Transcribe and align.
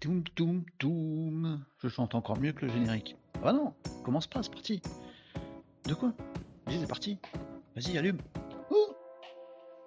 Toum 0.00 0.24
toum 0.34 0.64
toum. 0.76 1.64
Je 1.78 1.88
chante 1.88 2.16
encore 2.16 2.36
mieux 2.40 2.50
que 2.50 2.66
le 2.66 2.72
générique. 2.72 3.16
Ah 3.44 3.52
non, 3.52 3.72
commence 4.02 4.26
pas, 4.26 4.42
c'est 4.42 4.50
parti? 4.50 4.82
De 5.86 5.94
quoi? 5.94 6.12
Vas-y, 6.66 6.80
c'est 6.80 6.88
parti. 6.88 7.18
Vas-y, 7.76 7.96
allume. 7.96 8.18
Oh 8.70 8.96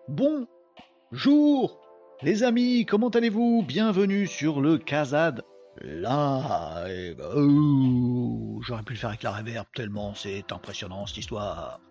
Bonjour 0.08 1.78
les 2.22 2.44
amis, 2.44 2.86
comment 2.86 3.10
allez-vous? 3.10 3.66
Bienvenue 3.68 4.28
sur 4.28 4.62
le 4.62 4.78
Kazad 4.78 5.44
Live. 5.82 7.22
Oh, 7.36 8.62
J'aurais 8.66 8.84
pu 8.84 8.94
le 8.94 9.00
faire 9.00 9.10
avec 9.10 9.24
la 9.24 9.32
reverb 9.34 9.68
tellement 9.76 10.14
c'est 10.16 10.54
impressionnant 10.54 11.06
cette 11.06 11.18
histoire. 11.18 11.82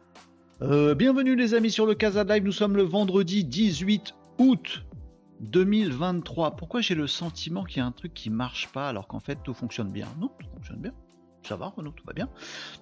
Euh, 0.63 0.95
bienvenue 0.95 1.37
les 1.37 1.53
amis 1.53 1.71
sur 1.71 1.85
le 1.85 1.95
Kazad 1.95 2.31
Live, 2.31 2.45
nous 2.45 2.53
sommes 2.53 2.77
le 2.79 2.83
vendredi 2.85 3.45
18 3.45 4.15
août 4.39 4.87
2023. 5.41 6.57
Pourquoi 6.57 6.81
j'ai 6.81 6.95
le 6.95 7.07
sentiment 7.07 7.65
qu'il 7.65 7.79
y 7.79 7.81
a 7.81 7.87
un 7.87 7.93
truc 7.93 8.15
qui 8.15 8.31
marche 8.31 8.69
pas 8.69 8.89
alors 8.89 9.07
qu'en 9.07 9.21
fait 9.21 9.39
tout 9.43 9.55
fonctionne 9.55 9.91
bien? 9.91 10.09
Non, 10.19 10.29
tout 10.39 10.49
fonctionne 10.55 10.81
bien. 10.81 10.93
Ça 11.47 11.55
va, 11.55 11.73
tout 11.77 12.05
va 12.05 12.13
bien. 12.13 12.29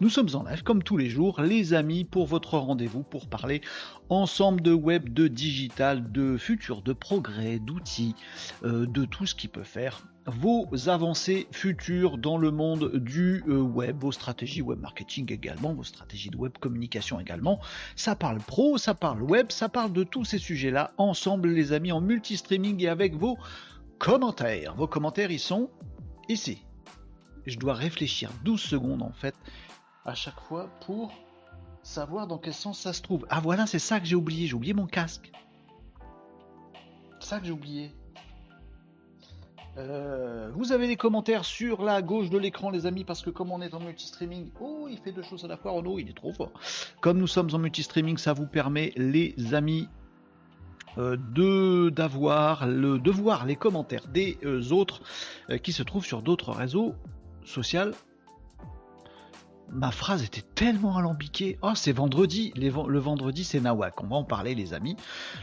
Nous 0.00 0.08
sommes 0.08 0.30
en 0.32 0.42
live, 0.42 0.62
comme 0.62 0.82
tous 0.82 0.96
les 0.96 1.10
jours, 1.10 1.42
les 1.42 1.74
amis, 1.74 2.04
pour 2.04 2.26
votre 2.26 2.56
rendez-vous, 2.56 3.02
pour 3.02 3.26
parler 3.26 3.60
ensemble 4.08 4.62
de 4.62 4.72
web, 4.72 5.12
de 5.12 5.28
digital, 5.28 6.10
de 6.10 6.38
futur, 6.38 6.80
de 6.80 6.94
progrès, 6.94 7.58
d'outils, 7.58 8.14
euh, 8.62 8.86
de 8.86 9.04
tout 9.04 9.26
ce 9.26 9.34
qui 9.34 9.48
peut 9.48 9.64
faire 9.64 10.06
vos 10.26 10.66
avancées 10.88 11.46
futures 11.50 12.16
dans 12.16 12.38
le 12.38 12.50
monde 12.50 12.96
du 12.96 13.44
euh, 13.48 13.60
web, 13.60 13.98
vos 13.98 14.12
stratégies 14.12 14.62
web 14.62 14.80
marketing 14.80 15.30
également, 15.30 15.74
vos 15.74 15.84
stratégies 15.84 16.30
de 16.30 16.36
web 16.38 16.52
communication 16.58 17.20
également. 17.20 17.60
Ça 17.96 18.16
parle 18.16 18.38
pro, 18.38 18.78
ça 18.78 18.94
parle 18.94 19.22
web, 19.22 19.52
ça 19.52 19.68
parle 19.68 19.92
de 19.92 20.04
tous 20.04 20.24
ces 20.24 20.38
sujets-là 20.38 20.94
ensemble, 20.96 21.50
les 21.50 21.72
amis, 21.72 21.92
en 21.92 22.00
multi-streaming 22.00 22.82
et 22.82 22.88
avec 22.88 23.14
vos 23.14 23.36
commentaires. 23.98 24.74
Vos 24.74 24.86
commentaires, 24.86 25.30
ils 25.30 25.38
sont 25.38 25.68
ici 26.30 26.64
je 27.46 27.58
dois 27.58 27.74
réfléchir 27.74 28.30
12 28.44 28.60
secondes 28.60 29.02
en 29.02 29.12
fait 29.12 29.34
à 30.04 30.14
chaque 30.14 30.40
fois 30.40 30.68
pour 30.84 31.12
savoir 31.82 32.26
dans 32.26 32.38
quel 32.38 32.54
sens 32.54 32.78
ça 32.78 32.92
se 32.92 33.02
trouve. 33.02 33.26
Ah 33.30 33.40
voilà, 33.40 33.66
c'est 33.66 33.78
ça 33.78 34.00
que 34.00 34.06
j'ai 34.06 34.16
oublié, 34.16 34.46
j'ai 34.46 34.54
oublié 34.54 34.74
mon 34.74 34.86
casque. 34.86 35.30
Ça 37.20 37.38
que 37.38 37.46
j'ai 37.46 37.52
oublié. 37.52 37.92
Euh, 39.76 40.50
vous 40.54 40.72
avez 40.72 40.86
des 40.86 40.96
commentaires 40.96 41.44
sur 41.44 41.82
la 41.82 42.00
gauche 42.00 42.30
de 42.30 42.38
l'écran, 42.38 42.70
les 42.70 42.86
amis, 42.86 43.04
parce 43.04 43.22
que 43.22 43.30
comme 43.30 43.50
on 43.50 43.60
est 43.60 43.74
en 43.74 43.80
multi-streaming, 43.80 44.50
oh, 44.60 44.86
il 44.90 44.98
fait 44.98 45.12
deux 45.12 45.22
choses 45.22 45.44
à 45.44 45.48
la 45.48 45.56
fois, 45.56 45.72
Renaud, 45.72 45.98
il 45.98 46.08
est 46.08 46.16
trop 46.16 46.32
fort. 46.32 46.52
Comme 47.00 47.18
nous 47.18 47.26
sommes 47.26 47.50
en 47.52 47.58
multi-streaming, 47.58 48.16
ça 48.16 48.32
vous 48.32 48.46
permet, 48.46 48.92
les 48.96 49.34
amis, 49.52 49.88
euh, 50.96 51.16
de 51.32 51.90
d'avoir 51.90 52.68
le 52.68 53.00
de 53.00 53.10
voir 53.10 53.46
les 53.46 53.56
commentaires 53.56 54.06
des 54.06 54.38
euh, 54.44 54.70
autres 54.70 55.02
qui 55.64 55.72
se 55.72 55.82
trouvent 55.82 56.04
sur 56.04 56.22
d'autres 56.22 56.52
réseaux 56.52 56.94
social, 57.44 57.94
ma 59.70 59.90
phrase 59.90 60.22
était 60.22 60.44
tellement 60.54 60.96
alambiquée. 60.96 61.58
Oh, 61.62 61.72
c'est 61.74 61.92
vendredi. 61.92 62.52
le 62.56 62.98
vendredi, 62.98 63.44
c'est 63.44 63.60
Nawak. 63.60 64.02
On 64.02 64.06
va 64.06 64.16
en 64.16 64.24
parler, 64.24 64.54
les 64.54 64.74
amis. 64.74 64.96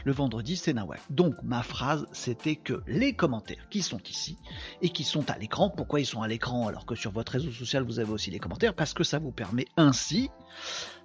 Le 0.04 0.12
vendredi, 0.12 0.56
c'est 0.56 0.72
Nawak. 0.72 1.00
Donc, 1.10 1.34
ma 1.42 1.62
phrase, 1.62 2.06
c'était 2.12 2.56
que 2.56 2.82
les 2.86 3.12
commentaires 3.12 3.68
qui 3.70 3.82
sont 3.82 4.00
ici 4.08 4.36
et 4.80 4.88
qui 4.88 5.04
sont 5.04 5.30
à 5.30 5.38
l'écran, 5.38 5.70
pourquoi 5.70 6.00
ils 6.00 6.06
sont 6.06 6.22
à 6.22 6.28
l'écran 6.28 6.66
alors 6.68 6.86
que 6.86 6.94
sur 6.94 7.12
votre 7.12 7.32
réseau 7.32 7.50
social, 7.50 7.84
vous 7.84 7.98
avez 7.98 8.12
aussi 8.12 8.30
les 8.30 8.38
commentaires 8.38 8.74
Parce 8.74 8.94
que 8.94 9.04
ça 9.04 9.18
vous 9.18 9.32
permet 9.32 9.66
ainsi, 9.76 10.30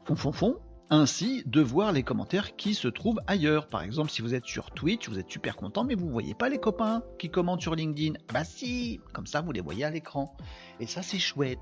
fond, 0.05 0.15
fond, 0.15 0.31
fond, 0.31 0.55
ainsi 0.89 1.43
de 1.45 1.61
voir 1.61 1.91
les 1.91 2.03
commentaires 2.03 2.55
qui 2.55 2.73
se 2.73 2.87
trouvent 2.87 3.19
ailleurs. 3.27 3.67
Par 3.67 3.81
exemple, 3.81 4.09
si 4.09 4.21
vous 4.21 4.33
êtes 4.33 4.45
sur 4.45 4.71
Twitch, 4.71 5.09
vous 5.09 5.19
êtes 5.19 5.29
super 5.29 5.55
content, 5.55 5.83
mais 5.83 5.95
vous 5.95 6.09
voyez 6.09 6.33
pas 6.33 6.49
les 6.49 6.59
copains 6.59 7.03
qui 7.19 7.29
commentent 7.29 7.61
sur 7.61 7.75
LinkedIn. 7.75 8.13
Bah 8.33 8.43
si, 8.43 9.01
comme 9.13 9.27
ça 9.27 9.41
vous 9.41 9.51
les 9.51 9.61
voyez 9.61 9.83
à 9.83 9.89
l'écran. 9.89 10.35
Et 10.79 10.87
ça 10.87 11.01
c'est 11.01 11.19
chouette. 11.19 11.59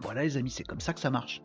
Voilà 0.00 0.22
les 0.22 0.36
amis, 0.36 0.50
c'est 0.50 0.64
comme 0.64 0.80
ça 0.80 0.92
que 0.92 1.00
ça 1.00 1.10
marche. 1.10 1.42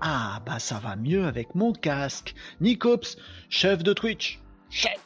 Ah 0.00 0.42
bah 0.44 0.58
ça 0.58 0.78
va 0.78 0.96
mieux 0.96 1.24
avec 1.24 1.54
mon 1.54 1.72
casque. 1.72 2.34
Nicops, 2.60 3.16
chef 3.48 3.82
de 3.82 3.92
Twitch. 3.92 4.40
Chef. 4.68 4.98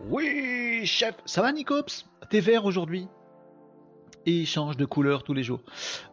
Oui, 0.00 0.86
chef. 0.86 1.14
Ça 1.26 1.42
va 1.42 1.52
Nicops? 1.52 2.06
T'es 2.30 2.40
vert 2.40 2.64
aujourd'hui? 2.64 3.08
Et 4.28 4.44
change 4.44 4.76
de 4.76 4.84
couleur 4.84 5.22
tous 5.22 5.32
les 5.32 5.42
jours. 5.42 5.62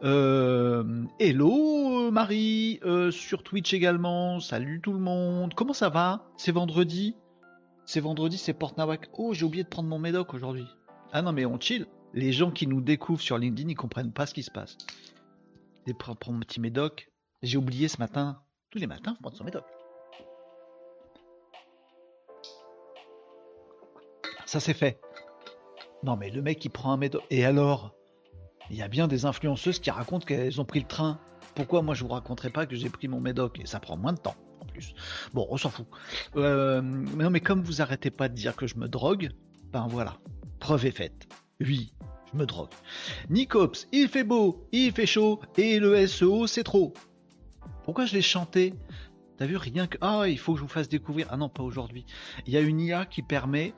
Euh, 0.02 1.04
hello 1.20 2.10
Marie, 2.10 2.80
euh, 2.82 3.10
sur 3.10 3.42
Twitch 3.42 3.74
également, 3.74 4.40
salut 4.40 4.80
tout 4.80 4.94
le 4.94 4.98
monde, 4.98 5.52
comment 5.52 5.74
ça 5.74 5.90
va? 5.90 6.24
C'est 6.38 6.52
vendredi 6.52 7.14
C'est 7.84 8.00
vendredi, 8.00 8.38
c'est 8.38 8.54
Porte 8.54 8.78
Nawak. 8.78 9.10
Oh, 9.12 9.34
j'ai 9.34 9.44
oublié 9.44 9.64
de 9.64 9.68
prendre 9.68 9.90
mon 9.90 9.98
médoc 9.98 10.32
aujourd'hui. 10.32 10.64
Ah 11.12 11.20
non, 11.20 11.32
mais 11.32 11.44
on 11.44 11.60
chill. 11.60 11.86
Les 12.14 12.32
gens 12.32 12.50
qui 12.50 12.66
nous 12.66 12.80
découvrent 12.80 13.20
sur 13.20 13.36
LinkedIn, 13.36 13.68
ils 13.68 13.74
comprennent 13.74 14.12
pas 14.12 14.24
ce 14.24 14.32
qui 14.32 14.42
se 14.42 14.50
passe. 14.50 14.78
Je 15.86 15.92
prendre 15.92 16.32
mon 16.32 16.40
petit 16.40 16.60
médoc. 16.60 17.10
J'ai 17.42 17.58
oublié 17.58 17.86
ce 17.86 17.98
matin. 17.98 18.40
Tous 18.70 18.78
les 18.78 18.86
matins, 18.86 19.14
prendre 19.20 19.36
son 19.36 19.44
médoc. 19.44 19.64
Ça 24.46 24.58
c'est 24.58 24.74
fait. 24.74 25.00
Non 26.02 26.16
mais 26.16 26.30
le 26.30 26.40
mec 26.40 26.64
il 26.64 26.70
prend 26.70 26.92
un 26.92 26.96
médoc. 26.96 27.22
Et 27.30 27.44
alors? 27.44 27.95
Il 28.70 28.76
y 28.76 28.82
a 28.82 28.88
bien 28.88 29.08
des 29.08 29.24
influenceuses 29.24 29.78
qui 29.78 29.90
racontent 29.90 30.24
qu'elles 30.26 30.60
ont 30.60 30.64
pris 30.64 30.80
le 30.80 30.86
train. 30.86 31.18
Pourquoi 31.54 31.82
moi 31.82 31.94
je 31.94 32.02
vous 32.02 32.10
raconterai 32.10 32.50
pas 32.50 32.66
que 32.66 32.76
j'ai 32.76 32.90
pris 32.90 33.08
mon 33.08 33.20
médoc? 33.20 33.60
Et 33.60 33.66
ça 33.66 33.80
prend 33.80 33.96
moins 33.96 34.12
de 34.12 34.18
temps 34.18 34.36
en 34.60 34.66
plus. 34.66 34.94
Bon, 35.32 35.46
on 35.50 35.56
s'en 35.56 35.70
fout. 35.70 35.86
Euh, 36.36 36.82
mais 36.82 37.24
non, 37.24 37.30
mais 37.30 37.40
comme 37.40 37.62
vous 37.62 37.82
arrêtez 37.82 38.10
pas 38.10 38.28
de 38.28 38.34
dire 38.34 38.56
que 38.56 38.66
je 38.66 38.76
me 38.76 38.88
drogue, 38.88 39.30
ben 39.72 39.86
voilà, 39.88 40.18
preuve 40.58 40.86
est 40.86 40.90
faite. 40.90 41.28
Oui, 41.60 41.92
je 42.32 42.38
me 42.38 42.46
drogue. 42.46 42.70
Nicops, 43.30 43.86
il 43.92 44.08
fait 44.08 44.24
beau, 44.24 44.68
il 44.72 44.92
fait 44.92 45.06
chaud, 45.06 45.40
et 45.56 45.78
le 45.78 46.06
SEO 46.06 46.46
c'est 46.46 46.64
trop. 46.64 46.92
Pourquoi 47.84 48.04
je 48.04 48.14
l'ai 48.14 48.22
chanté? 48.22 48.74
T'as 49.38 49.46
vu 49.46 49.56
rien 49.56 49.86
que 49.86 49.98
ah 50.00 50.24
il 50.28 50.38
faut 50.38 50.54
que 50.54 50.58
je 50.58 50.62
vous 50.62 50.68
fasse 50.68 50.88
découvrir 50.88 51.28
ah 51.30 51.36
non 51.36 51.48
pas 51.48 51.62
aujourd'hui. 51.62 52.04
Il 52.46 52.52
y 52.52 52.56
a 52.56 52.60
une 52.60 52.80
IA 52.80 53.06
qui 53.06 53.22
permet 53.22 53.74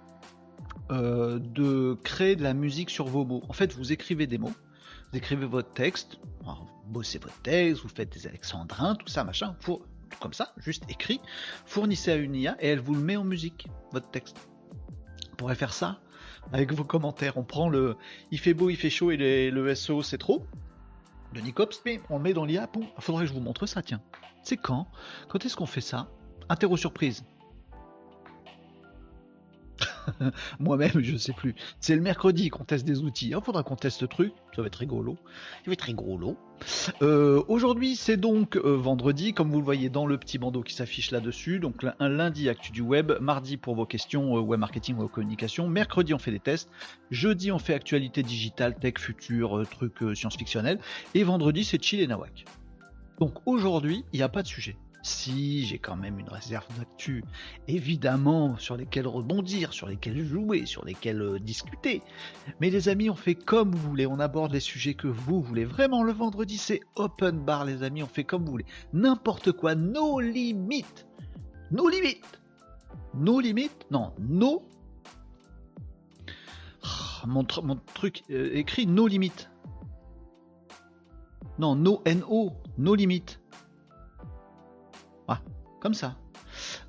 euh, 0.90 1.38
de 1.38 1.98
créer 2.04 2.36
de 2.36 2.42
la 2.42 2.54
musique 2.54 2.90
sur 2.90 3.06
vos 3.06 3.24
mots. 3.24 3.42
En 3.48 3.52
fait, 3.52 3.74
vous 3.74 3.92
écrivez 3.92 4.26
des 4.26 4.38
mots 4.38 4.52
vous 5.10 5.18
écrivez 5.18 5.46
votre 5.46 5.72
texte, 5.72 6.18
vous 6.44 6.52
bossez 6.86 7.18
votre 7.18 7.40
texte, 7.42 7.82
vous 7.82 7.88
faites 7.88 8.12
des 8.12 8.26
alexandrins, 8.26 8.94
tout 8.94 9.08
ça, 9.08 9.24
machin, 9.24 9.56
pour, 9.60 9.82
comme 10.20 10.32
ça, 10.32 10.52
juste 10.58 10.84
écrit, 10.88 11.20
fournissez 11.66 12.12
à 12.12 12.16
une 12.16 12.34
IA 12.34 12.56
et 12.60 12.68
elle 12.68 12.80
vous 12.80 12.94
le 12.94 13.00
met 13.00 13.16
en 13.16 13.24
musique, 13.24 13.68
votre 13.92 14.10
texte. 14.10 14.36
Vous 15.30 15.36
pourrez 15.36 15.54
faire 15.54 15.72
ça 15.72 16.00
avec 16.52 16.72
vos 16.72 16.84
commentaires. 16.84 17.36
On 17.36 17.44
prend 17.44 17.68
le 17.68 17.96
il 18.30 18.38
fait 18.38 18.54
beau, 18.54 18.70
il 18.70 18.76
fait 18.76 18.90
chaud 18.90 19.10
et 19.10 19.50
le 19.50 19.74
SEO 19.74 20.02
c'est 20.02 20.18
trop 20.18 20.46
de 21.34 21.40
Nicops, 21.40 21.80
mais 21.84 22.00
on 22.10 22.16
le 22.16 22.22
met 22.22 22.32
dans 22.32 22.44
l'IA. 22.44 22.68
Il 22.74 23.02
faudrait 23.02 23.24
que 23.24 23.28
je 23.28 23.34
vous 23.34 23.40
montre 23.40 23.66
ça, 23.66 23.82
tiens. 23.82 24.00
C'est 24.42 24.56
quand? 24.56 24.88
Quand 25.28 25.44
est-ce 25.44 25.56
qu'on 25.56 25.66
fait 25.66 25.82
ça? 25.82 26.08
Interro 26.48 26.76
surprise. 26.76 27.24
Moi-même, 30.60 31.00
je 31.00 31.16
sais 31.16 31.32
plus. 31.32 31.54
C'est 31.80 31.94
le 31.94 32.02
mercredi 32.02 32.48
qu'on 32.48 32.64
teste 32.64 32.84
des 32.84 33.00
outils. 33.00 33.28
Il 33.28 33.36
oh, 33.36 33.40
faudra 33.40 33.62
qu'on 33.62 33.76
teste 33.76 34.00
ce 34.00 34.04
truc. 34.04 34.32
Ça 34.54 34.62
va 34.62 34.68
être 34.68 34.76
rigolo. 34.76 35.16
Ça 35.64 35.66
va 35.66 35.72
être 35.72 35.82
rigolo. 35.82 36.36
Euh, 37.02 37.42
Aujourd'hui, 37.48 37.96
c'est 37.96 38.16
donc 38.16 38.56
euh, 38.56 38.76
vendredi, 38.76 39.32
comme 39.32 39.50
vous 39.50 39.58
le 39.58 39.64
voyez 39.64 39.88
dans 39.88 40.06
le 40.06 40.18
petit 40.18 40.38
bandeau 40.38 40.62
qui 40.62 40.74
s'affiche 40.74 41.10
là-dessus. 41.10 41.60
Donc 41.60 41.84
un 41.98 42.08
lundi, 42.08 42.48
actu 42.48 42.72
du 42.72 42.82
web. 42.82 43.12
Mardi 43.20 43.56
pour 43.56 43.74
vos 43.74 43.86
questions 43.86 44.36
euh, 44.36 44.40
web 44.40 44.60
marketing, 44.60 44.96
ou 44.98 45.08
communication. 45.08 45.68
Mercredi, 45.68 46.14
on 46.14 46.18
fait 46.18 46.32
des 46.32 46.40
tests. 46.40 46.70
Jeudi, 47.10 47.52
on 47.52 47.58
fait 47.58 47.74
actualité 47.74 48.22
digitale, 48.22 48.76
tech, 48.78 48.94
futur, 48.98 49.62
trucs 49.70 49.98
science-fictionnels. 50.14 50.78
Et 51.14 51.22
vendredi, 51.22 51.64
c'est 51.64 51.82
chill 51.82 52.00
et 52.00 52.06
nawak. 52.06 52.44
Donc 53.20 53.34
aujourd'hui, 53.46 54.04
il 54.12 54.18
n'y 54.18 54.22
a 54.22 54.28
pas 54.28 54.42
de 54.42 54.48
sujet. 54.48 54.76
Si, 55.08 55.64
j'ai 55.64 55.78
quand 55.78 55.96
même 55.96 56.18
une 56.18 56.28
réserve 56.28 56.66
d'actu, 56.76 57.24
évidemment, 57.66 58.58
sur 58.58 58.76
lesquelles 58.76 59.06
rebondir, 59.06 59.72
sur 59.72 59.88
lesquelles 59.88 60.22
jouer, 60.22 60.66
sur 60.66 60.84
lesquelles 60.84 61.22
euh, 61.22 61.38
discuter. 61.38 62.02
Mais 62.60 62.68
les 62.68 62.90
amis, 62.90 63.08
on 63.08 63.14
fait 63.14 63.34
comme 63.34 63.74
vous 63.74 63.88
voulez, 63.88 64.06
on 64.06 64.20
aborde 64.20 64.52
les 64.52 64.60
sujets 64.60 64.92
que 64.92 65.08
vous 65.08 65.40
voulez. 65.40 65.64
Vraiment, 65.64 66.02
le 66.02 66.12
vendredi, 66.12 66.58
c'est 66.58 66.80
open 66.94 67.42
bar, 67.42 67.64
les 67.64 67.82
amis, 67.82 68.02
on 68.02 68.06
fait 68.06 68.24
comme 68.24 68.44
vous 68.44 68.50
voulez. 68.50 68.66
N'importe 68.92 69.52
quoi, 69.52 69.74
nos 69.74 70.20
limites. 70.20 71.06
Nos 71.70 71.88
limites. 71.88 72.42
Nos 73.14 73.40
limites 73.40 73.86
Non, 73.90 74.12
nos... 74.18 74.62
Ah, 76.84 77.26
mon, 77.26 77.44
truc 77.94 78.24
euh, 78.30 78.50
écrit 78.52 78.86
nos 78.86 79.06
limites. 79.06 79.50
Non, 81.58 81.74
no, 81.74 82.02
N-O, 82.04 82.52
nos 82.76 82.94
limites. 82.94 83.40
Comme 85.80 85.94
ça. 85.94 86.16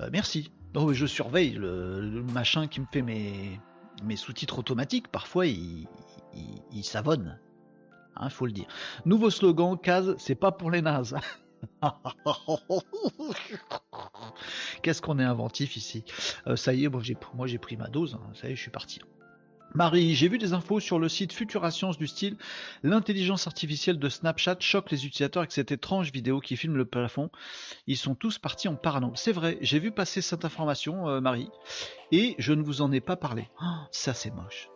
Euh, 0.02 0.10
merci. 0.12 0.52
Oh, 0.76 0.94
je 0.94 1.06
surveille 1.06 1.52
le, 1.52 2.24
machin 2.34 2.68
qui 2.68 2.80
me 2.80 2.86
fait 2.92 3.02
mes, 3.02 3.60
sous-titres 4.16 4.60
automatiques. 4.60 5.08
Parfois, 5.08 5.48
il, 5.48 5.88
il, 6.72 6.84
savonne. 6.84 7.40
Hein, 8.16 8.30
faut 8.30 8.46
le 8.46 8.52
dire. 8.52 8.68
Nouveau 9.06 9.30
slogan, 9.30 9.78
case, 9.78 10.16
c'est 10.18 10.36
pas 10.36 10.52
pour 10.52 10.72
les 10.72 10.82
nazes. 10.82 11.16
Qu'est-ce 14.82 15.02
qu'on 15.02 15.20
est 15.20 15.24
inventif 15.24 15.76
ici? 15.76 16.04
Euh, 16.48 16.56
ça 16.56 16.74
y 16.74 16.86
est, 16.86 16.90
moi 16.90 17.48
j'ai, 17.48 17.58
pris 17.58 17.78
ma 17.78 17.88
dose. 17.88 18.16
Hein. 18.16 18.32
Ça 18.34 18.48
y 18.48 18.52
est, 18.52 18.56
je 18.56 18.62
suis 18.62 18.72
parti. 18.72 19.00
Marie, 19.76 20.16
j'ai 20.16 20.28
vu 20.30 20.40
des 20.40 20.54
infos 20.54 20.80
sur 20.80 20.98
le 20.98 21.08
site 21.08 21.32
Futura 21.32 21.70
Science 21.70 21.98
du 21.98 22.08
style 22.08 22.38
l'intelligence 22.82 23.46
artificielle 23.46 24.00
de 24.00 24.10
Snapchat 24.10 24.58
choque 24.60 24.90
les 24.90 25.06
utilisateurs 25.06 25.42
avec 25.42 25.52
cette 25.52 25.72
étrange 25.72 26.12
vidéo 26.12 26.40
qui 26.40 26.58
filme 26.58 26.76
le 26.76 26.86
plafond. 26.86 27.30
Ils 27.86 27.98
sont 27.98 28.16
tous 28.16 28.40
partis 28.40 28.68
en 28.68 28.76
parano. 28.76 29.12
C'est 29.16 29.32
vrai, 29.32 29.60
j'ai 29.62 29.80
vu 29.80 29.92
passer 29.92 30.22
cette 30.22 30.44
information, 30.44 31.08
euh, 31.08 31.22
Marie, 31.22 31.50
et 32.12 32.36
je 32.40 32.54
ne 32.54 32.64
vous 32.64 32.82
en 32.82 32.92
ai 32.92 33.00
pas 33.00 33.16
parlé. 33.16 33.48
Oh, 33.62 33.86
ça 33.92 34.16
c'est 34.16 34.34
moche. 34.34 34.70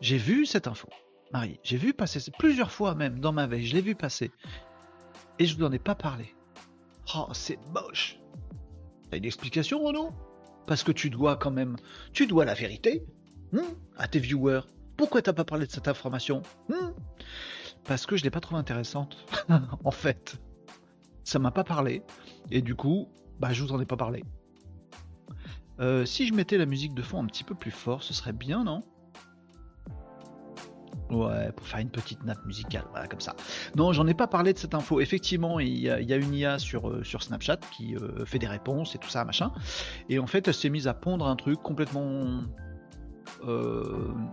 J'ai 0.00 0.16
vu 0.16 0.46
cette 0.46 0.66
info, 0.66 0.88
Marie. 1.32 1.60
J'ai 1.62 1.76
vu 1.76 1.92
passer 1.92 2.20
plusieurs 2.38 2.72
fois 2.72 2.94
même 2.94 3.20
dans 3.20 3.32
ma 3.32 3.46
veille. 3.46 3.66
Je 3.66 3.74
l'ai 3.74 3.82
vu 3.82 3.94
passer 3.94 4.30
et 5.38 5.44
je 5.44 5.54
vous 5.54 5.64
en 5.64 5.72
ai 5.72 5.78
pas 5.78 5.94
parlé. 5.94 6.34
Oh, 7.14 7.28
c'est 7.32 7.58
moche. 7.74 8.18
T'as 9.10 9.18
une 9.18 9.26
explication, 9.26 9.82
Renaud? 9.82 10.12
Parce 10.66 10.82
que 10.82 10.92
tu 10.92 11.10
dois 11.10 11.36
quand 11.36 11.50
même, 11.50 11.76
tu 12.12 12.26
dois 12.26 12.44
la 12.46 12.54
vérité 12.54 13.04
Hmm? 13.52 13.60
à 13.96 14.06
tes 14.06 14.20
viewers. 14.20 14.60
Pourquoi 14.96 15.22
t'as 15.22 15.32
pas 15.32 15.44
parlé 15.44 15.66
de 15.66 15.72
cette 15.72 15.88
information 15.88 16.42
hmm? 16.68 16.92
Parce 17.84 18.06
que 18.06 18.16
je 18.16 18.22
l'ai 18.22 18.30
pas 18.30 18.40
trouvé 18.40 18.60
intéressante, 18.60 19.26
en 19.84 19.90
fait. 19.90 20.40
Ça 21.24 21.38
m'a 21.38 21.50
pas 21.50 21.64
parlé, 21.64 22.02
et 22.50 22.62
du 22.62 22.74
coup, 22.74 23.08
bah 23.38 23.52
je 23.52 23.62
vous 23.62 23.72
en 23.72 23.80
ai 23.80 23.86
pas 23.86 23.96
parlé. 23.96 24.24
Euh, 25.80 26.04
si 26.04 26.26
je 26.26 26.34
mettais 26.34 26.58
la 26.58 26.66
musique 26.66 26.94
de 26.94 27.02
fond 27.02 27.22
un 27.22 27.26
petit 27.26 27.44
peu 27.44 27.54
plus 27.54 27.70
fort, 27.70 28.02
ce 28.02 28.12
serait 28.12 28.32
bien, 28.32 28.64
non? 28.64 28.82
Ouais, 31.10 31.50
pour 31.52 31.66
faire 31.66 31.80
une 31.80 31.90
petite 31.90 32.22
nappe 32.24 32.44
musicale, 32.46 32.84
voilà, 32.90 33.08
comme 33.08 33.20
ça. 33.20 33.34
Non, 33.74 33.92
j'en 33.92 34.06
ai 34.06 34.14
pas 34.14 34.28
parlé 34.28 34.52
de 34.52 34.58
cette 34.58 34.74
info. 34.74 35.00
Effectivement, 35.00 35.58
il 35.58 35.80
y 35.80 35.90
a, 35.90 36.16
une 36.16 36.34
IA 36.34 36.58
sur, 36.58 36.88
euh, 36.88 37.02
sur 37.02 37.22
Snapchat 37.22 37.58
qui 37.72 37.96
euh, 37.96 38.24
fait 38.24 38.38
des 38.38 38.46
réponses 38.46 38.94
et 38.94 38.98
tout 38.98 39.08
ça, 39.08 39.24
machin. 39.24 39.50
Et 40.08 40.18
en 40.18 40.26
fait, 40.26 40.46
elle 40.46 40.54
s'est 40.54 40.70
mise 40.70 40.86
à 40.86 40.94
pondre 40.94 41.26
un 41.26 41.34
truc 41.34 41.60
complètement 41.62 42.42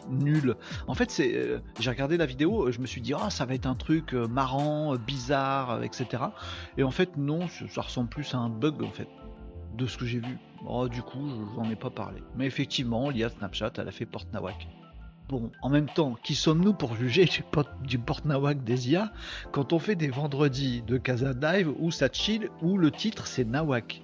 nul. 0.09 0.55
En 0.87 0.93
fait, 0.93 1.11
c'est, 1.11 1.33
euh, 1.35 1.59
j'ai 1.79 1.89
regardé 1.89 2.17
la 2.17 2.25
vidéo, 2.25 2.71
je 2.71 2.79
me 2.79 2.85
suis 2.85 3.01
dit, 3.01 3.13
ah, 3.13 3.29
ça 3.29 3.45
va 3.45 3.53
être 3.55 3.65
un 3.65 3.75
truc 3.75 4.13
euh, 4.13 4.27
marrant, 4.27 4.95
bizarre, 4.95 5.83
etc. 5.83 6.23
Et 6.77 6.83
en 6.83 6.91
fait, 6.91 7.17
non, 7.17 7.47
ça 7.69 7.81
ressemble 7.81 8.09
plus 8.09 8.33
à 8.33 8.37
un 8.37 8.49
bug, 8.49 8.83
en 8.83 8.91
fait, 8.91 9.07
de 9.75 9.85
ce 9.85 9.97
que 9.97 10.05
j'ai 10.05 10.19
vu. 10.19 10.37
Oh, 10.65 10.87
du 10.87 11.01
coup, 11.01 11.27
je 11.29 11.59
n'en 11.59 11.69
ai 11.69 11.75
pas 11.75 11.89
parlé. 11.89 12.21
Mais 12.35 12.45
effectivement, 12.45 13.09
l'IA 13.09 13.29
Snapchat, 13.29 13.73
elle 13.77 13.87
a 13.87 13.91
fait 13.91 14.05
porte 14.05 14.31
nawak. 14.33 14.67
Bon, 15.29 15.51
en 15.61 15.69
même 15.69 15.87
temps, 15.87 16.15
qui 16.23 16.35
sommes-nous 16.35 16.73
pour 16.73 16.95
juger 16.95 17.25
du, 17.25 17.43
du 17.83 17.99
porte-nawak 17.99 18.63
des 18.63 18.91
IA 18.91 19.11
quand 19.51 19.73
on 19.73 19.79
fait 19.79 19.95
des 19.95 20.07
vendredis 20.07 20.83
de 20.83 20.97
Casa 20.97 21.33
Dive 21.33 21.73
où 21.79 21.91
ça 21.91 22.07
chill, 22.09 22.49
où 22.61 22.77
le 22.77 22.91
titre 22.91 23.27
c'est 23.27 23.43
Nawak? 23.43 24.03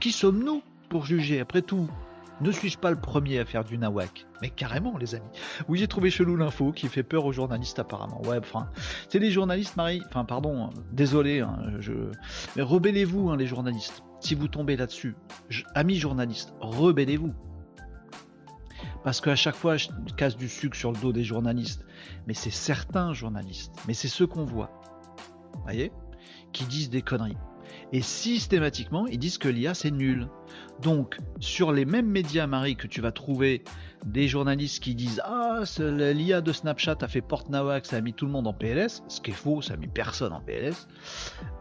Qui 0.00 0.12
sommes-nous 0.12 0.62
pour 0.88 1.04
juger? 1.04 1.40
Après 1.40 1.60
tout, 1.60 1.90
ne 2.40 2.52
suis-je 2.52 2.78
pas 2.78 2.90
le 2.90 3.00
premier 3.00 3.38
à 3.38 3.44
faire 3.44 3.64
du 3.64 3.78
nawak? 3.78 4.26
Mais 4.42 4.50
carrément, 4.50 4.96
les 4.96 5.14
amis. 5.14 5.28
Oui, 5.68 5.78
j'ai 5.78 5.88
trouvé 5.88 6.10
chelou 6.10 6.36
l'info 6.36 6.72
qui 6.72 6.88
fait 6.88 7.02
peur 7.02 7.24
aux 7.24 7.32
journalistes 7.32 7.78
apparemment. 7.78 8.22
Ouais, 8.22 8.38
enfin, 8.38 8.68
c'est 9.08 9.18
les 9.18 9.30
journalistes, 9.30 9.76
Marie. 9.76 10.02
Enfin, 10.08 10.24
pardon, 10.24 10.64
hein, 10.64 10.70
désolé. 10.92 11.40
Hein, 11.40 11.58
je... 11.80 11.92
Mais 12.56 12.62
rebellez-vous, 12.62 13.30
hein, 13.30 13.36
les 13.36 13.46
journalistes. 13.46 14.02
Si 14.20 14.34
vous 14.34 14.48
tombez 14.48 14.76
là-dessus, 14.76 15.16
amis 15.74 15.96
journalistes, 15.96 16.52
rebellez-vous. 16.60 17.34
Parce 19.04 19.20
qu'à 19.20 19.36
chaque 19.36 19.54
fois, 19.54 19.76
je 19.76 19.88
casse 20.16 20.36
du 20.36 20.48
sucre 20.48 20.76
sur 20.76 20.92
le 20.92 20.98
dos 20.98 21.12
des 21.12 21.24
journalistes. 21.24 21.84
Mais 22.26 22.34
c'est 22.34 22.50
certains 22.50 23.12
journalistes. 23.12 23.74
Mais 23.86 23.94
c'est 23.94 24.08
ceux 24.08 24.26
qu'on 24.26 24.44
voit. 24.44 24.70
Vous 25.54 25.62
voyez? 25.62 25.92
Qui 26.52 26.64
disent 26.64 26.90
des 26.90 27.02
conneries. 27.02 27.36
Et 27.92 28.02
systématiquement, 28.02 29.06
ils 29.06 29.18
disent 29.18 29.38
que 29.38 29.48
l'IA 29.48 29.74
c'est 29.74 29.90
nul. 29.90 30.28
Donc, 30.82 31.18
sur 31.40 31.72
les 31.72 31.84
mêmes 31.84 32.06
médias, 32.06 32.46
Marie, 32.46 32.76
que 32.76 32.86
tu 32.86 33.00
vas 33.00 33.12
trouver 33.12 33.64
des 34.04 34.28
journalistes 34.28 34.82
qui 34.82 34.94
disent 34.94 35.20
Ah, 35.24 35.62
l'IA 35.78 36.40
de 36.40 36.52
Snapchat 36.52 36.96
a 37.00 37.08
fait 37.08 37.20
porte 37.20 37.48
nawak, 37.48 37.86
ça 37.86 37.96
a 37.96 38.00
mis 38.00 38.12
tout 38.12 38.26
le 38.26 38.32
monde 38.32 38.46
en 38.46 38.52
PLS, 38.52 39.02
ce 39.08 39.20
qui 39.20 39.30
est 39.30 39.34
faux, 39.34 39.62
ça 39.62 39.74
a 39.74 39.76
mis 39.76 39.88
personne 39.88 40.32
en 40.32 40.40
PLS. 40.40 40.86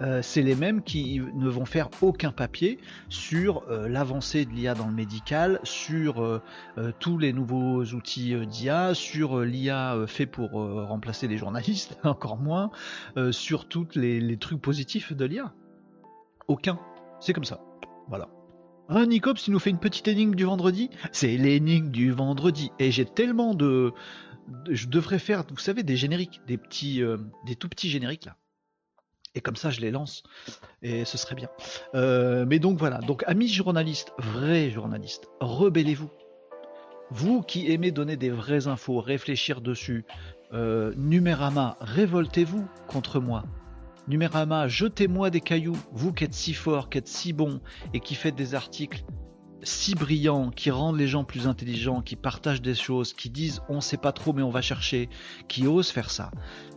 Euh, 0.01 0.21
c'est 0.21 0.43
les 0.43 0.55
mêmes 0.55 0.83
qui 0.83 1.21
ne 1.35 1.49
vont 1.49 1.65
faire 1.65 1.89
aucun 2.01 2.31
papier 2.31 2.79
sur 3.09 3.63
euh, 3.69 3.87
l'avancée 3.87 4.45
de 4.45 4.51
l'IA 4.51 4.75
dans 4.75 4.87
le 4.87 4.93
médical, 4.93 5.59
sur 5.63 6.21
euh, 6.21 6.41
tous 6.99 7.17
les 7.17 7.33
nouveaux 7.33 7.83
outils 7.83 8.35
d'IA, 8.47 8.93
sur 8.93 9.39
l'IA 9.39 10.05
fait 10.07 10.25
pour 10.25 10.51
remplacer 10.51 11.27
les 11.27 11.37
journalistes, 11.37 11.97
encore 12.03 12.37
moins, 12.37 12.69
sur 13.31 13.67
tous 13.67 13.87
les 13.95 14.37
trucs 14.37 14.61
positifs 14.61 15.13
de 15.13 15.25
l'IA. 15.25 15.53
Aucun. 16.47 16.79
C'est 17.19 17.33
comme 17.33 17.45
ça. 17.45 17.61
Voilà. 18.07 18.29
Un 18.89 19.05
Nicops, 19.05 19.47
il 19.47 19.51
nous 19.51 19.59
fait 19.59 19.69
une 19.69 19.79
petite 19.79 20.07
énigme 20.07 20.35
du 20.35 20.45
vendredi? 20.45 20.89
C'est 21.11 21.35
l'énigme 21.35 21.89
du 21.89 22.11
vendredi. 22.11 22.71
Et 22.79 22.91
j'ai 22.91 23.05
tellement 23.05 23.53
de... 23.53 23.93
Je 24.69 24.87
devrais 24.87 25.19
faire, 25.19 25.43
vous 25.49 25.57
savez, 25.57 25.83
des 25.83 25.97
génériques, 25.97 26.41
des 26.47 26.57
petits, 26.57 27.03
euh, 27.03 27.17
des 27.45 27.55
tout 27.55 27.67
petits 27.67 27.89
génériques 27.89 28.25
là. 28.25 28.37
Et 29.35 29.41
comme 29.41 29.57
ça, 29.57 29.69
je 29.69 29.81
les 29.81 29.91
lance. 29.91 30.23
Et 30.81 31.05
ce 31.05 31.17
serait 31.17 31.35
bien. 31.35 31.49
Euh, 31.95 32.45
mais 32.47 32.59
donc 32.59 32.79
voilà. 32.79 32.99
Donc, 32.99 33.23
amis 33.27 33.49
journalistes, 33.49 34.13
vrais 34.17 34.71
journalistes, 34.71 35.27
rebellez-vous. 35.41 36.09
Vous 37.11 37.41
qui 37.41 37.71
aimez 37.71 37.91
donner 37.91 38.17
des 38.17 38.29
vraies 38.29 38.67
infos, 38.67 38.99
réfléchir 38.99 39.61
dessus, 39.61 40.05
euh, 40.53 40.93
Numérama, 40.95 41.77
révoltez-vous 41.81 42.67
contre 42.87 43.19
moi. 43.19 43.43
Numérama, 44.07 44.67
jetez-moi 44.67 45.29
des 45.29 45.41
cailloux, 45.41 45.77
vous 45.91 46.13
qui 46.13 46.23
êtes 46.23 46.33
si 46.33 46.53
fort, 46.53 46.89
qui 46.89 46.97
êtes 46.97 47.07
si 47.07 47.33
bon 47.33 47.59
et 47.93 47.99
qui 47.99 48.15
faites 48.15 48.35
des 48.35 48.55
articles 48.55 49.03
si 49.63 49.95
brillants, 49.95 50.49
qui 50.49 50.71
rendent 50.71 50.97
les 50.97 51.07
gens 51.07 51.23
plus 51.23 51.47
intelligents, 51.47 52.01
qui 52.01 52.15
partagent 52.15 52.61
des 52.61 52.75
choses, 52.75 53.13
qui 53.13 53.29
disent 53.29 53.61
on 53.69 53.81
sait 53.81 53.97
pas 53.97 54.11
trop 54.11 54.31
mais 54.31 54.43
on 54.43 54.49
va 54.49 54.61
chercher, 54.61 55.09
qui 55.47 55.67
osent 55.67 55.89
faire 55.89 56.09
ça, 56.09 56.31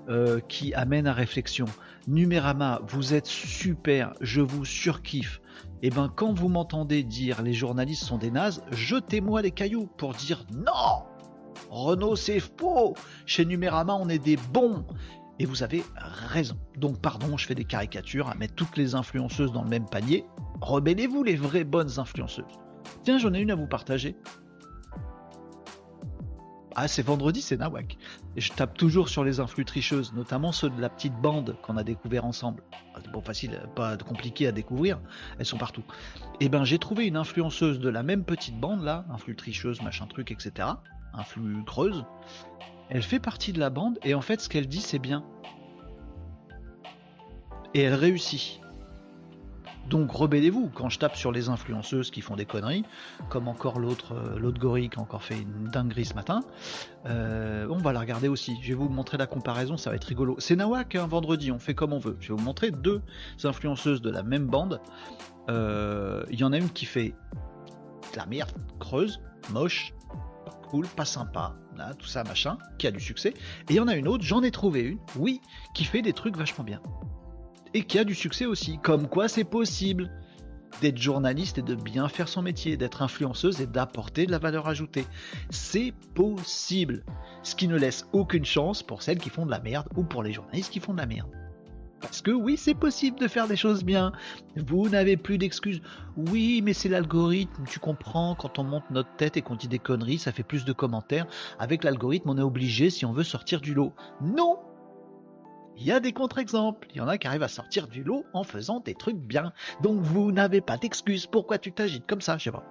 euh, 0.09 0.41
qui 0.49 0.75
amènent 0.75 1.07
à 1.07 1.13
réflexion. 1.13 1.67
Numérama, 2.09 2.81
vous 2.89 3.15
êtes 3.15 3.27
super, 3.27 4.13
je 4.21 4.41
vous 4.41 4.65
surkiffe. 4.65 5.41
Et 5.83 5.87
eh 5.87 5.91
ben 5.91 6.11
quand 6.15 6.33
vous 6.33 6.49
m'entendez 6.49 7.05
dire 7.05 7.43
les 7.43 7.53
journalistes 7.53 8.05
sont 8.05 8.19
des 8.19 8.31
nazes, 8.31 8.63
jetez-moi 8.71 9.43
des 9.43 9.51
cailloux 9.51 9.87
pour 9.97 10.15
dire 10.15 10.45
non 10.53 11.05
Renault 11.69 12.17
c'est 12.17 12.41
faux 12.41 12.95
Chez 13.27 13.45
Numérama 13.45 13.95
on 13.95 14.09
est 14.09 14.19
des 14.19 14.37
bons 14.37 14.85
et 15.41 15.47
vous 15.47 15.63
avez 15.63 15.83
raison. 15.97 16.57
Donc 16.77 17.01
pardon, 17.01 17.39
je 17.39 17.47
fais 17.47 17.55
des 17.55 17.65
caricatures 17.65 18.29
à 18.29 18.35
mettre 18.35 18.55
toutes 18.55 18.77
les 18.77 18.95
influenceuses 18.95 19.53
dans 19.53 19.63
le 19.63 19.71
même 19.71 19.89
panier. 19.89 20.27
Rebellez-vous 20.61 21.25
les 21.25 21.35
vraies 21.35 21.65
bonnes 21.65 21.99
influenceuses. 21.99 22.45
Tiens, 23.05 23.19
j'en 23.19 23.33
ai 23.33 23.41
une 23.41 23.51
à 23.51 23.55
vous 23.55 23.67
partager. 23.67 24.17
Ah, 26.77 26.89
c'est 26.89 27.03
vendredi, 27.03 27.41
c'est 27.41 27.57
Nawak. 27.57 27.97
Je 28.37 28.53
tape 28.53 28.77
toujours 28.77 29.09
sur 29.09 29.25
les 29.25 29.41
influx 29.41 29.65
tricheuses, 29.65 30.13
notamment 30.13 30.53
ceux 30.53 30.69
de 30.69 30.81
la 30.81 30.91
petite 30.91 31.15
bande 31.15 31.57
qu'on 31.63 31.79
a 31.79 31.85
découvert 31.85 32.27
ensemble. 32.27 32.63
Ah, 32.95 32.99
c'est 33.03 33.11
bon, 33.11 33.23
facile, 33.23 33.59
pas 33.75 33.97
compliqué 33.97 34.47
à 34.47 34.53
découvrir, 34.53 35.01
elles 35.39 35.47
sont 35.47 35.59
partout. 35.59 35.85
Et 36.41 36.45
eh 36.45 36.49
ben, 36.51 36.65
j'ai 36.65 36.79
trouvé 36.79 37.07
une 37.07 37.17
influenceuse 37.17 37.81
de 37.81 37.89
la 37.89 38.03
même 38.03 38.25
petite 38.25 38.61
bande 38.61 38.85
là, 38.85 39.07
influx 39.11 39.37
tricheuse, 39.37 39.81
machin 39.81 40.07
truc, 40.07 40.31
etc. 40.31 40.69
Influx 41.15 41.65
creuse. 41.65 42.05
Elle 42.91 43.03
fait 43.03 43.21
partie 43.21 43.53
de 43.53 43.61
la 43.61 43.71
bande 43.71 43.99
et 44.03 44.15
en 44.15 44.21
fait 44.21 44.41
ce 44.41 44.49
qu'elle 44.49 44.67
dit 44.67 44.81
c'est 44.81 44.99
bien. 44.99 45.25
Et 47.73 47.83
elle 47.83 47.95
réussit. 47.95 48.61
Donc 49.89 50.11
rebellez-vous 50.13 50.71
quand 50.75 50.89
je 50.89 50.99
tape 50.99 51.17
sur 51.17 51.33
les 51.33 51.49
influenceuses 51.49 52.11
qui 52.11 52.21
font 52.21 52.37
des 52.37 52.47
conneries, 52.47 52.85
comme 53.29 53.49
encore 53.49 53.79
l'autre 53.79 54.15
euh, 54.15 54.53
gorille 54.53 54.89
qui 54.89 54.99
a 54.99 55.03
encore 55.03 55.23
fait 55.23 55.39
une 55.39 55.69
dinguerie 55.69 56.05
ce 56.05 56.15
matin. 56.15 56.41
Euh, 57.07 57.67
on 57.71 57.79
va 57.79 57.93
la 57.93 58.01
regarder 58.01 58.29
aussi. 58.29 58.57
Je 58.63 58.69
vais 58.69 58.75
vous 58.75 58.89
montrer 58.89 59.19
la 59.19 59.27
comparaison, 59.27 59.77
ça 59.77 59.91
va 59.91 59.97
être 59.97 60.05
rigolo. 60.05 60.37
C'est 60.39 60.57
Nawak 60.57 60.95
un 60.95 61.07
vendredi, 61.07 61.51
on 61.51 61.59
fait 61.59 61.75
comme 61.75 61.93
on 61.93 61.99
veut. 61.99 62.17
Je 62.21 62.29
vais 62.29 62.39
vous 62.39 62.45
montrer 62.45 62.71
deux 62.71 63.03
influenceuses 63.43 64.01
de 64.01 64.11
la 64.11 64.23
même 64.23 64.47
bande. 64.47 64.81
Euh, 65.49 66.25
il 66.31 66.39
y 66.39 66.45
en 66.45 66.53
a 66.53 66.59
une 66.59 66.71
qui 66.71 66.87
fait 66.87 67.15
la 68.17 68.27
merde 68.27 68.53
creuse, 68.79 69.21
moche, 69.51 69.93
cool, 70.71 70.87
pas 70.87 71.05
sympa, 71.05 71.57
tout 71.99 72.07
ça, 72.07 72.25
machin, 72.25 72.59
qui 72.79 72.87
a 72.87 72.91
du 72.91 73.01
succès. 73.01 73.31
Et 73.69 73.71
il 73.71 73.77
y 73.77 73.81
en 73.81 73.89
a 73.89 73.97
une 73.97 74.09
autre, 74.09 74.25
j'en 74.25 74.43
ai 74.43 74.51
trouvé 74.51 74.81
une, 74.81 74.99
oui, 75.17 75.41
qui 75.75 75.85
fait 75.85 76.03
des 76.03 76.13
trucs 76.13 76.37
vachement 76.37 76.65
bien. 76.65 76.81
Et 77.75 77.85
qui 77.85 77.99
a 77.99 78.05
du 78.05 78.15
succès 78.15 78.47
aussi. 78.47 78.79
Comme 78.83 79.09
quoi 79.09 79.29
c'est 79.29 79.45
possible 79.45 80.11
d'être 80.81 80.99
journaliste 80.99 81.59
et 81.59 81.63
de 81.63 81.75
bien 81.75 82.09
faire 82.09 82.29
son 82.29 82.43
métier, 82.43 82.77
d'être 82.77 83.03
influenceuse 83.03 83.61
et 83.61 83.67
d'apporter 83.67 84.27
de 84.27 84.31
la 84.31 84.39
valeur 84.39 84.69
ajoutée. 84.69 85.07
C'est 85.51 85.93
possible. 86.15 87.05
Ce 87.43 87.55
qui 87.55 87.69
ne 87.69 87.77
laisse 87.77 88.07
aucune 88.13 88.45
chance 88.45 88.83
pour 88.83 89.03
celles 89.03 89.19
qui 89.19 89.31
font 89.31 89.47
de 89.47 89.51
la 89.51 89.61
merde 89.61 89.89
ou 89.97 90.05
pour 90.05 90.23
les 90.23 90.33
journalistes 90.33 90.73
qui 90.73 90.81
font 90.81 90.93
de 90.93 90.99
la 90.99 91.07
merde. 91.07 91.31
Parce 92.01 92.23
que 92.23 92.31
oui, 92.31 92.57
c'est 92.57 92.75
possible 92.75 93.19
de 93.19 93.29
faire 93.29 93.47
des 93.47 93.57
choses 93.57 93.85
bien. 93.85 94.13
Vous 94.57 94.89
n'avez 94.89 95.17
plus 95.17 95.39
d'excuses. 95.39 95.83
Oui, 96.17 96.63
mais 96.63 96.73
c'est 96.73 96.89
l'algorithme, 96.89 97.65
tu 97.69 97.79
comprends, 97.79 98.35
quand 98.35 98.59
on 98.59 98.65
monte 98.65 98.91
notre 98.91 99.15
tête 99.17 99.37
et 99.37 99.43
qu'on 99.43 99.57
dit 99.57 99.69
des 99.69 99.79
conneries, 99.79 100.19
ça 100.19 100.33
fait 100.33 100.43
plus 100.43 100.65
de 100.65 100.73
commentaires. 100.73 101.27
Avec 101.59 101.85
l'algorithme, 101.85 102.31
on 102.31 102.39
est 102.39 102.43
obligé 102.43 102.91
si 102.91 103.05
on 103.05 103.13
veut 103.13 103.25
sortir 103.25 103.61
du 103.61 103.75
lot. 103.75 103.93
Non 104.23 104.59
il 105.77 105.87
y 105.87 105.93
a 105.93 106.01
des 106.01 106.13
contre-exemples. 106.13 106.89
Il 106.91 106.99
y 106.99 107.01
en 107.01 107.09
a 107.09 107.17
qui 107.17 107.27
arrivent 107.27 107.43
à 107.43 107.49
sortir 107.49 107.89
du 107.89 108.05
lot 108.05 108.27
en 108.35 108.45
faisant 108.45 108.81
des 108.81 108.95
trucs 108.95 109.17
bien. 109.17 109.55
Donc 109.83 110.03
vous 110.03 110.31
n'avez 110.31 110.61
pas 110.61 110.77
d'excuses. 110.77 111.27
Pourquoi 111.27 111.57
tu 111.57 111.73
t'agites 111.73 112.07
comme 112.07 112.21
ça? 112.21 112.37
Je 112.37 112.45
sais 112.45 112.53
pas. 112.53 112.65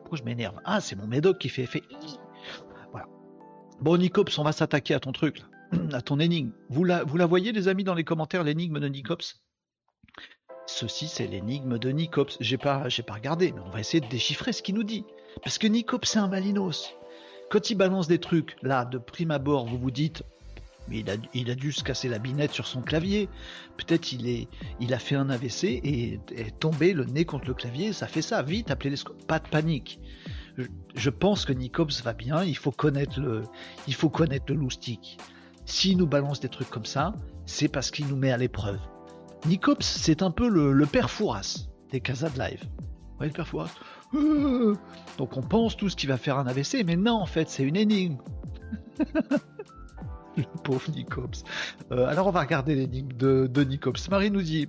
Pourquoi 0.00 0.18
je 0.18 0.22
m'énerve? 0.22 0.54
Ah, 0.64 0.80
c'est 0.80 0.94
mon 0.94 1.08
médoc 1.08 1.38
qui 1.38 1.48
fait 1.48 1.62
effet. 1.62 1.82
Bon, 3.80 3.98
Nicops, 3.98 4.38
on 4.38 4.42
va 4.42 4.52
s'attaquer 4.52 4.94
à 4.94 5.00
ton 5.00 5.12
truc, 5.12 5.42
à 5.92 6.00
ton 6.02 6.18
énigme. 6.18 6.50
Vous 6.68 6.84
la, 6.84 7.04
voyez, 7.04 7.52
les 7.52 7.68
amis, 7.68 7.84
dans 7.84 7.94
les 7.94 8.04
commentaires, 8.04 8.44
l'énigme 8.44 8.80
de 8.80 8.88
Nicops? 8.88 9.40
Ceci, 10.66 11.08
c'est 11.08 11.26
l'énigme 11.26 11.78
de 11.78 11.90
Nicops. 11.90 12.36
J'ai 12.40 12.58
pas, 12.58 12.88
pas 13.06 13.14
regardé, 13.14 13.52
mais 13.52 13.60
on 13.64 13.70
va 13.70 13.80
essayer 13.80 14.00
de 14.00 14.08
déchiffrer 14.08 14.52
ce 14.52 14.62
qu'il 14.62 14.74
nous 14.74 14.84
dit. 14.84 15.04
Parce 15.42 15.58
que 15.58 15.66
Nicops, 15.66 16.08
c'est 16.08 16.18
un 16.18 16.28
malinos. 16.28 16.94
Quand 17.50 17.70
il 17.70 17.76
balance 17.76 18.08
des 18.08 18.18
trucs, 18.18 18.56
là, 18.62 18.84
de 18.84 18.98
prime 18.98 19.30
abord, 19.30 19.66
vous 19.66 19.78
vous 19.78 19.92
dites, 19.92 20.24
mais 20.88 21.04
il 21.34 21.50
a, 21.50 21.54
dû 21.54 21.72
se 21.72 21.82
casser 21.82 22.08
la 22.08 22.18
binette 22.18 22.52
sur 22.52 22.66
son 22.66 22.80
clavier. 22.80 23.28
Peut-être 23.76 24.12
il, 24.12 24.46
il 24.80 24.94
a 24.94 24.98
fait 24.98 25.16
un 25.16 25.30
AVC 25.30 25.64
et 25.64 26.20
est 26.34 26.58
tombé 26.60 26.92
le 26.92 27.04
nez 27.04 27.24
contre 27.24 27.46
le 27.46 27.54
clavier. 27.54 27.92
Ça 27.92 28.06
fait 28.06 28.22
ça. 28.22 28.42
Vite, 28.42 28.70
appelez 28.70 28.90
les 28.90 29.26
Pas 29.26 29.38
de 29.38 29.48
panique. 29.48 29.98
Je, 30.94 31.10
pense 31.10 31.44
que 31.44 31.52
Nicops 31.52 32.02
va 32.02 32.12
bien. 32.12 32.44
Il 32.44 32.56
faut 32.56 32.70
connaître 32.70 33.20
le, 33.20 33.42
il 33.88 33.94
faut 33.94 34.10
connaître 34.10 34.46
le 34.48 34.54
loustic. 34.54 35.18
S'il 35.66 35.98
nous 35.98 36.06
balance 36.06 36.40
des 36.40 36.48
trucs 36.48 36.70
comme 36.70 36.86
ça, 36.86 37.12
c'est 37.44 37.68
parce 37.68 37.90
qu'il 37.90 38.06
nous 38.06 38.16
met 38.16 38.30
à 38.30 38.36
l'épreuve. 38.36 38.78
Nicops, 39.46 39.84
c'est 39.84 40.22
un 40.22 40.30
peu 40.30 40.48
le, 40.48 40.86
père 40.86 41.10
Fouras 41.10 41.66
des 41.90 42.00
Casas 42.00 42.30
de 42.30 42.38
Live. 42.38 42.62
Ouais, 43.20 43.26
le 43.26 43.32
père 43.32 43.46
Fouras? 43.46 43.70
Donc 45.18 45.36
on 45.36 45.42
pense 45.42 45.76
tous 45.76 45.94
qu'il 45.94 46.08
va 46.08 46.16
faire 46.16 46.38
un 46.38 46.46
AVC, 46.46 46.84
mais 46.86 46.96
non, 46.96 47.14
en 47.14 47.26
fait, 47.26 47.50
c'est 47.50 47.64
une 47.64 47.76
énigme. 47.76 48.16
le 50.36 50.44
pauvre 50.62 50.90
Nicops. 50.90 51.42
Euh, 51.90 52.06
alors 52.06 52.28
on 52.28 52.30
va 52.30 52.40
regarder 52.40 52.74
l'énigme 52.74 53.12
de, 53.12 53.48
de 53.52 53.64
Nicops. 53.64 54.08
Marie 54.08 54.30
nous 54.30 54.42
dit 54.42 54.68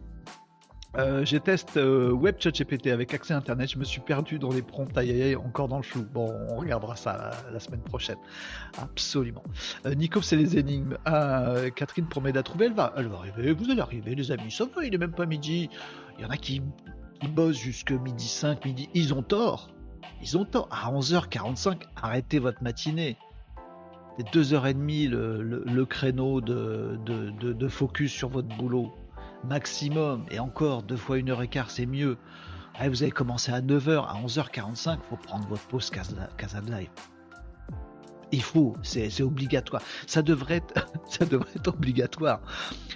euh, 0.97 1.23
j'ai 1.23 1.39
testé 1.39 1.79
euh, 1.79 2.15
GPT 2.15 2.87
avec 2.87 3.13
accès 3.13 3.33
internet, 3.33 3.69
je 3.69 3.77
me 3.77 3.83
suis 3.83 4.01
perdu 4.01 4.39
dans 4.39 4.51
les 4.51 4.63
prompts, 4.63 4.97
aïe, 4.97 5.35
encore 5.35 5.67
dans 5.67 5.77
le 5.77 5.83
flou. 5.83 6.05
Bon, 6.11 6.33
on 6.49 6.55
regardera 6.55 6.95
ça 6.95 7.31
la, 7.51 7.59
semaine 7.59 7.81
prochaine. 7.81 8.17
Absolument. 8.81 9.43
Euh, 9.85 9.93
Nico, 9.93 10.21
c'est 10.21 10.35
les 10.35 10.57
énigmes. 10.57 10.97
Ah, 11.05 11.53
Catherine 11.75 12.07
promet 12.07 12.31
d'être 12.31 12.45
trouver, 12.45 12.67
elle 12.67 12.73
va, 12.73 12.93
elle 12.97 13.07
va 13.07 13.17
arriver, 13.17 13.53
vous 13.53 13.69
allez 13.69 13.81
arriver 13.81 14.15
les 14.15 14.31
amis, 14.31 14.51
ça 14.51 14.65
va, 14.65 14.85
il 14.85 14.93
est 14.93 14.97
même 14.97 15.11
pas 15.11 15.25
midi. 15.25 15.69
Il 16.17 16.23
y 16.23 16.25
en 16.25 16.29
a 16.29 16.37
qui, 16.37 16.61
bossent 17.29 17.57
jusque 17.57 17.91
midi 17.91 18.27
5, 18.27 18.65
midi, 18.65 18.89
ils 18.93 19.13
ont 19.13 19.23
tort. 19.23 19.69
Ils 20.21 20.37
ont 20.37 20.45
tort. 20.45 20.67
À 20.71 20.91
11h45, 20.91 21.81
arrêtez 21.95 22.39
votre 22.39 22.63
matinée. 22.63 23.17
C'est 24.17 24.27
2h30 24.33 25.09
le, 25.09 25.43
le, 25.43 25.85
créneau 25.85 26.41
de 26.41 27.67
focus 27.67 28.11
sur 28.11 28.29
votre 28.29 28.47
boulot 28.57 28.91
maximum, 29.43 30.25
et 30.31 30.39
encore 30.39 30.83
deux 30.83 30.97
fois 30.97 31.17
une 31.17 31.29
heure 31.29 31.41
et 31.41 31.47
quart, 31.47 31.71
c'est 31.71 31.85
mieux. 31.85 32.17
vous 32.79 33.03
avez 33.03 33.11
commencé 33.11 33.51
à 33.51 33.61
9h, 33.61 34.05
à 34.07 34.21
11h45, 34.25 34.99
faut 35.09 35.17
prendre 35.17 35.47
votre 35.47 35.65
pause 35.67 35.89
Casa 35.89 36.61
de 36.61 36.71
Live. 36.71 36.89
Il 38.31 38.41
faut, 38.41 38.75
c'est 38.83 39.21
obligatoire. 39.21 39.81
Ça 40.05 40.21
devrait, 40.21 40.57
être, 40.57 40.87
ça 41.09 41.25
devrait 41.25 41.51
être 41.55 41.69
obligatoire. 41.69 42.41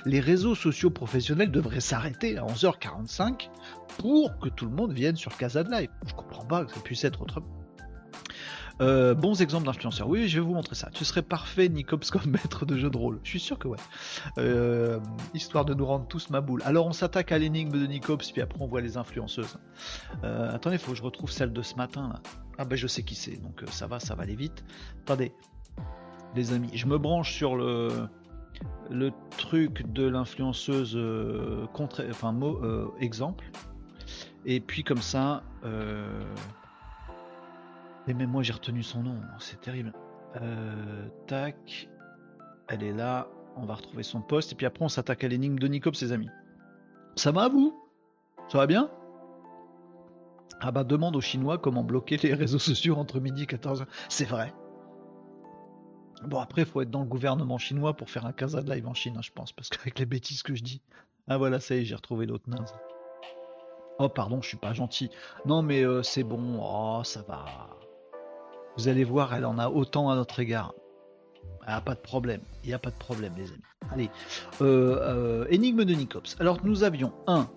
Les 0.06 0.20
réseaux 0.20 0.56
sociaux 0.56 0.90
professionnels 0.90 1.52
devraient 1.52 1.80
s'arrêter 1.80 2.38
à 2.38 2.44
11h45 2.44 3.50
pour 3.98 4.38
que 4.40 4.50
tout 4.50 4.66
le 4.66 4.72
monde 4.72 4.92
vienne 4.92 5.16
sur 5.16 5.38
Casa 5.38 5.64
Live. 5.64 5.90
Je 6.06 6.14
comprends 6.14 6.46
pas 6.46 6.66
que 6.66 6.74
ça 6.74 6.82
puisse 6.82 7.04
être 7.06 7.22
autrement. 7.22 7.61
Euh, 8.82 9.14
bons 9.14 9.42
exemples 9.42 9.66
d'influenceurs. 9.66 10.08
Oui, 10.08 10.28
je 10.28 10.40
vais 10.40 10.46
vous 10.46 10.54
montrer 10.54 10.76
ça. 10.76 10.90
Tu 10.92 11.06
serais 11.06 11.22
parfait, 11.22 11.70
Nicops, 11.70 12.10
comme 12.10 12.26
maître 12.32 12.66
de 12.66 12.76
jeu 12.78 12.90
de 12.90 12.98
rôle. 12.98 13.20
Je 13.24 13.30
suis 13.30 13.40
sûr 13.40 13.60
que 13.60 13.68
ouais. 13.68 13.78
Euh, 14.38 15.00
histoire 15.34 15.66
de 15.66 15.74
nous 15.74 15.86
rendre 15.86 16.08
tous 16.08 16.30
ma 16.30 16.42
boule. 16.42 16.62
Alors, 16.66 16.88
on 16.88 16.94
s'attaque 16.94 17.32
à 17.32 17.38
l'énigme 17.38 17.72
de 17.72 17.86
Nicops, 17.86 18.32
puis 18.32 18.42
après, 18.42 18.60
on 18.60 18.68
voit 18.68 18.82
les 18.82 18.98
influenceuses. 18.98 19.58
Euh, 20.24 20.54
attendez, 20.54 20.78
il 20.78 20.80
faut 20.80 20.92
que 20.92 20.98
je 20.98 21.04
retrouve 21.04 21.32
celle 21.32 21.54
de 21.54 21.62
ce 21.62 21.76
matin. 21.76 22.10
Là. 22.10 22.22
Ah, 22.58 22.66
ben, 22.66 22.76
je 22.76 22.88
sais 22.88 23.04
qui 23.04 23.16
c'est, 23.16 23.38
donc 23.38 23.64
ça 23.70 23.88
va, 23.88 24.00
ça 24.00 24.16
va 24.16 24.24
aller 24.24 24.36
vite. 24.36 24.64
Attendez, 25.04 25.32
les 26.36 26.54
amis, 26.54 26.70
je 26.74 26.88
me 26.88 26.98
branche 26.98 27.34
sur 27.34 27.56
le 27.56 27.90
le 28.92 29.12
truc 29.38 29.92
de 29.92 30.06
l'influenceuse 30.06 31.00
contre, 31.74 32.06
enfin 32.10 32.32
mot 32.32 32.62
exemple. 33.00 33.50
Et 34.46 34.60
puis 34.60 34.84
comme 34.84 35.02
ça, 35.02 35.44
et 38.08 38.14
même 38.14 38.30
moi 38.30 38.44
j'ai 38.44 38.54
retenu 38.54 38.84
son 38.84 39.04
nom, 39.04 39.18
c'est 39.40 39.60
terrible. 39.62 39.94
Euh, 40.42 41.08
tac, 41.28 41.90
elle 42.68 42.84
est 42.84 42.94
là, 42.94 43.28
on 43.58 43.66
va 43.66 43.76
retrouver 43.76 44.04
son 44.04 44.22
poste, 44.22 44.54
et 44.54 44.56
puis 44.56 44.66
après 44.66 44.84
on 44.84 44.90
s'attaque 44.90 45.24
à 45.24 45.28
l'énigme 45.28 45.60
de 45.60 45.68
Nicop, 45.68 45.96
ses 45.96 46.12
amis. 46.12 46.30
Ça 47.16 47.32
va 47.32 47.50
vous? 47.50 47.78
Ça 48.48 48.58
va 48.58 48.68
bien? 48.68 48.90
Ah 50.62 50.72
bah 50.72 50.84
demande 50.84 51.16
aux 51.16 51.22
Chinois 51.22 51.58
comment 51.58 51.84
bloquer 51.84 52.18
les 52.18 52.34
réseaux 52.34 52.60
sociaux 52.60 52.96
entre 52.96 53.20
midi 53.20 53.44
et 53.44 53.46
14h. 53.46 53.86
C'est 54.10 54.26
vrai. 54.26 54.54
Bon 56.24 56.40
après 56.40 56.66
faut 56.66 56.82
être 56.82 56.92
dans 56.92 57.02
le 57.02 57.08
gouvernement 57.08 57.58
chinois 57.58 57.96
pour 57.96 58.10
faire 58.10 58.28
un 58.28 58.32
casa 58.32 58.62
de 58.62 58.72
live 58.72 58.88
en 58.88 58.94
Chine, 58.94 59.16
hein, 59.18 59.22
je 59.24 59.32
pense, 59.32 59.52
parce 59.52 59.70
qu'avec 59.70 59.98
les 59.98 60.06
bêtises 60.06 60.44
que 60.44 60.54
je 60.54 60.64
dis. 60.64 60.82
Ah 61.28 61.38
voilà, 61.38 61.60
ça 61.60 61.76
y 61.76 61.80
est, 61.80 61.86
j'ai 61.86 61.96
retrouvé 61.96 62.28
l'autre 62.28 62.48
naze. 62.48 62.76
Oh 63.98 64.08
pardon, 64.08 64.42
je 64.42 64.50
suis 64.50 64.58
pas 64.58 64.74
gentil. 64.74 65.10
Non 65.46 65.64
mais 65.64 65.84
euh, 65.84 66.04
c'est 66.04 66.24
bon, 66.24 66.60
oh 66.62 67.04
ça 67.04 67.24
va. 67.24 67.46
Vous 68.78 68.88
allez 68.88 69.04
voir, 69.04 69.34
elle 69.34 69.46
en 69.46 69.58
a 69.58 69.70
autant 69.70 70.10
à 70.10 70.16
notre 70.16 70.40
égard. 70.40 70.74
Ah, 71.66 71.82
pas 71.82 71.96
de 71.96 72.00
problème, 72.00 72.42
il 72.64 72.68
n'y 72.68 72.74
a 72.74 72.80
pas 72.80 72.90
de 72.90 72.96
problème, 72.96 73.34
les 73.38 73.50
amis. 73.52 73.62
Allez, 73.92 74.10
euh, 74.62 74.98
euh, 75.02 75.46
énigme 75.50 75.86
de 75.86 75.94
Nicops. 75.94 76.36
Alors, 76.40 76.60
nous 76.64 76.84
avions 76.84 77.14
un 77.28 77.50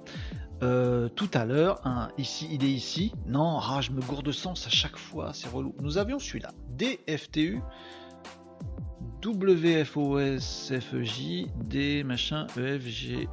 euh, 0.62 1.08
tout 1.08 1.30
à 1.34 1.44
l'heure, 1.44 1.80
un 1.86 2.08
ici, 2.18 2.48
il 2.50 2.64
est 2.64 2.70
ici. 2.70 3.12
Non, 3.26 3.58
ah, 3.60 3.80
je 3.80 3.90
me 3.90 4.00
gourde 4.00 4.24
de 4.26 4.32
sens 4.32 4.66
à 4.66 4.70
chaque 4.70 4.96
fois, 4.96 5.32
c'est 5.32 5.48
relou. 5.48 5.74
Nous 5.80 5.98
avions 5.98 6.18
celui-là, 6.18 6.52
DFTU, 6.70 7.60
WFOSFJ, 9.24 10.36
D 11.64 12.04
machin 12.04 12.46
EFGJ. 12.56 13.28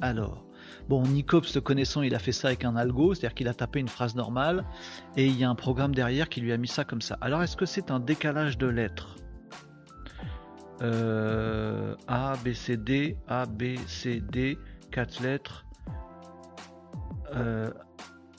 Alors, 0.00 0.44
Bon, 0.88 1.02
Nicops, 1.02 1.54
le 1.54 1.60
connaissant, 1.60 2.02
il 2.02 2.14
a 2.14 2.18
fait 2.18 2.32
ça 2.32 2.48
avec 2.48 2.64
un 2.64 2.76
algo, 2.76 3.14
c'est-à-dire 3.14 3.34
qu'il 3.34 3.48
a 3.48 3.54
tapé 3.54 3.80
une 3.80 3.88
phrase 3.88 4.14
normale 4.14 4.64
et 5.16 5.26
il 5.26 5.38
y 5.38 5.44
a 5.44 5.50
un 5.50 5.54
programme 5.54 5.94
derrière 5.94 6.28
qui 6.28 6.40
lui 6.40 6.52
a 6.52 6.56
mis 6.56 6.68
ça 6.68 6.84
comme 6.84 7.02
ça. 7.02 7.18
Alors, 7.20 7.42
est-ce 7.42 7.56
que 7.56 7.66
c'est 7.66 7.90
un 7.90 8.00
décalage 8.00 8.58
de 8.58 8.66
lettres? 8.66 9.16
Euh, 10.80 11.94
A, 12.06 12.34
B, 12.44 12.52
C, 12.52 12.76
D, 12.76 13.16
A, 13.26 13.46
B, 13.46 13.76
C, 13.86 14.20
D, 14.20 14.58
4 14.90 15.22
lettres. 15.22 15.66
Euh, 17.34 17.70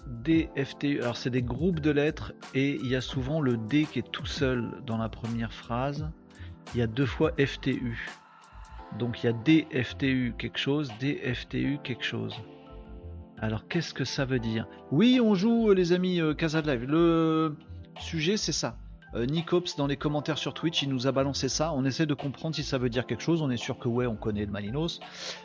D, 0.07 0.49
F, 0.57 0.77
T, 0.79 1.01
Alors, 1.01 1.17
c'est 1.17 1.29
des 1.29 1.43
groupes 1.43 1.81
de 1.81 1.91
lettres 1.91 2.33
et 2.53 2.75
il 2.81 2.87
y 2.87 2.95
a 2.95 3.01
souvent 3.01 3.41
le 3.41 3.57
D 3.57 3.85
qui 3.85 3.99
est 3.99 4.11
tout 4.11 4.25
seul 4.25 4.71
dans 4.85 4.97
la 4.97 5.09
première 5.09 5.53
phrase. 5.53 6.09
Il 6.73 6.79
y 6.79 6.81
a 6.81 6.87
deux 6.87 7.05
fois 7.05 7.31
FTU. 7.37 8.09
Donc 8.97 9.23
il 9.23 9.27
y 9.27 9.29
a 9.29 9.33
DFTU 9.33 10.33
quelque 10.37 10.57
chose, 10.57 10.91
DFTU 10.99 11.79
quelque 11.83 12.03
chose. 12.03 12.35
Alors 13.41 13.67
qu'est-ce 13.67 13.93
que 13.93 14.03
ça 14.03 14.25
veut 14.25 14.39
dire? 14.39 14.67
Oui, 14.91 15.19
on 15.23 15.35
joue 15.35 15.69
euh, 15.69 15.73
les 15.73 15.93
amis 15.93 16.19
euh, 16.19 16.33
Live. 16.33 16.85
Le 16.85 17.55
sujet 17.99 18.35
c'est 18.37 18.51
ça. 18.51 18.75
Euh, 19.15 19.25
Nicops 19.25 19.75
dans 19.77 19.87
les 19.87 19.95
commentaires 19.95 20.37
sur 20.37 20.53
Twitch, 20.53 20.83
il 20.83 20.89
nous 20.89 21.07
a 21.07 21.11
balancé 21.11 21.49
ça. 21.49 21.71
On 21.73 21.85
essaie 21.85 22.05
de 22.05 22.13
comprendre 22.13 22.55
si 22.55 22.63
ça 22.63 22.77
veut 22.77 22.89
dire 22.89 23.05
quelque 23.05 23.23
chose. 23.23 23.41
On 23.41 23.49
est 23.49 23.57
sûr 23.57 23.79
que 23.79 23.87
ouais, 23.87 24.05
on 24.05 24.15
connaît 24.15 24.45
le 24.45 24.51
Malinos. 24.51 24.99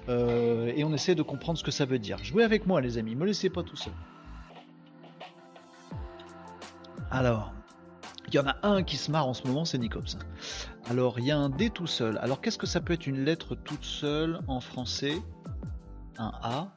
et 0.09 0.85
on 0.85 0.93
essaie 0.93 1.15
de 1.15 1.23
comprendre 1.23 1.59
ce 1.59 1.65
que 1.65 1.71
ça 1.71 1.85
veut 1.85 1.99
dire. 1.99 2.19
Jouez 2.23 2.45
avec 2.45 2.67
moi 2.67 2.81
les 2.81 2.99
amis, 2.99 3.15
me 3.15 3.25
laissez 3.25 3.51
pas 3.51 3.63
tout 3.63 3.77
seul. 3.77 3.93
Alors, 7.11 7.53
il 8.29 8.35
y 8.35 8.39
en 8.39 8.47
a 8.47 8.57
un 8.65 8.83
qui 8.83 8.97
se 8.97 9.11
marre 9.11 9.29
en 9.29 9.35
ce 9.35 9.47
moment, 9.47 9.65
c'est 9.65 9.79
Nicops. 9.79 10.19
Alors, 10.91 11.19
il 11.19 11.25
y 11.25 11.31
a 11.31 11.39
un 11.39 11.49
D 11.49 11.71
tout 11.71 11.87
seul. 11.87 12.19
Alors, 12.19 12.41
qu'est-ce 12.41 12.59
que 12.59 12.67
ça 12.67 12.81
peut 12.81 12.93
être 12.93 13.07
une 13.07 13.25
lettre 13.25 13.55
toute 13.55 13.85
seule 13.85 14.41
en 14.49 14.61
français? 14.61 15.15
Un 16.19 16.33
A. 16.43 16.69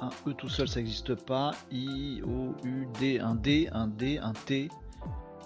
Un 0.00 0.10
E 0.26 0.32
tout 0.32 0.48
seul, 0.48 0.68
ça 0.68 0.80
n'existe 0.80 1.14
pas. 1.14 1.52
I, 1.70 2.22
O, 2.26 2.54
U, 2.64 2.86
D. 2.98 3.20
Un 3.20 3.34
D, 3.34 3.68
un 3.72 3.86
D, 3.88 4.18
un 4.18 4.32
T. 4.32 4.68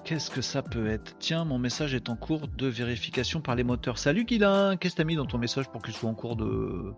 Qu'est-ce 0.04 0.30
que 0.30 0.40
ça 0.40 0.62
peut 0.62 0.86
être? 0.86 1.16
Tiens, 1.18 1.44
mon 1.44 1.58
message 1.58 1.94
est 1.94 2.08
en 2.08 2.16
cours 2.16 2.48
de 2.48 2.66
vérification 2.66 3.40
par 3.40 3.56
les 3.56 3.64
moteurs. 3.64 3.98
Salut 3.98 4.24
Guilin 4.24 4.76
Qu'est-ce 4.76 4.94
que 4.94 5.02
t'as 5.02 5.04
mis 5.04 5.16
dans 5.16 5.26
ton 5.26 5.36
message 5.38 5.68
pour 5.68 5.82
qu'il 5.82 5.92
soit 5.92 6.08
en 6.08 6.14
cours 6.14 6.36
de 6.36 6.94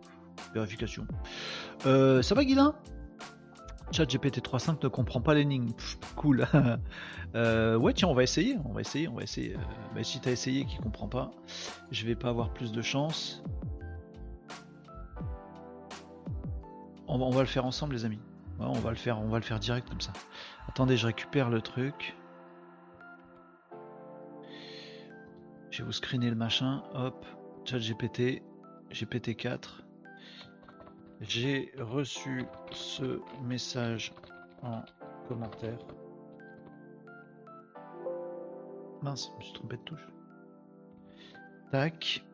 vérification? 0.55 1.07
Euh, 1.87 2.23
Ça 2.23 2.35
va 2.35 2.45
Guilin? 2.45 2.75
Chat 3.93 4.05
GPT 4.05 4.39
3.5 4.39 4.85
ne 4.85 4.89
comprend 4.89 5.21
pas 5.21 5.35
l'énigme. 5.35 5.71
Cool. 6.17 6.47
Euh, 7.37 7.77
ouais, 7.77 7.93
tiens, 7.93 8.09
on 8.09 8.15
va 8.15 8.25
essayer. 8.25 8.57
On 8.65 8.73
va 8.73 8.81
essayer. 8.81 9.07
On 9.07 9.15
va 9.15 9.23
essayer. 9.23 9.55
Mais 9.95 10.03
si 10.03 10.21
t'as 10.21 10.33
essayé 10.33 10.63
et 10.63 10.65
qu'il 10.65 10.81
comprend 10.81 11.07
pas, 11.07 11.31
je 11.93 12.05
vais 12.05 12.17
pas 12.17 12.29
avoir 12.29 12.53
plus 12.53 12.73
de 12.73 12.83
chance. 12.83 13.45
On 17.07 17.31
va, 17.31 17.39
le 17.39 17.47
faire 17.47 17.67
ensemble, 17.67 17.95
les 17.95 18.05
amis. 18.05 18.19
on 18.59 18.73
va 18.73 18.91
le 18.91 18.97
faire. 18.97 19.21
On 19.21 19.29
va 19.29 19.39
le 19.39 19.45
faire 19.45 19.61
direct 19.61 19.89
comme 19.89 20.01
ça. 20.01 20.13
Attendez, 20.67 20.97
je 20.97 21.07
récupère 21.07 21.51
le 21.51 21.61
truc. 21.61 22.17
Je 25.71 25.79
vais 25.79 25.85
vous 25.85 25.93
screener 25.93 26.31
le 26.31 26.37
machin. 26.37 26.83
Hop. 26.95 27.25
Chat 27.65 27.79
GPT. 27.79 28.43
GPT 28.91 29.37
4. 29.37 29.85
J'ai 31.21 31.71
reçu 31.79 32.45
ce 32.73 33.21
message 33.43 34.13
en 34.63 34.83
commentaire. 35.29 35.79
Mince, 39.03 39.31
je 39.31 39.37
me 39.37 39.43
suis 39.43 39.53
trompé 39.53 39.77
de 39.77 39.83
touche. 39.83 40.09
Tac. 41.71 42.25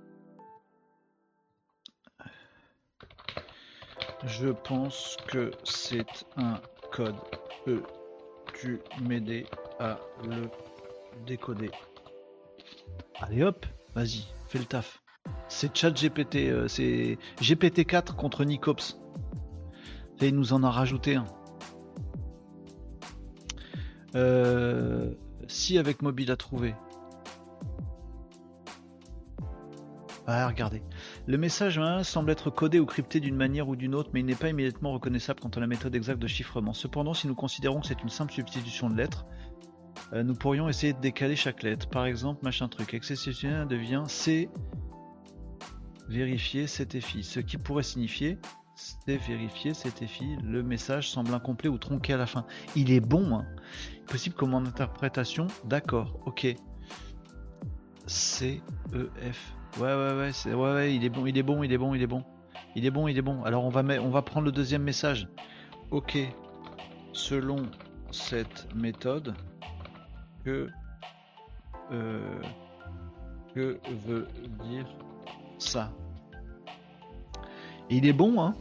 Je 4.24 4.48
pense 4.48 5.16
que 5.28 5.50
c'est 5.64 6.24
un 6.36 6.60
code. 6.92 7.16
Peux-tu 7.64 8.80
m'aider 9.02 9.46
à 9.80 9.98
le 10.24 10.48
décoder? 11.26 11.70
Allez 13.20 13.42
hop, 13.42 13.66
vas-y, 13.94 14.26
fais 14.48 14.58
le 14.58 14.64
taf. 14.64 15.02
C'est 15.48 15.76
chat 15.76 15.90
GPT, 15.90 16.36
euh, 16.50 16.68
c'est 16.68 17.18
GPT-4 17.40 18.14
contre 18.14 18.44
Nicops. 18.44 18.98
Et 20.20 20.28
il 20.28 20.34
nous 20.34 20.52
en 20.52 20.62
a 20.62 20.70
rajouté 20.70 21.16
un. 21.16 21.26
Euh, 24.14 25.12
si 25.46 25.78
avec 25.78 26.02
mobile 26.02 26.30
à 26.30 26.36
trouver. 26.36 26.74
Ah, 30.28 30.48
regardez. 30.48 30.82
Le 31.26 31.38
message 31.38 31.80
semble 32.02 32.30
être 32.32 32.50
codé 32.50 32.80
ou 32.80 32.86
crypté 32.86 33.20
d'une 33.20 33.36
manière 33.36 33.68
ou 33.68 33.76
d'une 33.76 33.94
autre, 33.94 34.10
mais 34.12 34.20
il 34.20 34.26
n'est 34.26 34.34
pas 34.34 34.48
immédiatement 34.48 34.92
reconnaissable 34.92 35.38
quant 35.38 35.50
à 35.50 35.60
la 35.60 35.68
méthode 35.68 35.94
exacte 35.94 36.18
de 36.18 36.26
chiffrement. 36.26 36.72
Cependant, 36.72 37.14
si 37.14 37.28
nous 37.28 37.36
considérons 37.36 37.80
que 37.80 37.86
c'est 37.86 38.02
une 38.02 38.08
simple 38.08 38.32
substitution 38.32 38.90
de 38.90 38.96
lettres, 38.96 39.24
euh, 40.12 40.24
nous 40.24 40.34
pourrions 40.34 40.68
essayer 40.68 40.92
de 40.92 41.00
décaler 41.00 41.36
chaque 41.36 41.62
lettre. 41.62 41.88
Par 41.88 42.06
exemple, 42.06 42.44
machin 42.44 42.68
truc. 42.68 42.94
Exceptionnel 42.94 43.68
devient 43.68 44.02
C 44.08 44.48
vérifier 46.08 46.66
CTFI. 46.66 47.22
Ce 47.22 47.40
qui 47.40 47.56
pourrait 47.56 47.82
signifier 47.82 48.38
c'est 48.76 49.16
vérifier 49.16 49.72
CTFI. 49.72 50.36
Le 50.44 50.62
message 50.62 51.10
semble 51.10 51.32
incomplet 51.32 51.70
ou 51.70 51.78
tronqué 51.78 52.12
à 52.12 52.18
la 52.18 52.26
fin. 52.26 52.44
Il 52.76 52.92
est 52.92 53.00
bon. 53.00 53.38
Hein. 53.38 53.46
Possible 54.06 54.36
comme 54.36 54.52
en 54.52 54.58
interprétation. 54.58 55.46
D'accord. 55.64 56.20
Ok. 56.26 56.46
C 58.06 58.62
E 58.92 59.10
F. 59.32 59.54
Ouais 59.80 59.94
ouais 59.94 60.12
ouais, 60.12 60.54
ouais 60.54 60.54
ouais 60.54 60.94
il 60.94 61.04
est 61.04 61.08
bon, 61.08 61.26
il 61.26 61.36
est 61.36 61.42
bon, 61.42 61.62
il 61.62 61.72
est 61.72 61.78
bon, 61.78 61.94
il 61.94 62.02
est 62.02 62.06
bon. 62.06 62.22
Il 62.76 62.84
est 62.84 62.90
bon, 62.90 63.08
il 63.08 63.16
est 63.16 63.22
bon. 63.22 63.42
Alors 63.44 63.64
on 63.64 63.70
va 63.70 63.82
on 64.02 64.10
va 64.10 64.22
prendre 64.22 64.44
le 64.44 64.52
deuxième 64.52 64.82
message. 64.82 65.26
OK. 65.90 66.18
Selon 67.12 67.56
cette 68.10 68.68
méthode 68.74 69.34
que 70.44 70.68
euh, 71.92 72.40
que 73.54 73.80
veut 74.06 74.28
dire 74.64 74.86
ça 75.58 75.90
il 77.88 78.06
est 78.06 78.12
bon, 78.12 78.42
hein 78.42 78.54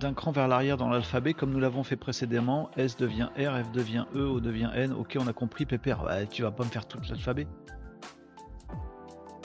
D'un 0.00 0.14
cran 0.14 0.32
vers 0.32 0.48
l'arrière 0.48 0.78
dans 0.78 0.88
l'alphabet, 0.88 1.34
comme 1.34 1.50
nous 1.50 1.60
l'avons 1.60 1.82
fait 1.84 1.96
précédemment, 1.96 2.70
S 2.76 2.96
devient 2.96 3.28
R, 3.36 3.64
F 3.64 3.72
devient 3.72 4.06
E, 4.14 4.24
O 4.24 4.40
devient 4.40 4.70
N. 4.74 4.92
Ok, 4.92 5.18
on 5.20 5.26
a 5.26 5.34
compris, 5.34 5.66
Pépère. 5.66 6.04
Bah, 6.04 6.24
tu 6.24 6.42
vas 6.42 6.50
pas 6.50 6.64
me 6.64 6.70
faire 6.70 6.86
tout 6.86 6.98
l'alphabet. 7.08 7.46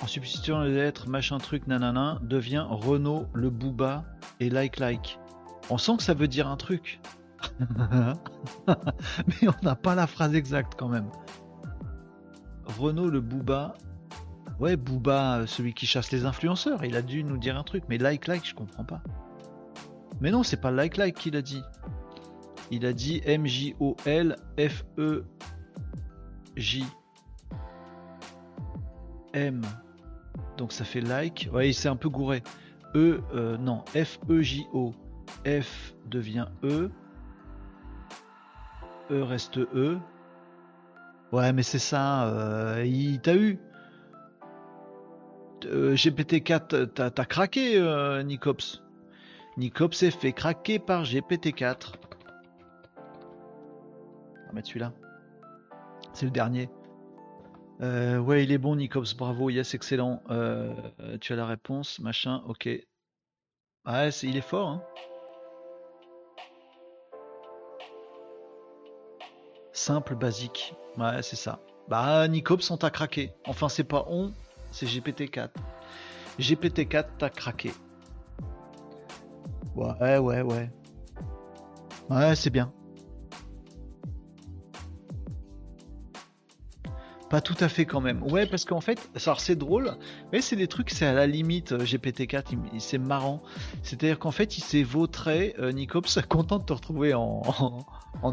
En 0.01 0.07
substituant 0.07 0.61
les 0.61 0.73
lettres 0.73 1.09
machin 1.09 1.39
truc 1.39 1.67
nanana, 1.67 2.19
devient 2.21 2.65
Renault, 2.69 3.25
le 3.33 3.49
Booba 3.49 4.05
et 4.39 4.49
like 4.49 4.79
like. 4.79 5.19
On 5.69 5.77
sent 5.77 5.97
que 5.97 6.03
ça 6.03 6.13
veut 6.13 6.27
dire 6.29 6.47
un 6.47 6.55
truc. 6.55 7.01
Mais 7.59 9.47
on 9.47 9.65
n'a 9.65 9.75
pas 9.75 9.95
la 9.95 10.07
phrase 10.07 10.35
exacte 10.35 10.75
quand 10.77 10.87
même. 10.87 11.09
Renault, 12.77 13.09
le 13.09 13.19
Booba 13.19 13.73
Ouais, 14.59 14.75
Booba, 14.75 15.45
celui 15.45 15.73
qui 15.73 15.85
chasse 15.85 16.11
les 16.11 16.25
influenceurs, 16.25 16.83
il 16.83 16.95
a 16.95 17.01
dû 17.01 17.23
nous 17.23 17.37
dire 17.37 17.57
un 17.57 17.63
truc, 17.63 17.83
mais 17.89 17.97
like 17.97 18.27
like, 18.27 18.45
je 18.45 18.55
comprends 18.55 18.83
pas. 18.83 19.01
Mais 20.19 20.31
non, 20.31 20.41
c'est 20.41 20.59
pas 20.59 20.71
like 20.71 20.97
like 20.97 21.15
qu'il 21.15 21.35
a 21.35 21.41
dit. 21.41 21.61
Il 22.71 22.85
a 22.85 22.93
dit 22.93 23.21
M 23.25 23.45
J 23.45 23.75
O 23.79 23.95
L 24.05 24.35
F 24.57 24.83
E 24.97 25.23
M. 29.33 29.61
Donc 30.57 30.71
ça 30.71 30.83
fait 30.83 31.01
like. 31.01 31.49
Ouais, 31.53 31.69
il 31.69 31.73
s'est 31.73 31.89
un 31.89 31.95
peu 31.95 32.09
gouré. 32.09 32.41
E 32.95 33.21
euh, 33.35 33.57
non, 33.57 33.85
F 33.95 34.19
E 34.29 34.41
J 34.41 34.65
O. 34.73 34.93
F 35.45 35.93
devient 36.07 36.47
E. 36.63 36.89
E 39.11 39.21
reste 39.21 39.59
E. 39.59 39.99
Ouais, 41.31 41.53
mais 41.53 41.63
c'est 41.63 41.79
ça. 41.79 42.27
Euh, 42.27 42.83
il 42.85 43.21
t'a 43.21 43.35
eu. 43.35 43.59
Euh, 45.65 45.95
GPT-4, 45.95 46.87
t'as 46.93 47.25
craqué, 47.25 47.77
euh, 47.77 48.21
Nicops. 48.23 48.83
Nicops 49.57 49.97
s'est 49.97 50.11
fait 50.11 50.33
craquer 50.33 50.79
par 50.79 51.03
GPT-4. 51.03 51.93
On 52.95 54.47
va 54.47 54.53
mettre 54.53 54.67
celui-là. 54.67 54.93
C'est 56.13 56.25
le 56.25 56.31
dernier. 56.31 56.69
Euh, 57.81 58.17
ouais, 58.19 58.43
il 58.43 58.51
est 58.51 58.57
bon, 58.57 58.75
Nicops. 58.75 59.15
Bravo, 59.15 59.49
yes, 59.49 59.73
excellent. 59.73 60.21
tu 61.21 61.33
as 61.33 61.35
la 61.35 61.45
réponse, 61.45 61.99
machin, 61.99 62.43
ok. 62.47 62.65
Ouais, 63.85 64.09
il 64.23 64.37
est 64.37 64.41
fort, 64.41 64.69
hein. 64.69 64.83
Simple, 69.71 70.15
basique. 70.15 70.73
Ouais, 70.97 71.21
c'est 71.21 71.35
ça. 71.35 71.59
Bah, 71.87 72.27
Nicops, 72.27 72.69
on 72.71 72.77
t'a 72.77 72.89
craqué. 72.89 73.31
Enfin, 73.45 73.69
c'est 73.69 73.83
pas 73.83 74.05
on, 74.09 74.33
c'est 74.71 74.85
GPT-4. 74.85 75.49
GPT-4 76.39 77.05
t'as 77.17 77.29
craqué. 77.29 77.71
Ouais, 79.75 80.17
ouais, 80.17 80.41
ouais. 80.41 80.71
Ouais, 82.09 82.35
c'est 82.35 82.49
bien. 82.49 82.71
Pas 87.29 87.41
tout 87.41 87.57
à 87.59 87.67
fait 87.67 87.85
quand 87.85 87.99
même. 87.99 88.23
Ouais, 88.23 88.45
parce 88.45 88.63
qu'en 88.63 88.79
fait, 88.79 89.09
c'est 89.37 89.57
drôle, 89.57 89.97
mais 90.31 90.39
c'est 90.39 90.55
des 90.55 90.67
trucs, 90.67 90.89
c'est 90.89 91.05
à 91.05 91.11
la 91.11 91.27
limite, 91.27 91.73
euh, 91.73 91.79
GPT-4, 91.79 92.55
c'est 92.79 92.97
marrant. 92.97 93.43
C'est-à-dire 93.83 94.17
qu'en 94.17 94.31
fait, 94.31 94.57
il 94.57 94.61
s'est 94.61 94.83
vautré, 94.83 95.53
euh, 95.59 95.73
Nicops, 95.73 96.21
content 96.29 96.57
de 96.57 96.63
te 96.63 96.71
retrouver 96.71 97.13
en, 97.13 97.43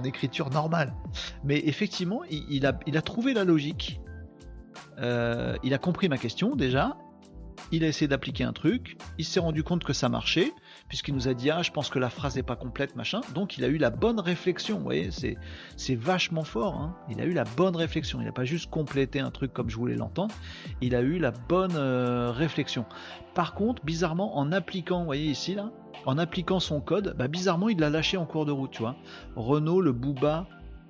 écriture 0.05 0.51
normale. 0.51 0.95
Mais 1.43 1.59
effectivement, 1.67 2.23
il 2.31 2.67
a 2.67 3.03
trouvé 3.03 3.35
la 3.35 3.45
logique, 3.45 4.01
euh, 4.99 5.57
il 5.63 5.75
a 5.75 5.79
compris 5.79 6.09
ma 6.09 6.19
question 6.19 6.57
déjà. 6.57 6.97
Il 7.73 7.85
a 7.85 7.89
essayé 7.89 8.09
d'appliquer 8.09 8.45
un 8.45 8.53
truc. 8.53 8.97
Il 9.19 9.25
s'est 9.25 9.41
rendu 9.41 9.63
compte 9.63 9.85
que 9.85 9.93
ça 9.93 10.09
marchait, 10.09 10.53
puisqu'il 10.89 11.15
nous 11.15 11.29
a 11.29 11.35
dit 11.35 11.51
Ah, 11.51 11.63
je 11.63 11.71
pense 11.71 11.89
que 11.89 11.99
la 11.99 12.11
phrase 12.11 12.37
n'est 12.37 12.43
pas 12.43 12.57
complète, 12.57 12.95
machin. 12.97 13.21
Donc 13.35 13.57
il 13.57 13.65
a 13.65 13.69
eu 13.69 13.79
la 13.79 13.91
bonne 13.91 14.21
réflexion. 14.21 14.79
Vous 14.79 14.85
voyez, 14.85 15.11
c'est, 15.11 15.95
vachement 15.95 16.45
fort. 16.45 16.75
Hein. 16.75 16.97
il 17.11 17.21
a 17.21 17.25
eu 17.25 17.33
la 17.33 17.45
bonne 17.45 17.77
réflexion. 17.77 18.21
Il 18.21 18.27
n'a 18.27 18.33
pas 18.33 18.45
juste 18.45 18.71
complété 18.71 19.21
un 19.21 19.31
truc 19.31 19.53
comme 19.53 19.71
je 19.71 19.77
voulais 19.77 19.97
l'entendre. 19.97 20.35
Il 20.81 20.95
a 20.95 21.01
eu 21.01 21.19
la 21.19 21.31
bonne 21.31 21.77
euh, 21.77 22.31
réflexion. 22.31 22.85
Par 23.35 23.55
contre, 23.55 23.85
bizarrement, 23.85 24.37
en 24.37 24.53
appliquant, 24.53 25.01
vous 25.01 25.07
voyez 25.07 25.27
ici, 25.27 25.55
là, 25.55 25.71
en 26.07 26.19
appliquant 26.19 26.61
son 26.61 26.81
code, 26.81 27.15
bah, 27.17 27.29
bizarrement, 27.29 27.69
il 27.69 27.79
l'a 27.79 27.91
lâché 27.91 28.17
en 28.17 28.27
cours 28.27 28.47
de 28.47 28.53
route, 28.53 28.71
tu 28.71 28.83
vois. 28.83 28.97
Renault, 29.37 29.81
le 29.81 29.93
Booba 29.93 30.47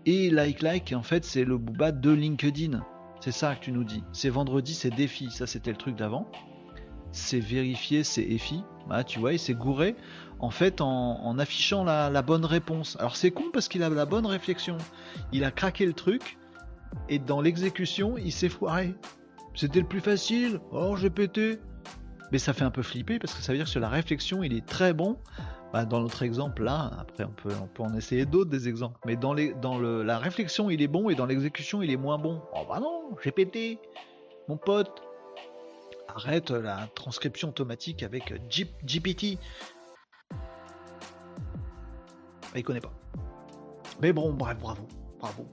et 0.06 0.30
Like 0.30 0.62
Like, 0.62 0.92
en 0.92 1.02
fait, 1.02 1.24
c'est 1.24 1.44
le 1.44 1.56
Booba 1.56 1.92
de 1.92 2.10
LinkedIn. 2.10 2.84
C'est 3.24 3.32
ça 3.32 3.54
que 3.54 3.64
tu 3.64 3.72
nous 3.72 3.84
dis. 3.84 4.04
C'est 4.12 4.28
vendredi, 4.28 4.74
c'est 4.74 4.90
défi. 4.90 5.30
Ça, 5.30 5.46
c'était 5.46 5.70
le 5.70 5.78
truc 5.78 5.96
d'avant. 5.96 6.30
C'est 7.10 7.40
vérifier, 7.40 8.04
c'est 8.04 8.20
EFI. 8.20 8.62
Bah, 8.86 9.02
tu 9.02 9.18
vois, 9.18 9.32
il 9.32 9.38
s'est 9.38 9.54
gouré 9.54 9.96
en 10.40 10.50
fait 10.50 10.82
en, 10.82 11.38
affichant 11.38 11.84
la, 11.84 12.20
bonne 12.20 12.44
réponse. 12.44 12.98
Alors 13.00 13.16
c'est 13.16 13.30
con 13.30 13.44
parce 13.50 13.68
qu'il 13.68 13.82
a 13.82 13.88
la 13.88 14.04
bonne 14.04 14.26
réflexion. 14.26 14.76
Il 15.32 15.42
a 15.44 15.50
craqué 15.50 15.86
le 15.86 15.94
truc 15.94 16.36
et 17.08 17.18
dans 17.18 17.40
l'exécution, 17.40 18.18
il 18.18 18.30
s'est 18.30 18.50
foiré. 18.50 18.94
C'était 19.54 19.80
le 19.80 19.88
plus 19.88 20.00
facile. 20.00 20.60
Oh, 20.70 20.94
j'ai 20.94 21.08
pété. 21.08 21.60
Mais 22.30 22.36
ça 22.36 22.52
fait 22.52 22.64
un 22.64 22.70
peu 22.70 22.82
flipper 22.82 23.18
parce 23.18 23.32
que 23.32 23.40
ça 23.40 23.52
veut 23.52 23.58
dire 23.58 23.64
que 23.64 23.70
sur 23.70 23.80
la 23.80 23.88
réflexion, 23.88 24.42
il 24.42 24.54
est 24.54 24.66
très 24.66 24.92
bon. 24.92 25.16
Bah, 25.74 25.84
dans 25.84 26.00
notre 26.00 26.22
exemple 26.22 26.62
là, 26.62 26.92
après 27.00 27.24
on 27.24 27.32
peut, 27.32 27.52
on 27.60 27.66
peut 27.66 27.82
en 27.82 27.92
essayer 27.96 28.26
d'autres 28.26 28.48
des 28.48 28.68
exemples, 28.68 28.96
mais 29.04 29.16
dans, 29.16 29.34
les, 29.34 29.54
dans 29.54 29.76
le, 29.76 30.04
la 30.04 30.18
réflexion 30.20 30.70
il 30.70 30.80
est 30.80 30.86
bon 30.86 31.10
et 31.10 31.16
dans 31.16 31.26
l'exécution 31.26 31.82
il 31.82 31.90
est 31.90 31.96
moins 31.96 32.16
bon. 32.16 32.40
Oh 32.54 32.60
bah 32.68 32.78
non, 32.78 33.16
j'ai 33.24 33.32
pété, 33.32 33.80
mon 34.46 34.56
pote. 34.56 35.02
Arrête 36.06 36.50
la 36.50 36.86
transcription 36.94 37.48
automatique 37.48 38.04
avec 38.04 38.32
GPT. 38.48 39.36
Bah, 40.30 40.36
il 42.54 42.62
connaît 42.62 42.80
pas. 42.80 42.92
Mais 44.00 44.12
bon, 44.12 44.32
bref, 44.32 44.56
bravo, 44.60 44.86
bravo. 45.18 45.44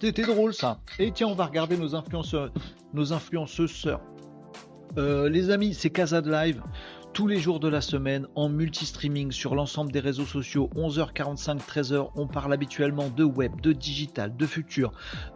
C'était 0.00 0.24
drôle 0.24 0.52
ça. 0.52 0.80
Et 0.98 1.12
tiens, 1.12 1.28
on 1.28 1.36
va 1.36 1.46
regarder 1.46 1.76
nos 1.76 1.94
influenceurs, 1.94 2.50
nos 2.92 3.12
influenceuses 3.12 3.70
euh, 4.98 5.28
les 5.28 5.50
amis, 5.50 5.74
c'est 5.74 5.90
Casa 5.90 6.20
Live 6.20 6.62
tous 7.14 7.28
les 7.28 7.38
jours 7.38 7.60
de 7.60 7.68
la 7.68 7.80
semaine 7.80 8.26
en 8.34 8.48
multi-streaming 8.48 9.30
sur 9.30 9.54
l'ensemble 9.54 9.92
des 9.92 10.00
réseaux 10.00 10.24
sociaux. 10.24 10.68
11h45, 10.74 11.58
13h, 11.58 12.10
on 12.16 12.26
parle 12.26 12.52
habituellement 12.52 13.08
de 13.08 13.22
web, 13.22 13.60
de 13.60 13.72
digital, 13.72 14.36
de 14.36 14.46
futur, 14.46 14.92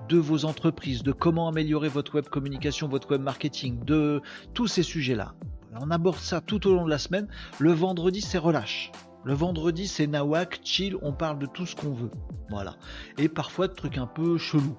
de 0.09 0.19
vos 0.19 0.45
entreprises, 0.45 1.05
de 1.05 1.13
comment 1.13 1.47
améliorer 1.47 1.89
votre 1.89 2.17
web 2.17 2.27
communication, 2.27 2.89
votre 2.89 3.13
web 3.13 3.21
marketing, 3.21 3.85
de 3.85 4.21
tous 4.55 4.67
ces 4.67 4.83
sujets-là. 4.83 5.35
On 5.81 5.93
aborde 5.93 6.19
ça 6.19 6.41
tout 6.41 6.67
au 6.67 6.75
long 6.75 6.85
de 6.85 6.91
la 6.91 6.99
semaine. 6.99 7.29
Le 7.61 7.71
vendredi, 7.71 8.23
c'est 8.23 8.39
relâche. 8.39 8.91
Le 9.25 9.35
vendredi, 9.35 9.87
c'est 9.87 10.09
nawak, 10.09 10.61
chill, 10.65 10.97
on 11.03 11.13
parle 11.13 11.39
de 11.39 11.47
tout 11.47 11.67
ce 11.67 11.77
qu'on 11.77 11.93
veut. 11.93 12.11
Voilà. 12.51 12.75
Et 13.19 13.29
parfois 13.29 13.69
de 13.69 13.75
trucs 13.75 13.99
un 13.99 14.07
peu 14.07 14.37
chelous. 14.37 14.79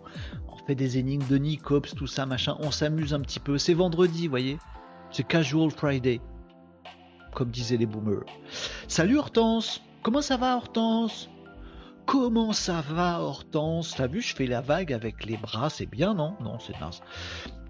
Des 0.75 0.99
énigmes 0.99 1.25
de 1.27 1.37
Nicops, 1.37 1.95
tout 1.95 2.05
ça, 2.05 2.27
machin. 2.27 2.55
On 2.59 2.69
s'amuse 2.69 3.15
un 3.15 3.21
petit 3.21 3.39
peu. 3.39 3.57
C'est 3.57 3.73
vendredi, 3.73 4.27
voyez. 4.27 4.59
C'est 5.09 5.25
Casual 5.27 5.71
Friday. 5.71 6.21
Comme 7.33 7.49
disaient 7.49 7.77
les 7.77 7.87
boomers. 7.87 8.23
Salut 8.87 9.17
Hortense 9.17 9.81
Comment 10.03 10.21
ça 10.21 10.37
va 10.37 10.55
Hortense? 10.55 11.29
Comment 12.05 12.53
ça 12.53 12.81
va 12.81 13.19
Hortense? 13.19 13.95
T'as 13.97 14.07
vu, 14.07 14.21
je 14.21 14.35
fais 14.35 14.45
la 14.45 14.61
vague 14.61 14.93
avec 14.93 15.25
les 15.25 15.37
bras, 15.37 15.69
c'est 15.69 15.87
bien, 15.87 16.13
non? 16.13 16.35
Non, 16.39 16.57
c'est 16.59 16.79
mince. 16.79 17.01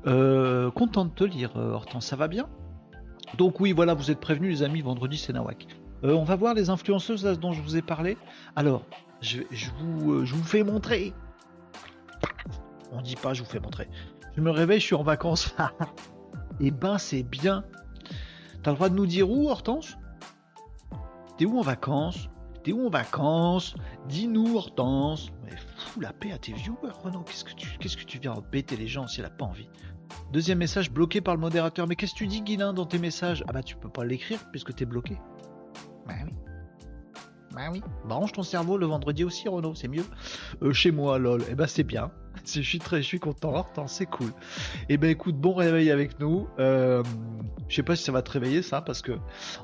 Euh, 0.06 0.70
content 0.70 1.06
de 1.06 1.12
te 1.12 1.24
lire, 1.24 1.52
euh, 1.56 1.72
Hortense, 1.72 2.06
ça 2.06 2.16
va 2.16 2.28
bien? 2.28 2.48
Donc 3.38 3.60
oui, 3.60 3.72
voilà, 3.72 3.94
vous 3.94 4.12
êtes 4.12 4.20
prévenus 4.20 4.60
les 4.60 4.64
amis, 4.64 4.82
vendredi 4.82 5.18
c'est 5.18 5.34
Nawak. 5.34 5.68
Euh, 6.04 6.14
on 6.14 6.24
va 6.24 6.36
voir 6.36 6.54
les 6.54 6.70
influenceuses 6.70 7.24
dont 7.40 7.54
je 7.54 7.62
vous 7.62 7.78
ai 7.78 7.82
parlé. 7.82 8.18
Alors, 8.56 8.84
je, 9.22 9.42
vous, 9.80 10.26
je 10.26 10.36
vous 10.36 10.44
fais 10.44 10.64
montrer. 10.64 11.14
On 12.92 13.02
dit 13.02 13.16
pas 13.16 13.34
je 13.34 13.44
vous 13.44 13.50
fais 13.50 13.60
montrer. 13.60 13.88
Je 14.36 14.42
me 14.42 14.52
réveille, 14.52 14.80
je 14.80 14.86
suis 14.86 14.96
en 14.96 15.04
vacances. 15.04 15.56
Eh 16.62 16.72
ben 16.72 16.98
c'est 16.98 17.24
bien. 17.24 17.64
T'as 18.64 18.72
le 18.72 18.76
droit 18.76 18.90
de 18.90 18.96
nous 18.96 19.06
dire 19.06 19.30
où, 19.32 19.50
Hortense? 19.50 19.98
T'es 21.38 21.46
où 21.46 21.58
en 21.58 21.62
vacances? 21.62 22.28
T'es 22.64 22.74
où 22.74 22.86
en 22.86 22.90
vacances? 22.90 23.76
Dis-nous, 24.10 24.58
Hortense. 24.58 25.32
Mais 25.46 25.56
fous 25.78 26.02
la 26.02 26.12
paix 26.12 26.34
à 26.34 26.38
tes 26.38 26.52
viewers, 26.52 26.92
Renaud. 27.02 27.22
Qu'est-ce 27.22 27.46
que 27.46 27.54
tu, 27.54 27.78
qu'est-ce 27.80 27.96
que 27.96 28.04
tu 28.04 28.20
viens 28.20 28.34
embêter 28.34 28.76
les 28.76 28.88
gens 28.88 29.08
si 29.08 29.22
elle 29.22 29.28
a 29.28 29.30
pas 29.30 29.46
envie? 29.46 29.70
Deuxième 30.34 30.58
message 30.58 30.92
bloqué 30.92 31.22
par 31.22 31.34
le 31.34 31.40
modérateur. 31.40 31.88
Mais 31.88 31.96
qu'est-ce 31.96 32.12
que 32.12 32.18
tu 32.18 32.28
dis, 32.28 32.42
Guilin, 32.42 32.74
dans 32.74 32.86
tes 32.86 33.00
messages? 33.00 33.44
Ah 33.48 33.54
bah 33.54 33.64
tu 33.64 33.78
peux 33.78 33.90
pas 33.90 34.04
l'écrire 34.04 34.40
puisque 34.52 34.76
t'es 34.76 34.86
bloqué. 34.86 35.18
Bah 36.06 36.16
oui. 36.26 36.34
Bah 37.54 37.70
oui. 37.72 37.82
Branche 38.06 38.32
ton 38.32 38.44
cerveau 38.44 38.78
le 38.78 38.86
vendredi 38.86 39.24
aussi, 39.24 39.50
Renaud, 39.50 39.74
c'est 39.74 39.88
mieux. 39.88 40.06
Euh, 40.62 40.72
chez 40.72 40.92
moi, 40.92 41.18
lol. 41.18 41.44
Eh 41.50 41.56
ben 41.56 41.66
c'est 41.66 41.84
bien. 41.84 42.12
Je 42.46 42.62
suis 42.62 42.80
très, 42.80 43.02
je 43.02 43.08
suis 43.08 43.20
content, 43.20 43.66
c'est 43.88 44.06
cool. 44.06 44.32
Eh 44.88 44.98
ben 44.98 45.10
écoute, 45.10 45.36
bon 45.36 45.54
réveil 45.54 45.92
avec 45.92 46.20
nous. 46.20 46.48
Euh, 46.60 47.04
je 47.68 47.76
sais 47.76 47.84
pas 47.84 47.96
si 47.96 48.04
ça 48.04 48.12
va 48.12 48.22
te 48.22 48.32
réveiller 48.32 48.62
ça, 48.62 48.82
parce 48.82 49.02
que 49.02 49.14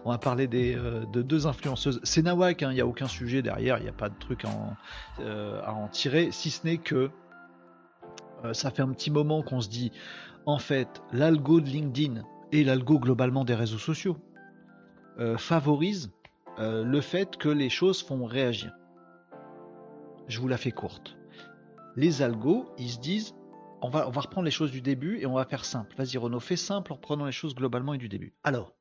on 0.03 0.11
va 0.11 0.17
parler 0.17 0.47
euh, 0.53 1.05
de 1.05 1.21
deux 1.21 1.47
influenceuses. 1.47 1.99
C'est 2.03 2.21
Nawak, 2.23 2.61
il 2.61 2.65
hein, 2.65 2.73
n'y 2.73 2.81
a 2.81 2.87
aucun 2.87 3.07
sujet 3.07 3.41
derrière, 3.41 3.77
il 3.77 3.83
n'y 3.83 3.89
a 3.89 3.93
pas 3.93 4.09
de 4.09 4.17
truc 4.19 4.45
à 4.45 5.71
en, 5.71 5.87
tirer, 5.87 6.29
si 6.31 6.49
ce 6.49 6.65
n'est 6.65 6.77
que 6.77 7.11
ça 8.53 8.69
fait 8.69 8.83
un 8.83 8.91
petit 8.91 9.09
moment 9.09 9.41
qu'on 9.41 9.61
se 9.61 9.69
dit, 9.69 9.91
en 10.45 10.59
fait, 10.59 11.01
l'algo 11.11 11.61
de 11.61 11.69
LinkedIn 11.69 12.23
et 12.51 12.63
l'algo 12.63 12.99
globalement 12.99 13.45
des 13.45 13.55
réseaux 13.55 13.79
sociaux 13.79 14.17
favorise 15.37 16.11
le 16.57 17.01
fait 17.01 17.37
que 17.37 17.49
les 17.49 17.69
choses 17.69 18.03
font 18.03 18.25
réagir. 18.25 18.71
Je 20.27 20.39
vous 20.39 20.47
la 20.47 20.57
fais 20.57 20.71
courte 20.71 21.15
les 21.95 22.21
algos, 22.21 22.69
ils 22.77 22.91
se 22.91 22.99
disent, 22.99 23.35
on 23.81 23.89
va, 23.89 24.07
on 24.07 24.11
va 24.11 24.21
reprendre 24.21 24.45
les 24.45 24.51
choses 24.51 24.71
du 24.71 24.81
début 24.81 25.19
et 25.19 25.25
on 25.25 25.33
va 25.33 25.45
faire 25.45 25.65
simple. 25.65 25.95
Vas-y 25.97 26.17
Renaud, 26.17 26.39
fais 26.39 26.55
simple 26.55 26.91
en 26.91 26.95
reprenant 26.95 27.25
les 27.25 27.31
choses 27.31 27.55
globalement 27.55 27.93
et 27.93 27.97
du 27.97 28.09
début. 28.09 28.33
Alors, 28.43 28.73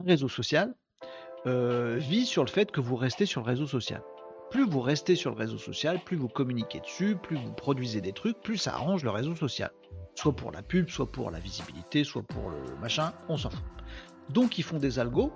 un 0.00 0.04
réseau 0.04 0.28
social 0.28 0.74
euh, 1.46 1.96
vit 1.98 2.26
sur 2.26 2.44
le 2.44 2.50
fait 2.50 2.70
que 2.70 2.80
vous 2.80 2.96
restez 2.96 3.26
sur 3.26 3.42
le 3.42 3.46
réseau 3.46 3.66
social. 3.66 4.02
Plus 4.50 4.66
vous 4.66 4.80
restez 4.80 5.16
sur 5.16 5.30
le 5.30 5.36
réseau 5.36 5.58
social, 5.58 6.00
plus 6.04 6.16
vous 6.16 6.28
communiquez 6.28 6.80
dessus, 6.80 7.16
plus 7.16 7.36
vous 7.36 7.52
produisez 7.52 8.00
des 8.00 8.12
trucs, 8.12 8.40
plus 8.40 8.56
ça 8.56 8.74
arrange 8.74 9.02
le 9.02 9.10
réseau 9.10 9.34
social. 9.34 9.70
Soit 10.14 10.34
pour 10.34 10.52
la 10.52 10.62
pub, 10.62 10.88
soit 10.88 11.10
pour 11.10 11.30
la 11.30 11.40
visibilité, 11.40 12.04
soit 12.04 12.22
pour 12.22 12.50
le 12.50 12.76
machin, 12.80 13.12
on 13.28 13.36
s'en 13.36 13.50
fout. 13.50 13.64
Donc 14.30 14.58
ils 14.58 14.62
font 14.62 14.78
des 14.78 14.98
algos 14.98 15.32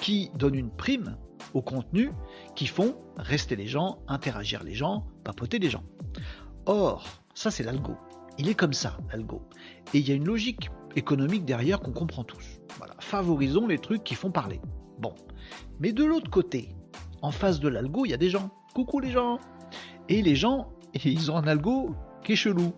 qui 0.00 0.30
donnent 0.34 0.54
une 0.54 0.70
prime 0.70 1.16
au 1.54 1.62
contenu 1.62 2.12
qui 2.54 2.66
font 2.66 2.96
rester 3.16 3.56
les 3.56 3.66
gens, 3.66 3.98
interagir 4.08 4.62
les 4.62 4.74
gens, 4.74 5.06
papoter 5.24 5.58
les 5.58 5.70
gens. 5.70 5.84
Or, 6.66 7.04
ça 7.34 7.50
c'est 7.50 7.62
l'algo. 7.62 7.96
Il 8.38 8.48
est 8.48 8.54
comme 8.54 8.72
ça, 8.72 8.96
l'algo. 9.10 9.42
Et 9.92 9.98
il 9.98 10.08
y 10.08 10.12
a 10.12 10.14
une 10.14 10.24
logique 10.24 10.70
économique 10.96 11.44
derrière 11.44 11.80
qu'on 11.80 11.92
comprend 11.92 12.24
tous. 12.24 12.60
Voilà. 12.78 12.94
Favorisons 13.00 13.66
les 13.66 13.78
trucs 13.78 14.04
qui 14.04 14.14
font 14.14 14.30
parler. 14.30 14.60
Bon. 14.98 15.14
Mais 15.78 15.92
de 15.92 16.04
l'autre 16.04 16.30
côté, 16.30 16.74
en 17.22 17.30
face 17.30 17.60
de 17.60 17.68
l'algo, 17.68 18.04
il 18.06 18.10
y 18.10 18.14
a 18.14 18.18
des 18.18 18.30
gens. 18.30 18.50
Coucou 18.74 19.00
les 19.00 19.10
gens 19.10 19.38
Et 20.08 20.22
les 20.22 20.36
gens, 20.36 20.72
ils 21.04 21.30
ont 21.30 21.36
un 21.36 21.46
algo 21.46 21.94
qui 22.24 22.32
est 22.32 22.36
chelou. 22.36 22.72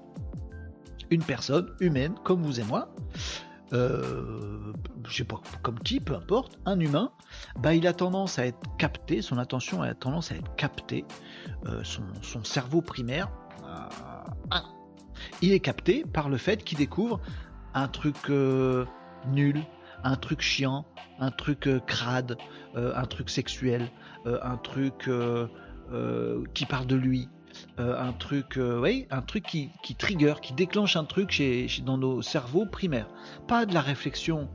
Une 1.11 1.23
personne 1.23 1.69
humaine, 1.81 2.15
comme 2.25 2.43
vous 2.43 2.59
et 2.59 2.65
moi, 2.65 2.95
euh, 3.73 4.73
je 5.09 5.17
sais 5.17 5.25
pas 5.25 5.41
comme 5.63 5.79
qui, 5.81 6.01
peu 6.01 6.15
importe, 6.15 6.59
un 6.67 6.79
humain, 6.79 7.13
bah 7.59 7.75
il 7.75 7.87
a 7.87 7.93
tendance 7.93 8.39
à 8.39 8.47
être 8.47 8.61
capté, 8.77 9.23
son 9.23 9.39
attention 9.39 9.83
a 9.83 9.95
tendance 9.95 10.31
à 10.31 10.37
être 10.37 10.55
captée, 10.57 11.05
euh, 11.67 11.83
son, 11.83 12.45
cerveau 12.45 12.83
primaire, 12.83 13.31
euh, 13.65 14.59
il 15.41 15.53
est 15.53 15.61
capté 15.61 16.05
par 16.05 16.29
le 16.29 16.37
fait 16.37 16.65
qu'il 16.65 16.79
découvre 16.79 17.21
un 17.75 17.89
truc 17.89 18.29
nul, 18.29 19.63
un 20.05 20.17
truc 20.17 20.43
chiant, 20.43 20.85
un 21.19 21.31
truc 21.31 21.69
crade, 21.87 22.37
un 22.75 23.05
truc 23.07 23.31
sexuel, 23.31 23.89
un 24.27 24.57
truc 24.57 25.09
qui 26.55 26.67
parle 26.67 26.87
de 26.87 26.97
lui, 26.97 27.29
un 27.79 28.13
truc, 28.13 28.59
oui, 28.59 29.07
un 29.11 29.23
truc 29.23 29.45
qui, 29.45 29.71
qui, 29.83 29.95
trigger, 29.95 30.35
qui 30.41 30.53
déclenche 30.53 30.97
un 30.97 31.05
truc 31.05 31.31
chez, 31.31 31.67
dans 31.85 31.99
nos 31.99 32.23
cerveaux 32.23 32.67
primaires. 32.67 33.09
Pas 33.49 33.67
de 33.67 33.75
la 33.75 33.81
réflexion, 33.81 34.49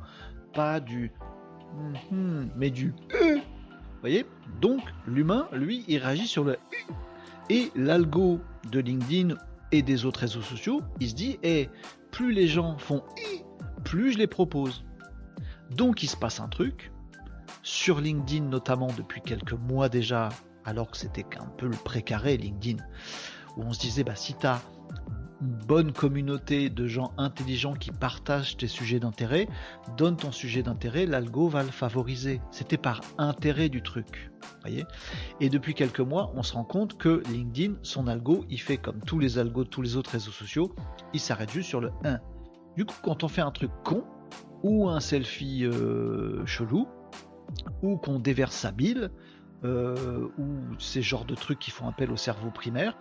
pas 0.54 0.80
du 0.80 1.12
hmm, 2.12 2.46
mais 2.56 2.70
du 2.70 2.94
Vous 3.12 3.42
voyez? 4.02 4.26
Donc 4.62 4.82
l'humain, 5.06 5.48
lui, 5.52 5.84
il 5.88 5.98
réagit 5.98 6.28
sur 6.28 6.44
le 6.44 6.58
et 7.50 7.72
l'algo 7.76 8.42
de 8.72 8.80
LinkedIn 8.80 9.36
et 9.72 9.82
des 9.82 10.06
autres 10.06 10.22
réseaux 10.22 10.42
sociaux, 10.42 10.82
il 11.00 11.10
se 11.10 11.16
dit 11.16 11.40
eh, 11.44 11.70
plus 12.12 12.32
les 12.32 12.48
gens 12.48 12.78
font 12.78 13.04
plus 13.84 14.14
je 14.14 14.18
les 14.18 14.28
propose. 14.28 14.84
Donc 15.72 16.04
il 16.04 16.08
se 16.08 16.18
passe 16.18 16.40
un 16.40 16.48
truc 16.48 16.92
sur 17.64 18.00
LinkedIn 18.00 18.46
notamment 18.46 18.90
depuis 18.98 19.22
quelques 19.22 19.54
mois 19.54 19.90
déjà 19.90 20.30
alors 20.68 20.92
que 20.92 20.98
c'était 20.98 21.26
un 21.40 21.48
peu 21.58 21.66
le 21.66 21.78
précaré 21.78 22.38
LinkedIn, 22.38 22.84
où 23.56 23.64
on 23.64 23.74
se 23.74 23.80
disait, 23.80 24.04
bah, 24.04 24.16
si 24.16 24.36
tu 24.36 24.46
as 24.46 24.62
une 25.42 25.48
bonne 25.66 25.94
communauté 25.94 26.70
de 26.70 26.88
gens 26.88 27.14
intelligents 27.18 27.74
qui 27.74 27.92
partagent 27.92 28.58
tes 28.58 28.68
sujets 28.68 29.00
d'intérêt, 29.00 29.48
donne 29.96 30.18
ton 30.18 30.32
sujet 30.32 30.64
d'intérêt, 30.64 31.06
l'algo 31.06 31.48
va 31.48 31.64
le 31.64 31.70
favoriser. 31.70 32.42
C'était 32.52 32.78
par 32.78 33.02
intérêt 33.18 33.70
du 33.70 33.82
truc. 33.82 34.30
Voyez 34.62 34.84
Et 35.40 35.50
depuis 35.50 35.74
quelques 35.74 36.02
mois, 36.02 36.32
on 36.36 36.44
se 36.44 36.54
rend 36.54 36.66
compte 36.66 36.98
que 36.98 37.24
LinkedIn, 37.32 37.76
son 37.82 38.08
algo, 38.08 38.46
il 38.50 38.60
fait 38.60 38.78
comme 38.78 39.00
tous 39.00 39.20
les 39.20 39.38
algos 39.38 39.64
de 39.64 39.70
tous 39.70 39.82
les 39.82 39.96
autres 39.96 40.12
réseaux 40.12 40.32
sociaux, 40.32 40.76
il 41.14 41.20
s'arrête 41.20 41.52
juste 41.52 41.70
sur 41.70 41.80
le 41.80 41.92
1. 42.04 42.20
Du 42.76 42.86
coup, 42.86 42.96
quand 43.04 43.24
on 43.24 43.28
fait 43.30 43.42
un 43.42 43.52
truc 43.52 43.72
con, 43.86 44.04
ou 44.64 44.90
un 44.90 45.00
selfie 45.00 45.64
euh, 45.64 46.46
chelou, 46.46 46.88
ou 47.82 47.96
qu'on 47.96 48.20
déverse 48.20 48.56
sa 48.56 48.72
bile, 48.72 49.12
euh, 49.64 50.28
ou 50.38 50.80
ces 50.80 51.02
genres 51.02 51.26
de 51.26 51.36
trucs 51.36 51.60
qui 51.60 51.72
font 51.72 51.88
appel 51.88 52.12
au 52.12 52.18
cerveau 52.18 52.52
primaire, 52.52 52.98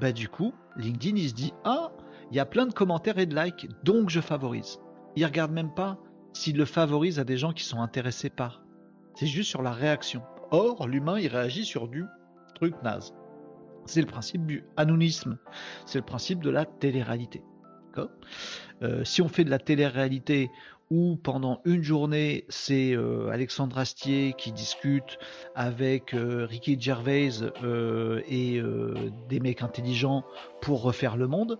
bah 0.00 0.12
du 0.12 0.28
coup, 0.28 0.54
LinkedIn 0.76 1.16
il 1.16 1.28
se 1.28 1.34
dit 1.34 1.52
ah, 1.64 1.90
il 2.30 2.36
y 2.36 2.40
a 2.40 2.46
plein 2.46 2.66
de 2.66 2.72
commentaires 2.72 3.18
et 3.18 3.26
de 3.26 3.34
likes, 3.34 3.68
donc 3.84 4.10
je 4.10 4.20
favorise. 4.20 4.78
Il 5.16 5.24
regarde 5.24 5.52
même 5.52 5.74
pas 5.74 5.98
s'il 6.32 6.56
le 6.56 6.64
favorise 6.64 7.18
à 7.18 7.24
des 7.24 7.36
gens 7.36 7.52
qui 7.52 7.64
sont 7.64 7.80
intéressés 7.80 8.30
par. 8.30 8.62
C'est 9.14 9.26
juste 9.26 9.50
sur 9.50 9.62
la 9.62 9.72
réaction. 9.72 10.22
Or, 10.50 10.86
l'humain 10.86 11.18
il 11.18 11.28
réagit 11.28 11.64
sur 11.64 11.88
du 11.88 12.04
truc 12.54 12.74
naze. 12.82 13.14
C'est 13.86 14.00
le 14.00 14.06
principe 14.06 14.46
du 14.46 14.64
anonymisme. 14.76 15.38
C'est 15.86 15.98
le 15.98 16.04
principe 16.04 16.42
de 16.42 16.50
la 16.50 16.64
télé-réalité. 16.64 17.42
Euh, 18.82 19.04
si 19.04 19.22
on 19.22 19.28
fait 19.28 19.44
de 19.44 19.50
la 19.50 19.58
télé-réalité 19.58 20.50
où 20.90 21.16
pendant 21.16 21.60
une 21.64 21.82
journée, 21.82 22.44
c'est 22.48 22.92
euh, 22.92 23.28
Alexandre 23.30 23.78
Astier 23.78 24.34
qui 24.36 24.52
discute 24.52 25.18
avec 25.54 26.14
euh, 26.14 26.46
Ricky 26.48 26.80
Gervais 26.80 27.30
euh, 27.62 28.22
et 28.28 28.62
des 29.28 29.40
mecs 29.40 29.62
intelligents 29.62 30.24
pour 30.60 30.82
refaire 30.82 31.16
le 31.16 31.26
monde, 31.26 31.58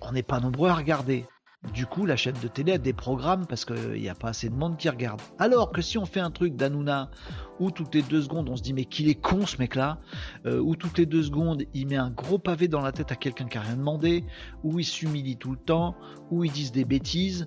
on 0.00 0.12
n'est 0.12 0.22
pas 0.22 0.40
nombreux 0.40 0.70
à 0.70 0.74
regarder. 0.74 1.26
Du 1.74 1.84
coup, 1.84 2.06
la 2.06 2.16
chaîne 2.16 2.36
de 2.42 2.48
télé 2.48 2.72
a 2.72 2.78
des 2.78 2.94
programmes 2.94 3.46
parce 3.46 3.66
qu'il 3.66 4.00
n'y 4.00 4.08
a 4.08 4.14
pas 4.14 4.28
assez 4.28 4.48
de 4.48 4.54
monde 4.54 4.78
qui 4.78 4.88
regarde. 4.88 5.20
Alors 5.38 5.72
que 5.72 5.82
si 5.82 5.98
on 5.98 6.06
fait 6.06 6.20
un 6.20 6.30
truc 6.30 6.56
d'Anouna 6.56 7.10
où 7.58 7.70
toutes 7.70 7.94
les 7.94 8.00
deux 8.02 8.22
secondes 8.22 8.48
on 8.48 8.56
se 8.56 8.62
dit 8.62 8.72
mais 8.72 8.86
qu'il 8.86 9.08
est 9.10 9.20
con 9.20 9.44
ce 9.44 9.58
mec-là, 9.58 10.00
euh, 10.46 10.58
où 10.58 10.74
toutes 10.74 10.96
les 10.96 11.04
deux 11.04 11.22
secondes 11.22 11.64
il 11.74 11.86
met 11.86 11.96
un 11.96 12.10
gros 12.10 12.38
pavé 12.38 12.66
dans 12.66 12.80
la 12.80 12.92
tête 12.92 13.12
à 13.12 13.16
quelqu'un 13.16 13.44
qui 13.44 13.58
a 13.58 13.60
rien 13.60 13.76
demandé, 13.76 14.24
où 14.64 14.78
il 14.78 14.84
s'humilie 14.84 15.36
tout 15.36 15.52
le 15.52 15.58
temps, 15.58 15.96
où 16.30 16.44
ils 16.44 16.50
disent 16.50 16.72
des 16.72 16.86
bêtises, 16.86 17.46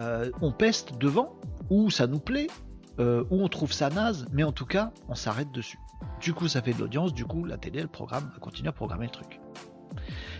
euh, 0.00 0.30
on 0.42 0.50
peste 0.50 0.98
devant, 0.98 1.36
où 1.70 1.90
ça 1.90 2.08
nous 2.08 2.20
plaît, 2.20 2.48
euh, 2.98 3.22
où 3.30 3.40
on 3.40 3.48
trouve 3.48 3.72
ça 3.72 3.88
naze, 3.88 4.26
mais 4.32 4.42
en 4.42 4.52
tout 4.52 4.66
cas 4.66 4.92
on 5.08 5.14
s'arrête 5.14 5.52
dessus. 5.52 5.78
Du 6.20 6.34
coup 6.34 6.48
ça 6.48 6.60
fait 6.60 6.72
de 6.72 6.80
l'audience, 6.80 7.14
du 7.14 7.24
coup 7.24 7.44
la 7.44 7.56
télé 7.56 7.78
elle 7.78 7.88
programme, 7.88 8.30
elle 8.34 8.40
continue 8.40 8.68
à 8.68 8.72
programmer 8.72 9.06
le 9.06 9.12
truc. 9.12 9.40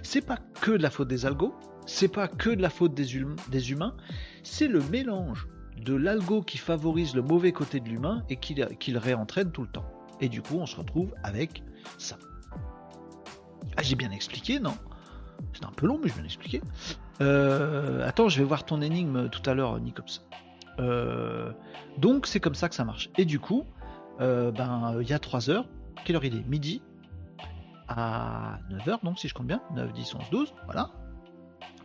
C'est 0.03 0.25
pas 0.25 0.38
que 0.61 0.73
de 0.73 0.83
la 0.83 0.90
faute 0.90 1.09
des 1.09 1.27
algos, 1.27 1.55
c'est 1.87 2.09
pas 2.09 2.29
que 2.29 2.51
de 2.51 2.62
la 2.62 2.71
faute 2.71 2.94
des, 2.94 3.16
hum-, 3.16 3.37
des 3.51 3.73
humains, 3.73 3.94
c'est 4.42 4.68
le 4.68 4.81
mélange 4.90 5.49
de 5.85 5.94
l'algo 5.94 6.42
qui 6.42 6.59
favorise 6.59 7.14
le 7.14 7.23
mauvais 7.23 7.53
côté 7.53 7.81
de 7.81 7.88
l'humain 7.88 8.25
et 8.29 8.37
qui, 8.37 8.55
le 8.55 8.99
réentraîne 8.99 9.53
tout 9.53 9.62
le 9.62 9.68
temps. 9.68 9.87
Et 10.21 10.29
du 10.29 10.42
coup, 10.42 10.57
on 10.59 10.66
se 10.66 10.77
retrouve 10.77 11.14
avec 11.23 11.62
ça. 11.97 12.18
Ah, 13.77 13.83
j'ai 13.83 13.94
bien 13.94 14.11
expliqué, 14.11 14.59
non? 14.59 14.75
C'est 15.53 15.64
un 15.64 15.71
peu 15.71 15.87
long, 15.87 15.99
mais 16.03 16.09
je 16.09 16.14
viens 16.14 16.23
d'expliquer. 16.23 16.61
Euh, 17.21 18.07
attends, 18.07 18.29
je 18.29 18.38
vais 18.38 18.44
voir 18.44 18.64
ton 18.64 18.83
énigme 18.83 19.29
tout 19.29 19.49
à 19.49 19.55
l'heure, 19.55 19.79
Nicops. 19.79 20.27
Euh, 20.81 21.53
donc, 21.97 22.27
c'est 22.27 22.40
comme 22.40 22.55
ça 22.55 22.68
que 22.68 22.75
ça 22.75 22.85
marche. 22.85 23.11
Et 23.16 23.25
du 23.25 23.38
coup, 23.38 23.64
euh, 24.21 24.51
ben, 24.51 24.97
il 25.01 25.09
y 25.09 25.12
a 25.12 25.18
3 25.18 25.51
heures. 25.51 25.68
Quelle 26.05 26.16
heure 26.16 26.25
il 26.25 26.37
est? 26.37 26.49
Midi 26.49 26.83
à 27.88 28.59
9h, 28.70 29.03
donc 29.03 29.18
si 29.18 29.29
je 29.29 29.35
compte 29.35 29.46
bien, 29.46 29.61
9, 29.74 29.92
10, 29.92 30.14
11, 30.14 30.24
12, 30.31 30.55
voilà. 30.64 30.90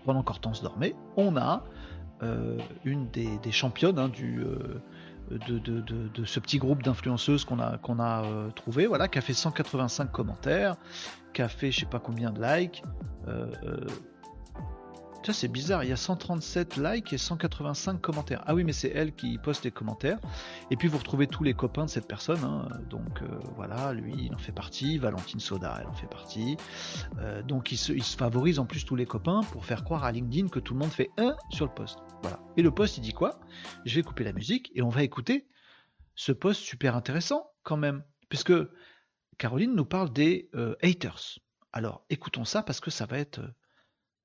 Pendant 0.06 0.24
qu'Hortense 0.24 0.62
dormait, 0.62 0.96
on 1.18 1.38
a 1.38 1.64
une 2.86 3.10
des, 3.10 3.52
championnes 3.52 4.00
hein, 4.00 4.08
du, 4.08 4.46
de, 5.30 6.26
ce 6.26 6.40
petit 6.40 6.58
groupe 6.58 6.84
d'influenceuses 6.84 7.46
qu'on 7.46 7.60
a, 7.60 7.78
qu'on 7.78 8.00
a 8.00 8.24
euh, 8.24 8.50
trouvé, 8.52 8.88
voilà, 8.88 9.08
qui 9.08 9.18
a 9.18 9.22
fait 9.22 9.34
185 9.34 10.12
commentaires, 10.12 10.76
qui 11.34 11.42
a 11.42 11.48
fait 11.48 11.72
je 11.72 11.82
sais 11.82 11.86
pas 11.86 12.00
combien 12.00 12.32
de 12.32 12.42
likes. 12.42 12.84
Euh, 15.24 15.30
euh, 15.30 15.34
ça 15.34 15.34
c'est 15.34 15.48
bizarre, 15.48 15.84
il 15.84 15.90
y 15.90 15.94
a 15.94 15.98
137 15.98 16.78
likes 16.78 17.14
et 17.14 17.18
185 17.18 18.00
commentaires. 18.02 18.44
Ah 18.46 18.54
oui, 18.54 18.64
mais 18.64 18.74
c'est 18.74 18.90
elle 18.90 19.14
qui 19.14 19.38
poste 19.38 19.64
les 19.64 19.72
commentaires. 19.72 20.20
Et 20.72 20.76
puis 20.76 20.88
vous 20.88 20.98
retrouvez 20.98 21.28
tous 21.28 21.44
les 21.44 21.54
copains 21.54 21.86
de 21.86 21.90
cette 21.90 22.08
personne. 22.08 22.44
Hein. 22.44 22.68
Donc 22.90 23.22
voilà, 23.56 23.94
lui 23.94 24.14
il 24.26 24.36
en 24.36 24.38
fait 24.38 24.52
partie, 24.52 24.98
Valentine 24.98 25.40
Soda 25.40 25.78
elle 25.80 25.88
en 25.88 25.94
fait 25.94 26.08
partie. 26.08 26.58
donc 27.48 27.72
il 27.72 27.78
se, 27.78 27.94
favorise 28.18 28.60
en 28.60 28.66
plus 28.66 28.86
tous 28.86 28.96
les 28.96 29.06
copains 29.06 29.42
pour 29.52 29.66
faire 29.66 29.84
croire 29.84 30.04
à 30.04 30.12
LinkedIn 30.12 30.50
que 30.50 30.60
tout 30.60 30.74
le 30.74 30.80
monde 30.80 30.92
fait 30.92 31.10
un 31.18 31.36
sur 31.50 31.66
le 31.66 31.74
poste. 31.74 32.00
Voilà. 32.22 32.40
Et 32.58 32.62
le 32.62 32.72
poste 32.72 32.98
il 32.98 33.02
dit 33.02 33.14
quoi? 33.14 33.40
Je 33.86 33.96
vais 33.96 34.04
couper 34.04 34.24
la 34.24 34.34
musique 34.34 34.72
et 34.76 34.82
on 34.82 34.90
va 34.90 35.04
écouter 35.04 35.48
ce 36.16 36.32
post 36.32 36.62
super 36.62 36.96
intéressant 36.96 37.50
quand 37.64 37.78
même. 37.78 38.04
Puisque 38.30 38.54
Caroline 39.38 39.76
nous 39.76 39.86
parle 39.86 40.12
des 40.12 40.50
euh, 40.56 40.76
haters. 40.82 41.40
Alors 41.72 42.06
écoutons 42.10 42.46
ça 42.46 42.64
parce 42.64 42.80
que 42.80 42.92
ça 42.92 43.06
va 43.06 43.18
être, 43.18 43.42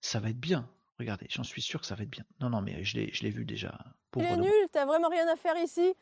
ça 0.01 0.21
va 0.21 0.31
être 0.31 0.41
bien. 0.41 0.69
Regardez, 0.99 1.27
j'en 1.31 1.45
suis 1.45 1.63
sûr 1.63 1.81
que 1.81 1.87
ça 1.87 1.95
va 1.95 2.03
être 2.03 2.11
bien. 2.11 2.25
Non, 2.41 2.51
non, 2.51 2.61
mais 2.61 2.83
je 2.83 2.97
l'ai 2.97 3.31
vu 3.31 3.45
déjà. 3.45 3.79
il 4.17 4.25
est 4.25 4.37
nul, 4.37 4.69
t'as 4.73 4.85
vraiment 4.85 5.09
rien 5.09 5.29
à 5.29 5.37
faire 5.37 5.57
ici. 5.57 5.95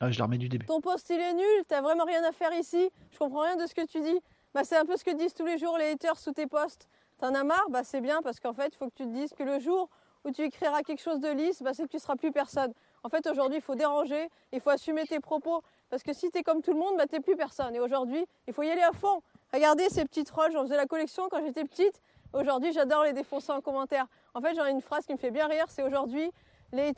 Ah, 0.00 0.10
je 0.10 0.18
la 0.18 0.24
remets 0.24 0.38
du 0.38 0.48
début. 0.48 0.66
Ton 0.66 0.80
poste 0.80 1.10
il 1.10 1.20
est 1.20 1.34
nul, 1.34 1.64
t'as 1.68 1.80
vraiment 1.80 2.04
rien 2.04 2.24
à 2.24 2.32
faire 2.32 2.52
ici. 2.54 2.90
Je 3.12 3.18
comprends 3.18 3.42
rien 3.42 3.56
de 3.56 3.66
ce 3.66 3.74
que 3.74 3.86
tu 3.86 4.00
dis. 4.00 4.18
Bah, 4.52 4.64
c'est 4.64 4.76
un 4.76 4.84
peu 4.84 4.96
ce 4.96 5.04
que 5.04 5.14
disent 5.14 5.34
tous 5.34 5.46
les 5.46 5.58
jours 5.58 5.78
les 5.78 5.90
haters 5.90 6.18
sous 6.18 6.32
tes 6.32 6.46
posts. 6.46 6.88
T'en 7.18 7.34
as 7.34 7.44
marre? 7.44 7.68
Bah, 7.70 7.84
c'est 7.84 8.00
bien 8.00 8.20
parce 8.20 8.40
qu'en 8.40 8.52
fait, 8.52 8.68
il 8.72 8.76
faut 8.76 8.88
que 8.88 8.94
tu 8.96 9.04
te 9.04 9.12
dises 9.12 9.32
que 9.32 9.44
le 9.44 9.60
jour 9.60 9.88
où 10.24 10.30
tu 10.30 10.42
écriras 10.42 10.82
quelque 10.82 11.02
chose 11.02 11.20
de 11.20 11.28
lisse, 11.28 11.62
bah, 11.62 11.72
c'est 11.72 11.84
que 11.84 11.88
tu 11.88 11.98
seras 11.98 12.16
plus 12.16 12.32
personne. 12.32 12.72
En 13.04 13.08
fait, 13.08 13.26
aujourd'hui, 13.28 13.58
il 13.58 13.62
faut 13.62 13.74
déranger, 13.74 14.28
il 14.52 14.60
faut 14.60 14.70
assumer 14.70 15.06
tes 15.06 15.20
propos. 15.20 15.62
Parce 15.88 16.02
que 16.02 16.12
si 16.12 16.30
tu 16.30 16.38
es 16.38 16.42
comme 16.42 16.62
tout 16.62 16.72
le 16.72 16.78
monde, 16.78 16.96
bah, 16.96 17.06
tu 17.06 17.14
n'es 17.14 17.20
plus 17.20 17.36
personne. 17.36 17.74
Et 17.74 17.80
aujourd'hui, 17.80 18.24
il 18.48 18.52
faut 18.52 18.62
y 18.62 18.70
aller 18.70 18.82
à 18.82 18.92
fond. 18.92 19.22
Regardez 19.52 19.88
ces 19.88 20.04
petits 20.04 20.24
trolls, 20.24 20.52
j'en 20.52 20.64
faisais 20.64 20.76
la 20.76 20.86
collection 20.86 21.28
quand 21.30 21.44
j'étais 21.44 21.64
petite. 21.64 22.00
Aujourd'hui, 22.32 22.72
j'adore 22.72 23.04
les 23.04 23.12
défoncer 23.12 23.52
en 23.52 23.60
commentaire. 23.60 24.06
En 24.34 24.40
fait, 24.40 24.54
j'en 24.54 24.64
ai 24.66 24.70
une 24.70 24.80
phrase 24.80 25.04
qui 25.04 25.12
me 25.12 25.18
fait 25.18 25.30
bien 25.30 25.46
rire, 25.46 25.66
c'est 25.68 25.82
aujourd'hui, 25.82 26.30
les 26.72 26.92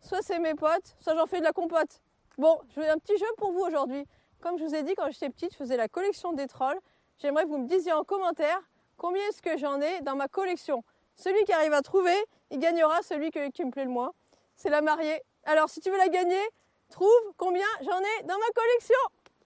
soit 0.00 0.22
c'est 0.22 0.38
mes 0.38 0.54
potes, 0.54 0.96
soit 1.00 1.14
j'en 1.14 1.26
fais 1.26 1.38
de 1.38 1.44
la 1.44 1.52
compote. 1.52 2.00
Bon, 2.36 2.58
je 2.74 2.80
vais 2.80 2.88
un 2.88 2.98
petit 2.98 3.16
jeu 3.16 3.26
pour 3.38 3.52
vous 3.52 3.60
aujourd'hui. 3.60 4.04
Comme 4.40 4.58
je 4.58 4.64
vous 4.64 4.74
ai 4.74 4.82
dit, 4.82 4.94
quand 4.94 5.10
j'étais 5.10 5.30
petite, 5.30 5.52
je 5.52 5.56
faisais 5.56 5.76
la 5.76 5.88
collection 5.88 6.32
des 6.32 6.46
trolls. 6.46 6.78
J'aimerais 7.18 7.44
que 7.44 7.48
vous 7.48 7.58
me 7.58 7.68
disiez 7.68 7.92
en 7.92 8.02
commentaire 8.02 8.60
combien 8.96 9.22
est-ce 9.28 9.40
que 9.40 9.56
j'en 9.56 9.80
ai 9.80 10.00
dans 10.00 10.16
ma 10.16 10.28
collection. 10.28 10.82
Celui 11.16 11.44
qui 11.44 11.52
arrive 11.52 11.72
à 11.72 11.82
trouver, 11.82 12.16
il 12.50 12.58
gagnera 12.58 13.02
celui 13.02 13.30
qui 13.30 13.64
me 13.64 13.70
plaît 13.70 13.84
le 13.84 13.90
moins. 13.90 14.12
C'est 14.56 14.70
la 14.70 14.82
mariée. 14.82 15.22
Alors 15.44 15.70
si 15.70 15.80
tu 15.80 15.90
veux 15.90 15.98
la 15.98 16.08
gagner, 16.08 16.42
trouve 16.90 17.08
combien 17.36 17.66
j'en 17.82 18.00
ai 18.00 18.22
dans 18.24 18.38
ma 18.38 18.50
collection. 18.54 18.98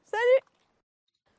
Salut 0.02 0.48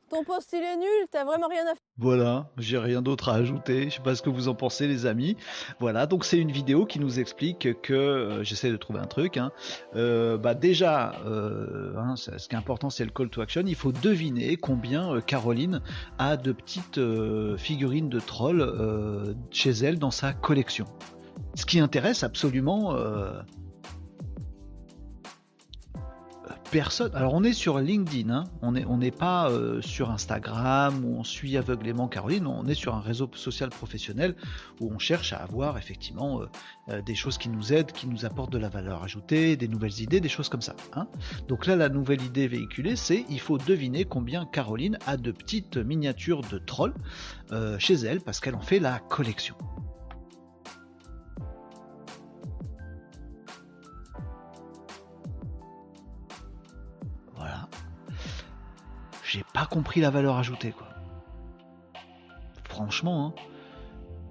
ton 0.09 0.23
poste 0.23 0.51
il 0.53 0.63
est 0.63 0.75
nul, 0.75 1.07
t'as 1.11 1.23
vraiment 1.23 1.47
rien 1.47 1.65
à 1.67 1.75
faire. 1.75 1.78
Voilà, 2.01 2.49
j'ai 2.57 2.77
rien 2.77 3.01
d'autre 3.01 3.27
à 3.27 3.33
ajouter. 3.33 3.89
Je 3.89 3.95
sais 3.95 4.01
pas 4.01 4.15
ce 4.15 4.21
que 4.21 4.29
vous 4.29 4.47
en 4.47 4.55
pensez, 4.55 4.87
les 4.87 5.05
amis. 5.05 5.35
Voilà, 5.81 6.05
donc 6.05 6.23
c'est 6.23 6.37
une 6.37 6.51
vidéo 6.51 6.85
qui 6.85 6.97
nous 6.97 7.19
explique 7.19 7.81
que 7.81 7.93
euh, 7.93 8.41
j'essaie 8.41 8.71
de 8.71 8.77
trouver 8.77 8.99
un 8.99 9.05
truc. 9.05 9.35
Hein. 9.35 9.51
Euh, 9.97 10.37
bah 10.37 10.53
déjà, 10.53 11.15
euh, 11.25 11.93
hein, 11.97 12.15
ce 12.15 12.47
qui 12.47 12.55
est 12.55 12.57
important, 12.57 12.89
c'est 12.89 13.03
le 13.03 13.11
call 13.11 13.29
to 13.29 13.41
action. 13.41 13.63
Il 13.67 13.75
faut 13.75 13.91
deviner 13.91 14.55
combien 14.55 15.19
Caroline 15.19 15.81
a 16.19 16.37
de 16.37 16.53
petites 16.53 17.01
figurines 17.57 18.07
de 18.07 18.19
trolls 18.21 19.35
chez 19.51 19.71
elle 19.71 19.99
dans 19.99 20.11
sa 20.11 20.31
collection. 20.31 20.85
Ce 21.55 21.65
qui 21.65 21.81
intéresse 21.81 22.23
absolument 22.23 22.95
Alors 27.15 27.33
on 27.33 27.43
est 27.43 27.53
sur 27.53 27.79
LinkedIn, 27.79 28.29
hein. 28.29 28.43
on 28.61 28.71
n'est 28.97 29.11
pas 29.11 29.49
euh, 29.49 29.81
sur 29.81 30.11
Instagram 30.11 31.03
où 31.03 31.17
on 31.17 31.23
suit 31.23 31.57
aveuglément 31.57 32.07
Caroline, 32.07 32.45
on 32.45 32.67
est 32.67 32.75
sur 32.75 32.93
un 32.93 33.01
réseau 33.01 33.27
social 33.33 33.69
professionnel 33.69 34.35
où 34.79 34.91
on 34.93 34.99
cherche 34.99 35.33
à 35.33 35.37
avoir 35.37 35.79
effectivement 35.79 36.41
euh, 36.41 36.45
euh, 36.89 37.01
des 37.01 37.15
choses 37.15 37.39
qui 37.39 37.49
nous 37.49 37.73
aident, 37.73 37.91
qui 37.91 38.05
nous 38.07 38.23
apportent 38.23 38.51
de 38.51 38.59
la 38.59 38.69
valeur 38.69 39.01
ajoutée, 39.01 39.57
des 39.57 39.67
nouvelles 39.67 39.99
idées, 39.99 40.19
des 40.19 40.29
choses 40.29 40.47
comme 40.47 40.61
ça. 40.61 40.75
Hein. 40.93 41.07
Donc 41.47 41.65
là 41.65 41.75
la 41.75 41.89
nouvelle 41.89 42.21
idée 42.21 42.47
véhiculée 42.47 42.95
c'est 42.95 43.25
il 43.29 43.39
faut 43.39 43.57
deviner 43.57 44.05
combien 44.05 44.45
Caroline 44.45 44.99
a 45.07 45.17
de 45.17 45.31
petites 45.31 45.77
miniatures 45.77 46.41
de 46.41 46.59
trolls 46.59 46.93
chez 47.79 47.95
elle 47.95 48.21
parce 48.21 48.39
qu'elle 48.39 48.55
en 48.55 48.61
fait 48.61 48.79
la 48.79 48.99
collection. 48.99 49.55
J'ai 59.29 59.45
pas 59.53 59.65
compris 59.65 60.01
la 60.01 60.09
valeur 60.09 60.37
ajoutée 60.37 60.71
quoi. 60.71 60.87
Franchement, 62.63 63.27
hein, 63.27 63.41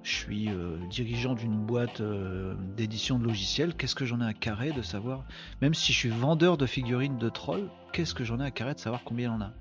je 0.02 0.12
suis 0.12 0.48
euh, 0.48 0.78
dirigeant 0.90 1.34
d'une 1.34 1.56
boîte 1.56 2.00
euh, 2.00 2.54
d'édition 2.76 3.18
de 3.18 3.24
logiciels, 3.24 3.74
qu'est-ce 3.74 3.94
que 3.94 4.04
j'en 4.04 4.20
ai 4.20 4.26
à 4.26 4.32
carré 4.32 4.72
de 4.72 4.82
savoir, 4.82 5.24
même 5.60 5.74
si 5.74 5.92
je 5.92 5.98
suis 5.98 6.08
vendeur 6.08 6.56
de 6.56 6.66
figurines 6.66 7.18
de 7.18 7.28
trolls, 7.28 7.68
qu'est-ce 7.92 8.14
que 8.14 8.24
j'en 8.24 8.40
ai 8.40 8.44
à 8.44 8.50
carré 8.50 8.74
de 8.74 8.80
savoir 8.80 9.02
combien 9.04 9.30
il 9.30 9.34
en 9.34 9.40
a? 9.40 9.52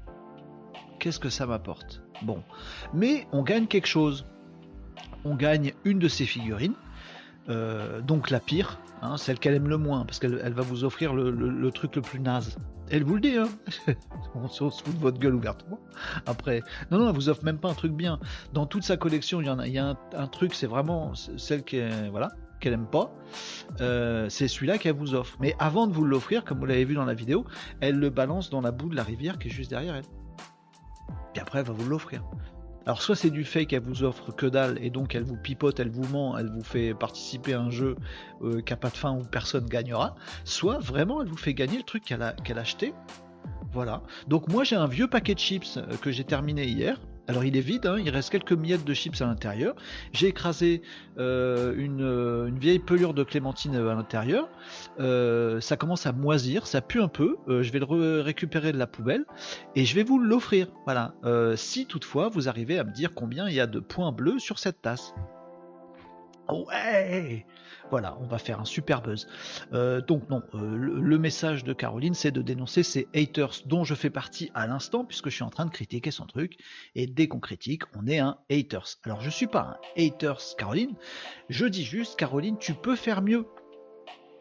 Qu'est-ce 1.00 1.20
que 1.20 1.30
ça 1.30 1.46
m'apporte? 1.46 2.02
Bon, 2.22 2.44
mais 2.94 3.28
on 3.32 3.44
gagne 3.44 3.68
quelque 3.68 3.88
chose. 3.88 4.26
On 5.26 5.36
gagne 5.36 5.74
une 5.84 6.00
de 6.00 6.08
ces 6.08 6.26
figurines, 6.26 6.76
euh, 7.50 8.02
donc 8.02 8.30
la 8.30 8.40
pire, 8.40 8.80
hein, 9.02 9.18
celle 9.18 9.40
qu'elle 9.40 9.56
aime 9.56 9.70
le 9.70 9.78
moins, 9.78 10.06
parce 10.06 10.20
qu'elle 10.20 10.54
va 10.54 10.62
vous 10.62 10.84
offrir 10.84 11.14
le, 11.14 11.72
truc 11.72 11.96
le 11.96 12.02
plus 12.02 12.20
naze. 12.20 12.58
Elle 12.90 13.04
vous 13.04 13.16
le 13.16 13.22
dit, 13.22 13.36
hein 13.36 13.50
on 14.36 14.48
se 14.48 14.70
fout 14.70 14.96
de 14.96 15.00
votre 15.00 15.20
gueule 15.20 15.36
ouvertement. 15.36 15.80
Après, 16.26 16.64
non, 16.92 17.00
non, 17.00 17.10
elle 17.10 17.16
vous 17.16 17.30
offre 17.30 17.44
même 17.44 17.58
pas 17.58 17.70
un 17.70 17.74
truc 17.74 17.92
bien. 17.92 18.20
Dans 18.54 18.66
toute 18.66 18.84
sa 18.84 18.98
collection, 18.98 19.42
il 19.42 19.48
y 19.48 19.50
en 19.50 19.60
a, 19.60 19.98
un, 20.16 20.28
truc, 20.28 20.54
c'est 20.54 20.68
vraiment 20.68 21.14
celle 21.16 21.64
qui 21.64 21.82
voilà, 22.12 22.30
qu'elle 22.60 22.74
aime 22.74 22.88
pas. 22.88 23.14
Euh, 23.82 24.30
c'est 24.30 24.48
celui-là 24.48 24.78
qu'elle 24.78 24.96
vous 24.96 25.16
offre. 25.16 25.38
Mais 25.40 25.56
avant 25.60 25.88
de 25.88 25.94
vous 25.94 26.06
l'offrir, 26.06 26.44
comme 26.44 26.60
vous 26.60 26.66
l'avez 26.66 26.86
vu 26.86 26.96
dans 26.96 27.06
la 27.06 27.14
vidéo, 27.14 27.46
elle 27.82 27.98
le 27.98 28.10
balance 28.10 28.50
dans 28.50 28.62
la 28.62 28.72
boue 28.72 28.90
de 28.90 28.96
la 28.96 29.04
rivière 29.04 29.38
qui 29.38 29.50
est 29.50 29.52
juste 29.52 29.70
derrière 29.70 29.96
elle. 29.96 30.06
Puis 31.34 31.42
après, 31.42 31.60
elle 31.60 31.66
va 31.66 31.74
vous 31.74 31.90
l'offrir. 31.90 32.24
Alors 32.88 33.02
soit 33.02 33.18
c'est 33.18 33.32
du 33.32 33.44
fait 33.44 33.66
qu'elle 33.66 33.82
vous 33.82 34.04
offre 34.04 34.32
que 34.32 34.46
dalle 34.46 34.78
et 34.82 34.90
donc 34.90 35.14
elle 35.14 35.26
vous 35.26 35.36
pipote, 35.36 35.78
elle 35.82 35.90
vous 35.90 36.08
ment, 36.08 36.38
elle 36.38 36.50
vous 36.50 36.64
fait 36.64 36.94
participer 36.94 37.54
à 37.54 37.60
un 37.60 37.70
jeu 37.70 37.98
euh, 38.42 38.62
qui 38.62 38.72
n'a 38.72 38.78
pas 38.78 38.90
de 38.90 38.96
fin 38.96 39.12
où 39.12 39.24
personne 39.26 39.66
gagnera, 39.66 40.16
soit 40.46 40.80
vraiment 40.80 41.22
elle 41.22 41.28
vous 41.28 41.36
fait 41.36 41.54
gagner 41.54 41.76
le 41.76 41.84
truc 41.84 42.06
qu'elle 42.06 42.22
a, 42.22 42.34
a 42.34 42.58
acheté. 42.58 42.94
Voilà. 43.74 44.04
Donc 44.30 44.48
moi 44.48 44.64
j'ai 44.64 44.78
un 44.78 44.88
vieux 44.88 45.10
paquet 45.10 45.34
de 45.34 45.40
chips 45.40 45.76
euh, 45.76 45.98
que 45.98 46.12
j'ai 46.12 46.24
terminé 46.24 46.66
hier 46.66 46.98
alors 47.28 47.44
il 47.44 47.58
est 47.58 47.62
vide, 47.62 47.86
hein, 47.86 47.98
il 48.00 48.10
reste 48.10 48.30
quelques 48.30 48.54
miettes 48.54 48.86
de 48.86 48.94
chips 48.94 49.22
à 49.22 49.26
l'intérieur. 49.26 49.76
J'ai 50.14 50.28
écrasé 50.28 50.82
euh, 51.18 51.74
euh, 51.78 52.48
une, 52.48 52.58
vieille 52.58 52.80
pelure 52.80 53.14
de 53.14 53.24
clémentine 53.24 53.76
à 53.76 53.94
l'intérieur. 53.94 54.50
Euh, 55.00 55.60
ça 55.60 55.76
commence 55.76 56.06
à 56.06 56.14
moisir, 56.14 56.68
ça 56.68 56.82
pue 56.82 57.02
un 57.02 57.10
peu. 57.10 57.38
je 57.48 57.72
vais 57.72 57.80
le 57.80 58.22
récupérer 58.22 58.72
de 58.72 58.78
la 58.78 58.88
poubelle 58.88 59.26
et 59.76 59.86
je 59.86 59.96
vais 59.96 60.04
vous 60.04 60.20
l'offrir. 60.20 60.68
Voilà. 60.86 61.14
si 61.56 61.86
toutefois 61.86 62.30
vous 62.30 62.48
arrivez 62.48 62.80
à 62.80 62.84
me 62.84 62.92
dire 62.92 63.14
combien 63.14 63.50
il 63.50 63.56
y 63.56 63.60
a 63.60 63.68
de 63.68 63.80
points 63.80 64.12
bleus 64.12 64.40
sur 64.40 64.60
cette 64.60 64.82
tasse. 64.82 65.14
Ouais 66.50 67.46
voilà, 67.90 68.18
on 68.22 68.26
va 68.26 68.38
faire 68.38 68.60
un 68.60 68.66
super 68.66 69.02
buzz. 69.02 69.28
Euh, 69.74 70.02
donc 70.02 70.30
non, 70.30 70.44
euh, 70.54 70.76
le, 70.76 71.18
message 71.18 71.64
de 71.64 71.74
Caroline, 71.74 72.14
c'est 72.14 72.32
de 72.32 72.42
dénoncer 72.42 72.84
ces 72.84 73.08
haters 73.16 73.62
dont 73.66 73.84
je 73.84 73.96
fais 73.96 74.10
partie 74.10 74.52
à 74.54 74.68
l'instant, 74.68 75.06
puisque 75.06 75.30
je 75.30 75.36
suis 75.36 75.44
en 75.44 75.50
train 75.50 75.66
de 75.66 75.72
critiquer 75.72 76.12
son 76.12 76.26
truc. 76.26 76.58
Et 76.96 77.08
dès 77.08 77.28
qu'on 77.28 77.40
critique, 77.40 77.84
on 77.96 78.08
est 78.08 78.20
un 78.20 78.38
haters. 78.52 78.98
Alors 79.04 79.22
je 79.22 79.30
suis 79.30 79.48
pas 79.48 79.80
un 79.98 80.04
haters 80.04 80.42
Caroline, 80.58 80.96
je 81.50 81.66
dis 81.66 81.84
juste 81.84 82.18
Caroline, 82.18 82.58
tu 82.58 82.74
peux 82.74 82.96
faire 82.96 83.22
mieux. 83.22 83.46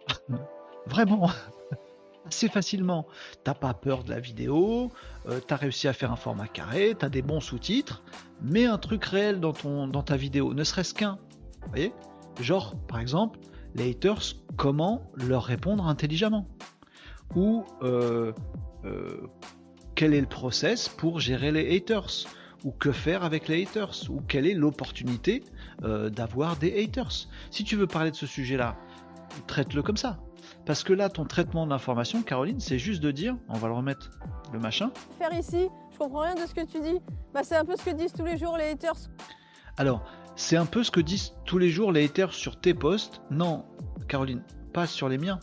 Vraiment. 0.87 1.31
assez 2.27 2.49
facilement. 2.49 3.07
T'as 3.45 3.55
pas 3.55 3.75
peur 3.75 4.05
de 4.05 4.11
la 4.11 4.21
vidéo, 4.21 4.91
euh, 5.29 5.41
t'as 5.41 5.57
réussi 5.57 5.89
à 5.89 5.93
faire 5.93 6.13
un 6.13 6.17
format 6.17 6.49
carré, 6.49 6.95
t'as 6.99 7.09
des 7.09 7.23
bons 7.23 7.41
sous-titres, 7.41 8.03
mets 8.43 8.67
un 8.67 8.79
truc 8.79 9.05
réel 9.05 9.41
dans, 9.41 9.53
ton, 9.53 9.87
dans 9.87 10.03
ta 10.03 10.17
vidéo, 10.17 10.53
ne 10.53 10.65
serait-ce 10.65 10.95
qu'un. 10.95 11.19
Vous 11.63 11.71
voyez? 11.71 11.93
Genre, 12.41 12.77
par 12.87 13.01
exemple, 13.01 13.39
les 13.75 13.91
haters, 13.91 14.35
comment 14.57 15.11
leur 15.15 15.45
répondre 15.45 15.87
intelligemment 15.87 16.47
Ou 17.35 17.65
euh, 17.83 18.33
euh, 18.85 19.29
quel 19.95 20.15
est 20.15 20.21
le 20.21 20.27
process 20.27 20.89
pour 20.89 21.21
gérer 21.21 21.53
les 21.53 21.77
haters 21.77 22.27
Ou 22.65 22.71
que 22.71 22.93
faire 22.93 23.25
avec 23.25 23.49
les 23.49 23.63
haters 23.63 24.11
Ou 24.11 24.21
quelle 24.21 24.47
est 24.47 24.55
l'opportunité 24.55 25.45
euh, 25.83 26.11
d'avoir 26.11 26.57
des 26.57 26.85
haters 26.85 27.29
Si 27.51 27.65
tu 27.65 27.77
veux 27.77 27.87
parler 27.87 28.11
de 28.11 28.17
ce 28.17 28.27
sujet-là, 28.27 28.77
traite-le 29.47 29.83
comme 29.83 29.97
ça. 29.97 30.19
Parce 30.65 30.83
que 30.83 30.93
là, 30.93 31.09
ton 31.09 31.25
traitement 31.25 31.65
de 31.65 31.71
l'information, 31.71 32.23
Caroline, 32.23 32.61
c'est 32.61 32.79
juste 32.79 33.03
de 33.03 33.11
dire, 33.11 33.37
on 33.49 33.55
va 33.55 33.69
le 33.69 33.75
remettre, 33.75 34.11
le 34.53 34.59
machin. 34.59 34.91
Faire 35.19 35.33
ici, 35.33 35.69
je 35.93 35.99
comprends 35.99 36.23
rien 36.23 36.35
de 36.35 36.47
ce 36.47 36.55
que 36.55 36.65
tu 36.65 36.81
dis. 36.81 36.99
Bah, 37.33 37.41
c'est 37.45 37.57
un 37.57 37.65
peu 37.65 37.77
ce 37.77 37.85
que 37.85 37.95
disent 37.95 38.13
tous 38.13 38.25
les 38.25 38.37
jours 38.37 38.57
les 38.57 38.71
haters. 38.71 38.97
Alors, 39.77 40.05
c'est 40.37 40.57
un 40.57 40.67
peu 40.67 40.85
ce 40.85 40.91
que 40.91 41.01
disent 41.01 41.33
tous 41.47 41.59
les 41.59 41.71
jours 41.71 41.91
les 41.91 42.05
haters 42.05 42.33
sur 42.33 42.61
tes 42.61 42.75
posts. 42.75 43.23
Non, 43.31 43.65
Caroline, 44.07 44.43
pas 44.73 44.87
sur 44.87 45.09
les 45.09 45.19
miens. 45.19 45.41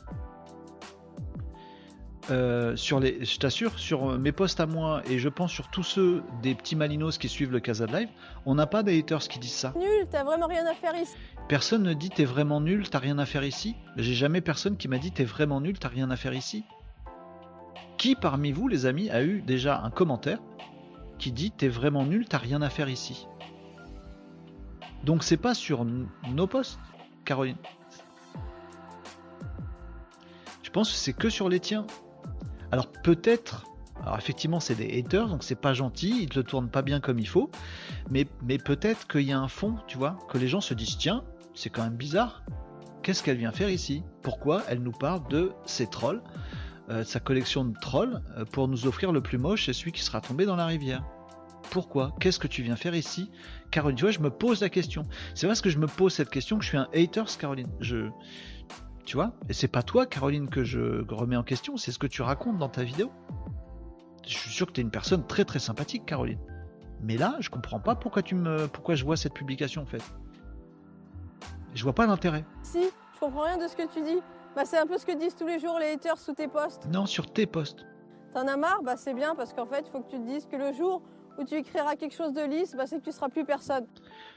Euh, 2.32 2.78
sur 2.78 3.02
les, 3.02 3.26
je 3.26 3.38
t'assure, 3.38 3.78
sur 3.78 4.18
mes 4.18 4.32
posts 4.32 4.62
à 4.62 4.66
moi 4.66 5.02
et 5.10 5.20
je 5.20 5.28
pense 5.28 5.52
sur 5.52 5.70
tous 5.70 5.84
ceux 5.84 6.24
des 6.42 6.56
petits 6.56 6.78
malinos 6.78 7.18
qui 7.18 7.28
suivent 7.28 7.52
le 7.52 7.60
Casa 7.60 7.86
de 7.86 7.94
Live, 7.94 8.08
on 8.46 8.56
n'a 8.56 8.66
pas 8.66 8.82
des 8.82 8.98
haters 8.98 9.28
qui 9.28 9.40
disent 9.40 9.52
ça. 9.52 9.74
Nul, 9.76 10.08
t'as 10.10 10.24
vraiment 10.24 10.48
rien 10.48 10.66
à 10.66 10.74
faire 10.74 10.96
ici. 10.96 11.16
Personne 11.50 11.84
ne 11.84 11.94
dit 11.94 12.10
t'es 12.10 12.24
vraiment 12.24 12.62
nul, 12.62 12.90
t'as 12.90 13.00
rien 13.00 13.20
à 13.20 13.26
faire 13.26 13.44
ici. 13.44 13.76
J'ai 13.98 14.14
jamais 14.14 14.40
personne 14.40 14.78
qui 14.78 14.88
m'a 14.88 15.00
dit 15.00 15.12
t'es 15.12 15.26
vraiment 15.26 15.60
nul, 15.60 15.78
t'as 15.78 15.90
rien 15.90 16.10
à 16.12 16.16
faire 16.16 16.34
ici. 16.34 16.64
Qui 17.98 18.16
parmi 18.16 18.54
vous, 18.54 18.70
les 18.70 18.86
amis, 18.86 19.10
a 19.10 19.22
eu 19.22 19.42
déjà 19.42 19.82
un 19.82 19.90
commentaire 19.90 20.40
qui 21.20 21.34
dit 21.34 21.52
t'es 21.52 21.68
vraiment 21.68 22.06
nul, 22.06 22.26
t'as 22.26 22.38
rien 22.38 22.62
à 22.62 22.70
faire 22.70 22.88
ici? 22.88 23.28
Donc 25.04 25.24
c'est 25.24 25.38
pas 25.38 25.54
sur 25.54 25.86
nos 25.86 26.48
posts, 26.48 26.80
Caroline. 27.26 27.58
Je 30.64 30.70
pense 30.70 30.90
que 30.90 30.98
c'est 30.98 31.14
que 31.14 31.30
sur 31.30 31.50
les 31.50 31.60
tiens. 31.60 31.86
Alors 32.72 32.88
peut-être, 32.88 33.66
alors 34.02 34.18
effectivement 34.18 34.60
c'est 34.60 34.76
des 34.76 34.98
haters, 34.98 35.28
donc 35.28 35.44
c'est 35.44 35.60
pas 35.60 35.74
gentil, 35.74 36.24
ils 36.24 36.30
te 36.30 36.40
le 36.40 36.44
tournent 36.44 36.70
pas 36.70 36.82
bien 36.82 37.00
comme 37.00 37.20
il 37.20 37.28
faut, 37.28 37.52
mais, 38.10 38.26
peut-être 38.58 39.08
qu'il 39.08 39.22
y 39.22 39.32
a 39.32 39.40
un 39.40 39.48
fond, 39.48 39.76
tu 39.88 39.98
vois, 39.98 40.18
que 40.30 40.38
les 40.38 40.48
gens 40.48 40.62
se 40.62 40.74
disent 40.74 40.98
tiens, 40.98 41.24
c'est 41.54 41.70
quand 41.70 41.84
même 41.84 41.96
bizarre, 41.96 42.44
qu'est-ce 43.04 43.22
qu'elle 43.22 43.38
vient 43.38 43.52
faire 43.52 43.70
ici? 43.70 44.04
Pourquoi 44.24 44.64
elle 44.68 44.82
nous 44.82 44.92
parle 44.92 45.28
de 45.28 45.52
ses 45.66 45.86
trolls, 45.86 46.24
euh, 46.90 47.00
de 47.00 47.04
sa 47.04 47.20
collection 47.20 47.66
de 47.66 47.78
trolls, 47.80 48.24
euh, 48.38 48.46
pour 48.46 48.68
nous 48.68 48.88
offrir 48.88 49.12
le 49.12 49.22
plus 49.22 49.38
moche 49.38 49.70
et 49.70 49.74
celui 49.74 49.92
qui 49.92 50.02
sera 50.02 50.22
tombé 50.22 50.46
dans 50.46 50.56
la 50.56 50.66
rivière 50.66 51.04
pourquoi 51.74 52.14
Qu'est-ce 52.20 52.38
que 52.38 52.48
tu 52.48 52.62
viens 52.62 52.76
faire 52.76 52.94
ici? 52.94 53.32
Caroline, 53.72 53.98
tu 53.98 54.04
vois, 54.04 54.12
je 54.12 54.20
me 54.20 54.30
pose 54.30 54.62
la 54.62 54.70
question. 54.70 55.02
C'est 55.34 55.48
parce 55.48 55.60
que 55.60 55.72
je 55.72 55.80
me 55.80 55.88
pose 55.88 56.14
cette 56.14 56.30
question 56.30 56.60
que 56.60 56.64
je 56.64 56.70
suis 56.70 56.78
un 56.78 56.88
haters, 56.94 57.36
Caroline. 57.40 57.68
Je, 57.80 58.10
tu 59.06 59.18
vois? 59.18 59.34
Et 59.50 59.54
c'est 59.54 59.68
pas 59.68 59.82
toi, 59.82 60.06
Caroline, 60.06 60.50
que 60.50 60.64
je 60.64 61.04
remets 61.10 61.36
en 61.36 61.42
question, 61.42 61.76
c'est 61.76 61.92
ce 61.92 61.98
que 61.98 62.06
tu 62.06 62.22
racontes 62.22 62.60
dans 62.60 62.70
ta 62.70 62.84
vidéo. 62.84 63.12
Je 64.24 64.38
suis 64.38 64.52
sûr 64.52 64.68
que 64.68 64.74
tu 64.74 64.82
es 64.82 64.84
une 64.84 64.92
personne 64.92 65.26
très 65.26 65.46
très 65.46 65.58
sympathique, 65.58 66.06
Caroline. 66.06 66.38
Mais 67.02 67.18
là, 67.18 67.38
je 67.40 67.50
comprends 67.50 67.80
pas 67.80 67.96
pourquoi 67.96 68.22
tu 68.22 68.36
me 68.36 68.68
pourquoi 68.68 68.94
je 68.94 69.04
vois 69.04 69.18
cette 69.18 69.34
publication 69.34 69.82
en 69.82 69.88
fait. 69.88 70.04
Je 71.74 71.84
vois 71.84 71.94
pas 71.94 72.06
l'intérêt. 72.06 72.46
Si, 72.62 72.84
je 73.16 73.20
comprends 73.20 73.46
rien 73.46 73.58
de 73.58 73.68
ce 73.68 73.76
que 73.76 73.92
tu 73.92 74.04
dis. 74.04 74.22
Bah 74.56 74.64
c'est 74.64 74.78
un 74.78 74.86
peu 74.86 75.00
ce 75.00 75.08
que 75.08 75.18
disent 75.18 75.36
tous 75.36 75.48
les 75.48 75.60
jours 75.60 75.80
les 75.80 75.88
haters 75.88 76.20
sous 76.20 76.34
tes 76.34 76.48
posts. 76.48 76.86
Non, 76.92 77.08
sur 77.08 77.34
tes 77.34 77.48
posts. 77.48 77.84
T'en 78.36 78.48
as 78.48 78.58
marre? 78.58 78.84
Bah 78.84 78.96
c'est 78.96 79.16
bien 79.16 79.34
parce 79.34 79.54
qu'en 79.54 79.66
fait, 79.66 79.84
il 79.88 79.92
faut 79.92 80.02
que 80.02 80.12
tu 80.12 80.20
te 80.20 80.26
dises 80.28 80.46
que 80.46 80.56
le 80.56 80.72
jour 80.72 81.02
où 81.38 81.44
tu 81.44 81.56
écriras 81.56 81.96
quelque 81.96 82.16
chose 82.16 82.34
de 82.34 82.44
lisse, 82.44 82.76
bah 82.76 82.86
c'est 82.88 83.00
que 83.00 83.06
tu 83.06 83.12
seras 83.12 83.30
plus 83.30 83.46
personne. 83.46 83.86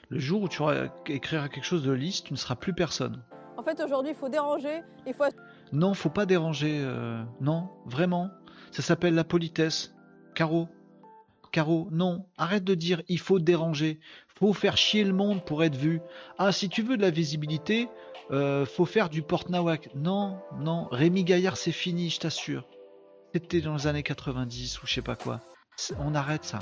Le 0.09 0.19
jour 0.19 0.43
où 0.43 0.49
tu 0.49 0.63
écriras 1.09 1.49
quelque 1.49 1.65
chose 1.65 1.83
de 1.85 1.93
lisse, 1.93 2.23
tu 2.23 2.33
ne 2.33 2.39
seras 2.39 2.55
plus 2.57 2.73
personne. 2.73 3.23
En 3.57 3.63
fait, 3.63 3.81
aujourd'hui, 3.81 4.13
il 4.13 4.17
faut 4.17 4.29
déranger, 4.29 4.83
il 5.07 5.15
faut... 5.15 5.25
Non, 5.73 5.95
faut 5.95 6.11
pas 6.11 6.27
déranger. 6.27 6.79
euh, 6.81 7.23
non, 7.41 7.69
vraiment. 7.87 8.31
Ça 8.71 8.83
s'appelle 8.83 9.15
la 9.15 9.25
politesse. 9.25 9.95
Caro. 10.35 10.69
Caro, 11.53 11.89
non. 11.91 12.27
Arrête 12.37 12.65
de 12.65 12.75
dire 12.75 13.03
il 13.09 13.19
faut 13.19 13.39
déranger. 13.39 13.99
Faut 14.29 14.53
faire 14.53 14.77
chier 14.77 15.03
le 15.05 15.15
monde 15.15 15.45
pour 15.45 15.65
être 15.65 15.77
vu. 15.77 16.01
Ah, 16.39 16.53
si 16.53 16.69
tu 16.69 16.83
veux 16.83 16.97
de 16.97 17.03
la 17.03 17.11
visibilité, 17.11 17.89
euh, 18.31 18.67
faut 18.67 18.85
faire 18.85 19.09
du 19.09 19.23
porte-nawak. 19.23 19.89
Non, 19.95 20.39
non. 20.61 20.89
Rémi 20.91 21.25
Gaillard, 21.25 21.57
c'est 21.57 21.73
fini, 21.73 22.11
je 22.11 22.21
t'assure. 22.21 22.69
C'était 23.35 23.61
dans 23.61 23.75
les 23.75 23.87
années 23.87 24.03
90 24.03 24.83
ou 24.83 24.87
je 24.87 24.95
sais 24.95 25.03
pas 25.03 25.17
quoi. 25.17 25.41
On 25.99 26.15
arrête 26.15 26.45
ça. 26.45 26.59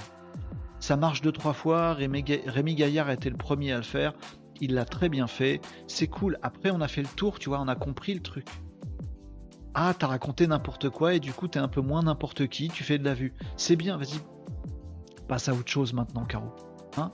Ça 0.81 0.96
marche 0.96 1.22
deux, 1.22 1.33
trois 1.33 1.53
fois. 1.53 1.94
Rémi, 1.94 2.22
Ga- 2.22 2.40
Rémi 2.46 2.74
Gaillard 2.74 3.11
était 3.11 3.31
le 3.31 3.37
premier 3.37 3.72
à 3.72 3.77
le 3.77 3.83
faire. 3.83 4.12
Il 4.61 4.74
l'a 4.74 4.85
très 4.85 5.09
bien 5.09 5.27
fait. 5.27 5.61
C'est 5.87 6.09
cool. 6.09 6.38
Après, 6.42 6.70
on 6.70 6.81
a 6.81 6.88
fait 6.88 7.03
le 7.03 7.09
tour, 7.09 7.38
tu 7.38 7.48
vois, 7.48 7.61
on 7.61 7.68
a 7.68 7.75
compris 7.77 8.15
le 8.15 8.21
truc. 8.21 8.46
Ah, 9.75 9.92
t'as 9.98 10.06
raconté 10.06 10.46
n'importe 10.46 10.88
quoi 10.90 11.15
et 11.15 11.21
du 11.21 11.33
coup, 11.33 11.48
t'es 11.48 11.58
un 11.58 11.69
peu 11.69 11.81
moins 11.81 12.02
n'importe 12.02 12.46
qui. 12.48 12.69
Tu 12.69 12.85
fais 12.85 12.98
de 12.98 13.04
la 13.04 13.15
vue. 13.15 13.35
C'est 13.56 13.77
bien, 13.77 13.96
vas-y. 13.96 14.21
Passe 15.27 15.48
à 15.48 15.52
autre 15.54 15.71
chose 15.71 15.92
maintenant, 15.92 16.25
Caro. 16.25 16.54
Hein? 16.96 17.10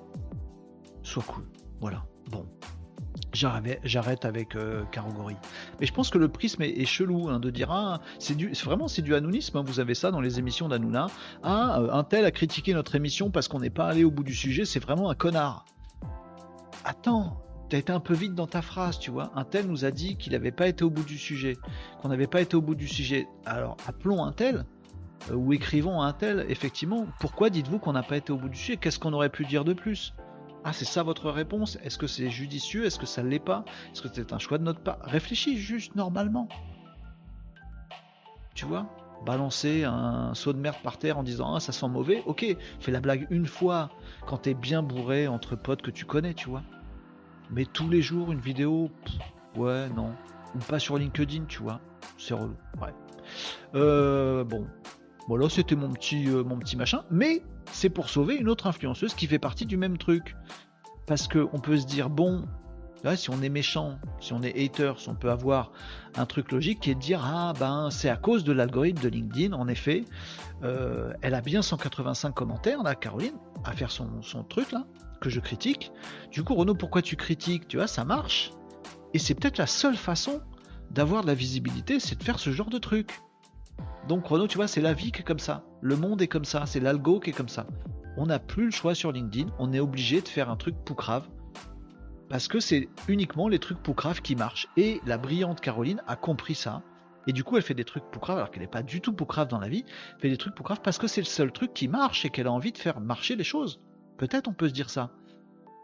Sois 1.03 1.23
cool. 1.23 1.45
Voilà. 1.81 2.05
Bon. 2.31 2.45
J'arrête 3.33 4.25
avec 4.25 4.57
euh. 4.57 4.83
Mais 5.81 5.87
je 5.87 5.93
pense 5.93 6.11
que 6.11 6.19
le 6.19 6.29
prisme 6.29 6.63
est, 6.63 6.85
chelou 6.85 7.29
hein, 7.29 7.39
de 7.39 7.51
dire 7.51 7.71
ah 7.71 8.01
c'est 8.19 8.37
vraiment 8.65 8.89
c'est 8.89 9.03
du 9.03 9.15
anounisme. 9.15 9.59
hein, 9.59 9.63
vous 9.65 9.81
avez 9.81 9.95
ça 9.95 10.11
dans 10.11 10.21
les 10.21 10.39
émissions 10.39 10.69
d'Anouna. 10.69 11.07
Ah 11.43 11.81
euh, 11.81 11.93
un 11.93 12.05
tel 12.05 12.25
a 12.25 12.31
critiqué 12.31 12.75
notre 12.75 12.95
émission 12.95 13.31
parce 13.31 13.49
qu'on 13.49 13.61
n'est 13.61 13.71
pas 13.71 13.87
allé 13.87 14.05
au 14.05 14.11
bout 14.11 14.25
du 14.25 14.35
sujet. 14.35 14.65
C'est 14.65 14.81
vraiment 14.81 15.11
un 15.11 15.15
connard. 15.15 15.65
Attends, 16.85 17.43
t'as 17.69 17.79
été 17.79 17.93
un 17.93 18.01
peu 18.01 18.15
vite 18.15 18.35
dans 18.35 18.47
ta 18.47 18.63
phrase, 18.63 18.99
tu 18.99 19.11
vois. 19.11 19.31
Un 19.35 19.45
tel 19.45 19.67
nous 19.67 19.85
a 19.85 19.91
dit 19.91 20.17
qu'il 20.17 20.33
n'avait 20.33 20.51
pas 20.51 20.67
été 20.67 20.85
au 20.85 20.91
bout 20.91 21.05
du 21.05 21.19
sujet, 21.19 21.57
qu'on 22.01 22.09
n'avait 22.09 22.27
pas 22.27 22.41
été 22.41 22.57
au 22.57 22.63
bout 22.63 22.75
du 22.75 22.89
sujet. 22.89 23.29
Alors 23.47 23.77
appelons 23.87 24.25
un 24.25 24.33
tel 24.33 24.65
euh, 25.31 25.35
ou 25.35 25.53
écrivons 25.53 26.03
un 26.03 26.13
tel. 26.13 26.47
Effectivement, 26.49 27.07
pourquoi 27.21 27.51
dites-vous 27.51 27.79
qu'on 27.79 27.93
n'a 27.93 28.03
pas 28.03 28.17
été 28.17 28.33
au 28.33 28.37
bout 28.37 28.49
du 28.49 28.59
sujet? 28.59 28.77
Qu'est-ce 28.77 28.99
qu'on 28.99 29.13
aurait 29.13 29.31
pu 29.31 29.45
dire 29.45 29.65
de 29.65 29.73
plus? 29.73 30.15
Ah, 30.65 30.73
c'est 30.73 30.85
ça 30.85 31.03
votre 31.03 31.31
réponse? 31.31 31.79
Est-ce 31.83 31.97
que 31.97 32.07
c'est 32.07 32.29
judicieux? 32.29 32.85
Est-ce 32.85 32.99
que 32.99 33.07
ça 33.07 33.23
l'est 33.23 33.39
pas? 33.39 33.65
Est-ce 33.93 34.03
que 34.03 34.09
c'est 34.13 34.33
un 34.33 34.39
choix 34.39 34.59
de 34.59 34.65
notre 34.65 34.81
part? 34.81 34.99
Réfléchis 35.03 35.57
juste 35.57 35.95
normalement. 35.97 36.49
Tu 38.55 38.67
vois? 38.67 38.87
Balancer 39.25 39.85
un 39.85 40.35
seau 40.35 40.53
de 40.53 40.59
merde 40.59 40.77
par 40.83 40.99
terre 40.99 41.19
en 41.19 41.23
disant 41.23 41.55
ah 41.55 41.61
ça 41.61 41.73
sent 41.73 41.89
mauvais, 41.89 42.23
ok, 42.25 42.57
fais 42.81 42.91
la 42.91 43.01
blague 43.01 43.27
une 43.31 43.47
fois 43.47 43.91
quand 44.27 44.39
t'es 44.39 44.55
bien 44.55 44.83
bourré 44.83 45.29
entre 45.29 45.57
potes 45.57 45.83
que 45.83 45.91
tu 45.91 46.07
connais, 46.07 46.33
tu 46.33 46.49
vois. 46.49 46.63
Mais 47.51 47.67
tous 47.67 47.89
les 47.91 48.01
jours 48.01 48.33
une 48.33 48.41
vidéo, 48.41 48.91
ouais 49.57 49.89
non, 49.91 50.15
ou 50.55 50.59
pas 50.59 50.79
sur 50.79 50.97
LinkedIn, 50.97 51.45
tu 51.45 51.63
vois, 51.63 51.81
c'est 52.17 52.33
relou. 52.33 52.57
Ouais. 52.81 52.95
Euh, 53.75 54.43
bon, 54.45 54.67
voilà, 55.29 55.49
c'était 55.49 55.77
mon 55.77 55.91
petit 55.91 56.29
euh, 56.29 56.43
mon 56.43 56.59
petit 56.59 56.77
machin, 56.77 57.05
mais 57.11 57.43
c'est 57.73 57.91
pour 57.91 58.09
sauver 58.09 58.37
une 58.37 58.49
autre 58.49 58.67
influenceuse 58.67 59.15
qui 59.15 59.27
fait 59.27 59.39
partie 59.39 59.67
du 59.67 59.77
même 59.77 59.99
truc, 59.99 60.37
parce 61.07 61.29
que 61.29 61.49
on 61.53 61.59
peut 61.59 61.77
se 61.77 61.87
dire 61.87 62.11
bon, 62.11 62.45
si 63.17 63.31
on 63.31 63.43
est 63.43 63.49
méchant, 63.49 63.99
si 64.21 64.33
on 64.33 64.43
est 64.43 64.63
haters, 64.63 64.97
on 65.09 65.15
peut 65.15 65.31
avoir 65.31 65.73
un 66.17 66.27
truc 66.27 66.53
logique 66.53 66.81
qui 66.81 66.91
est 66.91 66.95
de 66.95 67.01
dire 67.01 67.23
ah 67.25 67.53
ben 67.59 67.91
c'est 67.91 68.09
à 68.09 68.17
cause 68.17 68.45
de 68.45 68.53
l'algorithme 68.53 69.03
de 69.03 69.09
LinkedIn, 69.09 69.53
en 69.53 69.69
effet, 69.69 70.05
euh, 70.63 71.13
elle 71.23 71.35
a 71.35 71.41
bien 71.41 71.63
185 71.63 72.35
commentaires 72.35 72.83
là, 72.83 72.95
Caroline, 72.95 73.37
à 73.65 73.73
faire 73.73 73.91
son, 73.91 74.23
son 74.23 74.45
truc 74.45 74.73
là 74.73 74.85
que 75.21 75.31
je 75.31 75.39
critique. 75.39 75.93
Du 76.33 76.43
coup, 76.43 76.55
Renaud, 76.55 76.75
pourquoi 76.75 77.03
tu 77.03 77.15
critiques? 77.15 77.69
Tu 77.69 77.77
vois, 77.77 77.87
ça 77.87 78.05
marche. 78.05 78.53
Et 79.15 79.19
c'est 79.19 79.35
peut-être 79.35 79.59
la 79.59 79.67
seule 79.67 79.97
façon 79.97 80.41
d'avoir 80.91 81.23
de 81.23 81.29
la 81.29 81.35
visibilité, 81.35 82.01
c'est 82.01 82.19
de 82.19 82.23
faire 82.25 82.39
ce 82.39 82.51
genre 82.51 82.71
de 82.71 82.79
truc. 82.79 83.21
Donc 84.09 84.27
Renaud, 84.27 84.49
tu 84.49 84.57
vois, 84.57 84.69
c'est 84.69 84.81
la 84.81 84.95
vie 84.95 85.13
qui 85.13 85.21
est 85.21 85.25
comme 85.25 85.39
ça. 85.39 85.65
Le 85.81 85.97
monde 85.97 86.23
est 86.23 86.29
comme 86.29 86.45
ça, 86.45 86.67
c'est 86.67 86.81
l'algo 86.81 87.21
qui 87.21 87.31
est 87.31 87.35
comme 87.35 87.49
ça. 87.49 87.67
On 88.17 88.27
n'a 88.27 88.39
plus 88.39 88.67
le 88.67 88.71
choix 88.71 88.95
sur 88.95 89.13
LinkedIn, 89.13 89.51
on 89.59 89.73
est 89.73 89.81
obligé 89.81 90.21
de 90.21 90.29
faire 90.29 90.51
un 90.51 90.57
truc 90.57 90.77
poucrave. 90.85 91.29
Parce 92.29 92.47
que 92.47 92.61
c'est 92.61 92.89
uniquement 93.09 93.49
les 93.49 93.59
trucs 93.59 93.83
poucraves 93.83 94.23
qui 94.23 94.37
marchent. 94.37 94.69
Et 94.77 95.01
la 95.05 95.19
brillante 95.19 95.61
Caroline 95.61 96.01
a 96.07 96.15
compris 96.17 96.55
ça. 96.55 96.83
Et 97.27 97.33
du 97.33 97.45
coup, 97.45 97.57
elle 97.57 97.63
fait 97.63 97.75
des 97.75 97.85
trucs 97.85 98.05
poucraves 98.05 98.39
alors 98.39 98.51
qu'elle 98.51 98.63
n'est 98.63 98.69
pas 98.69 98.85
du 98.85 99.01
tout 99.01 99.13
poucrave 99.13 99.49
dans 99.49 99.59
la 99.59 99.69
vie. 99.69 99.85
Elle 100.15 100.21
fait 100.21 100.31
des 100.31 100.37
trucs 100.37 100.55
poucraves 100.55 100.81
parce 100.81 100.99
que 100.99 101.09
c'est 101.09 101.21
le 101.21 101.27
seul 101.27 101.51
truc 101.51 101.75
qui 101.75 101.89
marche 101.89 102.25
et 102.25 102.31
qu'elle 102.31 102.47
a 102.47 102.53
envie 102.53 102.73
de 102.73 102.79
faire 102.79 103.01
marcher 103.01 103.35
les 103.35 103.45
choses. 103.45 103.81
Peut-être 104.17 104.47
on 104.47 104.53
peut 104.53 104.69
se 104.69 104.73
dire 104.73 104.91
ça. 104.91 105.11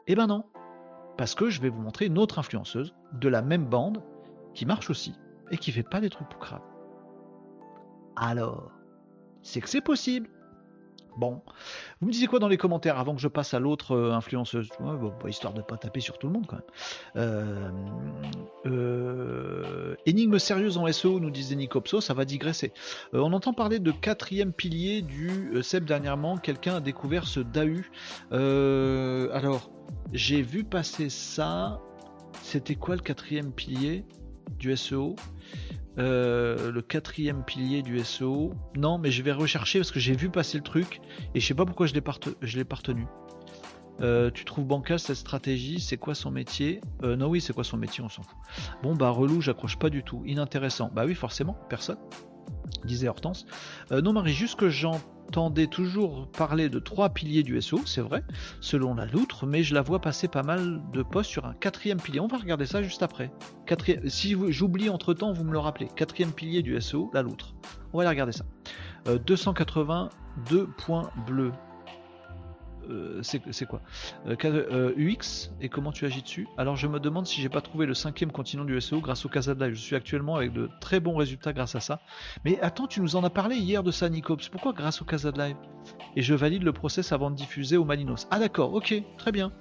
Eh 0.06 0.14
ben 0.14 0.28
non. 0.28 0.44
Parce 1.18 1.34
que 1.34 1.50
je 1.50 1.60
vais 1.60 1.68
vous 1.68 1.82
montrer 1.82 2.06
une 2.06 2.18
autre 2.18 2.38
influenceuse 2.38 2.94
de 3.12 3.28
la 3.28 3.42
même 3.42 3.66
bande 3.66 4.02
qui 4.54 4.66
marche 4.66 4.88
aussi 4.88 5.14
et 5.50 5.56
qui 5.56 5.72
fait 5.72 5.82
pas 5.82 6.00
des 6.00 6.10
trucs 6.10 6.28
poucraves. 6.28 6.62
Alors, 8.16 8.72
c'est 9.42 9.60
que 9.60 9.68
c'est 9.68 9.80
possible. 9.80 10.28
Bon, 11.16 11.40
vous 12.00 12.08
me 12.08 12.12
disiez 12.12 12.26
quoi 12.26 12.38
dans 12.40 12.48
les 12.48 12.58
commentaires 12.58 12.98
avant 12.98 13.14
que 13.14 13.22
je 13.22 13.28
passe 13.28 13.54
à 13.54 13.58
l'autre 13.58 13.92
euh, 13.92 14.12
influenceuse? 14.12 14.68
Bon, 14.78 15.14
bah, 15.22 15.30
Histoire 15.30 15.54
de 15.54 15.62
pas 15.62 15.78
taper 15.78 16.00
sur 16.00 16.18
tout 16.18 16.26
le 16.26 16.34
monde 16.34 16.46
quand 16.46 16.56
même. 16.56 16.64
Euh, 17.16 17.70
euh, 18.66 20.38
sérieuse 20.38 20.76
en 20.76 20.86
SEO, 20.92 21.18
nous 21.18 21.30
disait 21.30 21.54
Nicopso, 21.54 22.02
ça 22.02 22.12
va 22.12 22.26
digresser. 22.26 22.72
On 23.14 23.32
entend 23.32 23.54
parler 23.54 23.78
de 23.78 23.90
quatrième 23.90 24.52
pilier 24.52 25.00
du 25.00 25.62
CEP 25.62 25.84
dernièrement, 25.84 26.36
quelqu'un 26.36 26.76
a 26.76 26.80
découvert 26.80 27.26
ce 27.26 27.40
DAU. 27.40 27.80
Alors, 28.30 29.70
j'ai 30.12 30.42
vu 30.42 30.64
passer 30.64 31.08
ça. 31.08 31.80
C'était 32.42 32.74
quoi 32.74 32.96
le 32.96 33.02
quatrième 33.02 33.52
pilier 33.52 34.04
du 34.58 34.76
SEO. 34.76 35.16
Euh, 35.98 36.70
le 36.70 36.82
quatrième 36.82 37.42
pilier 37.42 37.82
du 37.82 37.98
SEO. 38.04 38.52
Non, 38.76 38.98
mais 38.98 39.10
je 39.10 39.22
vais 39.22 39.32
rechercher 39.32 39.78
parce 39.78 39.90
que 39.90 40.00
j'ai 40.00 40.14
vu 40.14 40.28
passer 40.28 40.58
le 40.58 40.62
truc 40.64 41.00
et 41.34 41.40
je 41.40 41.46
sais 41.46 41.54
pas 41.54 41.64
pourquoi 41.64 41.86
je 41.86 41.94
l'ai 41.94 42.00
pas 42.64 42.76
retenu. 42.76 43.06
Euh, 44.02 44.30
tu 44.30 44.44
trouves 44.44 44.66
bancal 44.66 44.98
cette 44.98 45.16
stratégie 45.16 45.80
C'est 45.80 45.96
quoi 45.96 46.14
son 46.14 46.30
métier? 46.30 46.82
Euh, 47.02 47.16
Non, 47.16 47.28
oui, 47.28 47.40
c'est 47.40 47.54
quoi 47.54 47.64
son 47.64 47.78
métier 47.78 48.04
On 48.04 48.10
s'en 48.10 48.22
fout. 48.22 48.36
Bon, 48.82 48.94
bah 48.94 49.08
relou, 49.08 49.40
j'accroche 49.40 49.78
pas 49.78 49.88
du 49.88 50.02
tout. 50.02 50.22
Inintéressant. 50.26 50.90
Bah 50.94 51.04
oui, 51.06 51.14
forcément, 51.14 51.56
personne. 51.70 51.96
Disait 52.84 53.08
Hortense. 53.08 53.46
non, 53.90 54.12
Marie, 54.12 54.34
juste 54.34 54.56
que 54.56 54.68
j'en 54.68 55.00
entendais 55.26 55.66
toujours 55.66 56.28
parler 56.28 56.68
de 56.68 56.78
trois 56.78 57.10
piliers 57.10 57.42
du 57.42 57.60
SEO, 57.60 57.80
c'est 57.84 58.00
vrai, 58.00 58.22
selon 58.60 58.94
la 58.94 59.06
loutre, 59.06 59.46
mais 59.46 59.62
je 59.62 59.74
la 59.74 59.82
vois 59.82 60.00
passer 60.00 60.28
pas 60.28 60.42
mal 60.42 60.80
de 60.92 61.02
postes 61.02 61.30
sur 61.30 61.46
un 61.46 61.54
quatrième 61.54 62.00
pilier. 62.00 62.20
On 62.20 62.28
va 62.28 62.38
regarder 62.38 62.66
ça 62.66 62.82
juste 62.82 63.02
après. 63.02 63.30
Si 64.06 64.36
j'oublie 64.48 64.88
entre 64.88 65.14
temps, 65.14 65.32
vous 65.32 65.44
me 65.44 65.52
le 65.52 65.58
rappelez. 65.58 65.88
Quatrième 65.94 66.32
pilier 66.32 66.62
du 66.62 66.80
SEO, 66.80 67.10
la 67.12 67.22
loutre. 67.22 67.54
On 67.92 67.98
va 67.98 68.04
aller 68.04 68.10
regarder 68.10 68.32
ça. 68.32 68.44
282 69.26 70.56
euh, 70.56 70.66
points 70.78 71.10
bleus. 71.26 71.52
Euh, 72.90 73.20
c'est 73.22 73.66
quoi? 73.66 73.80
UX 74.26 74.38
euh, 74.70 74.92
et 75.60 75.68
comment 75.68 75.92
tu 75.92 76.04
agis 76.04 76.22
dessus? 76.22 76.48
Alors 76.56 76.76
je 76.76 76.86
me 76.86 77.00
demande 77.00 77.26
si 77.26 77.40
j'ai 77.40 77.48
pas 77.48 77.60
trouvé 77.60 77.86
le 77.86 77.94
cinquième 77.94 78.32
continent 78.32 78.64
du 78.64 78.80
SEO 78.80 79.00
grâce 79.00 79.24
au 79.24 79.28
Casa 79.28 79.54
Live. 79.54 79.74
Je 79.74 79.80
suis 79.80 79.96
actuellement 79.96 80.36
avec 80.36 80.52
de 80.52 80.68
très 80.80 81.00
bons 81.00 81.16
résultats 81.16 81.52
grâce 81.52 81.74
à 81.74 81.80
ça. 81.80 82.00
Mais 82.44 82.60
attends, 82.60 82.86
tu 82.86 83.00
nous 83.00 83.16
en 83.16 83.24
as 83.24 83.30
parlé 83.30 83.56
hier 83.56 83.82
de 83.82 83.90
ça, 83.90 84.08
Nicops. 84.08 84.48
Pourquoi 84.48 84.72
grâce 84.72 85.02
au 85.02 85.04
Casa 85.04 85.30
Live? 85.30 85.56
Et 86.16 86.22
je 86.22 86.34
valide 86.34 86.62
le 86.62 86.72
process 86.72 87.12
avant 87.12 87.30
de 87.30 87.36
diffuser 87.36 87.76
au 87.76 87.84
Malinos. 87.84 88.26
Ah 88.30 88.38
d'accord, 88.38 88.74
ok, 88.74 88.94
très 89.18 89.32
bien. 89.32 89.52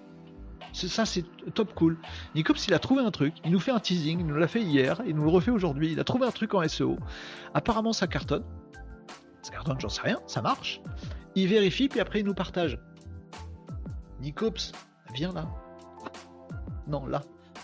Ça, 0.75 1.05
c'est 1.05 1.23
top 1.53 1.73
cool. 1.73 1.97
Nicops, 2.35 2.67
il 2.67 2.73
a 2.73 2.79
trouvé 2.79 3.01
un 3.01 3.11
truc. 3.11 3.33
Il 3.45 3.51
nous 3.51 3.61
fait 3.61 3.71
un 3.71 3.79
teasing. 3.79 4.19
Il 4.19 4.25
nous 4.25 4.35
l'a 4.35 4.47
fait 4.47 4.61
hier. 4.61 5.01
Il 5.07 5.15
nous 5.15 5.23
le 5.23 5.29
refait 5.29 5.51
aujourd'hui. 5.51 5.93
Il 5.93 5.99
a 6.01 6.03
trouvé 6.03 6.27
un 6.27 6.31
truc 6.31 6.53
en 6.53 6.67
SEO. 6.67 6.97
Apparemment, 7.53 7.93
ça 7.93 8.07
cartonne. 8.07 8.43
Ça 9.41 9.51
cartonne, 9.51 9.79
j'en 9.79 9.87
sais 9.87 10.01
rien. 10.01 10.19
Ça 10.27 10.41
marche. 10.41 10.81
Il 11.35 11.47
vérifie, 11.47 11.87
puis 11.87 12.01
après, 12.01 12.19
il 12.19 12.25
nous 12.25 12.33
partage. 12.33 12.77
Nicops, 14.21 14.71
viens 15.13 15.31
là. 15.33 15.47
Non, 16.87 17.05
là. 17.05 17.21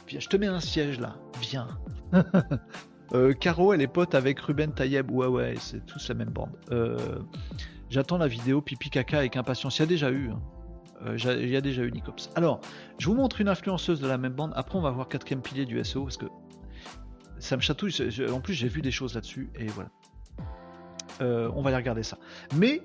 Je 0.08 0.28
te 0.28 0.38
mets 0.38 0.48
un 0.48 0.60
siège 0.60 1.00
là. 1.00 1.16
Viens. 1.40 1.68
euh, 3.14 3.34
Caro, 3.34 3.74
elle 3.74 3.82
est 3.82 3.88
pote 3.88 4.16
avec 4.16 4.40
Ruben 4.40 4.74
Tayeb. 4.74 5.10
Ouais, 5.12 5.28
ouais, 5.28 5.56
c'est 5.60 5.86
tous 5.86 6.10
la 6.10 6.16
même 6.16 6.30
bande. 6.30 6.52
Euh, 6.72 7.20
j'attends 7.90 8.18
la 8.18 8.28
vidéo 8.28 8.62
pipi 8.62 8.90
caca 8.90 9.20
avec 9.20 9.38
impatience. 9.38 9.78
Il 9.80 9.82
y 9.82 9.84
a 9.84 9.88
déjà 9.88 10.12
eu. 10.12 10.30
Hein. 10.32 10.42
Euh, 11.06 11.18
y 11.18 11.56
a 11.56 11.62
déjà 11.62 11.84
eu 11.84 11.92
Nicops. 11.92 12.30
Alors, 12.36 12.62
je 12.98 13.08
vous 13.08 13.16
montre 13.16 13.42
une 13.42 13.48
influenceuse 13.48 14.02
de 14.02 14.08
la 14.08 14.18
même 14.18 14.34
bande. 14.34 14.52
Après, 14.56 14.78
on 14.78 14.82
va 14.82 14.92
voir 14.92 15.08
quatrième 15.08 15.42
pilier 15.42 15.66
du 15.66 15.84
SEO 15.84 16.04
parce 16.04 16.18
que 16.18 16.28
ça 17.40 17.56
me 17.56 17.62
chatouille. 17.62 17.96
En 18.32 18.42
plus, 18.42 18.54
j'ai 18.54 18.68
vu 18.68 18.82
des 18.82 18.92
choses 18.92 19.16
là-dessus 19.16 19.50
et 19.56 19.68
voilà. 19.68 19.90
On 21.20 21.62
va 21.62 21.70
aller 21.70 21.78
regarder 21.78 22.04
ça. 22.04 22.18
Mais 22.56 22.82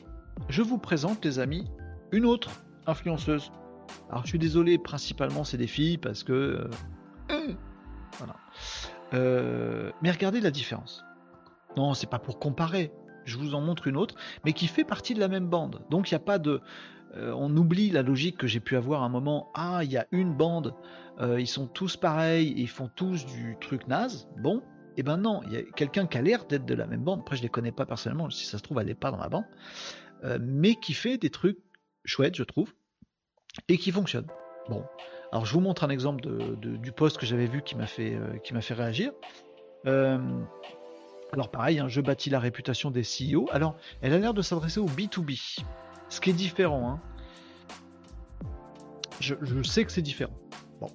je 0.50 0.60
vous 0.60 0.76
présente, 0.76 1.24
les 1.24 1.38
amis, 1.38 1.66
une 2.12 2.26
autre 2.26 2.50
influenceuse 2.86 3.50
alors 4.10 4.22
je 4.22 4.28
suis 4.28 4.38
désolé, 4.38 4.78
principalement 4.78 5.44
c'est 5.44 5.56
des 5.56 5.66
filles 5.66 5.98
parce 5.98 6.24
que... 6.24 6.68
Euh, 7.30 7.54
voilà. 8.18 8.36
Euh, 9.14 9.90
mais 10.02 10.10
regardez 10.10 10.40
la 10.40 10.50
différence. 10.50 11.04
Non, 11.76 11.94
c'est 11.94 12.08
pas 12.08 12.18
pour 12.18 12.38
comparer. 12.38 12.92
Je 13.24 13.36
vous 13.36 13.54
en 13.54 13.60
montre 13.60 13.88
une 13.88 13.96
autre, 13.96 14.14
mais 14.44 14.52
qui 14.52 14.66
fait 14.68 14.84
partie 14.84 15.14
de 15.14 15.20
la 15.20 15.28
même 15.28 15.48
bande. 15.48 15.82
Donc 15.90 16.10
il 16.10 16.14
n'y 16.14 16.16
a 16.16 16.24
pas 16.24 16.38
de... 16.38 16.60
Euh, 17.16 17.32
on 17.36 17.54
oublie 17.56 17.90
la 17.90 18.02
logique 18.02 18.36
que 18.36 18.46
j'ai 18.46 18.60
pu 18.60 18.76
avoir 18.76 19.02
à 19.02 19.06
un 19.06 19.08
moment. 19.08 19.50
Ah, 19.54 19.80
il 19.82 19.90
y 19.90 19.96
a 19.96 20.06
une 20.12 20.34
bande, 20.34 20.74
ils 21.38 21.46
sont 21.46 21.66
tous 21.66 21.96
pareils, 21.96 22.52
ils 22.56 22.68
font 22.68 22.90
tous 22.94 23.24
du 23.24 23.56
truc 23.60 23.88
naze. 23.88 24.28
Bon, 24.38 24.58
et 24.58 25.00
eh 25.00 25.02
ben 25.02 25.16
non, 25.16 25.40
il 25.46 25.52
y 25.52 25.56
a 25.56 25.62
quelqu'un 25.62 26.06
qui 26.06 26.18
a 26.18 26.22
l'air 26.22 26.44
d'être 26.46 26.66
de 26.66 26.74
la 26.74 26.86
même 26.86 27.02
bande. 27.02 27.20
Après, 27.20 27.36
je 27.36 27.42
les 27.42 27.48
connais 27.48 27.72
pas 27.72 27.86
personnellement, 27.86 28.28
si 28.30 28.44
ça 28.46 28.58
se 28.58 28.62
trouve, 28.62 28.80
elle 28.80 28.86
n'est 28.86 28.94
pas 28.94 29.10
dans 29.10 29.18
la 29.18 29.28
bande, 29.28 29.44
mais 30.40 30.74
qui 30.74 30.92
fait 30.92 31.16
des 31.16 31.30
trucs 31.30 31.58
chouettes, 32.06 32.36
je 32.36 32.44
trouve 32.44 32.72
et 33.68 33.78
qui 33.78 33.90
fonctionne. 33.90 34.26
Bon, 34.68 34.84
alors 35.32 35.46
je 35.46 35.52
vous 35.52 35.60
montre 35.60 35.84
un 35.84 35.90
exemple 35.90 36.22
du 36.56 36.92
post 36.92 37.18
que 37.18 37.26
j'avais 37.26 37.46
vu 37.46 37.62
qui 37.62 37.76
m'a 37.76 37.86
fait, 37.86 38.14
euh, 38.14 38.74
réagir. 38.74 39.12
Euh, 39.86 40.18
alors 41.32 41.50
pareil, 41.50 41.78
hein, 41.78 41.88
je 41.88 42.00
bâtis 42.00 42.30
la 42.30 42.40
réputation 42.40 42.90
des 42.90 43.02
CEO. 43.02 43.48
Alors, 43.52 43.76
elle 44.00 44.12
a 44.12 44.18
l'air 44.18 44.34
de 44.34 44.42
s'adresser 44.42 44.80
au 44.80 44.86
B2B, 44.86 45.60
ce 46.08 46.20
qui 46.20 46.30
est 46.30 46.34
différent. 46.34 46.90
Hein. 46.90 47.00
Je, 49.20 49.62
sais 49.62 49.84
que 49.84 49.92
c'est 49.92 50.02
différent. 50.02 50.36
Bon. 50.80 50.90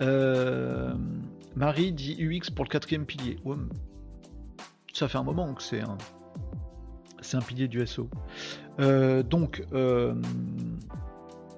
Euh, 0.00 0.94
Marie 1.56 1.92
dit 1.92 2.16
UX 2.18 2.50
pour 2.54 2.64
le 2.64 2.70
quatrième 2.70 3.04
pilier. 3.04 3.38
ça 4.92 5.08
fait 5.08 5.18
un 5.18 5.24
moment 5.24 5.54
que 5.54 5.62
c'est 5.62 5.80
un, 5.80 5.98
c'est 7.20 7.36
un 7.36 7.40
pilier 7.42 7.68
du 7.68 7.84
SO. 7.86 8.08
donc, 8.78 9.62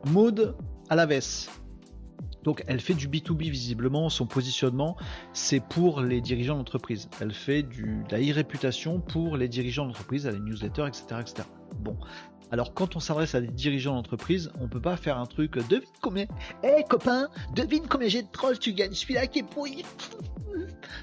Maude 0.07 0.55
à 0.89 0.97
la 0.97 1.07
veste. 1.07 1.51
Donc 2.43 2.65
elle 2.67 2.81
fait 2.81 2.95
du 2.95 3.09
B2B 3.09 3.51
visiblement, 3.51 4.09
son 4.09 4.27
positionnement 4.27 4.97
c'est 5.33 5.61
pour 5.61 6.01
les 6.01 6.21
dirigeants 6.21 6.57
d'entreprise. 6.57 7.09
Elle 7.21 7.33
fait 7.33 7.63
du, 7.63 8.03
de 8.09 8.17
la 8.17 8.19
e-réputation 8.19 9.01
pour 9.01 9.37
les 9.37 9.49
dirigeants 9.49 9.87
d'entreprise, 9.87 10.27
les 10.27 10.39
newsletters, 10.39 10.87
etc., 10.87 11.05
etc. 11.21 11.43
Bon, 11.81 11.97
alors 12.51 12.75
quand 12.75 12.97
on 12.97 13.01
s'adresse 13.01 13.35
à 13.35 13.41
des 13.41 13.49
dirigeants 13.49 13.95
d'entreprise, 13.95 14.51
on 14.61 14.69
peut 14.69 14.81
pas 14.81 14.97
faire 14.97 15.19
un 15.19 15.27
truc 15.27 15.57
devine 15.69 15.89
combien, 16.01 16.25
hé 16.63 16.69
hey, 16.69 16.85
copain, 16.85 17.29
devine 17.55 17.87
combien 17.89 18.09
j'ai 18.09 18.23
de 18.23 18.29
trolls 18.31 18.59
tu 18.59 18.73
gagnes, 18.73 18.93
celui-là 18.93 19.27
qui 19.27 19.41
est 19.41 19.49
pourri. 19.49 19.85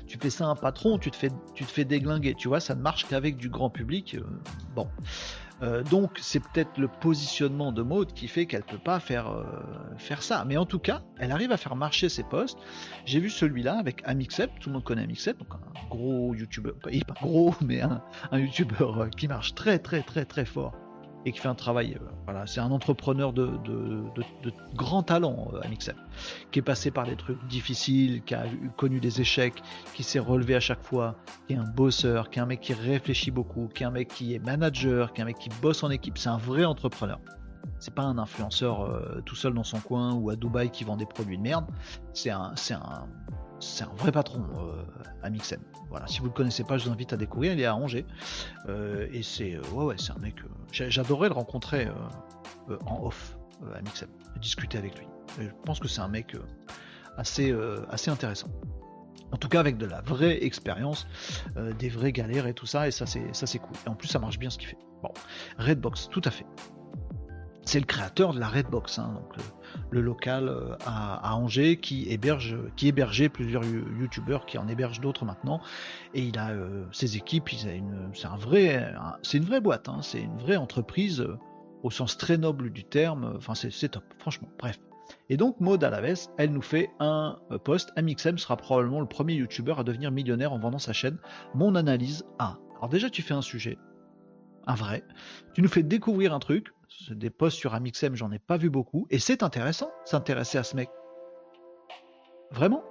Tu 0.08 0.18
fais 0.18 0.30
ça 0.30 0.46
à 0.46 0.48
un 0.48 0.56
patron, 0.56 0.98
tu 0.98 1.10
te 1.10 1.16
fais, 1.16 1.30
tu 1.56 1.64
fais 1.64 1.86
déglinguer, 1.86 2.34
tu 2.36 2.48
vois, 2.48 2.60
ça 2.60 2.76
ne 2.76 2.82
marche 2.82 3.06
qu'avec 3.06 3.38
du 3.38 3.50
grand 3.50 3.70
public. 3.70 4.16
Euh, 4.16 4.24
bon. 4.76 4.88
Euh, 5.64 5.84
donc 5.84 6.20
c'est 6.22 6.40
peut-être 6.40 6.78
le 6.78 6.88
positionnement 6.88 7.72
de 7.72 7.82
Maud 7.82 8.14
qui 8.14 8.28
fait 8.28 8.46
qu'elle 8.46 8.64
peut 8.64 8.78
pas 8.78 9.00
faire, 9.00 9.28
euh, 9.28 9.44
ça. 10.20 10.46
Mais 10.46 10.58
en 10.58 10.66
tout 10.66 10.80
cas, 10.80 11.02
elle 11.18 11.32
arrive 11.32 11.52
à 11.52 11.58
faire 11.58 11.76
marcher 11.76 12.10
ses 12.10 12.24
posts. 12.24 12.60
J'ai 13.06 13.20
vu 13.20 13.30
celui-là 13.30 13.78
avec 13.78 14.02
Amixep, 14.06 14.52
tout 14.60 14.70
le 14.70 14.74
monde 14.74 14.84
connaît 14.84 15.04
Amixep, 15.04 15.38
donc 15.40 15.50
un 15.54 15.90
gros 15.90 16.34
youtubeur, 16.36 16.76
pas 16.80 16.92
gros, 17.22 17.56
mais 17.62 17.82
un, 17.82 18.02
youtubeur 18.34 19.02
euh, 19.02 19.08
qui 19.10 19.28
marche 19.28 19.56
très 19.56 19.80
très 19.80 20.02
très 20.02 20.26
très 20.26 20.46
fort 20.46 20.74
et 21.28 21.32
qui 21.34 21.40
fait 21.40 21.50
un 21.50 21.56
travail. 21.56 21.98
Euh, 22.00 22.06
voilà, 22.24 22.48
c'est 22.48 22.62
un 22.62 22.72
entrepreneur 22.72 23.34
de, 23.34 23.52
grand 24.76 25.04
talent, 25.04 25.50
euh, 25.54 25.60
Amixem, 25.62 25.98
qui 26.52 26.60
est 26.60 26.64
passé 26.64 26.90
par 26.90 27.06
des 27.06 27.18
trucs 27.18 27.46
difficiles, 27.48 28.24
qui 28.24 28.34
a 28.34 28.46
connu 28.78 29.02
des 29.02 29.20
échecs, 29.20 29.62
qui 29.94 30.04
s'est 30.04 30.20
relevé 30.20 30.56
à 30.56 30.62
chaque 30.62 30.82
fois, 30.82 31.16
qui 31.48 31.54
est 31.54 31.58
un 31.58 31.66
bosseur, 31.66 32.30
qui 32.30 32.40
est 32.40 32.42
un 32.42 32.46
mec 32.46 32.62
qui 32.62 32.74
réfléchit 32.74 33.32
beaucoup, 33.32 33.68
qui 33.68 33.84
est 33.84 33.86
un 33.86 33.92
mec 33.92 34.08
qui 34.08 34.34
est 34.34 34.40
manager, 34.40 35.12
qui 35.12 35.20
est 35.20 35.24
un 35.24 35.28
mec 35.28 35.38
qui 35.38 35.50
bosse 35.62 35.84
en 35.84 35.90
équipe. 35.90 36.18
C'est 36.18 36.30
un 36.30 36.38
vrai 36.38 36.64
entrepreneur. 36.64 37.20
C'est 37.80 37.94
pas 37.94 38.04
un 38.04 38.18
influenceur 38.18 38.82
euh, 38.82 39.22
tout 39.26 39.36
seul 39.36 39.54
dans 39.54 39.66
son 39.66 39.80
coin 39.80 40.14
ou 40.14 40.30
à 40.30 40.38
Dubaï 40.38 40.70
qui 40.70 40.86
vend 40.86 40.96
des 40.96 41.06
produits 41.06 41.38
de 41.38 41.44
merde. 41.44 41.66
C'est 42.14 42.30
un 42.32 42.54
vrai 43.98 44.14
patron, 44.14 44.46
euh, 44.58 44.84
Amixem. 45.24 45.60
Voilà, 45.90 46.08
si 46.08 46.20
vous 46.20 46.26
le 46.26 46.32
connaissez 46.32 46.64
pas, 46.64 46.78
je 46.78 46.86
vous 46.86 46.92
invite 46.92 47.14
à 47.14 47.18
découvrir. 47.18 47.54
Il 47.54 47.60
est 47.60 47.66
à 47.66 47.76
Angers 47.76 48.06
euh, 48.68 49.08
et 49.12 49.24
c'est 49.24 49.56
euh, 49.56 49.62
ouais 49.74 49.86
ouais, 49.86 49.96
un 50.16 50.20
mec. 50.20 50.36
J'adorais 50.72 51.30
le 51.30 51.34
rencontrer 51.34 51.88
en 52.86 53.06
off, 53.06 53.38
Amixem, 53.76 54.10
discuter 54.42 54.78
avec 54.78 54.98
lui. 55.00 55.08
je 55.40 55.48
pense 55.66 55.80
que 55.80 55.88
c'est 55.88 56.02
un 56.02 56.10
mec 56.10 56.36
assez 57.16 57.56
assez 57.90 58.12
intéressant. 58.12 58.50
En 59.32 59.38
tout 59.38 59.50
cas, 59.50 59.60
avec 59.60 59.78
de 59.78 59.86
la 59.86 60.02
vraie 60.02 60.44
expérience, 60.44 61.08
des 61.80 61.90
vraies 61.90 62.12
galères 62.12 62.48
et 62.48 62.54
tout 62.54 62.66
ça, 62.66 62.88
et 62.88 62.92
ça 62.92 63.06
c'est 63.06 63.34
ça 63.34 63.48
c'est 63.48 63.60
cool. 63.60 63.76
Et 63.86 63.90
en 63.90 63.96
plus, 63.96 64.10
ça 64.10 64.20
marche 64.20 64.40
bien 64.40 64.50
ce 64.50 64.58
qu'il 64.58 64.68
fait. 64.68 64.78
Bon, 65.02 65.12
Redbox, 65.58 66.10
tout 66.10 66.22
à 66.26 66.32
fait. 66.32 66.46
C'est 67.68 67.82
le 67.82 67.86
créateur 67.86 68.34
de 68.34 68.40
la 68.40 68.48
Redbox, 68.48 68.98
hein, 68.98 69.12
donc 69.14 69.44
le 69.90 70.00
local 70.00 70.48
euh, 70.48 70.78
à, 70.86 71.36
Angers 71.36 71.76
qui 71.76 72.10
héberge, 72.10 72.58
hébergeait 72.82 73.28
plusieurs 73.28 73.66
youtubeurs, 73.66 74.46
qui 74.46 74.58
en 74.58 74.70
héberge 74.70 75.02
d'autres 75.02 75.26
maintenant. 75.26 75.60
Et 76.14 76.22
il 76.22 76.38
a 76.38 76.52
euh, 76.52 76.86
ses 76.94 77.18
équipes, 77.18 77.50
c'est 77.50 77.76
une 77.76 78.14
vraie 78.40 79.60
boîte, 79.60 79.90
hein. 79.90 80.00
c'est 80.02 80.22
une 80.22 80.38
vraie 80.38 80.56
entreprise 80.56 81.20
euh, 81.20 81.38
au 81.84 81.92
sens 81.92 82.18
très 82.18 82.38
noble 82.38 82.72
du 82.72 82.86
terme. 82.86 83.34
Enfin, 83.36 83.54
c'est 83.54 83.90
top, 83.90 84.06
franchement. 84.18 84.48
Bref. 84.58 84.80
Et 85.28 85.36
donc 85.36 85.60
Maud 85.60 85.84
Alaves, 85.84 86.30
elle 86.38 86.54
nous 86.54 86.62
fait 86.62 86.90
un 87.02 87.38
post. 87.66 87.92
Amixem 87.98 88.38
sera 88.38 88.56
probablement 88.56 89.02
le 89.02 89.08
premier 89.08 89.34
youtubeur 89.34 89.80
à 89.80 89.84
devenir 89.84 90.12
millionnaire 90.12 90.54
en 90.54 90.60
vendant 90.60 90.80
sa 90.80 90.94
chaîne. 90.94 91.18
Mon 91.54 91.76
analyse 91.76 92.24
A. 92.40 92.60
Alors 92.78 92.88
déjà, 92.88 93.10
tu 93.10 93.22
fais 93.22 93.34
un 93.34 93.42
sujet, 93.42 93.78
un 94.68 94.76
vrai. 94.76 95.04
Tu 95.54 95.62
nous 95.62 95.68
fais 95.68 95.84
découvrir 95.84 96.34
un 96.34 96.40
truc 96.40 96.74
des 97.10 97.30
posts 97.30 97.58
sur 97.58 97.74
Amixem, 97.74 98.16
j'en 98.16 98.32
ai 98.32 98.40
pas 98.40 98.58
vu 98.58 98.70
beaucoup, 98.70 99.08
et 99.10 99.20
c'est 99.20 99.44
intéressant 99.44 99.92
s'intéresser 100.06 100.58
à 100.58 100.64
ce 100.64 100.76
mec. 100.76 100.90
Vraiment. 102.52 102.84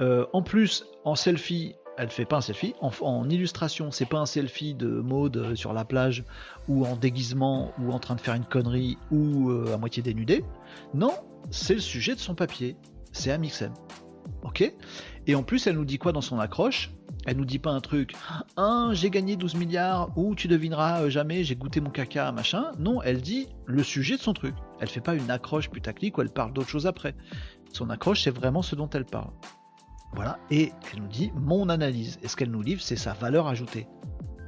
Euh, 0.00 0.26
en 0.32 0.42
plus, 0.42 0.86
en 1.04 1.14
selfie, 1.14 1.74
elle 1.96 2.10
fait 2.10 2.24
pas 2.24 2.38
un 2.38 2.40
selfie. 2.40 2.74
En, 2.80 3.28
illustration, 3.28 3.90
c'est 3.90 4.06
pas 4.06 4.18
un 4.18 4.26
selfie 4.26 4.74
de 4.74 4.88
mode 4.88 5.36
euh, 5.36 5.54
sur 5.54 5.72
la 5.72 5.84
plage 5.84 6.24
ou 6.68 6.84
en 6.86 6.96
déguisement 6.96 7.72
ou 7.78 7.92
en 7.92 7.98
train 7.98 8.14
de 8.14 8.20
faire 8.20 8.34
une 8.34 8.44
connerie 8.44 8.98
ou 9.10 9.50
euh, 9.50 9.74
à 9.74 9.78
moitié 9.78 10.02
dénudé. 10.02 10.44
Non, 10.92 11.12
c'est 11.50 11.74
le 11.74 11.80
sujet 11.80 12.14
de 12.14 12.20
son 12.20 12.34
papier. 12.34 12.76
C'est 13.12 13.30
Amixem. 13.30 13.72
Ok? 14.42 14.72
Et 15.26 15.34
en 15.34 15.42
plus, 15.42 15.66
elle 15.66 15.76
nous 15.76 15.84
dit 15.84 15.98
quoi 15.98 16.12
dans 16.12 16.20
son 16.20 16.38
accroche? 16.38 16.93
Elle 17.26 17.36
nous 17.36 17.44
dit 17.44 17.58
pas 17.58 17.70
un 17.70 17.80
truc, 17.80 18.14
un, 18.56 18.90
j'ai 18.92 19.10
gagné 19.10 19.36
12 19.36 19.54
milliards, 19.54 20.10
ou 20.16 20.34
tu 20.34 20.48
devineras 20.48 21.02
euh, 21.02 21.10
jamais, 21.10 21.42
j'ai 21.44 21.56
goûté 21.56 21.80
mon 21.80 21.90
caca, 21.90 22.30
machin. 22.32 22.72
Non, 22.78 23.00
elle 23.02 23.22
dit 23.22 23.48
le 23.66 23.82
sujet 23.82 24.16
de 24.16 24.22
son 24.22 24.34
truc. 24.34 24.54
Elle 24.80 24.88
fait 24.88 25.00
pas 25.00 25.14
une 25.14 25.30
accroche 25.30 25.70
putaclic 25.70 26.18
où 26.18 26.22
elle 26.22 26.30
parle 26.30 26.52
d'autre 26.52 26.68
chose 26.68 26.86
après. 26.86 27.14
Son 27.72 27.90
accroche, 27.90 28.22
c'est 28.22 28.30
vraiment 28.30 28.62
ce 28.62 28.76
dont 28.76 28.90
elle 28.90 29.06
parle. 29.06 29.30
Voilà. 30.12 30.38
Et 30.50 30.72
elle 30.92 31.00
nous 31.00 31.08
dit 31.08 31.32
mon 31.34 31.68
analyse. 31.68 32.18
Et 32.22 32.28
ce 32.28 32.36
qu'elle 32.36 32.50
nous 32.50 32.62
livre, 32.62 32.82
c'est 32.82 32.96
sa 32.96 33.14
valeur 33.14 33.48
ajoutée. 33.48 33.88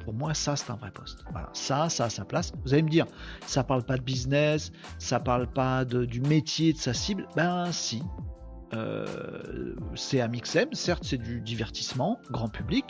Pour 0.05 0.15
moi, 0.15 0.35
ça, 0.35 0.55
c'est 0.55 0.71
un 0.71 0.77
vrai 0.77 0.93
poste. 0.93 1.25
Voilà, 1.33 1.49
ça, 1.53 1.89
ça 1.89 2.05
a 2.05 2.11
sa 2.11 2.25
place. 2.25 2.53
Vous 2.65 2.73
allez 2.73 2.85
me 2.85 2.89
dire, 2.89 3.07
ça 3.47 3.65
parle 3.65 3.83
pas 3.83 3.97
de 3.97 4.03
business, 4.03 4.71
ça 4.99 5.19
parle 5.19 5.49
pas 5.49 5.85
du 5.85 6.21
métier 6.21 6.73
de 6.73 6.79
sa 6.79 6.95
cible. 6.95 7.27
Ben 7.35 7.73
si. 7.73 8.03
Euh, 8.75 9.75
c'est 9.95 10.21
un 10.21 10.29
mixem, 10.29 10.73
certes 10.73 11.05
c'est 11.05 11.19
du 11.19 11.41
divertissement, 11.41 12.19
grand 12.31 12.49
public, 12.49 12.85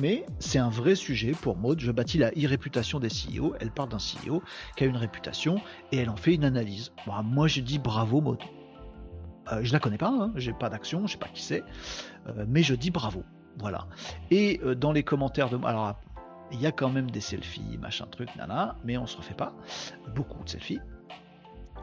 mais 0.00 0.24
c'est 0.38 0.58
un 0.58 0.70
vrai 0.70 0.94
sujet 0.94 1.32
pour 1.32 1.56
Maud. 1.56 1.80
Je 1.80 1.92
bâtis 1.92 2.18
la 2.18 2.30
e-réputation 2.30 2.98
des 2.98 3.08
CEO. 3.08 3.54
Elle 3.60 3.70
part 3.70 3.88
d'un 3.88 3.98
CEO 3.98 4.42
qui 4.76 4.84
a 4.84 4.86
une 4.86 4.96
réputation 4.96 5.60
et 5.92 5.98
elle 5.98 6.10
en 6.10 6.16
fait 6.16 6.34
une 6.34 6.44
analyse. 6.44 6.92
moi 7.24 7.46
je 7.46 7.60
dis 7.60 7.78
bravo 7.78 8.20
Maud. 8.20 8.38
Euh, 9.52 9.60
je 9.62 9.72
la 9.72 9.78
connais 9.78 9.98
pas, 9.98 10.10
hein, 10.10 10.32
j'ai 10.36 10.52
pas 10.52 10.68
d'action, 10.68 11.06
je 11.06 11.12
sais 11.12 11.18
pas 11.18 11.28
qui 11.28 11.42
c'est, 11.42 11.64
euh, 12.26 12.44
mais 12.48 12.62
je 12.62 12.74
dis 12.74 12.90
bravo. 12.90 13.24
Voilà. 13.58 13.88
Et 14.30 14.60
dans 14.76 14.92
les 14.92 15.02
commentaires 15.02 15.50
de. 15.50 15.58
Alors 15.64 15.98
il 16.52 16.60
y 16.60 16.66
a 16.66 16.72
quand 16.72 16.90
même 16.90 17.10
des 17.10 17.20
selfies, 17.20 17.76
machin 17.78 18.06
truc, 18.06 18.34
nana, 18.36 18.76
mais 18.84 18.96
on 18.96 19.06
se 19.06 19.16
refait 19.16 19.34
pas. 19.34 19.52
Beaucoup 20.14 20.42
de 20.44 20.48
selfies. 20.48 20.80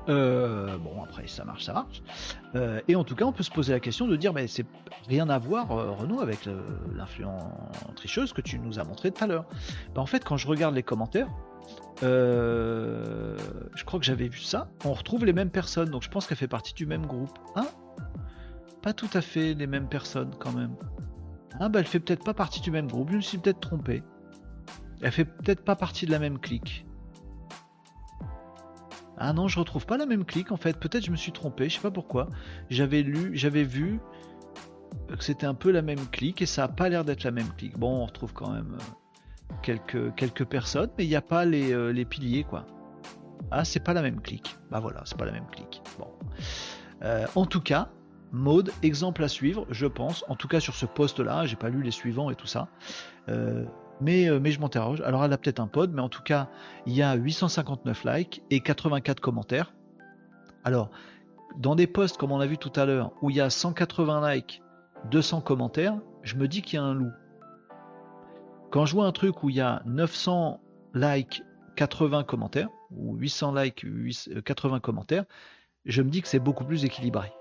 Euh, 0.07 0.77
bon, 0.77 1.03
après, 1.03 1.27
ça 1.27 1.43
marche, 1.45 1.63
ça 1.63 1.73
marche. 1.73 2.01
Euh, 2.55 2.81
et 2.87 2.95
en 2.95 3.03
tout 3.03 3.15
cas, 3.15 3.25
on 3.25 3.31
peut 3.31 3.43
se 3.43 3.51
poser 3.51 3.73
la 3.73 3.79
question 3.79 4.07
de 4.07 4.15
dire, 4.15 4.33
mais 4.33 4.47
c'est 4.47 4.65
rien 5.07 5.29
à 5.29 5.37
voir, 5.37 5.71
euh, 5.71 5.91
Renaud, 5.91 6.21
avec 6.21 6.47
l'influence 6.95 7.43
tricheuse 7.95 8.33
que 8.33 8.41
tu 8.41 8.59
nous 8.59 8.79
as 8.79 8.83
montré 8.83 9.11
tout 9.11 9.23
à 9.23 9.27
l'heure. 9.27 9.45
Ben, 9.93 10.01
en 10.01 10.05
fait, 10.05 10.23
quand 10.23 10.37
je 10.37 10.47
regarde 10.47 10.75
les 10.75 10.83
commentaires, 10.83 11.29
je 12.01 13.83
crois 13.85 13.99
que 13.99 14.05
j'avais 14.05 14.27
vu 14.27 14.39
ça. 14.39 14.67
On 14.83 14.93
retrouve 14.93 15.25
les 15.25 15.33
mêmes 15.33 15.51
personnes, 15.51 15.89
donc 15.89 16.03
je 16.03 16.09
pense 16.09 16.27
qu'elle 16.27 16.37
fait 16.37 16.47
partie 16.47 16.73
du 16.73 16.85
même 16.85 17.05
groupe. 17.05 17.37
Hein? 17.55 17.67
Pas 18.81 18.93
tout 18.93 19.09
à 19.13 19.21
fait 19.21 19.53
les 19.55 19.67
mêmes 19.67 19.87
personnes, 19.87 20.31
quand 20.39 20.51
même. 20.51 20.75
Ah, 21.59 21.69
bah, 21.69 21.79
elle 21.79 21.87
fait 21.87 21.99
peut-être 21.99 22.23
pas 22.23 22.33
partie 22.33 22.61
du 22.61 22.69
même 22.69 22.87
groupe, 22.87 23.09
je 23.11 23.15
me 23.15 23.21
suis 23.21 23.37
peut-être 23.37 23.61
trompé. 23.61 24.03
Elle 25.01 25.11
fait 25.11 25.25
peut-être 25.25 25.63
pas 25.63 25.75
partie 25.75 26.05
de 26.05 26.11
la 26.11 26.19
même 26.19 26.39
clique. 26.39 26.85
Ah 29.17 29.33
non, 29.33 29.47
je 29.47 29.59
retrouve 29.59 29.85
pas 29.85 29.97
la 29.97 30.05
même 30.05 30.25
clique 30.25 30.51
en 30.51 30.57
fait. 30.57 30.77
Peut-être 30.77 31.05
je 31.05 31.11
me 31.11 31.15
suis 31.15 31.31
trompé, 31.31 31.69
je 31.69 31.75
sais 31.75 31.81
pas 31.81 31.91
pourquoi. 31.91 32.29
J'avais 32.69 33.01
lu, 33.01 33.31
j'avais 33.33 33.63
vu 33.63 33.99
que 35.07 35.23
c'était 35.23 35.45
un 35.45 35.53
peu 35.53 35.71
la 35.71 35.81
même 35.81 36.07
clique 36.11 36.41
et 36.41 36.45
ça 36.45 36.65
a 36.65 36.67
pas 36.67 36.89
l'air 36.89 37.05
d'être 37.05 37.23
la 37.23 37.31
même 37.31 37.49
clique. 37.57 37.77
Bon, 37.77 38.01
on 38.01 38.05
retrouve 38.05 38.33
quand 38.33 38.51
même 38.51 38.77
euh, 39.69 40.09
quelques, 40.15 40.45
personnes, 40.45 40.89
mais 40.97 41.05
il 41.05 41.09
n'y 41.09 41.15
a 41.15 41.21
pas 41.21 41.45
les, 41.45 41.73
euh, 41.73 41.91
les, 41.91 42.05
piliers 42.05 42.43
quoi. 42.43 42.65
Ah, 43.51 43.63
c'est 43.63 43.79
pas 43.79 43.93
la 43.93 44.01
même 44.01 44.21
clique. 44.21 44.57
Bah 44.71 44.79
voilà, 44.79 45.01
c'est 45.05 45.17
pas 45.17 45.25
la 45.25 45.31
même 45.31 45.47
clique. 45.47 45.81
Bon. 45.99 46.07
Euh, 47.03 47.25
en 47.35 47.45
tout 47.45 47.61
cas, 47.61 47.89
mode 48.31 48.71
exemple 48.83 49.23
à 49.23 49.27
suivre, 49.27 49.65
je 49.69 49.85
pense. 49.85 50.25
En 50.27 50.35
tout 50.35 50.47
cas 50.47 50.59
sur 50.59 50.75
ce 50.75 50.85
poste-là, 50.85 51.45
j'ai 51.45 51.55
pas 51.55 51.69
lu 51.69 51.81
les 51.81 51.91
suivants 51.91 52.29
et 52.29 52.35
tout 52.35 52.47
ça. 52.47 52.67
Euh, 53.29 53.65
mais, 54.01 54.25
je 54.25 54.59
m'interroge. 54.59 55.01
Alors 55.01 55.23
elle 55.23 55.33
a 55.33 55.37
peut-être 55.37 55.59
un 55.59 55.67
pod, 55.67 55.91
mais 55.93 56.01
en 56.01 56.09
tout 56.09 56.23
cas, 56.23 56.49
il 56.85 56.93
y 56.93 57.01
a 57.01 57.13
859 57.15 58.03
likes 58.05 58.43
et 58.49 58.59
84 58.59 59.19
commentaires. 59.19 59.73
Alors, 60.63 60.89
dans 61.57 61.75
des 61.75 61.87
posts 61.87 62.17
comme 62.17 62.31
on 62.31 62.39
a 62.39 62.47
vu 62.47 62.57
tout 62.57 62.71
à 62.75 62.85
l'heure, 62.85 63.11
où 63.21 63.29
il 63.29 63.35
y 63.35 63.41
a 63.41 63.49
180 63.49 64.33
likes, 64.33 64.61
200 65.11 65.41
commentaires, 65.41 65.97
je 66.23 66.35
me 66.35 66.47
dis 66.47 66.61
qu'il 66.61 66.77
y 66.77 66.79
a 66.79 66.83
un 66.83 66.93
loup. 66.93 67.11
Quand 68.71 68.85
je 68.85 68.93
vois 68.93 69.05
un 69.05 69.11
truc 69.11 69.43
où 69.43 69.49
il 69.49 69.55
y 69.55 69.61
a 69.61 69.81
900 69.85 70.59
likes, 70.93 71.43
80 71.75 72.23
commentaires, 72.23 72.69
ou 72.91 73.15
800 73.15 73.53
likes, 73.53 73.85
80 74.43 74.79
commentaires, 74.79 75.25
je 75.85 76.01
me 76.01 76.09
dis 76.09 76.21
que 76.21 76.27
c'est 76.27 76.39
beaucoup 76.39 76.65
plus 76.65 76.83
équilibré. 76.83 77.31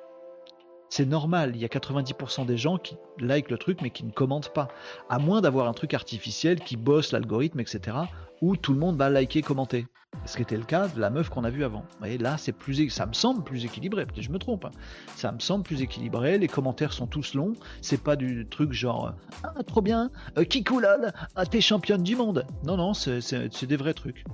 C'est 0.96 1.06
normal, 1.06 1.56
il 1.56 1.60
y 1.60 1.64
a 1.64 1.68
90% 1.68 2.46
des 2.46 2.56
gens 2.56 2.78
qui 2.78 2.96
like 3.18 3.50
le 3.50 3.58
truc 3.58 3.80
mais 3.82 3.90
qui 3.90 4.04
ne 4.04 4.12
commentent 4.12 4.54
pas. 4.54 4.68
À 5.08 5.18
moins 5.18 5.40
d'avoir 5.40 5.66
un 5.66 5.72
truc 5.72 5.92
artificiel 5.92 6.60
qui 6.60 6.76
bosse 6.76 7.10
l'algorithme, 7.10 7.58
etc. 7.58 7.96
où 8.40 8.56
tout 8.56 8.72
le 8.72 8.78
monde 8.78 8.96
va 8.96 9.10
liker, 9.10 9.42
commenter. 9.42 9.88
Ce 10.24 10.36
qui 10.36 10.42
était 10.42 10.56
le 10.56 10.62
cas 10.62 10.86
de 10.86 11.00
la 11.00 11.10
meuf 11.10 11.30
qu'on 11.30 11.42
a 11.42 11.50
vue 11.50 11.64
avant. 11.64 11.84
Et 12.04 12.16
là, 12.16 12.36
c'est 12.38 12.52
plus, 12.52 12.90
ça 12.90 13.06
me 13.06 13.12
semble 13.12 13.42
plus 13.42 13.64
équilibré. 13.64 14.06
Peut-être 14.06 14.22
je 14.22 14.30
me 14.30 14.38
trompe. 14.38 14.66
Hein. 14.66 14.70
Ça 15.16 15.32
me 15.32 15.40
semble 15.40 15.64
plus 15.64 15.82
équilibré. 15.82 16.38
Les 16.38 16.46
commentaires 16.46 16.92
sont 16.92 17.08
tous 17.08 17.34
longs. 17.34 17.54
C'est 17.80 18.00
pas 18.00 18.14
du 18.14 18.46
truc 18.48 18.72
genre 18.72 19.14
ah 19.42 19.64
trop 19.64 19.82
bien, 19.82 20.12
euh, 20.38 20.44
Kikoulol, 20.44 21.12
ah, 21.34 21.44
t'es 21.44 21.60
championne 21.60 22.04
du 22.04 22.14
monde. 22.14 22.46
Non 22.64 22.76
non, 22.76 22.94
c'est 22.94 23.64
des 23.64 23.76
vrais 23.76 23.94
trucs 23.94 24.24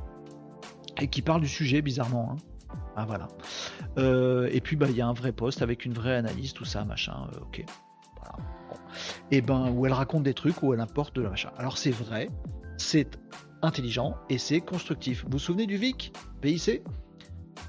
et 1.01 1.09
qui 1.09 1.23
parlent 1.23 1.41
du 1.41 1.49
sujet 1.49 1.81
bizarrement. 1.81 2.33
Hein. 2.33 2.50
Ah 2.97 3.05
voilà. 3.07 3.29
Euh, 3.99 4.49
et 4.53 4.61
puis 4.61 4.77
bah 4.77 4.87
il 4.89 4.97
y 4.97 5.01
a 5.01 5.07
un 5.07 5.13
vrai 5.13 5.33
poste 5.33 5.63
avec 5.63 5.85
une 5.85 5.93
vraie 5.93 6.17
analyse, 6.17 6.53
tout 6.53 6.65
ça, 6.65 6.85
machin. 6.85 7.29
Euh, 7.35 7.41
ok. 7.41 7.65
Et 9.31 9.41
ben 9.41 9.71
où 9.71 9.87
elle 9.87 9.93
raconte 9.93 10.25
des 10.25 10.35
trucs, 10.35 10.63
où 10.63 10.75
elle 10.75 10.81
importe 10.81 11.15
de 11.15 11.23
la 11.23 11.31
machin. 11.31 11.51
Alors 11.57 11.79
c'est 11.79 11.91
vrai, 11.91 12.29
c'est 12.77 13.19
intelligent 13.63 14.17
et 14.29 14.39
c'est 14.39 14.61
constructif. 14.61 15.25
Vous 15.25 15.33
vous 15.33 15.39
souvenez 15.39 15.67
du 15.67 15.77
VIC 15.77 16.13
VIC 16.43 16.83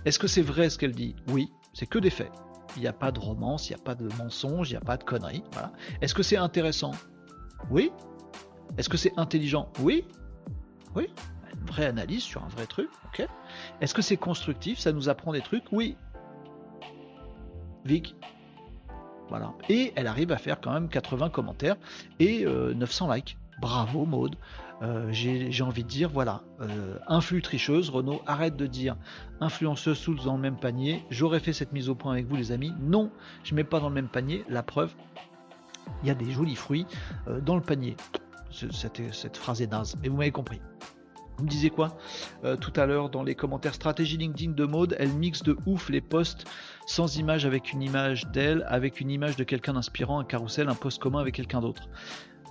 Est-ce 0.06 0.20
que 0.20 0.28
c'est 0.28 0.42
vrai 0.42 0.70
ce 0.70 0.78
qu'elle 0.78 0.94
dit? 0.94 1.16
Oui, 1.30 1.52
c'est 1.74 1.86
que 1.86 2.00
des 2.00 2.10
faits. 2.10 2.32
Il 2.78 2.82
n'y 2.82 2.88
a 2.88 2.94
pas 2.94 3.12
de 3.12 3.20
romance, 3.20 3.70
il 3.70 3.74
n'y 3.74 3.82
a 3.82 3.84
pas 3.84 3.96
de 3.96 4.08
mensonge, 4.18 4.70
il 4.70 4.74
n'y 4.74 4.78
a 4.78 4.82
pas 4.82 4.98
de 4.98 5.04
conneries. 5.04 5.44
Voilà. 5.52 5.74
Est-ce 6.02 6.14
que 6.14 6.24
c'est 6.24 6.38
intéressant? 6.38 6.92
Oui. 7.70 7.92
Est-ce 8.78 8.90
que 8.90 8.98
c'est 8.98 9.14
intelligent? 9.18 9.70
Oui. 9.82 10.06
Oui. 10.96 11.10
Une 11.54 11.66
vraie 11.68 11.86
analyse 11.86 12.24
sur 12.24 12.44
un 12.44 12.48
vrai 12.48 12.66
truc, 12.66 12.90
ok 13.08 13.28
est-ce 13.82 13.96
que 13.96 14.02
c'est 14.04 14.18
constructif? 14.18 14.80
Ça 14.80 14.92
nous 14.92 15.10
apprend 15.10 15.34
des 15.34 15.42
trucs? 15.42 15.64
Oui. 15.72 15.98
Vic? 17.84 18.16
Voilà. 19.28 19.54
Et 19.70 19.92
elle 19.96 20.08
arrive 20.08 20.32
à 20.32 20.38
faire 20.38 20.62
quand 20.62 20.72
même 20.72 20.88
80 20.88 21.30
commentaires 21.30 21.78
et 22.20 22.46
900 22.46 23.10
euh, 23.10 23.16
likes. 23.16 23.38
Bravo 23.60 24.06
Maude. 24.06 24.36
Euh, 24.82 25.08
j'ai 25.12 25.64
envie 25.64 25.84
de 25.84 25.88
dire, 25.88 26.10
voilà, 26.10 26.42
euh, 26.62 26.98
influx 27.08 27.42
tricheuse, 27.42 27.90
Renault, 27.90 28.22
arrête 28.26 28.56
de 28.56 28.66
dire 28.66 28.98
influenceuse 29.40 29.98
sous 29.98 30.16
dans 30.16 30.36
le 30.36 30.42
même 30.42 30.58
panier. 30.58 31.04
J'aurais 31.10 31.40
fait 31.40 31.54
cette 31.54 31.72
mise 31.72 31.88
au 31.88 31.96
point 31.96 32.14
avec 32.14 32.28
vous 32.28 32.36
les 32.36 32.52
amis. 32.52 32.74
Non, 32.80 33.12
je 33.44 33.56
mets 33.56 33.64
pas 33.64 33.80
dans 33.80 33.90
le 33.90 33.96
même 33.96 34.08
panier. 34.08 34.44
La 34.50 34.64
preuve, 34.64 34.92
il 36.02 36.08
y 36.08 36.12
a 36.12 36.16
des 36.16 36.32
jolis 36.32 36.56
fruits 36.56 36.86
dans 37.44 37.56
le 37.56 37.62
panier. 37.62 37.96
Cette, 38.52 39.14
cette 39.14 39.38
phrase 39.38 39.62
est 39.62 39.72
naze, 39.72 39.96
mais 40.02 40.10
vous 40.10 40.18
m'avez 40.18 40.32
compris. 40.32 40.60
Vous 41.42 41.46
me 41.46 41.50
disiez 41.50 41.72
quoi 41.72 41.98
euh, 42.44 42.56
tout 42.56 42.72
à 42.76 42.86
l'heure 42.86 43.10
dans 43.10 43.24
les 43.24 43.34
commentaires 43.34 43.74
stratégie 43.74 44.16
LinkedIn 44.16 44.52
de 44.52 44.64
mode 44.64 44.96
Elle 45.00 45.12
mixe 45.12 45.42
de 45.42 45.58
ouf 45.66 45.90
les 45.90 46.00
posts 46.00 46.46
sans 46.86 47.18
image 47.18 47.48
avec 47.48 47.74
une 47.74 47.82
image 47.82 48.28
d'elle, 48.28 48.64
avec 48.68 49.02
une 49.02 49.10
image 49.10 49.38
de 49.38 49.44
quelqu'un 49.44 49.74
d'inspirant, 49.74 50.20
un 50.20 50.24
carrousel, 50.24 50.70
un 50.70 50.76
post 50.76 51.02
commun 51.02 51.20
avec 51.20 51.34
quelqu'un 51.34 51.60
d'autre. 51.60 51.90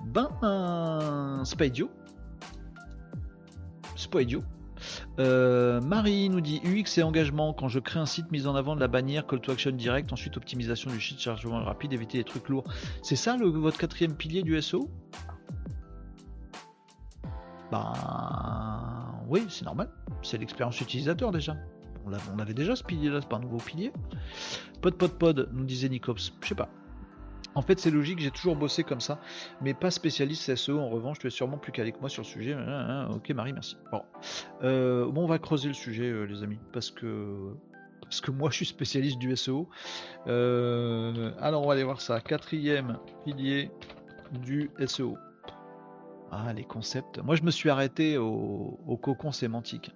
Ben, 0.06 0.28
c'est 1.44 1.56
pas 1.56 1.66
idiot. 1.66 1.88
C'est 3.94 4.12
idiot. 4.20 4.42
Euh, 5.20 5.80
Marie 5.80 6.28
nous 6.28 6.40
dit 6.40 6.60
UX 6.64 6.98
et 6.98 7.04
engagement. 7.04 7.52
Quand 7.52 7.68
je 7.68 7.78
crée 7.78 8.00
un 8.00 8.06
site, 8.06 8.32
mise 8.32 8.48
en 8.48 8.56
avant 8.56 8.74
de 8.74 8.80
la 8.80 8.88
bannière, 8.88 9.24
call 9.24 9.40
to 9.40 9.52
action 9.52 9.70
direct, 9.70 10.12
ensuite 10.12 10.36
optimisation 10.36 10.90
du 10.90 11.00
site, 11.00 11.20
chargement 11.20 11.62
rapide, 11.62 11.92
éviter 11.92 12.18
les 12.18 12.24
trucs 12.24 12.48
lourds. 12.48 12.64
C'est 13.02 13.14
ça 13.14 13.36
votre 13.40 13.78
quatrième 13.78 14.16
pilier 14.16 14.42
du 14.42 14.60
SEO 14.60 14.90
ben 17.70 17.92
oui, 19.28 19.46
c'est 19.48 19.64
normal. 19.64 19.88
C'est 20.22 20.38
l'expérience 20.38 20.80
utilisateur 20.80 21.32
déjà. 21.32 21.56
On 22.06 22.38
avait 22.38 22.54
déjà 22.54 22.74
ce 22.74 22.82
pilier-là, 22.82 23.20
c'est 23.20 23.28
pas 23.28 23.36
un 23.36 23.40
nouveau 23.40 23.58
pilier. 23.58 23.92
Pod 24.80 24.96
pod 24.96 25.12
pod, 25.12 25.48
nous 25.52 25.64
disait 25.64 25.88
Nicops. 25.88 26.32
Je 26.42 26.48
sais 26.48 26.54
pas. 26.54 26.68
En 27.54 27.62
fait, 27.62 27.80
c'est 27.80 27.90
logique, 27.90 28.20
j'ai 28.20 28.30
toujours 28.30 28.54
bossé 28.54 28.84
comme 28.84 29.00
ça, 29.00 29.18
mais 29.60 29.74
pas 29.74 29.90
spécialiste 29.90 30.54
SEO. 30.54 30.78
En 30.78 30.88
revanche, 30.88 31.18
tu 31.18 31.26
es 31.26 31.30
sûrement 31.30 31.58
plus 31.58 31.72
calé 31.72 31.90
que 31.90 31.98
moi 31.98 32.08
sur 32.08 32.22
le 32.22 32.26
sujet. 32.26 32.52
Hein, 32.52 32.64
hein, 32.68 33.08
ok, 33.12 33.28
Marie, 33.30 33.52
merci. 33.52 33.76
Bon, 33.90 34.02
euh, 34.62 35.10
bon 35.10 35.24
on 35.24 35.26
va 35.26 35.38
creuser 35.38 35.68
le 35.68 35.74
sujet, 35.74 36.04
euh, 36.04 36.24
les 36.24 36.42
amis, 36.42 36.58
parce 36.72 36.90
que 36.90 37.52
parce 38.02 38.20
que 38.20 38.32
moi, 38.32 38.50
je 38.50 38.56
suis 38.56 38.66
spécialiste 38.66 39.18
du 39.18 39.36
SEO. 39.36 39.68
Euh, 40.26 41.32
alors, 41.40 41.62
on 41.62 41.68
va 41.68 41.74
aller 41.74 41.84
voir 41.84 42.00
ça. 42.00 42.20
Quatrième 42.20 42.98
pilier 43.24 43.70
du 44.32 44.70
SEO. 44.84 45.16
Ah, 46.30 46.52
les 46.52 46.64
concepts. 46.64 47.18
Moi, 47.22 47.34
je 47.34 47.42
me 47.42 47.50
suis 47.50 47.70
arrêté 47.70 48.16
au, 48.16 48.98
cocon 49.02 49.32
sémantique. 49.32 49.90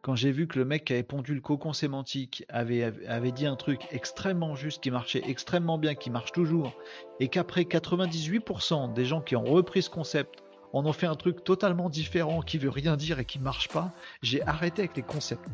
Quand 0.00 0.14
j'ai 0.16 0.32
vu 0.32 0.46
que 0.46 0.58
le 0.58 0.64
mec 0.64 0.84
qui 0.84 0.92
avait 0.92 1.02
pondu 1.02 1.34
le 1.34 1.40
cocon 1.40 1.72
sémantique 1.72 2.44
avait, 2.48 2.92
avait 3.06 3.32
dit 3.32 3.46
un 3.46 3.56
truc 3.56 3.86
extrêmement 3.90 4.54
juste, 4.54 4.82
qui 4.82 4.90
marchait 4.90 5.22
extrêmement 5.26 5.78
bien, 5.78 5.94
qui 5.94 6.10
marche 6.10 6.32
toujours, 6.32 6.72
et 7.20 7.28
qu'après 7.28 7.62
98% 7.62 8.92
des 8.94 9.04
gens 9.04 9.20
qui 9.20 9.36
ont 9.36 9.44
repris 9.44 9.82
ce 9.82 9.90
concept 9.90 10.42
en 10.72 10.86
ont 10.86 10.92
fait 10.92 11.06
un 11.06 11.14
truc 11.14 11.44
totalement 11.44 11.88
différent, 11.88 12.40
qui 12.40 12.58
veut 12.58 12.70
rien 12.70 12.96
dire 12.96 13.18
et 13.18 13.24
qui 13.24 13.38
marche 13.38 13.68
pas, 13.68 13.92
j'ai 14.22 14.42
arrêté 14.42 14.82
avec 14.82 14.96
les 14.96 15.02
concepts. 15.02 15.48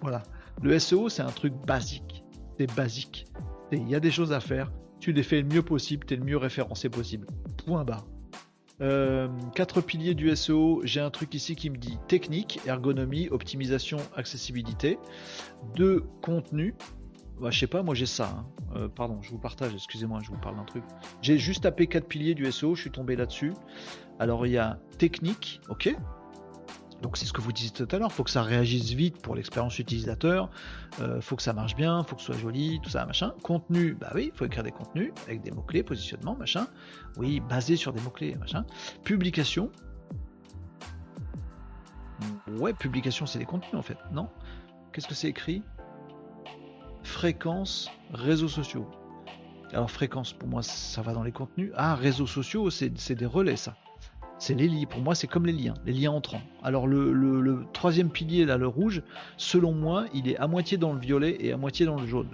Voilà. 0.00 0.22
Le 0.62 0.78
SEO, 0.78 1.08
c'est 1.08 1.22
un 1.22 1.32
truc 1.32 1.52
basique. 1.66 2.24
C'est 2.58 2.74
basique. 2.74 3.26
Il 3.72 3.88
y 3.88 3.94
a 3.94 4.00
des 4.00 4.10
choses 4.10 4.32
à 4.32 4.40
faire, 4.40 4.70
Tu 5.00 5.12
les 5.12 5.22
fais 5.22 5.42
le 5.42 5.48
mieux 5.48 5.62
possible, 5.62 6.06
tu 6.06 6.14
es 6.14 6.16
le 6.16 6.24
mieux 6.24 6.38
référencé 6.38 6.88
possible. 6.88 7.26
Point 7.66 7.84
barre. 7.84 8.06
Euh, 8.82 9.28
quatre 9.54 9.80
piliers 9.80 10.14
du 10.14 10.34
SEO, 10.36 10.82
j'ai 10.84 11.00
un 11.00 11.10
truc 11.10 11.34
ici 11.34 11.56
qui 11.56 11.70
me 11.70 11.76
dit 11.76 11.98
technique, 12.08 12.60
ergonomie, 12.66 13.28
optimisation, 13.30 13.98
accessibilité. 14.14 14.98
Deux, 15.74 16.04
contenu. 16.22 16.74
Bah, 17.40 17.50
je 17.50 17.58
sais 17.58 17.66
pas, 17.66 17.82
moi 17.82 17.94
j'ai 17.94 18.06
ça. 18.06 18.28
Hein. 18.38 18.46
Euh, 18.76 18.88
pardon, 18.88 19.20
je 19.22 19.30
vous 19.30 19.38
partage, 19.38 19.74
excusez-moi, 19.74 20.20
je 20.22 20.30
vous 20.30 20.38
parle 20.38 20.56
d'un 20.56 20.64
truc. 20.64 20.84
J'ai 21.22 21.38
juste 21.38 21.62
tapé 21.62 21.86
quatre 21.86 22.06
piliers 22.06 22.34
du 22.34 22.50
SEO, 22.50 22.74
je 22.74 22.82
suis 22.82 22.90
tombé 22.90 23.16
là-dessus. 23.16 23.52
Alors 24.18 24.46
il 24.46 24.52
y 24.52 24.58
a 24.58 24.78
technique, 24.98 25.60
ok, 25.68 25.94
donc 27.02 27.16
c'est 27.16 27.26
ce 27.26 27.32
que 27.32 27.40
vous 27.40 27.52
disiez 27.52 27.70
tout 27.70 27.88
à 27.90 27.98
l'heure, 27.98 28.08
il 28.10 28.14
faut 28.14 28.24
que 28.24 28.30
ça 28.30 28.42
réagisse 28.42 28.90
vite 28.92 29.20
pour 29.20 29.34
l'expérience 29.34 29.78
utilisateur, 29.78 30.50
euh, 31.00 31.20
faut 31.20 31.36
que 31.36 31.42
ça 31.42 31.52
marche 31.52 31.76
bien, 31.76 32.02
faut 32.04 32.16
que 32.16 32.22
ce 32.22 32.32
soit 32.32 32.40
joli, 32.40 32.80
tout 32.82 32.90
ça, 32.90 33.04
machin. 33.06 33.34
Contenu, 33.42 33.94
bah 33.94 34.10
oui, 34.14 34.30
il 34.32 34.36
faut 34.36 34.44
écrire 34.44 34.62
des 34.62 34.72
contenus 34.72 35.12
avec 35.26 35.42
des 35.42 35.50
mots-clés, 35.50 35.82
positionnement, 35.82 36.36
machin. 36.36 36.66
Oui, 37.16 37.40
basé 37.40 37.76
sur 37.76 37.92
des 37.92 38.00
mots-clés, 38.00 38.34
machin. 38.36 38.64
Publication. 39.04 39.70
Ouais, 42.58 42.72
publication, 42.72 43.26
c'est 43.26 43.38
des 43.38 43.44
contenus 43.44 43.74
en 43.74 43.82
fait, 43.82 43.98
non? 44.12 44.28
Qu'est-ce 44.92 45.06
que 45.06 45.14
c'est 45.14 45.28
écrit? 45.28 45.62
Fréquence, 47.02 47.90
réseaux 48.12 48.48
sociaux. 48.48 48.88
Alors 49.72 49.90
fréquence, 49.90 50.32
pour 50.32 50.48
moi, 50.48 50.62
ça 50.62 51.02
va 51.02 51.12
dans 51.12 51.22
les 51.22 51.32
contenus. 51.32 51.72
Ah, 51.76 51.94
réseaux 51.94 52.26
sociaux, 52.26 52.70
c'est 52.70 52.88
des 53.12 53.26
relais, 53.26 53.56
ça. 53.56 53.76
C'est 54.38 54.54
les 54.54 54.68
liens. 54.68 54.86
Pour 54.86 55.00
moi, 55.00 55.14
c'est 55.14 55.26
comme 55.26 55.46
les 55.46 55.52
liens, 55.52 55.74
les 55.86 55.92
liens 55.92 56.12
entrants. 56.12 56.42
Alors 56.62 56.86
le, 56.86 57.64
troisième 57.72 58.10
pilier, 58.10 58.44
là, 58.44 58.56
le 58.56 58.68
rouge, 58.68 59.02
selon 59.36 59.72
moi, 59.72 60.06
il 60.12 60.28
est 60.28 60.36
à 60.36 60.46
moitié 60.46 60.76
dans 60.76 60.92
le 60.92 61.00
violet 61.00 61.36
et 61.40 61.52
à 61.52 61.56
moitié 61.56 61.86
dans 61.86 61.98
le 61.98 62.06
jaune. 62.06 62.28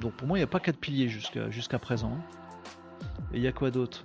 Donc 0.00 0.14
pour 0.14 0.26
moi, 0.26 0.38
il 0.38 0.40
n'y 0.40 0.44
a 0.44 0.48
pas 0.48 0.60
quatre 0.60 0.78
piliers 0.78 1.08
jusqu'à 1.08 1.78
présent. 1.78 2.16
Et 3.32 3.36
il 3.36 3.42
y 3.42 3.46
a 3.46 3.52
quoi 3.52 3.70
d'autre? 3.70 4.04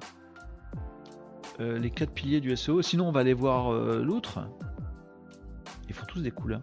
Euh, 1.62 1.80
Les 1.80 1.90
quatre 1.90 2.12
piliers 2.12 2.42
du 2.42 2.56
SEO. 2.56 2.82
Sinon, 2.82 3.08
on 3.08 3.12
va 3.12 3.22
aller 3.22 3.34
voir 3.34 3.74
euh, 3.74 4.04
l'autre. 4.04 4.40
Ils 5.88 5.96
font 5.96 6.06
tous 6.06 6.22
des 6.22 6.32
couleurs. 6.32 6.62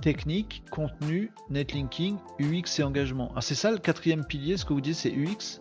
Technique, 0.00 0.62
contenu, 0.70 1.30
netlinking, 1.50 2.16
UX 2.40 2.78
et 2.78 2.82
engagement. 2.82 3.32
Ah, 3.36 3.42
c'est 3.42 3.54
ça 3.54 3.70
le 3.70 3.78
quatrième 3.78 4.24
pilier, 4.24 4.56
ce 4.56 4.64
que 4.64 4.72
vous 4.72 4.80
dites, 4.80 4.94
c'est 4.94 5.12
UX? 5.12 5.60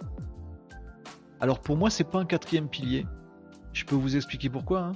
Alors 1.39 1.59
pour 1.59 1.75
moi, 1.75 1.89
c'est 1.89 2.03
pas 2.03 2.19
un 2.19 2.25
quatrième 2.25 2.69
pilier. 2.69 3.05
Je 3.77 3.85
peux 3.85 3.95
vous 3.95 4.15
expliquer 4.15 4.49
pourquoi. 4.49 4.79
Hein. 4.79 4.95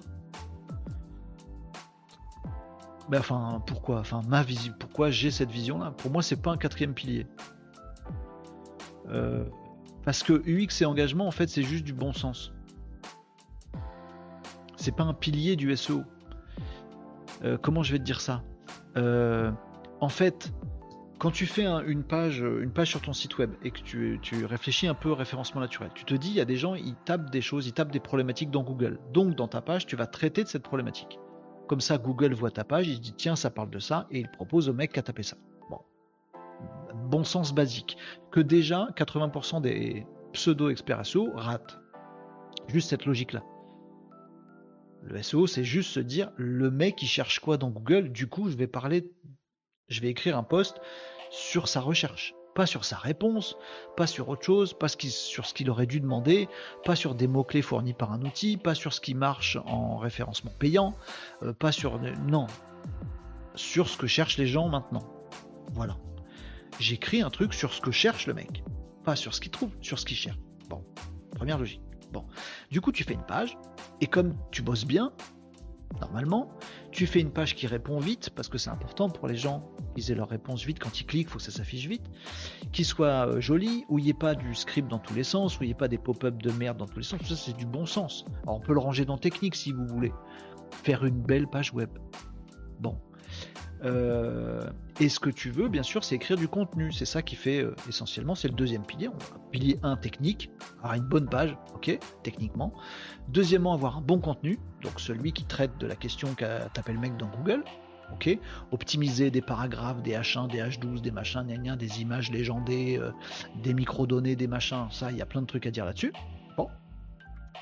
Ben, 3.10 3.20
enfin, 3.20 3.62
pourquoi 3.68 4.00
Enfin, 4.00 4.22
ma 4.28 4.42
vision. 4.42 4.74
Pourquoi 4.80 5.12
j'ai 5.12 5.30
cette 5.30 5.52
vision-là? 5.52 5.92
Pour 5.92 6.10
moi, 6.10 6.24
c'est 6.24 6.42
pas 6.42 6.50
un 6.50 6.58
quatrième 6.58 6.96
pilier. 6.96 7.28
Euh, 9.10 9.46
parce 10.04 10.24
que 10.24 10.34
UX 10.48 10.82
et 10.82 10.86
engagement, 10.86 11.28
en 11.28 11.32
fait, 11.32 11.48
c'est 11.48 11.62
juste 11.62 11.84
du 11.84 11.94
bon 11.94 12.12
sens. 12.12 12.54
C'est 14.78 14.96
pas 14.96 15.04
un 15.04 15.14
pilier 15.14 15.56
du 15.56 15.76
SEO. 15.78 16.02
Euh, 17.44 17.60
comment 17.62 17.84
je 17.84 17.92
vais 17.92 18.00
te 18.00 18.04
dire 18.04 18.20
ça? 18.20 18.42
Euh, 18.98 19.52
En 20.00 20.10
fait, 20.10 20.52
quand 21.22 21.30
tu 21.30 21.46
fais 21.46 21.68
une, 21.68 22.02
page, 22.02 22.40
une 22.40 22.72
page 22.72 22.90
sur 22.90 23.00
ton 23.00 23.14
site 23.14 23.38
web 23.38 23.52
et 23.64 23.70
que 23.70 23.80
tu, 23.80 24.44
réfléchis 24.44 24.88
un 24.88 24.96
peu 24.96 25.10
au 25.10 25.14
référencement 25.14 25.62
naturel, 25.62 25.92
tu 25.94 26.04
te 26.04 26.16
dis, 26.16 26.30
il 26.30 26.34
y 26.34 26.42
a 26.42 26.46
des 26.46 26.58
gens, 26.58 26.74
ils 26.74 26.96
tapent 26.96 27.30
des 27.30 27.42
choses, 27.42 27.68
ils 27.68 27.74
tapent 27.74 27.92
des 27.92 28.00
problématiques 28.00 28.50
dans 28.50 28.64
Google. 28.64 28.98
Donc, 29.14 29.36
dans 29.36 29.48
ta 29.48 29.62
page, 29.62 29.86
tu 29.86 29.96
vas 29.96 30.08
traiter 30.08 30.44
de 30.44 30.48
cette 30.48 30.64
problématique. 30.64 31.20
Comme 31.68 31.80
ça, 31.80 32.00
Google 32.00 32.34
voit 32.34 32.50
ta 32.50 32.64
page, 32.64 32.88
il 32.88 33.00
dit, 33.00 33.14
tiens, 33.14 33.36
ça 33.36 33.52
parle 33.52 33.70
de 33.70 33.78
ça, 33.78 34.08
et 34.10 34.20
il 34.20 34.32
propose 34.32 34.68
au 34.68 34.74
mec 34.74 34.94
qui 34.94 35.00
a 35.00 35.04
tapé 35.04 35.22
ça. 35.22 35.38
Bon. 35.70 35.78
Bon 37.06 37.24
sens 37.24 37.54
basique. 37.54 37.98
Que 38.32 38.40
déjà, 38.40 38.88
80% 38.98 39.62
des 39.62 40.08
pseudo-experts 40.34 41.06
SEO 41.06 41.30
ratent. 41.36 41.80
Juste 42.68 42.90
cette 42.90 43.06
logique-là. 43.06 43.44
Le 45.04 45.22
SEO, 45.22 45.46
c'est 45.46 45.64
juste 45.64 45.92
se 45.92 46.00
dire, 46.00 46.32
le 46.36 46.72
mec, 46.72 47.00
il 47.04 47.08
cherche 47.08 47.42
quoi 47.42 47.58
dans 47.58 47.70
Google? 47.70 48.12
Du 48.12 48.26
coup, 48.26 48.50
je 48.50 48.58
vais 48.58 48.66
parler, 48.66 49.12
je 49.88 50.02
vais 50.02 50.10
écrire 50.10 50.36
un 50.36 50.44
post 50.44 50.82
sur 51.32 51.68
sa 51.70 51.80
recherche, 51.80 52.36
pas 52.54 52.66
sur 52.66 52.86
sa 52.86 52.98
réponse, 52.98 53.56
pas 53.96 54.06
sur 54.06 54.30
autre 54.30 54.44
chose, 54.44 54.74
pas 54.74 54.90
sur 54.90 55.46
ce 55.46 55.54
qu'il 55.54 55.70
aurait 55.70 55.88
dû 55.88 56.02
demander, 56.02 56.50
pas 56.84 56.96
sur 56.96 57.16
des 57.16 57.28
mots-clés 57.28 57.62
fournis 57.62 57.94
par 57.94 58.12
un 58.12 58.22
outil, 58.22 58.58
pas 58.58 58.76
sur 58.76 58.94
ce 58.94 59.02
qui 59.02 59.16
marche 59.16 59.58
en 59.66 59.98
référencement 59.98 60.52
payant, 60.60 60.94
euh, 61.42 61.54
pas 61.54 61.72
sur... 61.72 62.00
Non, 62.00 62.48
sur 63.56 63.88
ce 63.88 63.98
que 63.98 64.08
cherchent 64.08 64.38
les 64.38 64.48
gens 64.48 64.68
maintenant. 64.68 65.08
Voilà. 65.72 65.98
J'écris 66.80 67.22
un 67.22 67.30
truc 67.30 67.54
sur 67.54 67.74
ce 67.74 67.82
que 67.82 67.92
cherche 67.92 68.28
le 68.28 68.34
mec, 68.34 68.64
pas 69.04 69.16
sur 69.16 69.34
ce 69.34 69.40
qu'il 69.40 69.52
trouve, 69.52 69.72
sur 69.82 70.00
ce 70.00 70.06
qu'il 70.06 70.18
cherche. 70.18 70.40
Bon, 70.70 70.84
première 71.36 71.58
logique. 71.58 71.82
Bon, 72.12 72.26
du 72.70 72.82
coup 72.82 72.92
tu 72.92 73.06
fais 73.06 73.14
une 73.14 73.26
page, 73.26 73.58
et 74.02 74.08
comme 74.08 74.36
tu 74.52 74.62
bosses 74.62 74.86
bien, 74.86 75.14
normalement, 76.00 76.50
tu 76.92 77.08
fais 77.08 77.20
une 77.20 77.32
page 77.32 77.56
qui 77.56 77.68
répond 77.68 78.00
vite, 78.00 78.30
parce 78.30 78.48
que 78.48 78.58
c'est 78.58 78.70
important 78.70 79.10
pour 79.10 79.28
les 79.28 79.36
gens 79.36 79.70
qu'ils 79.96 80.12
aient 80.12 80.16
leur 80.16 80.30
réponse 80.30 80.64
vite 80.64 80.80
quand 80.80 81.00
ils 81.00 81.06
cliquent, 81.06 81.28
il 81.28 81.32
faut 81.32 81.38
que 81.38 81.44
ça 81.44 81.52
s'affiche 81.52 81.88
vite, 81.88 82.06
qui 82.72 82.84
soit 82.84 83.28
euh, 83.28 83.42
joli, 83.42 83.86
où 83.90 84.00
il 84.00 84.06
n'y 84.06 84.12
ait 84.12 84.14
pas 84.14 84.36
du 84.36 84.56
script 84.56 84.90
dans 84.90 85.00
tous 85.00 85.14
les 85.14 85.24
sens, 85.24 85.60
où 85.60 85.64
il 85.64 85.68
n'y 85.68 85.72
ait 85.72 85.76
pas 85.76 85.88
des 85.88 85.98
pop-up 85.98 86.42
de 86.42 86.52
merde 86.52 86.78
dans 86.78 86.88
tous 86.88 87.00
les 87.00 87.04
sens, 87.04 87.20
tout 87.20 87.26
ça 87.26 87.36
c'est 87.36 87.56
du 87.56 87.66
bon 87.66 87.86
sens. 87.86 88.26
Alors 88.44 88.58
on 88.58 88.62
peut 88.62 88.74
le 88.74 88.80
ranger 88.80 89.06
dans 89.06 89.18
technique 89.18 89.56
si 89.56 89.72
vous 89.72 89.86
voulez. 89.86 90.14
Faire 90.84 91.04
une 91.04 91.22
belle 91.22 91.48
page 91.48 91.74
web. 91.74 91.90
Bon, 92.80 92.98
euh, 93.84 94.62
et 95.00 95.10
ce 95.10 95.20
que 95.20 95.30
tu 95.30 95.50
veux, 95.50 95.68
bien 95.68 95.84
sûr, 95.84 96.04
c'est 96.04 96.16
écrire 96.16 96.38
du 96.38 96.48
contenu. 96.48 96.92
C'est 96.92 97.06
ça 97.06 97.22
qui 97.22 97.36
fait 97.36 97.64
euh, 97.64 97.76
essentiellement, 97.88 98.36
c'est 98.36 98.48
le 98.48 98.54
deuxième 98.54 98.86
pilier. 98.86 99.10
Pilier 99.52 99.80
1, 99.84 99.98
technique, 99.98 100.52
avoir 100.80 100.96
une 100.96 101.04
bonne 101.04 101.28
page, 101.28 101.58
ok, 101.74 101.98
techniquement. 102.24 102.74
Deuxièmement, 103.30 103.74
avoir 103.74 103.98
un 103.98 104.02
bon 104.02 104.20
contenu, 104.20 104.60
donc 104.82 105.00
celui 105.00 105.34
qui 105.34 105.46
traite 105.46 105.78
de 105.80 105.88
la 105.88 105.96
question 105.96 106.34
qu'a 106.36 106.70
tapé 106.70 106.94
le 106.94 107.00
mec 107.00 107.18
dans 107.18 107.28
Google. 107.28 107.64
ok 108.14 108.38
Optimiser 108.72 109.32
des 109.32 109.42
paragraphes, 109.42 110.04
des 110.04 110.14
H1, 110.14 110.48
des 110.50 110.60
H12, 110.60 111.02
des 111.02 111.12
machins, 111.12 111.44
des 111.44 112.02
images 112.02 112.32
légendées, 112.32 113.00
euh, 113.00 113.12
des 113.64 113.74
micro-données, 113.74 114.36
des 114.36 114.48
machins, 114.48 114.88
ça, 114.92 115.12
il 115.12 115.18
y 115.18 115.22
a 115.22 115.26
plein 115.26 115.42
de 115.42 115.48
trucs 115.48 115.66
à 115.66 115.72
dire 115.72 115.86
là-dessus. 115.86 116.14
Bon. 116.56 116.68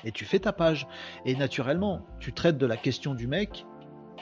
Et 0.04 0.12
tu 0.12 0.24
fais 0.26 0.38
ta 0.38 0.52
page. 0.52 0.86
Et 1.24 1.34
naturellement, 1.36 2.06
tu 2.18 2.32
traites 2.32 2.58
de 2.58 2.66
la 2.66 2.76
question 2.76 3.14
du 3.14 3.26
mec 3.26 3.64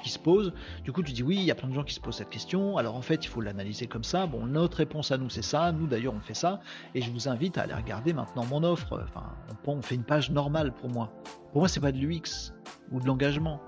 qui 0.02 0.10
se 0.10 0.18
pose. 0.18 0.52
Du 0.84 0.92
coup, 0.92 1.02
tu 1.02 1.12
dis 1.12 1.22
oui, 1.22 1.36
il 1.36 1.44
y 1.44 1.50
a 1.50 1.54
plein 1.54 1.68
de 1.68 1.74
gens 1.74 1.84
qui 1.84 1.94
se 1.94 2.00
posent 2.00 2.16
cette 2.16 2.30
question. 2.30 2.76
Alors 2.76 2.96
en 2.96 3.02
fait, 3.02 3.24
il 3.24 3.28
faut 3.28 3.40
l'analyser 3.40 3.86
comme 3.86 4.04
ça. 4.04 4.26
Bon, 4.26 4.46
notre 4.46 4.78
réponse 4.78 5.10
à 5.10 5.18
nous, 5.18 5.30
c'est 5.30 5.42
ça. 5.42 5.72
Nous, 5.72 5.86
d'ailleurs, 5.86 6.14
on 6.14 6.20
fait 6.20 6.34
ça. 6.34 6.60
Et 6.94 7.02
je 7.02 7.10
vous 7.10 7.28
invite 7.28 7.58
à 7.58 7.62
aller 7.62 7.74
regarder 7.74 8.12
maintenant 8.12 8.44
mon 8.46 8.62
offre. 8.62 9.04
Enfin, 9.04 9.34
on, 9.66 9.82
fait 9.82 9.94
une 9.94 10.04
page 10.04 10.30
normale 10.30 10.72
pour 10.72 10.90
moi. 10.90 11.12
Pour 11.52 11.62
moi, 11.62 11.68
c'est 11.68 11.80
pas 11.80 11.92
de 11.92 11.98
l'UX 11.98 12.52
ou 12.92 13.00
de 13.00 13.06
l'engagement. 13.06 13.60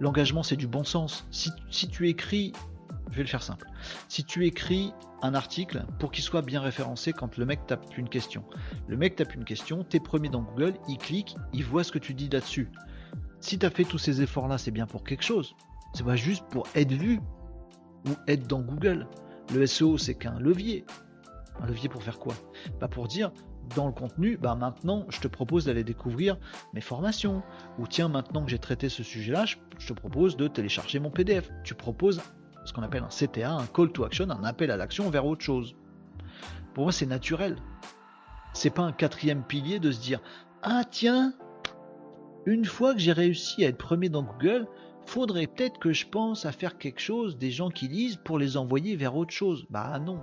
L'engagement, 0.00 0.42
c'est 0.42 0.56
du 0.56 0.66
bon 0.66 0.84
sens. 0.84 1.26
Si, 1.30 1.50
si 1.70 1.88
tu 1.88 2.08
écris, 2.08 2.52
je 3.10 3.16
vais 3.16 3.22
le 3.22 3.28
faire 3.28 3.42
simple. 3.42 3.66
Si 4.08 4.24
tu 4.24 4.46
écris 4.46 4.92
un 5.22 5.34
article 5.34 5.84
pour 5.98 6.10
qu'il 6.10 6.24
soit 6.24 6.42
bien 6.42 6.60
référencé 6.60 7.12
quand 7.12 7.36
le 7.38 7.46
mec 7.46 7.64
tape 7.66 7.86
une 7.96 8.08
question. 8.08 8.44
Le 8.88 8.96
mec 8.96 9.16
tape 9.16 9.34
une 9.34 9.44
question, 9.44 9.84
t'es 9.84 10.00
premier 10.00 10.28
dans 10.28 10.42
Google, 10.42 10.74
il 10.88 10.98
clique, 10.98 11.36
il 11.52 11.64
voit 11.64 11.84
ce 11.84 11.92
que 11.92 11.98
tu 11.98 12.12
dis 12.12 12.28
là-dessus 12.28 12.70
si 13.42 13.58
tu 13.58 13.66
as 13.66 13.70
fait 13.70 13.84
tous 13.84 13.98
ces 13.98 14.22
efforts-là, 14.22 14.56
c'est 14.56 14.70
bien 14.70 14.86
pour 14.86 15.04
quelque 15.04 15.24
chose. 15.24 15.54
C'est 15.94 16.04
pas 16.04 16.16
juste 16.16 16.44
pour 16.48 16.66
être 16.74 16.92
vu 16.92 17.20
ou 18.06 18.10
être 18.28 18.46
dans 18.46 18.60
Google. 18.60 19.06
Le 19.52 19.66
SEO, 19.66 19.98
c'est 19.98 20.14
qu'un 20.14 20.38
levier. 20.38 20.86
Un 21.60 21.66
levier 21.66 21.88
pour 21.88 22.02
faire 22.02 22.18
quoi? 22.18 22.34
Pas 22.78 22.88
pour 22.88 23.08
dire, 23.08 23.32
dans 23.74 23.86
le 23.86 23.92
contenu, 23.92 24.36
bah 24.36 24.54
maintenant, 24.54 25.06
je 25.08 25.20
te 25.20 25.28
propose 25.28 25.64
d'aller 25.64 25.84
découvrir 25.84 26.38
mes 26.72 26.80
formations. 26.80 27.42
Ou 27.78 27.86
tiens, 27.86 28.08
maintenant 28.08 28.44
que 28.44 28.50
j'ai 28.50 28.58
traité 28.58 28.88
ce 28.88 29.02
sujet-là, 29.02 29.44
je, 29.44 29.86
te 29.86 29.92
propose 29.92 30.36
de 30.36 30.46
télécharger 30.46 31.00
mon 31.00 31.10
PDF. 31.10 31.50
Tu 31.64 31.74
proposes 31.74 32.20
ce 32.64 32.72
qu'on 32.72 32.82
appelle 32.82 33.02
un 33.02 33.08
CTA, 33.08 33.50
un 33.50 33.66
call 33.66 33.90
to 33.92 34.04
action, 34.04 34.30
un 34.30 34.44
appel 34.44 34.70
à 34.70 34.76
l'action 34.76 35.10
vers 35.10 35.26
autre 35.26 35.42
chose. 35.42 35.74
Pour 36.74 36.84
moi, 36.84 36.92
c'est 36.92 37.06
naturel. 37.06 37.56
C'est 38.52 38.70
pas 38.70 38.82
un 38.82 38.92
quatrième 38.92 39.42
pilier 39.42 39.80
de 39.80 39.90
se 39.90 40.00
dire, 40.00 40.20
ah 40.62 40.82
tiens, 40.88 41.34
une 42.46 42.64
fois 42.64 42.94
que 42.94 43.00
j'ai 43.00 43.12
réussi 43.12 43.64
à 43.64 43.68
être 43.68 43.78
premier 43.78 44.08
dans 44.08 44.22
Google, 44.22 44.66
faudrait 45.06 45.46
peut-être 45.46 45.78
que 45.78 45.92
je 45.92 46.06
pense 46.06 46.46
à 46.46 46.52
faire 46.52 46.78
quelque 46.78 47.00
chose 47.00 47.38
des 47.38 47.50
gens 47.50 47.70
qui 47.70 47.88
lisent 47.88 48.16
pour 48.16 48.38
les 48.38 48.56
envoyer 48.56 48.96
vers 48.96 49.16
autre 49.16 49.32
chose. 49.32 49.66
Bah 49.70 49.98
non. 49.98 50.20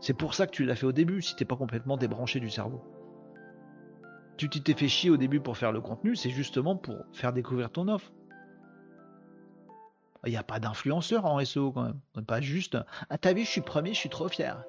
C'est 0.00 0.14
pour 0.14 0.34
ça 0.34 0.46
que 0.46 0.52
tu 0.52 0.64
l'as 0.64 0.76
fait 0.76 0.86
au 0.86 0.92
début, 0.92 1.20
si 1.22 1.36
t'es 1.36 1.44
pas 1.44 1.56
complètement 1.56 1.96
débranché 1.96 2.40
du 2.40 2.50
cerveau. 2.50 2.82
Tu 4.36 4.48
t'es 4.48 4.72
fait 4.72 4.88
chier 4.88 5.10
au 5.10 5.18
début 5.18 5.40
pour 5.40 5.58
faire 5.58 5.72
le 5.72 5.82
contenu, 5.82 6.16
c'est 6.16 6.30
justement 6.30 6.74
pour 6.74 6.96
faire 7.12 7.34
découvrir 7.34 7.70
ton 7.70 7.88
offre. 7.88 8.10
Il 10.24 10.30
n'y 10.30 10.38
a 10.38 10.42
pas 10.42 10.60
d'influenceur 10.60 11.26
en 11.26 11.44
SEO 11.44 11.72
quand 11.72 11.82
même. 11.82 12.24
Pas 12.26 12.40
juste 12.40 12.78
Ah 13.10 13.18
t'as 13.18 13.34
vu, 13.34 13.44
je 13.44 13.50
suis 13.50 13.60
premier, 13.60 13.92
je 13.92 13.98
suis 13.98 14.08
trop 14.08 14.28
fier. 14.28 14.64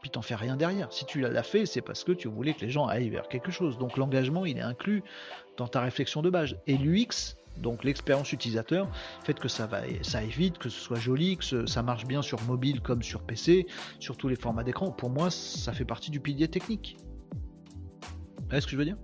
Puis 0.00 0.10
t'en 0.10 0.22
fais 0.22 0.34
rien 0.34 0.56
derrière. 0.56 0.92
Si 0.92 1.04
tu 1.06 1.20
l'as 1.20 1.42
fait, 1.42 1.66
c'est 1.66 1.80
parce 1.80 2.04
que 2.04 2.12
tu 2.12 2.28
voulais 2.28 2.54
que 2.54 2.60
les 2.60 2.70
gens 2.70 2.86
aillent 2.86 3.10
vers 3.10 3.28
quelque 3.28 3.50
chose. 3.50 3.78
Donc 3.78 3.96
l'engagement, 3.96 4.44
il 4.44 4.58
est 4.58 4.62
inclus 4.62 5.02
dans 5.56 5.68
ta 5.68 5.80
réflexion 5.80 6.22
de 6.22 6.30
base. 6.30 6.56
Et 6.66 6.76
l'UX, 6.76 7.36
donc 7.56 7.84
l'expérience 7.84 8.32
utilisateur, 8.32 8.88
fait 9.24 9.38
que 9.38 9.48
ça 9.48 9.66
va, 9.66 9.80
ça 10.02 10.22
évite 10.22 10.58
que 10.58 10.68
ce 10.68 10.80
soit 10.80 10.98
joli, 10.98 11.36
que 11.36 11.66
ça 11.66 11.82
marche 11.82 12.06
bien 12.06 12.22
sur 12.22 12.40
mobile 12.42 12.80
comme 12.80 13.02
sur 13.02 13.22
PC, 13.22 13.66
sur 13.98 14.16
tous 14.16 14.28
les 14.28 14.36
formats 14.36 14.64
d'écran. 14.64 14.90
Pour 14.92 15.10
moi, 15.10 15.30
ça 15.30 15.72
fait 15.72 15.84
partie 15.84 16.10
du 16.10 16.20
pilier 16.20 16.48
technique. 16.48 16.96
Vous 18.36 18.44
voyez 18.48 18.60
ce 18.60 18.66
que 18.66 18.72
je 18.72 18.76
veux 18.76 18.84
dire? 18.84 18.96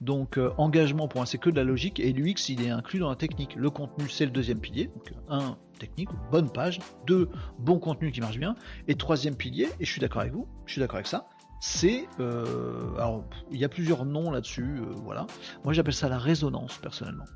Donc 0.00 0.38
euh, 0.38 0.50
engagement 0.56 1.08
pour 1.08 1.20
moi 1.20 1.26
c'est 1.26 1.38
que 1.38 1.50
de 1.50 1.56
la 1.56 1.64
logique 1.64 2.00
et 2.00 2.12
l'UX 2.12 2.48
il 2.48 2.62
est 2.62 2.70
inclus 2.70 2.98
dans 2.98 3.10
la 3.10 3.16
technique. 3.16 3.54
Le 3.56 3.70
contenu 3.70 4.08
c'est 4.08 4.24
le 4.24 4.30
deuxième 4.30 4.60
pilier. 4.60 4.86
Donc 4.86 5.12
un 5.28 5.56
technique, 5.78 6.08
bonne 6.30 6.50
page, 6.50 6.78
deux 7.06 7.28
bon 7.58 7.78
contenu 7.78 8.10
qui 8.10 8.20
marche 8.20 8.38
bien 8.38 8.54
et 8.88 8.94
troisième 8.94 9.36
pilier 9.36 9.68
et 9.78 9.84
je 9.84 9.90
suis 9.90 10.00
d'accord 10.00 10.22
avec 10.22 10.32
vous, 10.32 10.46
je 10.66 10.72
suis 10.72 10.80
d'accord 10.80 10.96
avec 10.96 11.06
ça. 11.06 11.28
C'est 11.62 12.08
euh, 12.20 12.94
alors 12.96 13.24
il 13.50 13.58
y 13.58 13.64
a 13.66 13.68
plusieurs 13.68 14.06
noms 14.06 14.30
là-dessus, 14.30 14.78
euh, 14.78 14.94
voilà. 15.04 15.26
Moi 15.64 15.74
j'appelle 15.74 15.92
ça 15.92 16.08
la 16.08 16.18
résonance 16.18 16.78
personnellement. 16.78 17.26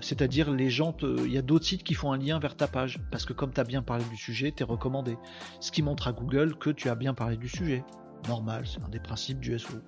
C'est-à-dire 0.00 0.52
les 0.52 0.70
gens, 0.70 0.96
il 1.02 1.32
y 1.32 1.38
a 1.38 1.42
d'autres 1.42 1.64
sites 1.64 1.82
qui 1.82 1.94
font 1.94 2.12
un 2.12 2.18
lien 2.18 2.38
vers 2.38 2.56
ta 2.56 2.68
page 2.68 3.00
parce 3.10 3.24
que 3.24 3.32
comme 3.32 3.52
tu 3.52 3.60
as 3.60 3.64
bien 3.64 3.82
parlé 3.82 4.04
du 4.04 4.16
sujet, 4.16 4.52
tu 4.56 4.62
es 4.62 4.66
recommandé. 4.66 5.18
Ce 5.58 5.72
qui 5.72 5.82
montre 5.82 6.06
à 6.06 6.12
Google 6.12 6.56
que 6.56 6.70
tu 6.70 6.88
as 6.88 6.94
bien 6.94 7.14
parlé 7.14 7.36
du 7.36 7.48
sujet 7.48 7.82
normal, 8.28 8.64
c'est 8.66 8.82
un 8.82 8.88
des 8.88 8.98
principes 8.98 9.40
du 9.40 9.58
SEO. 9.58 9.78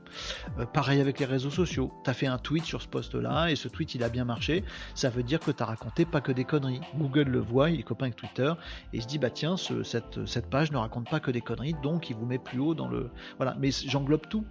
Euh, 0.59 0.67
pareil 0.67 1.01
avec 1.01 1.19
les 1.19 1.27
réseaux 1.27 1.51
sociaux, 1.51 1.93
tu 2.05 2.11
as 2.11 2.15
fait 2.15 2.27
un 2.27 2.39
tweet 2.39 2.65
sur 2.65 2.83
ce 2.83 2.89
poste-là 2.89 3.51
et 3.51 3.57
ce 3.57 3.69
tweet 3.69 3.95
il 3.95 4.03
a 4.05 4.09
bien 4.09 4.25
marché, 4.25 4.65
ça 4.95 5.11
veut 5.11 5.23
dire 5.23 5.41
que 5.41 5.51
tu 5.51 5.63
raconté 5.63 6.05
pas 6.05 6.21
que 6.21 6.33
des 6.33 6.45
conneries. 6.45 6.81
Google 6.97 7.29
le 7.29 7.41
voit, 7.41 7.71
il 7.71 7.81
est 7.81 7.85
copain 7.85 8.07
avec 8.07 8.17
Twitter 8.17 8.53
et 8.93 8.99
il 8.99 9.03
se 9.03 9.09
dit 9.09 9.19
bah 9.19 9.31
tiens, 9.31 9.57
cette, 9.57 10.27
cette 10.27 10.51
page 10.51 10.73
ne 10.73 10.77
raconte 10.77 11.09
pas 11.11 11.21
que 11.21 11.31
des 11.31 11.41
conneries, 11.41 11.75
donc 11.83 12.11
il 12.11 12.17
vous 12.17 12.27
met 12.27 12.39
plus 12.39 12.61
haut 12.61 12.75
dans 12.75 12.89
le. 12.89 13.11
Voilà, 13.37 13.57
mais 13.59 13.71
j'englobe 13.71 14.29
tout. 14.29 14.45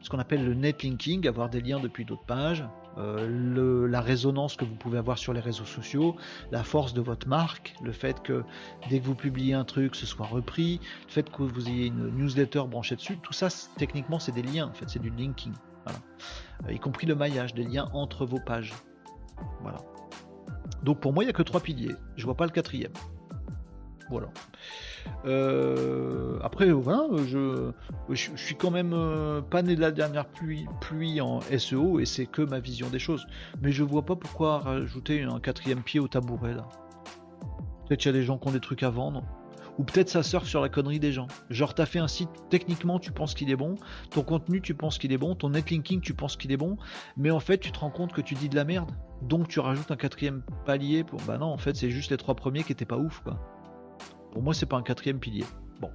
Ce 0.00 0.08
qu'on 0.08 0.18
appelle 0.18 0.44
le 0.44 0.54
netlinking, 0.54 1.26
avoir 1.26 1.48
des 1.48 1.60
liens 1.60 1.80
depuis 1.80 2.04
d'autres 2.04 2.24
pages, 2.24 2.64
euh, 2.98 3.88
la 3.88 4.00
résonance 4.00 4.56
que 4.56 4.64
vous 4.64 4.74
pouvez 4.74 4.98
avoir 4.98 5.18
sur 5.18 5.32
les 5.32 5.40
réseaux 5.40 5.64
sociaux, 5.64 6.16
la 6.52 6.62
force 6.62 6.94
de 6.94 7.00
votre 7.00 7.28
marque, 7.28 7.74
le 7.82 7.92
fait 7.92 8.22
que 8.22 8.44
dès 8.88 9.00
que 9.00 9.04
vous 9.04 9.14
publiez 9.14 9.54
un 9.54 9.64
truc, 9.64 9.96
ce 9.96 10.06
soit 10.06 10.26
repris, 10.26 10.80
le 11.06 11.12
fait 11.12 11.30
que 11.30 11.42
vous 11.42 11.68
ayez 11.68 11.86
une 11.86 12.10
newsletter 12.16 12.62
branchée 12.68 12.96
dessus, 12.96 13.18
tout 13.18 13.32
ça, 13.32 13.48
techniquement, 13.76 14.18
c'est 14.18 14.32
des 14.32 14.42
liens, 14.42 14.68
en 14.68 14.74
fait, 14.74 14.88
c'est 14.88 15.02
du 15.02 15.10
linking. 15.10 15.52
Euh, 16.66 16.72
y 16.72 16.78
compris 16.78 17.06
le 17.06 17.14
maillage, 17.14 17.54
des 17.54 17.64
liens 17.64 17.88
entre 17.92 18.26
vos 18.26 18.40
pages. 18.40 18.72
Voilà. 19.60 19.78
Donc 20.82 21.00
pour 21.00 21.12
moi, 21.12 21.24
il 21.24 21.26
n'y 21.26 21.30
a 21.30 21.34
que 21.34 21.42
trois 21.42 21.60
piliers. 21.60 21.94
Je 22.16 22.24
vois 22.24 22.36
pas 22.36 22.44
le 22.44 22.52
quatrième. 22.52 22.92
Voilà. 24.10 24.28
Euh, 25.24 26.38
après, 26.42 26.70
voilà, 26.70 27.06
je, 27.26 27.70
suis 28.12 28.54
quand 28.54 28.70
même 28.70 28.92
euh, 28.92 29.40
pas 29.40 29.62
né 29.62 29.76
de 29.76 29.80
la 29.80 29.90
dernière 29.90 30.26
pluie, 30.26 30.66
pluie 30.80 31.20
en 31.20 31.40
SEO 31.40 32.00
et 32.00 32.04
c'est 32.04 32.26
que 32.26 32.42
ma 32.42 32.60
vision 32.60 32.88
des 32.88 32.98
choses. 32.98 33.26
Mais 33.62 33.72
je 33.72 33.82
vois 33.82 34.04
pas 34.04 34.16
pourquoi 34.16 34.58
rajouter 34.58 35.22
un 35.22 35.40
quatrième 35.40 35.82
pied 35.82 36.00
au 36.00 36.08
tabouret 36.08 36.54
là. 36.54 36.68
Peut-être 37.86 38.00
qu'il 38.00 38.12
y 38.12 38.14
a 38.14 38.18
des 38.18 38.24
gens 38.24 38.38
qui 38.38 38.48
ont 38.48 38.52
des 38.52 38.60
trucs 38.60 38.82
à 38.82 38.90
vendre. 38.90 39.22
Ou 39.78 39.82
peut-être 39.82 40.08
ça 40.08 40.22
surfe 40.22 40.46
sur 40.46 40.60
la 40.60 40.68
connerie 40.68 41.00
des 41.00 41.12
gens. 41.12 41.26
Genre, 41.50 41.74
t'as 41.74 41.86
fait 41.86 41.98
un 41.98 42.06
site, 42.06 42.30
techniquement, 42.48 43.00
tu 43.00 43.10
penses 43.10 43.34
qu'il 43.34 43.50
est 43.50 43.56
bon. 43.56 43.74
Ton 44.10 44.22
contenu, 44.22 44.60
tu 44.60 44.74
penses 44.74 44.98
qu'il 44.98 45.12
est 45.12 45.18
bon. 45.18 45.34
Ton 45.34 45.50
netlinking, 45.50 46.00
tu 46.00 46.14
penses 46.14 46.36
qu'il 46.36 46.52
est 46.52 46.56
bon. 46.56 46.76
Mais 47.16 47.30
en 47.32 47.40
fait, 47.40 47.58
tu 47.58 47.72
te 47.72 47.80
rends 47.80 47.90
compte 47.90 48.12
que 48.12 48.20
tu 48.20 48.34
dis 48.34 48.48
de 48.48 48.54
la 48.54 48.64
merde. 48.64 48.92
Donc, 49.22 49.48
tu 49.48 49.58
rajoutes 49.58 49.90
un 49.90 49.96
quatrième 49.96 50.42
palier 50.64 51.02
pour. 51.02 51.20
Bah 51.22 51.38
non, 51.38 51.46
en 51.46 51.58
fait, 51.58 51.74
c'est 51.74 51.90
juste 51.90 52.12
les 52.12 52.16
trois 52.16 52.36
premiers 52.36 52.62
qui 52.62 52.70
étaient 52.70 52.84
pas 52.84 52.98
ouf, 52.98 53.20
quoi. 53.24 53.40
Pour 54.34 54.42
moi, 54.42 54.52
c'est 54.52 54.66
pas 54.66 54.76
un 54.76 54.82
quatrième 54.82 55.20
pilier. 55.20 55.44
Bon. 55.80 55.90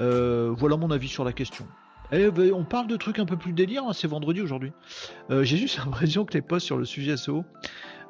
Euh, 0.00 0.50
voilà 0.50 0.76
mon 0.76 0.90
avis 0.90 1.08
sur 1.08 1.24
la 1.24 1.32
question. 1.32 1.64
Eh 2.10 2.30
ben, 2.30 2.52
on 2.52 2.64
parle 2.64 2.88
de 2.88 2.96
trucs 2.96 3.20
un 3.20 3.24
peu 3.24 3.36
plus 3.36 3.52
délire, 3.52 3.84
hein, 3.84 3.92
c'est 3.92 4.08
vendredi 4.08 4.42
aujourd'hui. 4.42 4.72
Euh, 5.30 5.44
j'ai 5.44 5.56
juste 5.56 5.78
l'impression 5.84 6.24
que 6.24 6.34
les 6.34 6.42
posts 6.42 6.66
sur 6.66 6.76
le 6.76 6.84
sujet 6.84 7.16
SEO 7.16 7.44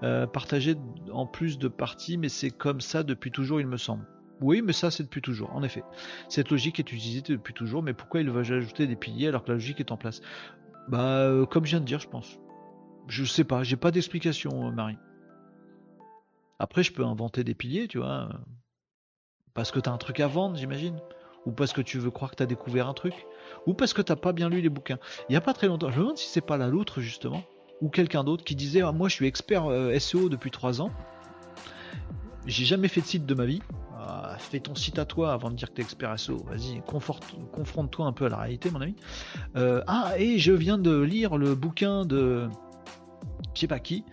euh, 0.02 0.26
partagés 0.26 0.74
en 1.12 1.26
plus 1.26 1.58
de 1.58 1.68
parties, 1.68 2.16
mais 2.16 2.30
c'est 2.30 2.50
comme 2.50 2.80
ça 2.80 3.02
depuis 3.02 3.30
toujours, 3.30 3.60
il 3.60 3.66
me 3.66 3.76
semble. 3.76 4.06
Oui, 4.40 4.62
mais 4.62 4.72
ça 4.72 4.90
c'est 4.90 5.04
depuis 5.04 5.20
toujours, 5.20 5.54
en 5.54 5.62
effet. 5.62 5.84
Cette 6.28 6.50
logique 6.50 6.80
est 6.80 6.90
utilisée 6.90 7.20
depuis 7.20 7.54
toujours, 7.54 7.82
mais 7.82 7.92
pourquoi 7.92 8.22
il 8.22 8.30
va 8.30 8.40
ajouter 8.40 8.88
des 8.88 8.96
piliers 8.96 9.28
alors 9.28 9.44
que 9.44 9.48
la 9.48 9.54
logique 9.54 9.78
est 9.78 9.92
en 9.92 9.96
place? 9.96 10.22
Bah, 10.88 11.30
comme 11.50 11.64
je 11.64 11.70
viens 11.70 11.80
de 11.80 11.84
dire, 11.84 12.00
je 12.00 12.08
pense. 12.08 12.40
Je 13.06 13.24
sais 13.24 13.44
pas, 13.44 13.62
j'ai 13.62 13.76
pas 13.76 13.92
d'explication, 13.92 14.72
Marie. 14.72 14.96
Après, 16.58 16.82
je 16.82 16.92
peux 16.92 17.04
inventer 17.04 17.44
des 17.44 17.54
piliers, 17.54 17.86
tu 17.86 17.98
vois. 17.98 18.30
Parce 19.54 19.70
que 19.70 19.80
tu 19.80 19.88
as 19.88 19.92
un 19.92 19.98
truc 19.98 20.20
à 20.20 20.26
vendre, 20.26 20.56
j'imagine. 20.56 20.98
Ou 21.44 21.52
parce 21.52 21.72
que 21.72 21.80
tu 21.80 21.98
veux 21.98 22.10
croire 22.10 22.30
que 22.30 22.36
tu 22.36 22.42
as 22.42 22.46
découvert 22.46 22.88
un 22.88 22.94
truc. 22.94 23.14
Ou 23.66 23.74
parce 23.74 23.92
que 23.92 24.02
t'as 24.02 24.16
pas 24.16 24.32
bien 24.32 24.48
lu 24.48 24.60
les 24.60 24.68
bouquins. 24.68 24.98
Il 25.28 25.32
n'y 25.32 25.36
a 25.36 25.40
pas 25.40 25.54
très 25.54 25.66
longtemps, 25.66 25.90
je 25.90 25.96
me 25.96 26.02
demande 26.02 26.18
si 26.18 26.28
c'est 26.28 26.40
pas 26.40 26.56
la 26.56 26.68
loutre 26.68 27.00
justement. 27.00 27.42
Ou 27.80 27.88
quelqu'un 27.88 28.22
d'autre 28.22 28.44
qui 28.44 28.54
disait 28.54 28.82
ah, 28.82 28.92
Moi 28.92 29.08
je 29.08 29.14
suis 29.14 29.26
expert 29.26 29.66
euh, 29.66 29.98
SEO 29.98 30.28
depuis 30.28 30.50
3 30.50 30.80
ans. 30.80 30.90
J'ai 32.46 32.64
jamais 32.64 32.88
fait 32.88 33.00
de 33.00 33.06
site 33.06 33.26
de 33.26 33.34
ma 33.34 33.44
vie. 33.44 33.62
Ah, 33.98 34.36
fais 34.38 34.60
ton 34.60 34.74
site 34.74 34.98
à 34.98 35.04
toi 35.04 35.32
avant 35.32 35.50
de 35.50 35.56
dire 35.56 35.68
que 35.68 35.74
tu 35.74 35.80
es 35.80 35.84
expert 35.84 36.18
SEO. 36.18 36.38
Vas-y, 36.44 36.80
confronte-toi 36.82 38.06
un 38.06 38.12
peu 38.12 38.26
à 38.26 38.28
la 38.28 38.36
réalité, 38.36 38.70
mon 38.70 38.80
ami. 38.80 38.96
Euh, 39.56 39.82
ah, 39.86 40.12
et 40.16 40.38
je 40.38 40.52
viens 40.52 40.78
de 40.78 41.00
lire 41.00 41.36
le 41.36 41.54
bouquin 41.54 42.04
de 42.04 42.48
je 43.54 43.60
sais 43.60 43.66
pas 43.66 43.78
qui, 43.78 44.04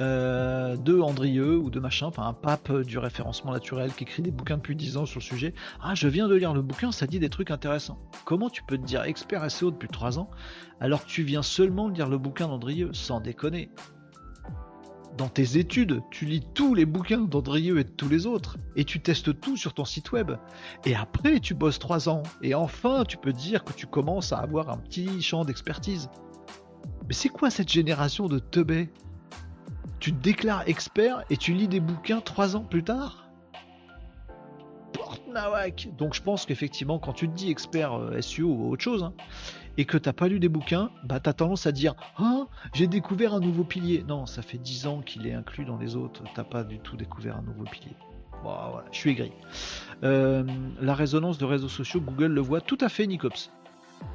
euh, 0.00 0.76
de 0.76 0.98
Andrieux 0.98 1.58
ou 1.58 1.68
de 1.68 1.78
machin, 1.78 2.06
enfin 2.06 2.26
un 2.26 2.32
pape 2.32 2.72
du 2.82 2.98
référencement 2.98 3.52
naturel 3.52 3.92
qui 3.92 4.04
écrit 4.04 4.22
des 4.22 4.30
bouquins 4.30 4.56
depuis 4.56 4.74
10 4.74 4.96
ans 4.96 5.06
sur 5.06 5.20
le 5.20 5.24
sujet. 5.24 5.54
Ah, 5.82 5.94
je 5.94 6.08
viens 6.08 6.26
de 6.26 6.34
lire 6.34 6.54
le 6.54 6.62
bouquin, 6.62 6.90
ça 6.90 7.06
dit 7.06 7.18
des 7.18 7.28
trucs 7.28 7.50
intéressants. 7.50 7.98
Comment 8.24 8.48
tu 8.48 8.62
peux 8.62 8.78
te 8.78 8.84
dire 8.84 9.02
expert 9.02 9.50
SEO 9.50 9.70
depuis 9.70 9.88
3 9.88 10.18
ans 10.18 10.30
alors 10.80 11.04
que 11.04 11.10
tu 11.10 11.22
viens 11.22 11.42
seulement 11.42 11.88
lire 11.88 12.08
le 12.08 12.16
bouquin 12.16 12.48
d'Andrieux 12.48 12.90
Sans 12.94 13.20
déconner? 13.20 13.70
Dans 15.18 15.28
tes 15.28 15.58
études, 15.58 16.00
tu 16.10 16.24
lis 16.24 16.42
tous 16.54 16.74
les 16.74 16.86
bouquins 16.86 17.20
d'Andrieux 17.20 17.78
et 17.78 17.84
de 17.84 17.90
tous 17.90 18.08
les 18.08 18.26
autres, 18.26 18.56
et 18.76 18.84
tu 18.84 19.02
testes 19.02 19.38
tout 19.38 19.56
sur 19.56 19.74
ton 19.74 19.84
site 19.84 20.12
web. 20.12 20.32
Et 20.86 20.94
après, 20.94 21.40
tu 21.40 21.52
bosses 21.52 21.78
3 21.78 22.08
ans, 22.08 22.22
et 22.42 22.54
enfin, 22.54 23.04
tu 23.04 23.18
peux 23.18 23.32
dire 23.34 23.64
que 23.64 23.74
tu 23.74 23.86
commences 23.86 24.32
à 24.32 24.38
avoir 24.38 24.70
un 24.70 24.78
petit 24.78 25.20
champ 25.20 25.44
d'expertise. 25.44 26.08
Mais 27.06 27.12
c'est 27.12 27.28
quoi 27.28 27.50
cette 27.50 27.70
génération 27.70 28.28
de 28.28 28.38
teubés? 28.38 28.88
Tu 30.00 30.12
te 30.14 30.22
déclares 30.22 30.62
expert 30.66 31.24
et 31.28 31.36
tu 31.36 31.52
lis 31.52 31.68
des 31.68 31.80
bouquins 31.80 32.20
trois 32.20 32.56
ans 32.56 32.64
plus 32.64 32.82
tard? 32.82 33.30
Donc 35.96 36.14
je 36.14 36.22
pense 36.22 36.46
qu'effectivement, 36.46 36.98
quand 36.98 37.12
tu 37.12 37.28
te 37.28 37.34
dis 37.34 37.50
expert 37.50 37.94
euh, 37.94 38.20
SEO 38.20 38.48
ou 38.48 38.72
autre 38.72 38.82
chose, 38.82 39.02
hein, 39.04 39.12
et 39.76 39.84
que 39.84 39.96
t'as 39.96 40.12
pas 40.12 40.28
lu 40.28 40.40
des 40.40 40.48
bouquins, 40.48 40.90
bah 41.04 41.20
t'as 41.20 41.32
tendance 41.32 41.66
à 41.66 41.72
dire 41.72 41.94
Ah, 42.16 42.46
j'ai 42.74 42.86
découvert 42.86 43.34
un 43.34 43.40
nouveau 43.40 43.62
pilier. 43.62 44.04
Non, 44.08 44.26
ça 44.26 44.42
fait 44.42 44.58
10 44.58 44.86
ans 44.86 45.00
qu'il 45.00 45.26
est 45.26 45.34
inclus 45.34 45.64
dans 45.64 45.78
les 45.78 45.96
autres, 45.96 46.22
t'as 46.34 46.44
pas 46.44 46.64
du 46.64 46.80
tout 46.80 46.96
découvert 46.96 47.36
un 47.36 47.42
nouveau 47.42 47.64
pilier. 47.64 47.94
Bon, 48.42 48.54
voilà, 48.70 48.86
je 48.90 48.96
suis 48.96 49.10
aigri. 49.10 49.32
Euh, 50.02 50.42
la 50.80 50.94
résonance 50.94 51.38
de 51.38 51.44
réseaux 51.44 51.68
sociaux, 51.68 52.00
Google 52.00 52.32
le 52.32 52.40
voit 52.40 52.60
tout 52.60 52.78
à 52.80 52.88
fait, 52.88 53.06
Nicops. 53.06 53.50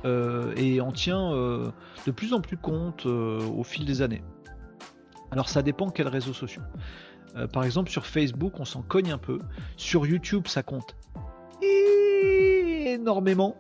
Euh, 0.04 0.54
et 0.58 0.82
en 0.82 0.92
tient 0.92 1.30
de 1.30 2.12
plus 2.12 2.34
en 2.34 2.42
plus 2.42 2.58
compte 2.58 3.06
au 3.06 3.64
fil 3.64 3.86
des 3.86 4.02
années. 4.02 4.24
Alors 5.32 5.49
ça 5.49 5.61
dépend 5.61 5.89
quels 5.89 6.07
réseaux 6.07 6.34
sociaux. 6.34 6.61
par 7.51 7.63
exemple 7.63 7.89
sur 7.89 8.05
Facebook 8.05 8.59
on 8.59 8.65
s'en 8.65 8.82
cogne 8.82 9.11
un 9.11 9.17
peu. 9.17 9.39
Sur 9.78 10.05
YouTube 10.05 10.47
ça 10.47 10.63
compte 10.63 10.95
énormément. 11.61 13.55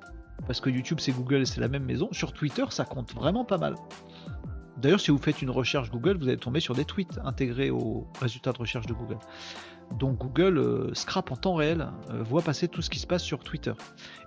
Parce 0.47 0.59
que 0.59 0.69
YouTube 0.69 0.99
c'est 0.99 1.11
Google 1.11 1.45
c'est 1.45 1.61
la 1.61 1.67
même 1.67 1.85
maison. 1.85 2.09
Sur 2.11 2.33
Twitter 2.33 2.65
ça 2.69 2.85
compte 2.85 3.13
vraiment 3.13 3.45
pas 3.45 3.57
mal. 3.57 3.75
D'ailleurs, 4.77 4.99
si 4.99 5.11
vous 5.11 5.17
faites 5.17 5.41
une 5.41 5.49
recherche 5.49 5.89
Google, 5.89 6.17
vous 6.17 6.27
allez 6.27 6.37
tomber 6.37 6.59
sur 6.59 6.75
des 6.75 6.83
tweets 6.83 7.19
intégrés 7.23 7.69
aux 7.69 8.07
résultats 8.19 8.51
de 8.51 8.57
recherche 8.57 8.85
de 8.85 8.93
Google. 8.93 9.17
Donc 9.97 10.17
Google 10.17 10.57
euh, 10.57 10.93
scrape 10.93 11.31
en 11.31 11.37
temps 11.37 11.55
réel, 11.55 11.87
euh, 12.09 12.23
voit 12.23 12.41
passer 12.41 12.67
tout 12.67 12.81
ce 12.81 12.89
qui 12.89 12.99
se 12.99 13.07
passe 13.07 13.23
sur 13.23 13.39
Twitter. 13.39 13.73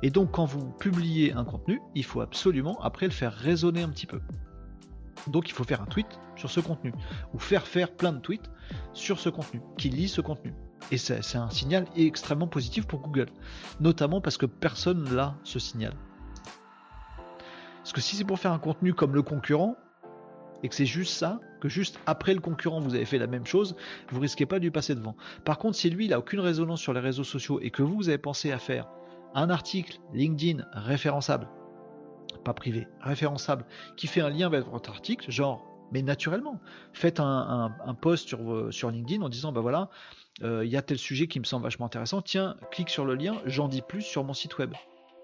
Et 0.02 0.10
donc 0.10 0.30
quand 0.32 0.46
vous 0.46 0.70
publiez 0.70 1.32
un 1.34 1.44
contenu, 1.44 1.80
il 1.94 2.04
faut 2.04 2.20
absolument 2.20 2.80
après 2.80 3.06
le 3.06 3.12
faire 3.12 3.32
résonner 3.32 3.82
un 3.82 3.88
petit 3.90 4.06
peu. 4.06 4.20
Donc 5.26 5.48
il 5.48 5.52
faut 5.52 5.64
faire 5.64 5.82
un 5.82 5.86
tweet 5.86 6.18
sur 6.38 6.50
ce 6.50 6.60
contenu, 6.60 6.92
ou 7.34 7.38
faire 7.38 7.66
faire 7.66 7.90
plein 7.90 8.12
de 8.12 8.20
tweets 8.20 8.50
sur 8.92 9.18
ce 9.18 9.28
contenu, 9.28 9.60
qui 9.76 9.90
lit 9.90 10.08
ce 10.08 10.20
contenu. 10.20 10.54
Et 10.90 10.96
c'est 10.96 11.36
un 11.36 11.50
signal 11.50 11.86
extrêmement 11.96 12.46
positif 12.46 12.86
pour 12.86 13.00
Google, 13.00 13.28
notamment 13.80 14.20
parce 14.20 14.38
que 14.38 14.46
personne 14.46 15.04
n'a 15.14 15.36
ce 15.44 15.58
signal. 15.58 15.92
Parce 17.78 17.92
que 17.92 18.00
si 18.00 18.16
c'est 18.16 18.24
pour 18.24 18.38
faire 18.38 18.52
un 18.52 18.58
contenu 18.58 18.94
comme 18.94 19.14
le 19.14 19.22
concurrent, 19.22 19.76
et 20.62 20.68
que 20.68 20.74
c'est 20.74 20.86
juste 20.86 21.12
ça, 21.12 21.40
que 21.60 21.68
juste 21.68 22.00
après 22.06 22.34
le 22.34 22.40
concurrent 22.40 22.80
vous 22.80 22.94
avez 22.94 23.04
fait 23.04 23.18
la 23.18 23.26
même 23.26 23.46
chose, 23.46 23.76
vous 24.10 24.20
risquez 24.20 24.46
pas 24.46 24.58
de 24.58 24.64
lui 24.64 24.70
passer 24.70 24.94
devant. 24.94 25.16
Par 25.44 25.58
contre, 25.58 25.76
si 25.76 25.90
lui 25.90 26.06
il 26.06 26.12
a 26.12 26.18
aucune 26.18 26.40
résonance 26.40 26.80
sur 26.80 26.92
les 26.92 27.00
réseaux 27.00 27.24
sociaux 27.24 27.60
et 27.60 27.70
que 27.70 27.82
vous, 27.82 27.96
vous 27.96 28.08
avez 28.08 28.18
pensé 28.18 28.52
à 28.52 28.58
faire 28.58 28.88
un 29.34 29.50
article 29.50 30.00
LinkedIn 30.14 30.64
référençable, 30.72 31.48
pas 32.44 32.54
privé, 32.54 32.88
référençable, 33.00 33.64
qui 33.96 34.06
fait 34.06 34.20
un 34.20 34.30
lien 34.30 34.46
avec 34.46 34.66
votre 34.66 34.90
article, 34.90 35.30
genre, 35.30 35.64
mais 35.92 36.02
naturellement, 36.02 36.60
faites 36.92 37.20
un, 37.20 37.96
post 38.00 38.28
sur, 38.70 38.90
LinkedIn 38.90 39.22
en 39.22 39.28
disant, 39.28 39.52
bah 39.52 39.60
voilà, 39.60 39.88
euh, 40.42 40.64
il 40.64 40.70
y 40.70 40.76
a 40.76 40.82
tel 40.82 40.98
sujet 40.98 41.26
qui 41.26 41.40
me 41.40 41.44
semble 41.44 41.64
vachement 41.64 41.86
intéressant, 41.86 42.22
tiens, 42.22 42.56
clique 42.70 42.90
sur 42.90 43.04
le 43.04 43.14
lien, 43.14 43.40
j'en 43.46 43.68
dis 43.68 43.82
plus 43.82 44.02
sur 44.02 44.24
mon 44.24 44.34
site 44.34 44.58
web. 44.58 44.72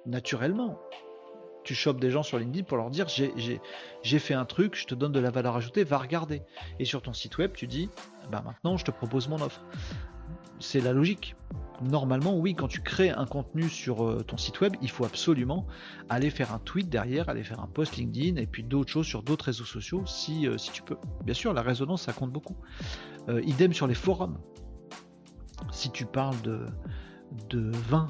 naturellement. 0.06 0.78
Tu 1.64 1.74
chopes 1.74 1.98
des 1.98 2.10
gens 2.10 2.22
sur 2.22 2.38
LinkedIn 2.38 2.64
pour 2.64 2.76
leur 2.76 2.90
dire 2.90 3.06
j'ai 3.08 4.18
fait 4.18 4.34
un 4.34 4.44
truc, 4.44 4.76
je 4.76 4.84
te 4.84 4.94
donne 4.94 5.12
de 5.12 5.20
la 5.20 5.30
valeur 5.30 5.56
ajoutée, 5.56 5.82
va 5.82 5.96
regarder. 5.96 6.42
Et 6.78 6.84
sur 6.84 7.00
ton 7.00 7.14
site 7.14 7.38
web, 7.38 7.52
tu 7.54 7.66
dis 7.66 7.88
bah 8.30 8.42
maintenant 8.44 8.76
je 8.76 8.84
te 8.84 8.90
propose 8.90 9.28
mon 9.28 9.40
offre. 9.40 9.62
C'est 10.58 10.80
la 10.80 10.92
logique. 10.92 11.36
Normalement, 11.82 12.36
oui, 12.36 12.54
quand 12.54 12.68
tu 12.68 12.80
crées 12.80 13.10
un 13.10 13.26
contenu 13.26 13.68
sur 13.68 14.04
euh, 14.04 14.22
ton 14.22 14.36
site 14.36 14.60
web, 14.60 14.74
il 14.80 14.90
faut 14.90 15.04
absolument 15.04 15.66
aller 16.08 16.30
faire 16.30 16.52
un 16.52 16.60
tweet 16.60 16.88
derrière, 16.88 17.28
aller 17.28 17.42
faire 17.42 17.60
un 17.60 17.66
post 17.66 17.96
LinkedIn 17.96 18.40
et 18.40 18.46
puis 18.46 18.62
d'autres 18.62 18.90
choses 18.90 19.06
sur 19.06 19.22
d'autres 19.22 19.46
réseaux 19.46 19.64
sociaux 19.64 20.04
si, 20.06 20.46
euh, 20.46 20.56
tu 20.72 20.82
peux. 20.82 20.96
Bien 21.24 21.34
sûr, 21.34 21.52
la 21.52 21.62
résonance, 21.62 22.02
ça 22.02 22.12
compte 22.12 22.30
beaucoup. 22.30 22.56
Euh, 23.28 23.42
idem 23.42 23.72
sur 23.72 23.86
les 23.86 23.94
forums. 23.94 24.38
Si 25.72 25.90
tu 25.90 26.06
parles 26.06 26.40
de, 26.42 27.70
vin, 27.88 28.08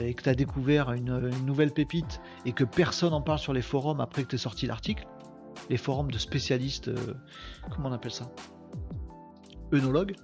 et 0.00 0.14
que 0.14 0.22
tu 0.22 0.28
as 0.28 0.34
découvert 0.34 0.92
une, 0.92 1.30
nouvelle 1.44 1.70
pépite 1.70 2.20
et 2.46 2.52
que 2.52 2.64
personne 2.64 3.12
en 3.12 3.20
parle 3.20 3.38
sur 3.38 3.52
les 3.52 3.62
forums 3.62 4.00
après 4.00 4.24
que 4.24 4.28
tu 4.28 4.34
aies 4.36 4.38
sorti 4.38 4.66
l'article, 4.66 5.06
les 5.68 5.76
forums 5.76 6.10
de 6.10 6.18
spécialistes, 6.18 6.90
comment 7.70 7.90
on 7.90 7.92
appelle 7.92 8.10
ça? 8.10 8.32
Œnologues, 9.72 10.16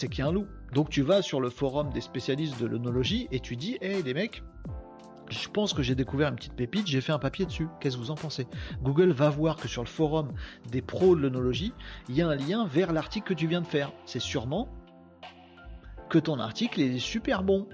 c'est 0.00 0.08
qu'il 0.08 0.24
y 0.24 0.26
a 0.26 0.30
un 0.30 0.32
loup. 0.32 0.46
Donc 0.72 0.88
tu 0.88 1.02
vas 1.02 1.20
sur 1.20 1.40
le 1.40 1.50
forum 1.50 1.90
des 1.90 2.00
spécialistes 2.00 2.58
de 2.60 2.66
l'œnologie 2.66 3.28
et 3.30 3.40
tu 3.40 3.56
dis, 3.56 3.76
hé 3.82 4.02
les 4.02 4.14
mecs, 4.14 4.42
je 5.28 5.48
pense 5.48 5.74
que 5.74 5.82
j'ai 5.82 5.94
découvert 5.94 6.28
une 6.28 6.36
petite 6.36 6.54
pépite, 6.54 6.86
j'ai 6.86 7.02
fait 7.02 7.12
un 7.12 7.18
papier 7.18 7.44
dessus. 7.44 7.68
Qu'est-ce 7.80 7.96
que 7.96 8.02
vous 8.02 8.10
en 8.10 8.16
pensez? 8.16 8.46
Google 8.82 9.10
va 9.10 9.28
voir 9.28 9.56
que 9.56 9.68
sur 9.68 9.82
le 9.82 9.88
forum 9.88 10.32
des 10.70 10.80
pros 10.80 11.14
de 11.14 11.20
l'œnologie, 11.20 11.72
il 12.08 12.16
y 12.16 12.22
a 12.22 12.28
un 12.28 12.34
lien 12.34 12.66
vers 12.66 12.92
l'article 12.92 13.28
que 13.28 13.34
tu 13.34 13.46
viens 13.46 13.60
de 13.60 13.66
faire. 13.66 13.92
C'est 14.06 14.20
sûrement 14.20 14.68
que 16.08 16.18
ton 16.18 16.40
article 16.40 16.80
est 16.80 16.98
super 16.98 17.42
bon. 17.42 17.68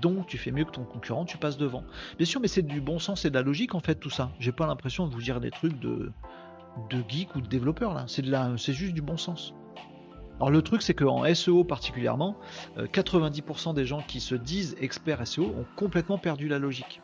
Donc 0.00 0.28
tu 0.28 0.38
fais 0.38 0.52
mieux 0.52 0.64
que 0.64 0.70
ton 0.70 0.84
concurrent, 0.84 1.24
tu 1.24 1.36
passes 1.36 1.58
devant. 1.58 1.84
Bien 2.16 2.26
sûr, 2.26 2.40
mais 2.40 2.48
c'est 2.48 2.62
du 2.62 2.80
bon 2.80 3.00
sens 3.00 3.24
et 3.24 3.30
de 3.30 3.34
la 3.34 3.42
logique 3.42 3.74
en 3.74 3.80
fait 3.80 3.96
tout 3.96 4.08
ça. 4.08 4.30
J'ai 4.38 4.52
pas 4.52 4.66
l'impression 4.66 5.08
de 5.08 5.12
vous 5.12 5.20
dire 5.20 5.40
des 5.40 5.50
trucs 5.50 5.78
de, 5.80 6.12
geek 7.08 7.34
ou 7.34 7.40
de 7.40 7.48
développeur 7.48 7.92
là. 7.92 8.06
C'est 8.06 8.72
juste 8.72 8.94
du 8.94 9.02
bon 9.02 9.16
sens. 9.16 9.52
Alors 10.42 10.50
le 10.50 10.62
truc 10.62 10.82
c'est 10.82 10.92
qu'en 10.92 11.22
SEO 11.32 11.62
particulièrement, 11.62 12.36
90% 12.76 13.70
euh, 13.70 13.72
des 13.74 13.86
gens 13.86 14.02
qui 14.02 14.18
se 14.18 14.34
disent 14.34 14.74
experts 14.80 15.24
SEO 15.24 15.44
ont 15.44 15.66
complètement 15.76 16.18
perdu 16.18 16.48
la 16.48 16.58
logique. 16.58 17.00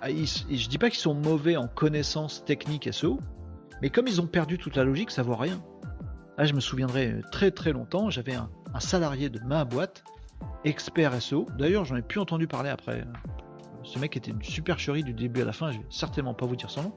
Ah, 0.00 0.08
je 0.08 0.68
dis 0.68 0.78
pas 0.78 0.90
qu'ils 0.90 0.98
sont 0.98 1.14
mauvais 1.14 1.56
en 1.56 1.68
connaissances 1.68 2.44
techniques 2.44 2.92
SEO, 2.92 3.20
mais 3.82 3.88
comme 3.88 4.08
ils 4.08 4.20
ont 4.20 4.26
perdu 4.26 4.58
toute 4.58 4.74
la 4.74 4.82
logique, 4.82 5.12
ça 5.12 5.22
vaut 5.22 5.36
rien. 5.36 5.62
Là, 6.38 6.44
je 6.44 6.54
me 6.54 6.58
souviendrai 6.58 7.20
très 7.30 7.52
très 7.52 7.70
longtemps, 7.70 8.10
j'avais 8.10 8.34
un, 8.34 8.50
salarié 8.80 9.28
de 9.28 9.38
ma 9.38 9.64
boîte, 9.64 10.02
expert 10.64 11.22
SEO. 11.22 11.46
D'ailleurs, 11.56 11.84
j'en 11.84 11.94
ai 11.94 12.02
plus 12.02 12.18
entendu 12.18 12.48
parler 12.48 12.70
après. 12.70 13.04
Ce 13.84 14.00
mec 14.00 14.16
était 14.16 14.32
une 14.32 14.42
supercherie 14.42 15.04
du 15.04 15.14
début 15.14 15.42
à 15.42 15.44
la 15.44 15.52
fin, 15.52 15.70
je 15.70 15.78
vais 15.78 15.86
certainement 15.88 16.34
pas 16.34 16.46
vous 16.46 16.56
dire 16.56 16.68
son 16.68 16.82
nom. 16.82 16.92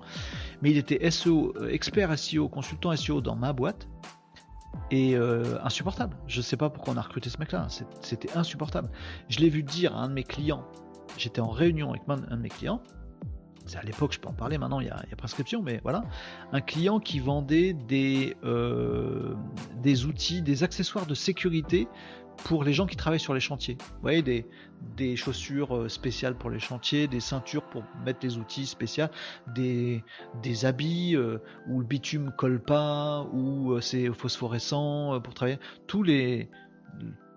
Mais 0.64 0.72
il 0.72 0.78
était 0.78 1.12
SEO, 1.12 1.54
euh, 1.58 1.70
expert 1.70 2.18
SEO, 2.18 2.50
consultant 2.50 2.96
SEO 2.96 3.22
dans 3.22 3.36
ma 3.36 3.54
boîte 3.54 3.88
et 4.92 5.16
euh, 5.16 5.58
insupportable. 5.64 6.16
Je 6.28 6.42
sais 6.42 6.58
pas 6.58 6.70
pourquoi 6.70 6.94
on 6.94 6.98
a 6.98 7.02
recruté 7.02 7.30
ce 7.30 7.38
mec-là, 7.38 7.68
c'était 8.02 8.36
insupportable. 8.36 8.90
Je 9.30 9.40
l'ai 9.40 9.50
vu 9.50 9.64
dire 9.64 9.96
à 9.96 10.02
un 10.02 10.08
de 10.08 10.14
mes 10.14 10.24
clients, 10.24 10.66
j'étais 11.18 11.42
en 11.42 11.50
réunion 11.50 11.90
avec 11.90 12.04
un 12.08 12.38
de 12.38 12.42
mes 12.42 12.50
clients, 12.50 12.82
c'est 13.66 13.78
à 13.78 13.82
l'époque, 13.82 14.14
je 14.14 14.20
peux 14.20 14.30
en 14.30 14.34
parler, 14.34 14.58
maintenant 14.58 14.80
il 14.80 14.88
y, 14.88 14.90
a, 14.90 15.04
prescription, 15.18 15.62
mais 15.62 15.80
voilà, 15.82 16.04
un 16.52 16.62
client 16.62 17.00
qui 17.00 17.20
vendait 17.20 17.74
des, 17.74 18.38
euh, 18.44 19.34
des 19.82 20.06
outils, 20.06 20.42
des 20.42 20.64
accessoires 20.64 21.06
de 21.06 21.16
sécurité 21.16 21.88
pour 22.44 22.64
les 22.64 22.74
gens 22.74 22.86
qui 22.86 22.96
travaillent 22.96 23.20
sur 23.20 23.34
les 23.34 23.40
chantiers. 23.40 23.78
Vous 23.80 24.02
voyez, 24.02 24.22
des, 24.22 24.46
des 24.96 25.16
chaussures 25.16 25.76
euh, 25.76 25.90
spéciales 25.90 26.36
pour 26.36 26.50
les 26.50 26.60
chantiers, 26.60 27.08
des 27.08 27.20
ceintures 27.20 27.64
pour 27.64 27.84
mettre 28.06 28.20
les 28.24 28.38
outils 28.38 28.66
spéciaux, 28.66 29.06
des, 29.54 30.04
des 30.42 30.66
habits 30.66 31.16
euh, 31.16 31.40
où 31.68 31.80
le 31.80 31.86
bitume 31.86 32.32
colle 32.38 32.62
pas, 32.62 33.24
où 33.34 33.72
euh, 33.72 33.82
c'est 33.82 34.12
phosphorescent 34.14 35.20
pour 35.22 35.34
travailler. 35.34 35.60
Tous 35.88 36.04
les, 36.04 36.50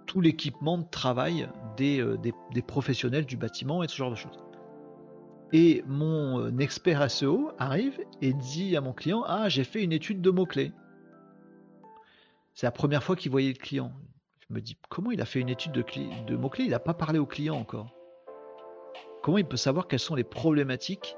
tout 0.06 0.20
l'équipement 0.20 0.78
de 0.78 0.86
travail 0.90 1.48
des, 1.76 2.04
des, 2.22 2.32
des, 2.52 2.62
professionnels 2.62 3.26
du 3.26 3.36
bâtiment 3.36 3.82
et 3.82 3.88
ce 3.88 3.96
genre 3.96 4.10
de 4.10 4.16
choses. 4.16 4.38
Et 5.52 5.82
mon 5.86 6.58
expert 6.58 7.10
SEO 7.10 7.52
arrive 7.58 7.98
et 8.20 8.34
dit 8.34 8.76
à 8.76 8.80
mon 8.80 8.92
client 8.92 9.24
Ah, 9.26 9.48
j'ai 9.48 9.64
fait 9.64 9.82
une 9.82 9.92
étude 9.92 10.20
de 10.20 10.30
mots-clés. 10.30 10.72
C'est 12.52 12.66
la 12.66 12.72
première 12.72 13.02
fois 13.02 13.16
qu'il 13.16 13.30
voyait 13.30 13.52
le 13.52 13.58
client 13.58 13.92
me 14.50 14.60
dis 14.60 14.76
comment 14.88 15.10
il 15.10 15.20
a 15.20 15.24
fait 15.24 15.40
une 15.40 15.48
étude 15.48 15.72
de, 15.72 16.36
mots-clés? 16.36 16.64
Il 16.64 16.70
n'a 16.70 16.78
pas 16.78 16.94
parlé 16.94 17.18
au 17.18 17.26
client 17.26 17.56
encore. 17.56 17.94
Comment 19.22 19.38
il 19.38 19.44
peut 19.44 19.56
savoir 19.56 19.88
quelles 19.88 19.98
sont 19.98 20.14
les 20.14 20.24
problématiques 20.24 21.16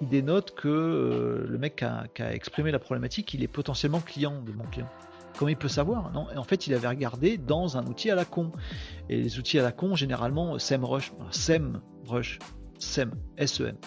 Il 0.00 0.08
dénote 0.08 0.54
que 0.54 0.68
euh, 0.68 1.46
le 1.46 1.58
mec 1.58 1.84
qui 2.14 2.22
a, 2.22 2.34
exprimé 2.34 2.70
la 2.70 2.78
problématique, 2.78 3.34
il 3.34 3.42
est 3.42 3.48
potentiellement 3.48 4.00
client 4.00 4.42
de 4.42 4.52
mon 4.52 4.64
client? 4.64 4.88
Comment 5.38 5.48
il 5.48 5.56
peut 5.56 5.68
savoir? 5.68 6.12
En 6.36 6.44
fait, 6.44 6.66
il 6.66 6.74
avait 6.74 6.88
regardé 6.88 7.38
dans 7.38 7.78
un 7.78 7.86
outil 7.86 8.10
à 8.10 8.14
la 8.14 8.26
con. 8.26 8.52
Et 9.08 9.16
les 9.16 9.38
outils 9.38 9.58
à 9.58 9.62
la 9.62 9.72
con, 9.72 9.94
généralement, 9.94 10.58
SEMrush, 10.58 11.12
SEMrush, 11.30 12.38
SEM, 12.78 13.14
SEM. 13.38 13.78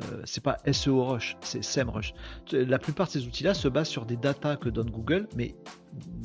Euh, 0.00 0.22
c'est 0.24 0.42
pas 0.42 0.58
SEO 0.70 1.04
Rush, 1.04 1.36
c'est 1.40 1.62
SEMrush. 1.62 2.14
La 2.52 2.78
plupart 2.78 3.06
de 3.06 3.12
ces 3.12 3.26
outils-là 3.26 3.54
se 3.54 3.68
basent 3.68 3.88
sur 3.88 4.06
des 4.06 4.16
datas 4.16 4.56
que 4.56 4.68
donne 4.68 4.90
Google, 4.90 5.28
mais 5.36 5.54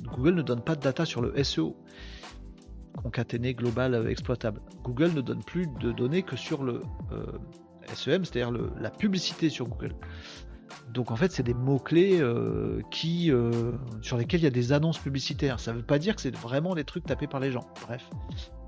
Google 0.03 0.36
ne 0.36 0.41
donne 0.41 0.61
pas 0.61 0.76
de 0.76 0.82
data 0.82 1.05
sur 1.05 1.21
le 1.21 1.43
SEO 1.43 1.76
concaténé 3.01 3.53
global 3.53 3.93
euh, 3.93 4.09
exploitable. 4.09 4.61
Google 4.84 5.11
ne 5.13 5.21
donne 5.21 5.43
plus 5.43 5.67
de 5.82 5.91
données 5.91 6.23
que 6.23 6.38
sur 6.38 6.63
le 6.63 6.82
euh, 7.11 7.26
SEM, 7.93 8.23
c'est-à-dire 8.23 8.51
la 8.80 8.89
publicité 8.89 9.49
sur 9.49 9.67
Google. 9.67 9.95
Donc 10.93 11.11
en 11.11 11.15
fait, 11.15 11.32
c'est 11.32 11.43
des 11.43 11.53
mots-clés 11.53 12.23
sur 14.01 14.17
lesquels 14.17 14.39
il 14.39 14.43
y 14.43 14.47
a 14.47 14.51
des 14.51 14.71
annonces 14.71 14.97
publicitaires. 14.97 15.59
Ça 15.59 15.71
ne 15.71 15.78
veut 15.78 15.84
pas 15.84 15.99
dire 15.99 16.15
que 16.15 16.21
c'est 16.21 16.36
vraiment 16.36 16.73
des 16.73 16.84
trucs 16.84 17.05
tapés 17.05 17.28
par 17.28 17.39
les 17.39 17.51
gens. 17.51 17.67
Bref. 17.86 18.09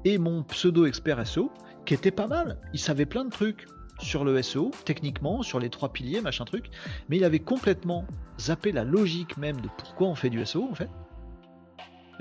Et 0.06 0.18
mon 0.18 0.44
pseudo 0.44 0.86
expert 0.86 1.26
SEO, 1.26 1.52
qui 1.86 1.94
était 1.94 2.12
pas 2.12 2.28
mal, 2.28 2.60
il 2.74 2.80
savait 2.80 3.06
plein 3.06 3.26
de 3.26 3.30
trucs 3.30 3.66
sur 4.00 4.24
le 4.24 4.42
SEO, 4.42 4.72
techniquement, 4.86 5.42
sur 5.44 5.60
les 5.60 5.70
trois 5.70 5.90
piliers, 5.90 6.22
machin 6.22 6.46
truc, 6.46 6.70
mais 7.10 7.18
il 7.18 7.24
avait 7.24 7.40
complètement 7.40 8.06
zappé 8.40 8.72
la 8.72 8.84
logique 8.84 9.38
même 9.38 9.60
de 9.62 9.70
pourquoi 9.78 10.08
on 10.08 10.16
fait 10.16 10.30
du 10.30 10.46
SEO 10.46 10.68
en 10.70 10.76
fait. 10.76 10.90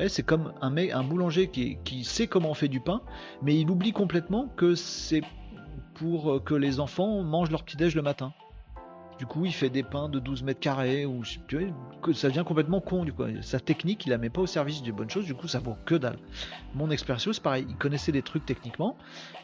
C'est 0.09 0.25
comme 0.25 0.53
un, 0.61 0.77
un 0.77 1.03
boulanger 1.03 1.49
qui, 1.49 1.79
qui, 1.85 2.05
sait 2.05 2.27
comment 2.27 2.51
on 2.51 2.55
fait 2.55 2.69
du 2.69 2.81
pain, 2.81 3.01
mais 3.43 3.59
il 3.59 3.71
oublie 3.71 3.93
complètement 3.93 4.49
que 4.57 4.75
c'est 4.75 5.23
pour 5.95 6.45
que 6.45 6.55
les 6.55 6.81
enfants 6.81 7.23
mangent 7.23 7.51
leur 7.51 7.65
petit-déj 7.65 7.95
le 7.95 8.03
matin. 8.03 8.35
Du 9.19 9.25
coup, 9.25 9.47
il 9.47 9.53
fait 9.53 9.71
des 9.71 9.83
pains 9.83 10.11
de 10.11 10.19
12 10.19 10.43
mètres 10.43 10.61
carrés, 10.61 11.07
ou 11.07 11.23
que 12.03 12.13
ça 12.13 12.29
devient 12.29 12.45
complètement 12.47 12.81
con. 12.81 13.05
Du 13.05 13.13
coup. 13.13 13.25
Sa 13.41 13.61
technique, 13.61 14.05
il 14.05 14.11
la 14.11 14.19
met 14.19 14.29
pas 14.29 14.43
au 14.43 14.47
service 14.47 14.83
des 14.83 14.93
bonnes 14.93 15.09
choses, 15.09 15.25
du 15.25 15.35
coup, 15.35 15.49
ça 15.49 15.59
vaut 15.59 15.77
que 15.87 15.95
dalle. 15.95 16.19
Mon 16.75 16.91
expérience, 16.91 17.37
c'est 17.37 17.43
pareil, 17.43 17.67
il 17.69 17.77
connaissait 17.77 18.13
des 18.13 18.23
trucs 18.23 18.45
techniquement, 18.45 18.97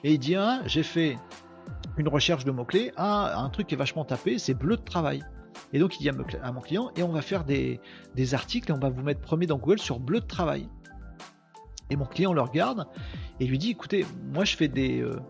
et 0.05 0.13
il 0.13 0.19
dit 0.19 0.37
Ah, 0.37 0.61
j'ai 0.67 0.83
fait 0.83 1.17
une 1.97 2.09
recherche 2.09 2.45
de 2.45 2.51
mots-clés, 2.51 2.93
ah, 2.97 3.39
un 3.39 3.51
truc 3.51 3.67
qui 3.67 3.75
est 3.75 3.79
vachement 3.79 4.05
tapé, 4.05 4.39
c'est 4.39 4.55
bleu 4.55 4.77
de 4.77 4.83
travail. 4.83 5.23
Et 5.73 5.79
donc 5.79 5.99
il 5.99 6.03
dit 6.03 6.09
à 6.09 6.53
mon 6.53 6.61
client, 6.61 6.91
et 6.97 7.03
on 7.03 7.13
va 7.13 7.23
faire 7.23 7.45
des, 7.45 7.81
articles 8.33 8.71
et 8.71 8.75
on 8.75 8.79
va 8.79 8.89
vous 8.89 9.03
mettre 9.03 9.21
premier 9.21 9.47
dans 9.47 9.59
Google 9.59 9.79
sur 9.79 10.01
bleu 10.01 10.21
de 10.21 10.27
travail. 10.27 10.69
Et 11.91 11.97
mon 11.97 12.07
client 12.07 12.33
le 12.33 12.41
regarde 12.41 12.87
et 13.41 13.47
lui 13.47 13.59
dit, 13.59 13.71
écoutez, 13.71 14.07
moi 14.33 14.45
je 14.45 14.57
fais 14.57 14.69
des, 14.69 15.01
euh, 15.01 15.21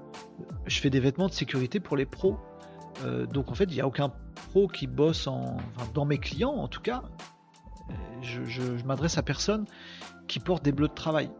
je 0.67 0.81
fais 0.81 0.91
des 0.91 1.01
vêtements 1.01 1.27
de 1.27 1.33
sécurité 1.33 1.81
pour 1.81 1.97
les 1.97 2.07
pros. 2.07 2.39
Euh, 3.05 3.27
donc 3.27 3.51
en 3.51 3.55
fait, 3.55 3.65
il 3.65 3.75
n'y 3.75 3.81
a 3.81 3.87
aucun 3.87 4.13
pro 4.51 4.69
qui 4.69 4.87
bosse 4.87 5.27
en, 5.27 5.57
dans 5.95 6.05
mes 6.05 6.19
clients, 6.19 6.53
en 6.53 6.69
tout 6.69 6.83
cas, 6.83 7.03
euh, 7.91 7.95
je, 8.23 8.63
m'adresse 8.85 9.19
à 9.19 9.23
personne 9.23 9.65
qui 10.29 10.39
porte 10.39 10.65
des 10.65 10.73
bleus 10.73 10.89
de 10.89 10.95
travail. 10.95 11.31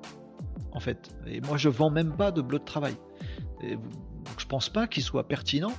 En 0.73 0.81
fait, 0.81 1.15
et 1.27 1.41
moi 1.43 1.57
je 1.57 1.69
vends 1.69 1.91
même 1.91 2.17
pas 2.17 2.33
de 2.33 2.43
bleus 2.43 2.59
de 2.59 2.65
travail. 2.65 2.97
Donc 4.25 4.39
je 4.39 4.47
pense 4.47 4.69
pas 4.69 4.87
qu'il 4.87 5.03
soit 5.03 5.27
pertinent 5.27 5.73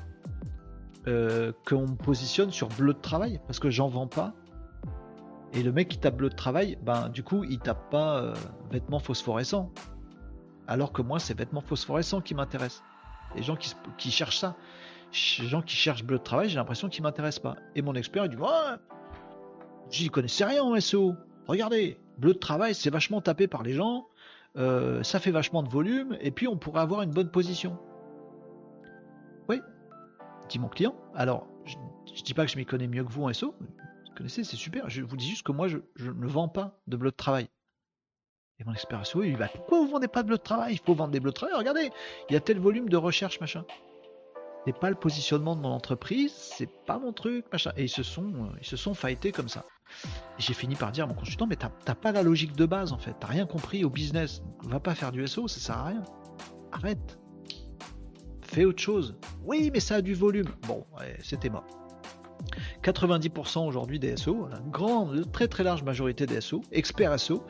euh, 1.07 1.51
qu'on 1.65 1.81
me 1.81 1.95
positionne 1.95 2.51
sur 2.51 2.69
bleu 2.69 2.93
de 2.93 2.99
travail 2.99 3.41
parce 3.45 3.59
que 3.59 3.69
j'en 3.69 3.89
vends 3.89 4.07
pas. 4.07 4.33
Et 5.51 5.61
le 5.61 5.71
mec 5.71 5.89
qui 5.89 5.97
tape 5.97 6.15
bleu 6.15 6.29
de 6.29 6.35
travail, 6.35 6.77
ben 6.81 7.09
du 7.09 7.23
coup 7.23 7.43
il 7.43 7.59
tape 7.59 7.89
pas 7.89 8.19
euh, 8.19 8.33
vêtements 8.71 8.99
phosphorescents. 8.99 9.71
Alors 10.67 10.93
que 10.93 11.01
moi 11.01 11.19
c'est 11.19 11.37
vêtements 11.37 11.61
phosphorescents 11.61 12.21
qui 12.21 12.35
m'intéressent. 12.35 12.83
Les 13.35 13.43
gens 13.43 13.57
qui, 13.57 14.11
cherchent 14.11 14.37
ça, 14.37 14.55
les 15.39 15.47
gens 15.47 15.61
qui 15.61 15.75
cherchent 15.75 16.03
bleu 16.03 16.19
de 16.19 16.23
travail, 16.23 16.49
j'ai 16.49 16.55
l'impression 16.55 16.87
qu'ils 16.87 17.03
m'intéressent 17.03 17.41
pas. 17.41 17.55
Et 17.75 17.81
mon 17.81 17.95
expert 17.95 18.25
il 18.25 18.29
dit 18.29 18.37
ouais, 18.37 18.49
j'y 19.89 20.09
connaissais 20.09 20.45
rien 20.45 20.63
en 20.63 20.79
SEO. 20.79 21.15
Regardez, 21.47 21.99
bleu 22.17 22.33
de 22.33 22.39
travail 22.39 22.75
c'est 22.75 22.89
vachement 22.89 23.19
tapé 23.19 23.47
par 23.47 23.63
les 23.63 23.73
gens. 23.73 24.07
Euh, 24.55 25.03
ça 25.03 25.19
fait 25.19 25.31
vachement 25.31 25.63
de 25.63 25.69
volume 25.69 26.15
et 26.21 26.31
puis 26.31 26.47
on 26.47 26.55
pourrait 26.55 26.81
avoir 26.81 27.01
une 27.01 27.11
bonne 27.11 27.29
position. 27.29 27.77
Mon 30.59 30.67
client. 30.67 30.95
Alors, 31.15 31.47
je, 31.65 32.23
dis 32.23 32.33
pas 32.33 32.45
que 32.45 32.51
je 32.51 32.57
m'y 32.57 32.65
connais 32.65 32.87
mieux 32.87 33.03
que 33.03 33.11
vous 33.11 33.23
en 33.23 33.33
SO. 33.33 33.55
Vous 33.59 34.15
connaissez, 34.15 34.43
c'est 34.43 34.55
super. 34.55 34.89
Je 34.89 35.01
vous 35.01 35.17
dis 35.17 35.27
juste 35.27 35.43
que 35.43 35.51
moi, 35.51 35.67
je, 35.67 35.77
ne 35.97 36.27
vends 36.27 36.47
pas 36.47 36.79
de 36.87 36.97
bleu 36.97 37.11
de 37.11 37.15
travail. 37.15 37.47
Et 38.59 38.63
mon 38.63 38.73
expert 38.73 39.05
SEO, 39.05 39.23
il 39.23 39.35
va 39.35 39.47
Pourquoi 39.47 39.79
vous 39.79 39.87
vendez 39.87 40.07
pas 40.07 40.21
de 40.21 40.27
bleu 40.27 40.37
de 40.37 40.43
travail? 40.43 40.73
Il 40.73 40.79
faut 40.79 40.93
vendre 40.93 41.11
des 41.11 41.19
bleus 41.19 41.31
de 41.31 41.35
travail. 41.35 41.55
Regardez, 41.57 41.89
il 42.29 42.33
y 42.33 42.35
a 42.35 42.39
tel 42.39 42.59
volume 42.59 42.87
de 42.87 42.97
recherche, 42.97 43.39
machin. 43.39 43.65
C'est 44.65 44.77
pas 44.77 44.89
le 44.89 44.95
positionnement 44.95 45.55
de 45.55 45.61
mon 45.61 45.71
entreprise, 45.71 46.31
c'est 46.31 46.69
pas 46.85 46.97
mon 46.97 47.11
truc, 47.11 47.45
machin. 47.51 47.71
Et 47.75 47.83
ils 47.83 47.89
se 47.89 48.03
sont, 48.03 48.27
euh, 48.27 48.57
ils 48.61 48.65
se 48.65 48.77
sont 48.77 48.93
fightés 48.93 49.31
comme 49.31 49.49
ça. 49.49 49.65
J'ai 50.37 50.53
fini 50.53 50.75
par 50.75 50.91
dire 50.91 51.03
à 51.03 51.07
mon 51.07 51.13
consultant, 51.13 51.47
mais 51.47 51.57
t'as 51.57 51.95
pas 51.95 52.11
la 52.11 52.23
logique 52.23 52.55
de 52.55 52.65
base 52.65 52.93
en 52.93 52.97
fait, 52.97 53.13
t'as 53.19 53.27
rien 53.27 53.45
compris 53.45 53.83
au 53.83 53.89
business. 53.89 54.41
Va 54.63 54.79
pas 54.79 54.95
faire 54.95 55.11
du 55.11 55.25
SEO, 55.27 55.47
ça 55.47 55.59
sert 55.59 55.77
à 55.77 55.85
rien. 55.85 56.03
Arrête. 56.71 57.19
Fais 58.41 58.65
autre 58.65 58.81
chose. 58.81 59.17
Oui, 59.43 59.69
mais 59.73 59.79
ça 59.79 59.95
a 59.95 60.01
du 60.01 60.13
volume. 60.13 60.47
Bon, 60.67 60.85
c'était 61.21 61.49
mort. 61.49 61.65
90% 62.83 63.65
aujourd'hui 63.65 63.99
des 63.99 64.17
SEO, 64.17 64.47
une 64.47 64.69
grande, 64.69 65.31
très 65.31 65.47
très 65.47 65.63
large 65.63 65.83
majorité 65.83 66.25
des 66.25 66.41
SEO, 66.41 66.61
experts 66.71 67.19
SEO, 67.19 67.43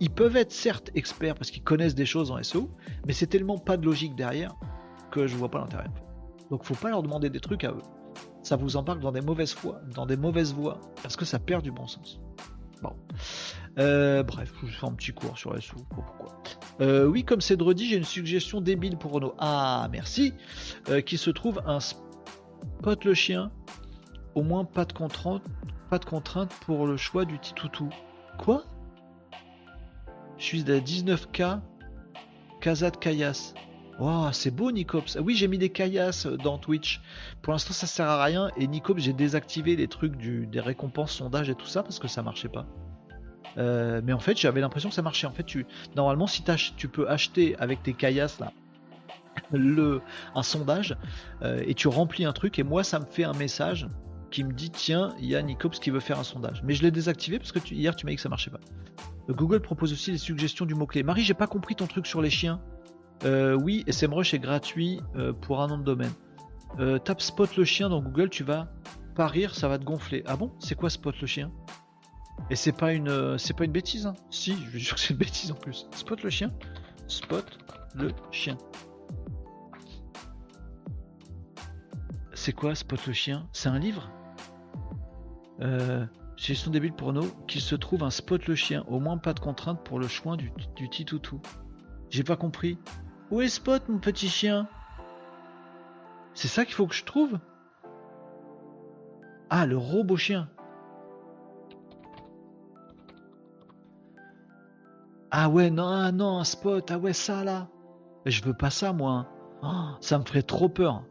ils 0.00 0.10
peuvent 0.10 0.36
être 0.36 0.52
certes 0.52 0.90
experts 0.94 1.36
parce 1.36 1.50
qu'ils 1.50 1.62
connaissent 1.62 1.94
des 1.94 2.06
choses 2.06 2.30
en 2.30 2.42
SEO, 2.42 2.70
mais 3.06 3.12
c'est 3.12 3.28
tellement 3.28 3.58
pas 3.58 3.76
de 3.76 3.84
logique 3.84 4.16
derrière 4.16 4.54
que 5.10 5.26
je 5.26 5.36
vois 5.36 5.50
pas 5.50 5.60
l'intérêt. 5.60 5.88
Donc 6.50 6.64
faut 6.64 6.74
pas 6.74 6.90
leur 6.90 7.02
demander 7.02 7.30
des 7.30 7.40
trucs 7.40 7.64
à 7.64 7.70
eux. 7.70 7.82
Ça 8.42 8.56
vous 8.56 8.76
embarque 8.76 9.00
dans 9.00 9.12
des 9.12 9.20
mauvaises 9.20 9.54
voies, 9.54 9.80
dans 9.94 10.06
des 10.06 10.16
mauvaises 10.16 10.52
voies, 10.52 10.80
parce 11.02 11.16
que 11.16 11.24
ça 11.24 11.38
perd 11.38 11.62
du 11.62 11.70
bon 11.70 11.86
sens. 11.86 12.20
Bon. 12.82 12.94
Euh, 13.78 14.22
bref, 14.22 14.52
je 14.64 14.72
fais 14.72 14.86
un 14.86 14.92
petit 14.92 15.12
cours 15.12 15.38
sur 15.38 15.60
SEO, 15.60 15.76
pourquoi. 15.88 16.42
Euh, 16.80 17.06
oui, 17.06 17.24
comme 17.24 17.40
c'est 17.40 17.56
de 17.56 17.64
j'ai 17.76 17.96
une 17.96 18.04
suggestion 18.04 18.60
débile 18.60 18.96
pour 18.96 19.12
Renault. 19.12 19.34
Ah, 19.38 19.88
merci. 19.90 20.34
Euh, 20.88 21.00
qui 21.00 21.16
se 21.16 21.30
trouve 21.30 21.62
un 21.66 21.80
spot 21.80 23.04
le 23.04 23.14
chien 23.14 23.50
au 24.34 24.42
moins 24.42 24.64
pas 24.64 24.84
de 24.84 24.92
contrainte, 24.92 25.42
pas 25.90 25.98
de 25.98 26.04
contrainte 26.04 26.52
pour 26.66 26.86
le 26.86 26.96
choix 26.96 27.24
du 27.24 27.38
titoutou. 27.38 27.88
Quoi? 28.38 28.64
Je 30.38 30.44
suis 30.44 30.70
à 30.70 30.80
19K, 30.80 31.60
Kazat 32.60 32.92
Kayas. 32.92 33.54
Wow, 33.98 34.32
c'est 34.32 34.50
beau 34.50 34.72
Nicops. 34.72 35.18
oui, 35.22 35.36
j'ai 35.36 35.48
mis 35.48 35.58
des 35.58 35.68
Kayas 35.68 36.26
dans 36.42 36.58
Twitch. 36.58 37.00
Pour 37.42 37.52
l'instant, 37.52 37.74
ça 37.74 37.86
sert 37.86 38.08
à 38.08 38.24
rien. 38.24 38.50
Et 38.56 38.66
Nicops, 38.66 39.00
j'ai 39.00 39.12
désactivé 39.12 39.76
les 39.76 39.86
trucs 39.86 40.16
des 40.16 40.60
récompenses, 40.60 41.12
sondages 41.12 41.50
et 41.50 41.54
tout 41.54 41.66
ça 41.66 41.82
parce 41.82 41.98
que 41.98 42.08
ça 42.08 42.22
marchait 42.22 42.48
pas. 42.48 42.66
Euh, 43.58 44.00
mais 44.04 44.12
en 44.12 44.18
fait, 44.18 44.38
j'avais 44.38 44.60
l'impression 44.60 44.88
que 44.88 44.94
ça 44.94 45.02
marchait. 45.02 45.26
En 45.26 45.32
fait, 45.32 45.44
tu, 45.44 45.66
normalement, 45.96 46.26
si 46.26 46.42
tu 46.76 46.88
peux 46.88 47.08
acheter 47.08 47.56
avec 47.58 47.82
tes 47.82 47.92
Kayas 47.92 48.36
là, 48.40 48.52
le, 49.52 50.00
un 50.34 50.42
sondage 50.42 50.96
euh, 51.42 51.62
et 51.66 51.74
tu 51.74 51.88
remplis 51.88 52.24
un 52.24 52.32
truc 52.32 52.58
et 52.58 52.62
moi, 52.62 52.84
ça 52.84 52.98
me 52.98 53.06
fait 53.06 53.24
un 53.24 53.34
message 53.34 53.86
qui 54.30 54.44
me 54.44 54.52
dit 54.52 54.70
tiens, 54.70 55.14
il 55.18 55.26
y 55.26 55.36
a 55.36 55.42
Nicops 55.42 55.78
qui 55.78 55.90
veut 55.90 56.00
faire 56.00 56.18
un 56.18 56.24
sondage. 56.24 56.62
Mais 56.64 56.74
je 56.74 56.82
l'ai 56.82 56.90
désactivé 56.90 57.38
parce 57.38 57.52
que 57.52 57.58
hier 57.72 57.94
tu 57.94 58.06
m'as 58.06 58.10
dit 58.10 58.16
que 58.16 58.22
ça 58.22 58.28
marchait 58.28 58.50
pas. 58.50 58.60
Euh, 59.28 59.34
Google 59.34 59.60
propose 59.60 59.92
aussi 59.92 60.10
les 60.10 60.18
suggestions 60.18 60.64
du 60.64 60.74
mot-clé. 60.74 61.02
Marie, 61.02 61.22
j'ai 61.22 61.34
pas 61.34 61.46
compris 61.46 61.74
ton 61.74 61.86
truc 61.86 62.06
sur 62.06 62.22
les 62.22 62.30
chiens. 62.30 62.60
Oui, 63.24 63.84
SMrush 63.88 64.34
est 64.34 64.40
gratuit 64.40 65.00
pour 65.42 65.62
un 65.62 65.68
nom 65.68 65.78
de 65.78 65.84
domaine. 65.84 66.10
tape 67.04 67.20
Spot 67.20 67.56
le 67.56 67.64
chien 67.64 67.88
dans 67.88 68.02
Google, 68.02 68.30
tu 68.30 68.42
vas 68.42 68.72
parir, 69.14 69.54
ça 69.54 69.68
va 69.68 69.78
te 69.78 69.84
gonfler. 69.84 70.24
Ah 70.26 70.36
bon? 70.36 70.50
C'est 70.58 70.74
quoi 70.74 70.90
Spot 70.90 71.14
le 71.20 71.26
chien? 71.28 71.52
Et 72.50 72.56
c'est 72.56 72.72
pas 72.72 72.92
une 72.92 73.38
c'est 73.38 73.56
pas 73.56 73.64
une 73.64 73.72
bêtise 73.72 74.06
hein 74.06 74.14
Si, 74.30 74.52
je 74.52 74.70
veux 74.70 74.78
dire 74.78 74.94
que 74.94 75.00
c'est 75.00 75.10
une 75.10 75.18
bêtise 75.18 75.50
en 75.52 75.54
plus. 75.54 75.86
Spot 75.94 76.22
le 76.22 76.30
chien 76.30 76.50
Spot 77.08 77.58
le 77.94 78.10
chien. 78.30 78.58
C'est 82.34 82.52
quoi 82.52 82.74
Spot 82.74 83.06
le 83.06 83.12
chien? 83.12 83.48
C'est 83.52 83.68
un 83.68 83.78
livre? 83.78 84.10
Euh, 85.60 86.04
son 86.36 86.70
débile 86.70 86.92
pour 86.92 87.12
nous, 87.12 87.30
qu'il 87.46 87.60
se 87.60 87.76
trouve 87.76 88.02
un 88.02 88.10
spot 88.10 88.46
le 88.48 88.56
chien, 88.56 88.84
au 88.88 88.98
moins 88.98 89.16
pas 89.16 89.32
de 89.32 89.40
contrainte 89.40 89.84
pour 89.84 90.00
le 90.00 90.08
choix 90.08 90.36
du, 90.36 90.52
du 90.74 90.88
titoutou. 90.90 91.40
J'ai 92.10 92.24
pas 92.24 92.36
compris. 92.36 92.78
Où 93.30 93.40
est 93.40 93.48
Spot, 93.48 93.88
mon 93.88 93.98
petit 93.98 94.28
chien? 94.28 94.68
C'est 96.34 96.48
ça 96.48 96.64
qu'il 96.64 96.74
faut 96.74 96.86
que 96.86 96.94
je 96.94 97.04
trouve? 97.04 97.38
Ah, 99.48 99.66
le 99.66 99.76
robot 99.76 100.16
chien. 100.16 100.48
Ah 105.34 105.48
ouais, 105.48 105.70
non, 105.70 105.86
ah 105.88 106.12
non, 106.12 106.38
un 106.38 106.44
spot, 106.44 106.90
ah 106.90 106.98
ouais, 106.98 107.14
ça 107.14 107.42
là. 107.42 107.68
Je 108.26 108.42
veux 108.42 108.52
pas 108.52 108.68
ça, 108.68 108.92
moi. 108.92 109.26
Oh, 109.62 109.96
ça 110.00 110.18
me 110.18 110.24
ferait 110.24 110.42
trop 110.42 110.68
peur. 110.68 111.04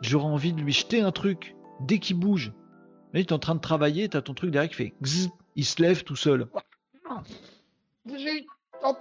J'aurais 0.00 0.26
envie 0.26 0.52
de 0.52 0.60
lui 0.60 0.72
jeter 0.72 1.00
un 1.00 1.12
truc 1.12 1.54
dès 1.78 2.00
qu'il 2.00 2.18
bouge. 2.18 2.52
Mais 3.14 3.22
tu 3.22 3.28
es 3.28 3.32
en 3.32 3.38
train 3.38 3.54
de 3.54 3.60
travailler, 3.60 4.08
tu 4.08 4.16
as 4.16 4.22
ton 4.22 4.34
truc 4.34 4.50
derrière 4.50 4.68
qui 4.68 4.74
fait 4.76 4.94
il 5.54 5.64
se 5.64 5.80
lève 5.80 6.02
tout 6.02 6.16
seul. 6.16 6.48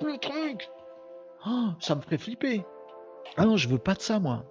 le 0.03 0.19
truc. 0.19 0.69
Oh, 1.47 1.69
ça 1.79 1.95
me 1.95 2.01
ferait 2.01 2.19
flipper. 2.19 2.63
Ah 3.37 3.45
non, 3.45 3.57
je 3.57 3.67
veux 3.67 3.79
pas 3.79 3.95
de 3.95 4.01
ça, 4.01 4.19
moi. 4.19 4.45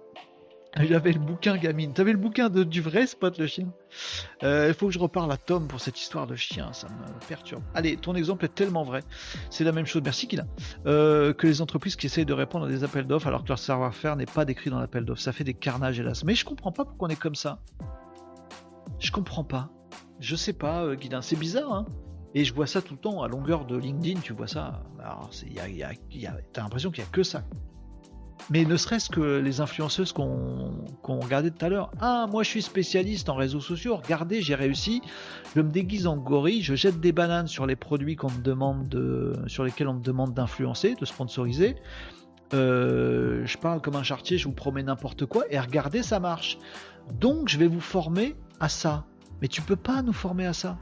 J'avais 0.79 1.11
le 1.11 1.19
bouquin, 1.19 1.57
gamine. 1.57 1.93
T'avais 1.93 2.13
le 2.13 2.17
bouquin 2.17 2.49
de, 2.49 2.63
du 2.63 2.81
vrai 2.81 3.05
spot, 3.05 3.37
le 3.37 3.47
chien? 3.47 3.67
Euh, 4.43 4.67
Il 4.69 4.73
faut 4.73 4.87
que 4.87 4.93
je 4.93 4.99
reparle 4.99 5.31
à 5.31 5.37
Tom 5.37 5.67
pour 5.67 5.81
cette 5.81 5.99
histoire 5.99 6.27
de 6.27 6.35
chien, 6.35 6.71
ça 6.71 6.87
me 6.87 7.27
perturbe. 7.27 7.61
Allez, 7.73 7.97
ton 7.97 8.15
exemple 8.15 8.45
est 8.45 8.55
tellement 8.55 8.83
vrai. 8.83 9.01
C'est 9.49 9.65
la 9.65 9.73
même 9.73 9.85
chose, 9.85 10.01
merci 10.03 10.27
qu'il. 10.27 10.45
Euh, 10.85 11.33
que 11.33 11.45
les 11.45 11.61
entreprises 11.61 11.97
qui 11.97 12.05
essayent 12.05 12.25
de 12.25 12.33
répondre 12.33 12.65
à 12.67 12.69
des 12.69 12.85
appels 12.85 13.05
d'offres 13.05 13.27
alors 13.27 13.43
que 13.43 13.49
leur 13.49 13.59
savoir-faire 13.59 14.15
n'est 14.15 14.25
pas 14.25 14.45
décrit 14.45 14.69
dans 14.69 14.79
l'appel 14.79 15.03
d'offres. 15.03 15.21
Ça 15.21 15.33
fait 15.33 15.43
des 15.43 15.53
carnages, 15.53 15.99
hélas. 15.99 16.23
Mais 16.23 16.35
je 16.35 16.45
comprends 16.45 16.71
pas 16.71 16.85
pourquoi 16.85 17.09
on 17.09 17.11
est 17.11 17.19
comme 17.19 17.35
ça. 17.35 17.59
Je 18.99 19.11
comprends 19.11 19.43
pas. 19.43 19.69
Je 20.19 20.35
sais 20.35 20.53
pas, 20.53 20.83
euh, 20.83 20.95
c'est 21.21 21.37
bizarre, 21.37 21.73
hein 21.73 21.85
Et 22.33 22.45
je 22.45 22.53
vois 22.53 22.67
ça 22.67 22.81
tout 22.81 22.93
le 22.93 22.99
temps, 22.99 23.23
à 23.23 23.27
longueur 23.27 23.65
de 23.65 23.75
LinkedIn, 23.75 24.21
tu 24.21 24.31
vois 24.31 24.47
ça. 24.47 24.83
Alors, 24.99 25.31
t'as 26.53 26.61
l'impression 26.61 26.91
qu'il 26.91 27.03
y 27.03 27.07
a 27.07 27.09
que 27.09 27.23
ça. 27.23 27.43
Mais 28.51 28.65
ne 28.65 28.75
serait-ce 28.75 29.09
que 29.09 29.39
les 29.39 29.61
influenceuses 29.61 30.11
qu'on 30.11 31.19
regardait 31.21 31.51
tout 31.51 31.65
à 31.65 31.69
l'heure. 31.69 31.89
Ah, 32.01 32.27
moi 32.29 32.43
je 32.43 32.49
suis 32.49 32.61
spécialiste 32.61 33.29
en 33.29 33.35
réseaux 33.35 33.61
sociaux. 33.61 33.95
Regardez, 33.95 34.41
j'ai 34.41 34.55
réussi. 34.55 35.01
Je 35.55 35.61
me 35.61 35.69
déguise 35.69 36.05
en 36.05 36.17
gorille. 36.17 36.61
Je 36.61 36.75
jette 36.75 36.99
des 36.99 37.13
bananes 37.13 37.47
sur 37.47 37.65
les 37.65 37.77
produits 37.77 38.17
qu'on 38.17 38.29
me 38.29 38.41
demande 38.41 38.89
de, 38.89 39.33
sur 39.47 39.63
lesquels 39.63 39.87
on 39.87 39.93
me 39.93 40.03
demande 40.03 40.33
d'influencer, 40.33 40.95
de 40.95 41.05
sponsoriser. 41.05 41.77
Euh, 42.53 43.41
je 43.45 43.57
parle 43.57 43.79
comme 43.79 43.95
un 43.95 44.03
chartier. 44.03 44.37
Je 44.37 44.49
vous 44.49 44.53
promets 44.53 44.83
n'importe 44.83 45.25
quoi. 45.25 45.45
Et 45.49 45.57
regardez, 45.57 46.03
ça 46.03 46.19
marche. 46.19 46.57
Donc 47.21 47.47
je 47.47 47.57
vais 47.57 47.67
vous 47.67 47.79
former 47.79 48.35
à 48.59 48.67
ça. 48.67 49.05
Mais 49.41 49.47
tu 49.47 49.61
peux 49.61 49.77
pas 49.77 50.01
nous 50.01 50.11
former 50.11 50.45
à 50.45 50.53
ça. 50.53 50.77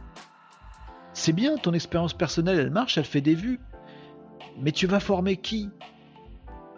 C'est 1.14 1.34
bien, 1.34 1.56
ton 1.58 1.74
expérience 1.74 2.14
personnelle, 2.14 2.58
elle 2.58 2.72
marche, 2.72 2.98
elle 2.98 3.06
fait 3.06 3.22
des 3.22 3.36
vues. 3.36 3.60
Mais 4.60 4.72
tu 4.72 4.88
vas 4.88 5.00
former 5.00 5.38
qui? 5.38 5.70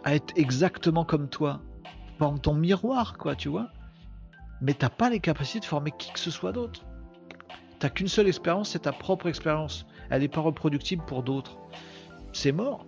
À 0.03 0.15
être 0.15 0.33
exactement 0.35 1.05
comme 1.05 1.29
toi. 1.29 1.61
Forme 2.17 2.39
ton 2.39 2.53
miroir, 2.53 3.17
quoi, 3.17 3.35
tu 3.35 3.49
vois. 3.49 3.69
Mais 4.61 4.73
t'as 4.73 4.89
pas 4.89 5.09
les 5.09 5.19
capacités 5.19 5.59
de 5.59 5.65
former 5.65 5.91
qui 5.97 6.11
que 6.11 6.19
ce 6.19 6.31
soit 6.31 6.51
d'autre. 6.51 6.85
T'as 7.79 7.89
qu'une 7.89 8.07
seule 8.07 8.27
expérience, 8.27 8.69
c'est 8.69 8.79
ta 8.79 8.91
propre 8.91 9.27
expérience. 9.27 9.87
Elle 10.09 10.21
n'est 10.21 10.27
pas 10.27 10.41
reproductible 10.41 11.03
pour 11.05 11.23
d'autres. 11.23 11.57
C'est 12.31 12.51
mort. 12.51 12.85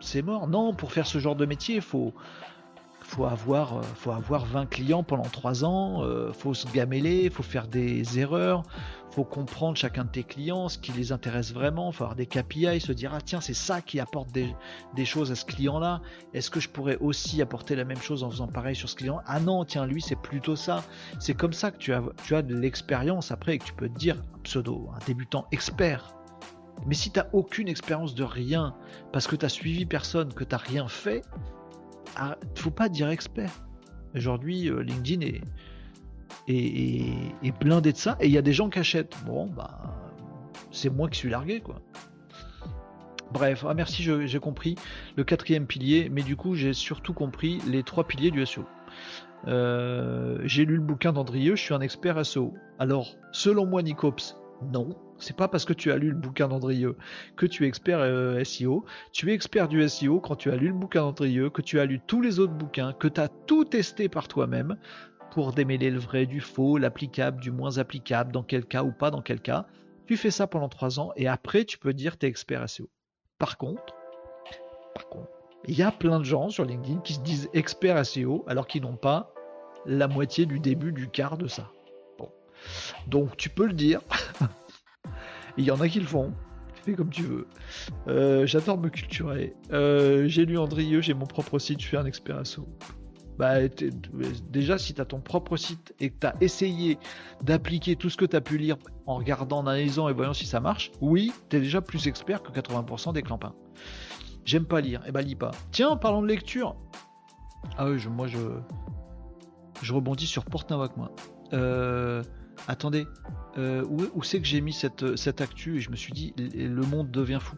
C'est 0.00 0.22
mort. 0.22 0.48
Non, 0.48 0.74
pour 0.74 0.92
faire 0.92 1.06
ce 1.06 1.18
genre 1.18 1.36
de 1.36 1.46
métier, 1.46 1.80
faut, 1.80 2.12
faut 3.00 3.24
avoir, 3.24 3.78
euh, 3.78 3.82
faut 3.82 4.10
avoir 4.10 4.44
20 4.44 4.66
clients 4.66 5.04
pendant 5.04 5.22
3 5.22 5.64
ans, 5.64 6.02
euh, 6.02 6.32
faut 6.32 6.54
se 6.54 6.66
gameler, 6.72 7.30
faut 7.30 7.44
faire 7.44 7.68
des 7.68 8.18
erreurs, 8.18 8.64
faut 9.16 9.24
comprendre 9.24 9.78
chacun 9.78 10.04
de 10.04 10.10
tes 10.10 10.24
clients, 10.24 10.68
ce 10.68 10.76
qui 10.76 10.92
les 10.92 11.10
intéresse 11.10 11.54
vraiment, 11.54 11.90
faut 11.90 12.04
avoir 12.04 12.16
des 12.16 12.26
KPI, 12.26 12.82
se 12.82 12.92
dire 12.92 13.14
ah 13.14 13.22
tiens 13.22 13.40
c'est 13.40 13.54
ça 13.54 13.80
qui 13.80 13.98
apporte 13.98 14.30
des, 14.30 14.54
choses 15.06 15.32
à 15.32 15.34
ce 15.34 15.46
client-là, 15.46 16.02
est-ce 16.34 16.50
que 16.50 16.60
je 16.60 16.68
pourrais 16.68 16.98
aussi 16.98 17.40
apporter 17.40 17.76
la 17.76 17.84
même 17.84 18.00
chose 18.02 18.22
en 18.22 18.30
faisant 18.30 18.46
pareil 18.46 18.76
sur 18.76 18.90
ce 18.90 18.94
client? 18.94 19.22
Ah 19.24 19.40
non 19.40 19.64
tiens 19.64 19.86
lui 19.86 20.02
c'est 20.02 20.20
plutôt 20.20 20.54
ça, 20.54 20.84
c'est 21.18 21.32
comme 21.32 21.54
ça 21.54 21.70
que 21.70 21.78
tu 21.78 21.94
as, 21.94 22.02
tu 22.24 22.36
as 22.36 22.42
de 22.42 22.54
l'expérience. 22.54 23.32
Après 23.32 23.54
et 23.54 23.58
que 23.58 23.64
tu 23.64 23.72
peux 23.72 23.88
te 23.88 23.98
dire 23.98 24.22
pseudo, 24.42 24.90
un 24.94 24.98
débutant 25.06 25.46
expert. 25.50 26.14
Mais 26.86 26.94
si 26.94 27.10
tu 27.10 27.18
n'as 27.18 27.26
aucune 27.32 27.68
expérience 27.68 28.14
de 28.14 28.22
rien, 28.22 28.76
parce 29.14 29.26
que 29.26 29.34
tu 29.34 29.46
as 29.46 29.48
suivi 29.48 29.86
personne, 29.86 30.30
que 30.34 30.44
tu 30.44 30.50
n'as 30.50 30.58
rien 30.58 30.88
fait, 30.88 31.22
ah, 32.16 32.36
faut 32.54 32.70
pas 32.70 32.90
dire 32.90 33.08
expert. 33.08 33.66
Aujourd'hui, 34.14 34.68
euh, 34.68 34.82
LinkedIn 34.82 35.22
est, 35.22 35.40
est, 36.48 37.58
blindé 37.60 37.92
de 37.92 37.96
ça 37.96 38.16
et 38.20 38.26
il 38.26 38.32
y 38.32 38.38
a 38.38 38.42
des 38.42 38.52
gens 38.52 38.70
qui 38.70 38.78
achètent. 38.78 39.16
Bon, 39.26 39.46
bah, 39.46 39.78
c'est 40.70 40.90
moi 40.90 41.08
qui 41.08 41.18
suis 41.18 41.30
largué, 41.30 41.60
quoi. 41.60 41.80
Bref, 43.32 43.64
ah 43.68 43.74
merci, 43.74 44.02
j'ai 44.02 44.38
compris 44.38 44.76
le 45.16 45.24
quatrième 45.24 45.66
pilier, 45.66 46.08
mais 46.10 46.22
du 46.22 46.36
coup, 46.36 46.54
j'ai 46.54 46.72
surtout 46.72 47.12
compris 47.12 47.60
les 47.66 47.82
trois 47.82 48.04
piliers 48.04 48.30
du 48.30 48.44
SEO. 48.46 48.64
Euh, 49.48 50.38
j'ai 50.44 50.64
lu 50.64 50.76
le 50.76 50.82
bouquin 50.82 51.12
d'Andrieux, 51.12 51.56
je 51.56 51.62
suis 51.62 51.74
un 51.74 51.80
expert 51.80 52.24
SEO. 52.24 52.54
Alors, 52.78 53.16
selon 53.32 53.66
moi, 53.66 53.82
Nicops, 53.82 54.36
non. 54.72 54.96
C'est 55.18 55.36
pas 55.36 55.48
parce 55.48 55.64
que 55.64 55.72
tu 55.72 55.90
as 55.90 55.96
lu 55.96 56.10
le 56.10 56.16
bouquin 56.16 56.46
d'Andrieux 56.46 56.96
que 57.36 57.46
tu 57.46 57.64
es 57.64 57.68
expert 57.68 57.98
euh, 58.00 58.42
SEO. 58.44 58.84
Tu 59.12 59.30
es 59.30 59.34
expert 59.34 59.68
du 59.68 59.86
SEO 59.88 60.20
quand 60.20 60.36
tu 60.36 60.50
as 60.50 60.56
lu 60.56 60.68
le 60.68 60.74
bouquin 60.74 61.02
d'Andrieux, 61.02 61.50
que 61.50 61.62
tu 61.62 61.80
as 61.80 61.86
lu 61.86 62.00
tous 62.06 62.20
les 62.20 62.38
autres 62.38 62.52
bouquins, 62.52 62.92
que 62.92 63.08
tu 63.08 63.20
as 63.20 63.28
tout 63.28 63.64
testé 63.64 64.08
par 64.08 64.28
toi-même 64.28 64.76
pour 65.36 65.52
démêler 65.52 65.90
le 65.90 65.98
vrai 65.98 66.24
du 66.24 66.40
faux, 66.40 66.78
l'applicable 66.78 67.42
du 67.42 67.50
moins 67.50 67.76
applicable, 67.76 68.32
dans 68.32 68.42
quel 68.42 68.64
cas 68.64 68.82
ou 68.82 68.90
pas 68.90 69.10
dans 69.10 69.20
quel 69.20 69.42
cas. 69.42 69.66
Tu 70.06 70.16
fais 70.16 70.30
ça 70.30 70.46
pendant 70.46 70.70
trois 70.70 70.98
ans 70.98 71.12
et 71.14 71.28
après 71.28 71.66
tu 71.66 71.76
peux 71.76 71.92
dire 71.92 72.16
tu 72.16 72.24
es 72.24 72.28
expert 72.30 72.66
SEO. 72.66 72.88
Par 73.38 73.58
contre, 73.58 73.94
Il 75.68 75.76
y 75.76 75.82
a 75.82 75.92
plein 75.92 76.20
de 76.20 76.24
gens 76.24 76.48
sur 76.48 76.64
LinkedIn 76.64 77.00
qui 77.00 77.12
se 77.12 77.20
disent 77.20 77.50
experts 77.52 78.06
SEO 78.06 78.46
alors 78.48 78.66
qu'ils 78.66 78.80
n'ont 78.80 78.96
pas 78.96 79.34
la 79.84 80.08
moitié 80.08 80.46
du 80.46 80.58
début 80.58 80.92
du 80.92 81.06
quart 81.06 81.36
de 81.36 81.48
ça. 81.48 81.70
Bon. 82.18 82.30
Donc 83.06 83.36
tu 83.36 83.50
peux 83.50 83.66
le 83.66 83.74
dire. 83.74 84.00
Il 85.58 85.66
y 85.66 85.70
en 85.70 85.82
a 85.82 85.88
qui 85.90 86.00
le 86.00 86.06
font. 86.06 86.32
Fais 86.82 86.94
comme 86.94 87.10
tu 87.10 87.24
veux. 87.24 87.46
Euh, 88.08 88.46
j'adore 88.46 88.78
me 88.78 88.88
culturer. 88.88 89.54
Euh, 89.70 90.28
j'ai 90.28 90.46
lu 90.46 90.56
Andrieux, 90.56 91.02
j'ai 91.02 91.12
mon 91.12 91.26
propre 91.26 91.58
site, 91.58 91.82
je 91.82 91.88
suis 91.88 91.96
un 91.98 92.06
expert 92.06 92.46
SEO. 92.46 92.66
Bah, 93.38 93.56
déjà, 94.50 94.78
si 94.78 94.94
tu 94.94 95.04
ton 95.04 95.20
propre 95.20 95.56
site 95.56 95.94
et 96.00 96.10
que 96.10 96.26
tu 96.26 96.44
essayé 96.44 96.98
d'appliquer 97.42 97.96
tout 97.96 98.08
ce 98.08 98.16
que 98.16 98.24
tu 98.24 98.36
as 98.36 98.40
pu 98.40 98.56
lire 98.56 98.76
en 99.06 99.16
regardant, 99.16 99.58
en 99.58 99.66
analysant 99.66 100.08
et 100.08 100.12
voyant 100.12 100.32
si 100.32 100.46
ça 100.46 100.60
marche, 100.60 100.90
oui, 101.00 101.32
tu 101.50 101.56
es 101.56 101.60
déjà 101.60 101.80
plus 101.80 102.06
expert 102.06 102.42
que 102.42 102.50
80% 102.50 103.12
des 103.12 103.22
clampins. 103.22 103.54
J'aime 104.44 104.64
pas 104.64 104.80
lire, 104.80 105.00
et 105.00 105.08
eh 105.08 105.12
bah 105.12 105.22
lis 105.22 105.34
pas. 105.34 105.50
Tiens, 105.72 105.96
parlons 105.96 106.22
de 106.22 106.28
lecture. 106.28 106.76
Ah 107.76 107.88
oui, 107.88 107.98
moi 108.08 108.26
je. 108.26 108.38
Je 109.82 109.92
rebondis 109.92 110.26
sur 110.26 110.44
Porte-Nawak, 110.46 110.96
moi. 110.96 111.10
Euh, 111.52 112.22
attendez, 112.66 113.06
euh, 113.58 113.84
où, 113.84 114.22
c'est 114.22 114.40
que 114.40 114.46
j'ai 114.46 114.62
mis 114.62 114.72
cette, 114.72 115.16
cette 115.16 115.42
actu? 115.42 115.76
Et 115.76 115.80
je 115.80 115.90
me 115.90 115.96
suis 115.96 116.14
dit, 116.14 116.32
le 116.38 116.82
monde 116.86 117.10
devient 117.10 117.38
fou. 117.40 117.56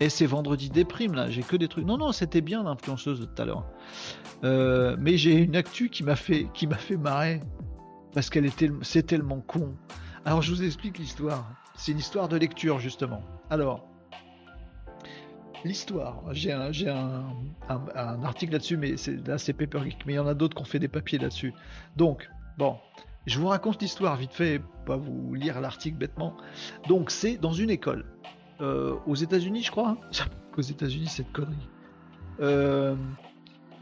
Et 0.00 0.08
c'est 0.08 0.26
vendredi 0.26 0.70
déprime 0.70 1.14
là, 1.14 1.30
j'ai 1.30 1.42
que 1.42 1.56
des 1.56 1.68
trucs. 1.68 1.86
Non, 1.86 1.96
non, 1.96 2.12
c'était 2.12 2.40
bien 2.40 2.64
l'influenceuse 2.64 3.20
de 3.20 3.26
tout 3.26 3.42
à 3.42 3.44
l'heure. 3.44 3.66
Euh, 4.42 4.96
mais 4.98 5.16
j'ai 5.16 5.34
une 5.34 5.56
actu 5.56 5.88
qui 5.88 6.02
m'a 6.02 6.16
fait, 6.16 6.48
qui 6.52 6.66
m'a 6.66 6.76
fait 6.76 6.96
marrer 6.96 7.40
parce 8.12 8.30
qu'elle 8.30 8.46
était, 8.46 8.70
c'est 8.82 9.04
tellement 9.04 9.40
con. 9.40 9.74
Alors 10.24 10.42
je 10.42 10.52
vous 10.52 10.62
explique 10.62 10.98
l'histoire. 10.98 11.50
C'est 11.76 11.92
une 11.92 11.98
histoire 11.98 12.28
de 12.28 12.36
lecture 12.36 12.78
justement. 12.80 13.22
Alors, 13.50 13.86
l'histoire. 15.64 16.22
J'ai 16.32 16.52
un, 16.52 16.72
j'ai 16.72 16.88
un, 16.88 17.24
article 18.22 18.52
là-dessus, 18.52 18.76
mais 18.76 18.96
c'est, 18.96 19.26
là 19.26 19.38
c'est 19.38 19.52
Paper 19.52 19.80
Geek, 19.84 20.06
mais 20.06 20.14
il 20.14 20.16
y 20.16 20.18
en 20.18 20.26
a 20.26 20.34
d'autres 20.34 20.54
qui 20.54 20.62
ont 20.62 20.66
fait 20.66 20.78
des 20.78 20.88
papiers 20.88 21.18
là-dessus. 21.18 21.52
Donc, 21.96 22.30
bon, 22.58 22.76
je 23.26 23.38
vous 23.38 23.48
raconte 23.48 23.80
l'histoire 23.82 24.16
vite 24.16 24.32
fait, 24.32 24.60
pas 24.86 24.96
vous 24.96 25.34
lire 25.34 25.60
l'article 25.60 25.96
bêtement. 25.96 26.36
Donc, 26.88 27.10
c'est 27.10 27.38
dans 27.38 27.52
une 27.52 27.70
école. 27.70 28.04
Euh, 28.60 28.96
aux 29.06 29.14
États-Unis, 29.14 29.62
je 29.62 29.70
crois. 29.70 29.90
Hein 29.90 30.24
aux 30.56 30.62
États-Unis, 30.62 31.08
cette 31.08 31.32
connerie. 31.32 31.68
Euh, 32.40 32.94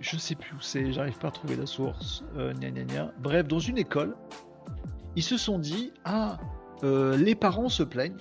je 0.00 0.16
sais 0.16 0.34
plus 0.34 0.54
où 0.54 0.60
c'est, 0.60 0.92
j'arrive 0.92 1.18
pas 1.18 1.28
à 1.28 1.30
trouver 1.30 1.56
la 1.56 1.66
source. 1.66 2.24
Euh, 2.36 2.52
Bref, 3.20 3.46
dans 3.46 3.58
une 3.58 3.78
école, 3.78 4.16
ils 5.16 5.22
se 5.22 5.36
sont 5.36 5.58
dit 5.58 5.92
Ah, 6.04 6.38
les 6.82 7.34
parents 7.34 7.68
se 7.68 7.82
plaignent 7.82 8.16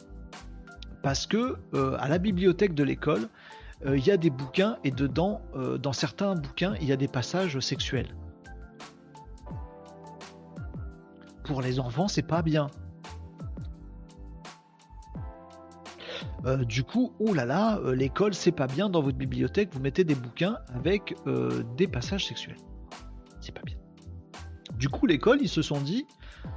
parce 1.02 1.26
que 1.26 1.58
à 1.74 2.08
la 2.08 2.20
bibliothèque 2.20 2.76
de 2.76 2.84
l'école, 2.84 3.28
il 3.86 4.06
y 4.06 4.12
a 4.12 4.18
des 4.18 4.30
bouquins 4.30 4.78
et 4.84 4.92
dedans, 4.92 5.42
dans 5.82 5.94
certains 5.94 6.36
bouquins, 6.36 6.76
il 6.80 6.88
y 6.88 6.92
a 6.92 6.98
des 6.98 7.08
passages 7.08 7.60
sexuels. 7.60 8.16
Pour 11.44 11.64
les 11.64 11.80
enfants, 11.80 12.08
c'est 12.08 12.22
pas 12.22 12.44
bien. 12.44 12.70
Euh, 16.46 16.64
du 16.66 16.84
coup, 16.84 17.14
oh 17.20 17.34
là 17.34 17.46
là, 17.46 17.78
euh, 17.80 17.94
l'école 17.94 18.34
c'est 18.34 18.52
pas 18.52 18.68
bien 18.68 18.90
dans 18.90 19.02
votre 19.02 19.18
bibliothèque, 19.18 19.70
vous 19.74 19.80
mettez 19.80 20.04
des 20.04 20.16
bouquins 20.16 20.58
avec 20.74 21.16
euh, 21.28 21.64
des 21.78 21.88
passages 21.88 22.26
sexuels. 22.26 22.58
C'est 23.40 23.54
pas 23.54 23.62
bien. 23.62 23.78
Du 24.78 24.90
coup, 24.90 25.06
l'école, 25.06 25.40
ils 25.42 25.50
se 25.50 25.62
sont 25.62 25.80
dit, 25.80 26.08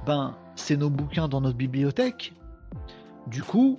ben, 0.05 0.35
c'est 0.55 0.77
nos 0.77 0.89
bouquins 0.89 1.27
dans 1.27 1.41
notre 1.41 1.57
bibliothèque. 1.57 2.33
Du 3.27 3.43
coup, 3.43 3.77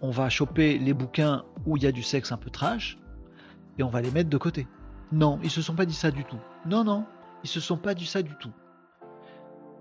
on 0.00 0.10
va 0.10 0.28
choper 0.28 0.78
les 0.78 0.94
bouquins 0.94 1.44
où 1.66 1.76
il 1.76 1.84
y 1.84 1.86
a 1.86 1.92
du 1.92 2.02
sexe 2.02 2.32
un 2.32 2.36
peu 2.36 2.50
trash 2.50 2.98
et 3.78 3.82
on 3.84 3.88
va 3.88 4.00
les 4.00 4.10
mettre 4.10 4.30
de 4.30 4.36
côté. 4.36 4.66
Non, 5.12 5.38
ils 5.44 5.50
se 5.50 5.62
sont 5.62 5.74
pas 5.74 5.86
dit 5.86 5.94
ça 5.94 6.10
du 6.10 6.24
tout. 6.24 6.38
Non, 6.66 6.82
non, 6.82 7.04
ils 7.44 7.48
se 7.48 7.60
sont 7.60 7.76
pas 7.76 7.94
dit 7.94 8.06
ça 8.06 8.22
du 8.22 8.34
tout 8.36 8.52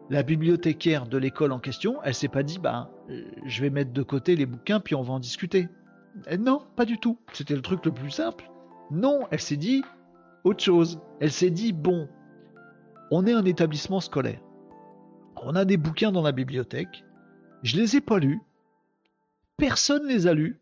la 0.10 0.24
bibliothécaire 0.24 1.08
de 1.08 1.18
l'école 1.18 1.52
en 1.52 1.60
question, 1.60 1.98
elle 2.04 2.14
s'est 2.14 2.28
pas 2.28 2.44
dit, 2.44 2.60
bah, 2.60 2.90
je 3.46 3.62
vais 3.62 3.70
mettre 3.70 3.94
de 3.94 4.04
côté 4.04 4.36
les 4.36 4.46
bouquins 4.46 4.80
puis 4.80 4.96
on 4.96 5.02
va 5.02 5.14
en 5.14 5.20
discuter. 5.20 5.70
non, 6.40 6.64
pas 6.76 6.86
du 6.86 6.98
tout. 6.98 7.18
C'était 7.34 7.56
le 7.56 7.62
truc 7.62 7.86
le 7.86 7.92
plus 7.92 8.12
simple. 8.12 8.50
Non, 8.92 9.28
elle 9.32 9.40
s'est 9.40 9.58
dit 9.58 9.84
autre 10.44 10.64
chose. 10.64 11.00
Elle 11.20 11.32
s'est 11.32 11.50
dit, 11.50 11.72
bon, 11.72 12.10
on 13.10 13.26
est 13.26 13.34
un 13.34 13.46
établissement 13.46 14.00
scolaire. 14.00 14.42
On 15.44 15.56
a 15.56 15.66
des 15.66 15.78
bouquins 15.78 16.12
dans 16.12 16.22
la 16.22 16.32
bibliothèque. 16.32 17.04
Je 17.64 17.78
les 17.78 17.96
ai 17.96 18.02
pas 18.02 18.20
lus. 18.20 18.42
Personne 19.58 20.08
les 20.08 20.28
a 20.28 20.34
lus. 20.34 20.60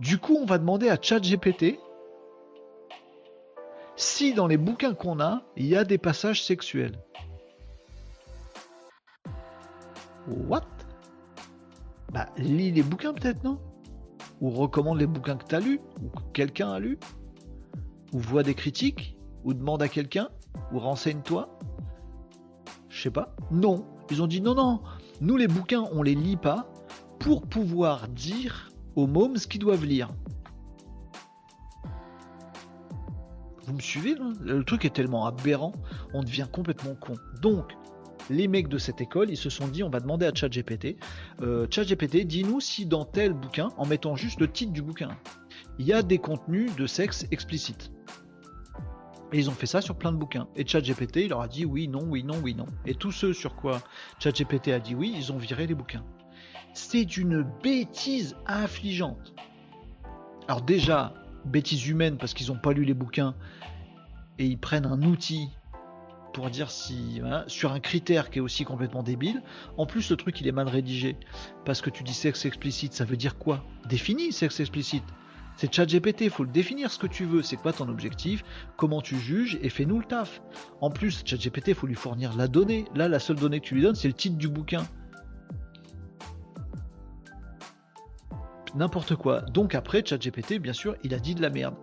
Du 0.00 0.18
coup, 0.18 0.36
on 0.40 0.44
va 0.44 0.58
demander 0.58 0.88
à 0.88 1.00
ChatGPT 1.00 1.78
si 3.98 4.32
dans 4.32 4.46
les 4.46 4.56
bouquins 4.56 4.94
qu'on 4.94 5.20
a, 5.20 5.42
il 5.56 5.66
y 5.66 5.76
a 5.76 5.84
des 5.84 5.98
passages 5.98 6.42
sexuels. 6.42 6.96
What? 10.28 10.62
Bah, 12.12 12.28
lis 12.36 12.70
les 12.70 12.82
bouquins 12.82 13.12
peut-être, 13.12 13.42
non? 13.42 13.58
Ou 14.40 14.50
recommande 14.50 14.98
les 14.98 15.06
bouquins 15.06 15.36
que 15.36 15.44
tu 15.44 15.54
as 15.54 15.60
lus, 15.60 15.80
ou 16.00 16.08
que 16.08 16.22
quelqu'un 16.32 16.70
a 16.70 16.78
lu, 16.78 16.98
ou 18.12 18.18
voit 18.18 18.44
des 18.44 18.54
critiques, 18.54 19.16
ou 19.44 19.52
demande 19.52 19.82
à 19.82 19.88
quelqu'un, 19.88 20.28
ou 20.72 20.78
renseigne-toi. 20.78 21.58
Je 22.88 23.02
sais 23.02 23.10
pas. 23.10 23.34
Non. 23.50 23.84
Ils 24.10 24.22
ont 24.22 24.26
dit 24.28 24.40
non, 24.40 24.54
non. 24.54 24.80
Nous, 25.20 25.36
les 25.36 25.48
bouquins, 25.48 25.84
on 25.92 26.02
les 26.02 26.14
lit 26.14 26.36
pas 26.36 26.72
pour 27.18 27.42
pouvoir 27.42 28.08
dire 28.08 28.70
aux 28.94 29.08
mômes 29.08 29.36
ce 29.36 29.48
qu'ils 29.48 29.60
doivent 29.60 29.84
lire. 29.84 30.08
Vous 33.68 33.74
me 33.74 33.80
suivez 33.80 34.16
Le 34.40 34.64
truc 34.64 34.86
est 34.86 34.94
tellement 34.94 35.26
aberrant, 35.26 35.72
on 36.14 36.22
devient 36.22 36.46
complètement 36.50 36.94
con. 36.94 37.12
Donc, 37.42 37.76
les 38.30 38.48
mecs 38.48 38.68
de 38.68 38.78
cette 38.78 39.02
école, 39.02 39.28
ils 39.28 39.36
se 39.36 39.50
sont 39.50 39.68
dit, 39.68 39.82
on 39.82 39.90
va 39.90 40.00
demander 40.00 40.24
à 40.24 40.34
ChatGPT, 40.34 40.96
euh, 41.42 41.66
ChatGPT, 41.70 42.24
dis-nous 42.24 42.60
si 42.60 42.86
dans 42.86 43.04
tel 43.04 43.34
bouquin, 43.34 43.68
en 43.76 43.84
mettant 43.84 44.16
juste 44.16 44.40
le 44.40 44.50
titre 44.50 44.72
du 44.72 44.80
bouquin, 44.80 45.10
il 45.78 45.86
y 45.86 45.92
a 45.92 46.02
des 46.02 46.16
contenus 46.16 46.74
de 46.76 46.86
sexe 46.86 47.26
explicites. 47.30 47.92
Et 49.34 49.38
ils 49.38 49.50
ont 49.50 49.54
fait 49.54 49.66
ça 49.66 49.82
sur 49.82 49.96
plein 49.96 50.12
de 50.12 50.16
bouquins. 50.16 50.48
Et 50.56 50.66
ChatGPT, 50.66 51.16
il 51.16 51.28
leur 51.28 51.42
a 51.42 51.48
dit 51.48 51.66
oui, 51.66 51.88
non, 51.88 52.04
oui, 52.08 52.24
non, 52.24 52.40
oui, 52.42 52.54
non. 52.54 52.66
Et 52.86 52.94
tous 52.94 53.12
ceux 53.12 53.34
sur 53.34 53.54
quoi 53.54 53.82
ChatGPT 54.18 54.68
a 54.68 54.80
dit 54.80 54.94
oui, 54.94 55.12
ils 55.14 55.30
ont 55.30 55.36
viré 55.36 55.66
les 55.66 55.74
bouquins. 55.74 56.06
C'est 56.72 57.18
une 57.18 57.44
bêtise 57.62 58.34
affligeante. 58.46 59.34
Alors 60.48 60.62
déjà, 60.62 61.12
bêtise 61.48 61.88
humaine 61.88 62.16
parce 62.18 62.34
qu'ils 62.34 62.48
n'ont 62.48 62.58
pas 62.58 62.72
lu 62.72 62.84
les 62.84 62.94
bouquins 62.94 63.34
et 64.38 64.46
ils 64.46 64.58
prennent 64.58 64.86
un 64.86 65.02
outil 65.02 65.48
pour 66.32 66.50
dire 66.50 66.70
si 66.70 67.20
sur 67.46 67.72
un 67.72 67.80
critère 67.80 68.30
qui 68.30 68.38
est 68.38 68.42
aussi 68.42 68.64
complètement 68.64 69.02
débile. 69.02 69.42
En 69.76 69.86
plus, 69.86 70.10
le 70.10 70.16
truc 70.16 70.40
il 70.40 70.46
est 70.46 70.52
mal 70.52 70.68
rédigé 70.68 71.16
parce 71.64 71.80
que 71.80 71.90
tu 71.90 72.04
dis 72.04 72.14
sexe 72.14 72.44
explicite, 72.44 72.92
ça 72.92 73.04
veut 73.04 73.16
dire 73.16 73.38
quoi? 73.38 73.64
Définis 73.88 74.32
sexe 74.32 74.60
explicite. 74.60 75.04
C'est 75.56 75.74
ChatGPT, 75.74 76.28
faut 76.28 76.44
le 76.44 76.50
définir 76.50 76.92
ce 76.92 77.00
que 77.00 77.08
tu 77.08 77.24
veux, 77.24 77.42
c'est 77.42 77.56
quoi 77.56 77.72
ton 77.72 77.88
objectif, 77.88 78.44
comment 78.76 79.02
tu 79.02 79.18
juges? 79.18 79.58
Et 79.60 79.70
fais-nous 79.70 79.98
le 79.98 80.04
taf. 80.04 80.40
En 80.80 80.88
plus, 80.88 81.22
ChatGPT, 81.24 81.74
faut 81.74 81.88
lui 81.88 81.96
fournir 81.96 82.36
la 82.36 82.46
donnée. 82.46 82.84
Là, 82.94 83.08
la 83.08 83.18
seule 83.18 83.38
donnée 83.38 83.58
que 83.58 83.66
tu 83.66 83.74
lui 83.74 83.82
donnes, 83.82 83.96
c'est 83.96 84.06
le 84.06 84.14
titre 84.14 84.36
du 84.36 84.46
bouquin. 84.46 84.86
N'importe 88.74 89.16
quoi. 89.16 89.42
Donc 89.42 89.74
après, 89.74 90.02
ChatGPT, 90.04 90.58
bien 90.58 90.72
sûr, 90.72 90.96
il 91.04 91.14
a 91.14 91.18
dit 91.18 91.34
de 91.34 91.42
la 91.42 91.50
merde. 91.50 91.74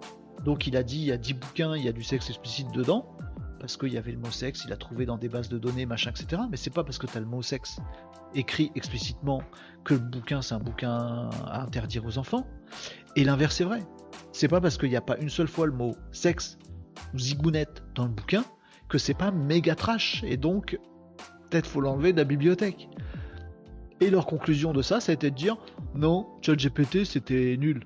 Donc 0.43 0.67
il 0.67 0.77
a 0.77 0.83
dit, 0.83 0.97
il 0.97 1.05
y 1.05 1.11
a 1.11 1.17
10 1.17 1.33
bouquins, 1.33 1.75
il 1.75 1.83
y 1.83 1.87
a 1.87 1.91
du 1.91 2.03
sexe 2.03 2.29
explicite 2.29 2.71
dedans, 2.71 3.15
parce 3.59 3.77
qu'il 3.77 3.93
y 3.93 3.97
avait 3.97 4.11
le 4.11 4.19
mot 4.19 4.31
sexe, 4.31 4.63
il 4.65 4.73
a 4.73 4.77
trouvé 4.77 5.05
dans 5.05 5.17
des 5.17 5.29
bases 5.29 5.49
de 5.49 5.57
données, 5.57 5.85
machin, 5.85 6.11
etc. 6.11 6.43
Mais 6.49 6.57
c'est 6.57 6.73
pas 6.73 6.83
parce 6.83 6.97
que 6.97 7.07
tu 7.07 7.17
as 7.17 7.19
le 7.19 7.25
mot 7.25 7.41
sexe 7.41 7.79
écrit 8.35 8.71
explicitement 8.75 9.41
que 9.83 9.93
le 9.93 10.01
bouquin 10.01 10.41
c'est 10.41 10.53
un 10.53 10.59
bouquin 10.59 11.29
à 11.47 11.63
interdire 11.63 12.05
aux 12.05 12.17
enfants. 12.17 12.45
Et 13.15 13.23
l'inverse 13.23 13.59
est 13.61 13.63
vrai. 13.63 13.81
C'est 14.33 14.47
pas 14.47 14.61
parce 14.61 14.77
qu'il 14.77 14.89
n'y 14.89 14.95
a 14.95 15.01
pas 15.01 15.17
une 15.17 15.29
seule 15.29 15.47
fois 15.47 15.65
le 15.65 15.71
mot 15.71 15.95
sexe 16.11 16.57
ou 17.13 17.19
zigounette 17.19 17.83
dans 17.95 18.03
le 18.03 18.11
bouquin 18.11 18.43
que 18.89 18.97
c'est 18.97 19.13
pas 19.13 19.31
méga 19.31 19.75
trash. 19.75 20.23
Et 20.25 20.37
donc, 20.37 20.77
peut-être 21.49 21.67
faut 21.67 21.81
l'enlever 21.81 22.11
de 22.13 22.17
la 22.17 22.23
bibliothèque. 22.23 22.89
Et 24.01 24.09
leur 24.09 24.25
conclusion 24.25 24.73
de 24.73 24.81
ça, 24.81 24.99
ça 24.99 25.11
a 25.11 25.15
été 25.15 25.31
de 25.31 25.35
dire 25.35 25.57
non, 25.93 26.27
ChatGPT 26.41 27.05
c'était 27.05 27.55
nul. 27.57 27.85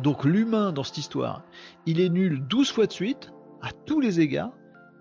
Donc 0.00 0.24
l'humain 0.24 0.72
dans 0.72 0.82
cette 0.82 0.98
histoire, 0.98 1.42
il 1.86 2.00
est 2.00 2.08
nul 2.08 2.46
12 2.46 2.70
fois 2.70 2.86
de 2.86 2.92
suite, 2.92 3.32
à 3.62 3.70
tous 3.72 4.00
les 4.00 4.20
égards, 4.20 4.52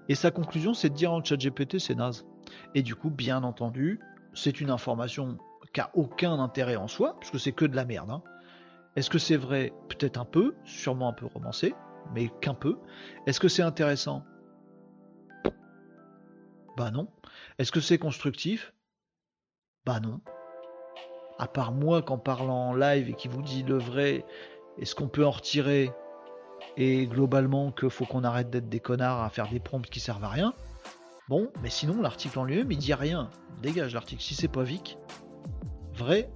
et 0.09 0.15
sa 0.15 0.31
conclusion 0.31 0.73
c'est 0.73 0.89
de 0.89 0.95
dire 0.95 1.11
en 1.11 1.23
ChatGPT 1.23 1.79
c'est 1.79 1.95
naze. 1.95 2.25
Et 2.75 2.81
du 2.81 2.95
coup, 2.95 3.09
bien 3.09 3.43
entendu, 3.43 3.99
c'est 4.33 4.61
une 4.61 4.69
information 4.69 5.37
qui 5.73 5.81
a 5.81 5.91
aucun 5.93 6.39
intérêt 6.39 6.75
en 6.75 6.87
soi, 6.87 7.15
puisque 7.19 7.39
c'est 7.39 7.51
que 7.51 7.65
de 7.65 7.75
la 7.75 7.85
merde. 7.85 8.09
Hein. 8.09 8.23
Est-ce 8.95 9.09
que 9.09 9.19
c'est 9.19 9.37
vrai? 9.37 9.71
Peut-être 9.87 10.17
un 10.17 10.25
peu, 10.25 10.55
sûrement 10.63 11.09
un 11.09 11.13
peu 11.13 11.25
romancé, 11.27 11.75
mais 12.13 12.29
qu'un 12.41 12.53
peu. 12.53 12.77
Est-ce 13.27 13.39
que 13.39 13.47
c'est 13.47 13.61
intéressant? 13.61 14.23
Bah 16.75 16.91
non. 16.91 17.07
Est-ce 17.57 17.71
que 17.71 17.79
c'est 17.79 17.97
constructif? 17.97 18.73
Bah 19.85 19.99
non. 19.99 20.21
à 21.39 21.47
part 21.47 21.71
moi 21.71 22.01
qu'en 22.01 22.17
parlant 22.17 22.69
en 22.69 22.73
live 22.73 23.09
et 23.09 23.13
qui 23.13 23.27
vous 23.27 23.41
dit 23.41 23.63
le 23.63 23.77
vrai, 23.77 24.25
est 24.77 24.85
ce 24.85 24.93
qu'on 24.93 25.07
peut 25.07 25.25
en 25.25 25.31
retirer, 25.31 25.91
et 26.77 27.07
globalement 27.07 27.71
qu'il 27.71 27.89
faut 27.89 28.05
qu'on 28.05 28.23
arrête 28.23 28.49
d'être 28.49 28.69
des 28.69 28.79
connards 28.79 29.23
à 29.23 29.29
faire 29.29 29.49
des 29.49 29.59
prompts 29.59 29.89
qui 29.89 29.99
servent 29.99 30.23
à 30.23 30.29
rien? 30.29 30.53
Bon, 31.29 31.49
mais 31.61 31.69
sinon 31.69 32.01
l'article 32.01 32.39
en 32.39 32.43
lui-même 32.43 32.71
il 32.71 32.77
dit 32.77 32.93
rien. 32.93 33.29
Dégage 33.61 33.93
l'article. 33.93 34.21
Si 34.21 34.35
c'est 34.35 34.47
pas 34.47 34.63
Vic, 34.63 34.97
vrai, 35.93 36.29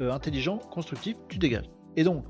euh, 0.00 0.12
intelligent, 0.12 0.58
constructif, 0.58 1.16
tu 1.28 1.38
dégages. 1.38 1.70
Et 1.96 2.04
donc, 2.04 2.24